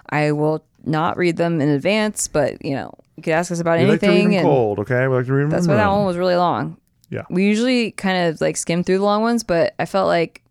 I 0.10 0.32
will 0.32 0.64
not 0.86 1.18
read 1.18 1.38
them 1.38 1.62
in 1.62 1.70
advance, 1.70 2.28
but 2.28 2.64
you 2.64 2.76
know, 2.76 2.94
you 3.18 3.24
could 3.24 3.34
ask 3.34 3.52
us 3.52 3.60
about 3.60 3.80
We 3.80 3.86
like 3.86 4.04
anything. 4.04 4.30
them 4.30 4.38
and 4.40 4.46
cold, 4.46 4.80
okay? 4.80 5.08
We 5.08 5.16
like 5.16 5.26
to 5.26 5.34
read 5.34 5.44
them 5.44 5.50
that's 5.50 5.68
why 5.68 5.76
that 5.76 5.88
one 5.90 6.06
was 6.06 6.18
really 6.18 6.36
long. 6.36 6.78
Yeah. 7.10 7.24
We 7.30 7.46
usually 7.46 7.92
kind 7.92 8.28
of 8.28 8.42
like 8.42 8.58
skim 8.58 8.84
through 8.84 8.98
the 9.00 9.04
long 9.04 9.22
ones, 9.22 9.44
but 9.44 9.74
I 9.80 9.86
felt 9.86 10.08
like 10.08 10.42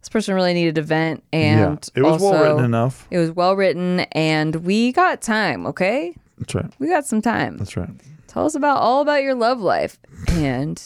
this 0.00 0.08
person 0.08 0.34
really 0.34 0.54
needed 0.54 0.74
to 0.76 0.82
vent 0.82 1.22
and 1.32 1.90
yeah. 1.94 2.00
It 2.00 2.02
was 2.04 2.20
well 2.22 2.42
written 2.42 2.64
enough. 2.64 3.06
It 3.10 3.18
was 3.18 3.30
well 3.32 3.54
written 3.56 4.00
and 4.12 4.54
we 4.56 4.92
got 4.92 5.20
time, 5.22 5.66
okay? 5.66 6.14
That's 6.38 6.54
right. 6.54 6.72
We 6.78 6.88
got 6.88 7.04
some 7.06 7.20
time. 7.22 7.56
That's 7.58 7.76
right. 7.76 7.90
Tell 8.28 8.44
us 8.46 8.54
about 8.54 8.78
all 8.78 9.00
about 9.00 9.22
your 9.22 9.34
love 9.34 9.60
life, 9.60 9.98
and 10.28 10.80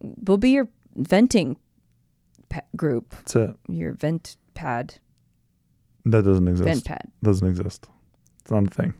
we'll 0.00 0.36
be 0.38 0.50
your 0.50 0.68
venting 0.96 1.56
pa- 2.50 2.60
group, 2.76 3.10
That's 3.10 3.36
it. 3.36 3.56
your 3.68 3.92
vent 3.92 4.36
pad, 4.54 4.96
That 6.04 6.24
doesn't 6.24 6.46
exist. 6.48 6.66
vent 6.68 6.84
pad. 6.84 7.10
Doesn't 7.22 7.46
exist. 7.48 7.86
It's 8.42 8.50
not 8.50 8.64
a 8.66 8.70
thing. 8.70 8.92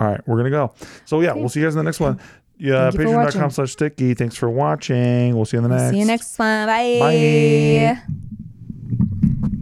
All 0.00 0.06
right, 0.06 0.20
we're 0.26 0.36
gonna 0.36 0.50
go. 0.50 0.72
So 1.04 1.20
yeah, 1.20 1.32
we'll 1.34 1.48
see 1.48 1.60
you 1.60 1.66
guys 1.66 1.74
in 1.74 1.78
the 1.78 1.84
next 1.84 2.00
one. 2.00 2.18
Yeah, 2.58 2.90
Thank 2.90 3.00
you 3.08 3.12
for 3.12 3.18
patreon.com 3.24 3.50
slash 3.50 3.76
stikki. 3.76 4.16
Thanks 4.16 4.36
for 4.36 4.48
watching. 4.48 5.34
We'll 5.34 5.44
see 5.44 5.56
you 5.58 5.64
in 5.64 5.68
the 5.68 5.76
next. 5.76 5.90
See 5.92 5.98
you 5.98 6.06
next 6.06 6.38
one. 6.38 6.66
Bye. 6.66 6.98
Bye. 7.00 8.16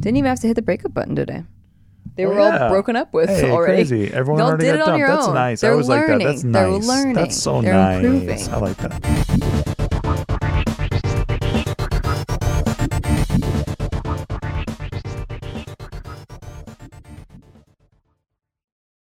Didn't 0.01 0.16
even 0.16 0.29
have 0.29 0.41
to 0.41 0.47
hit 0.47 0.55
the 0.55 0.62
breakup 0.62 0.93
button 0.95 1.16
today. 1.16 1.45
They 2.16 2.25
Oh, 2.27 2.29
were 2.29 2.39
yeah. 2.39 2.64
all 2.64 2.68
broken 2.70 2.95
up 2.97 3.12
with 3.12 3.29
Hey, 3.29 3.51
already. 3.51 3.75
crazy. 3.89 4.12
Everyone 4.12 4.39
Y'all 4.41 4.49
already 4.51 4.64
did 4.66 4.72
got 4.72 4.75
it 4.77 4.81
on 4.83 4.87
dumped. 4.87 4.99
your 4.99 5.09
That's 5.09 5.27
own. 5.29 5.35
nice. 5.35 5.62
I 5.62 5.66
They're 5.66 5.72
always 5.72 5.89
like 5.89 6.01
that. 6.07 6.09
learning. 6.12 6.27
That's 6.27 6.43
They're 6.43 6.70
nice. 6.70 6.87
learning. 6.89 7.14
That's 7.14 7.37
so 7.43 7.62
They're 7.62 7.72
nice. 7.75 8.05
improving. 8.05 8.49
I 8.51 8.57
like 8.59 8.77
that. 8.77 9.63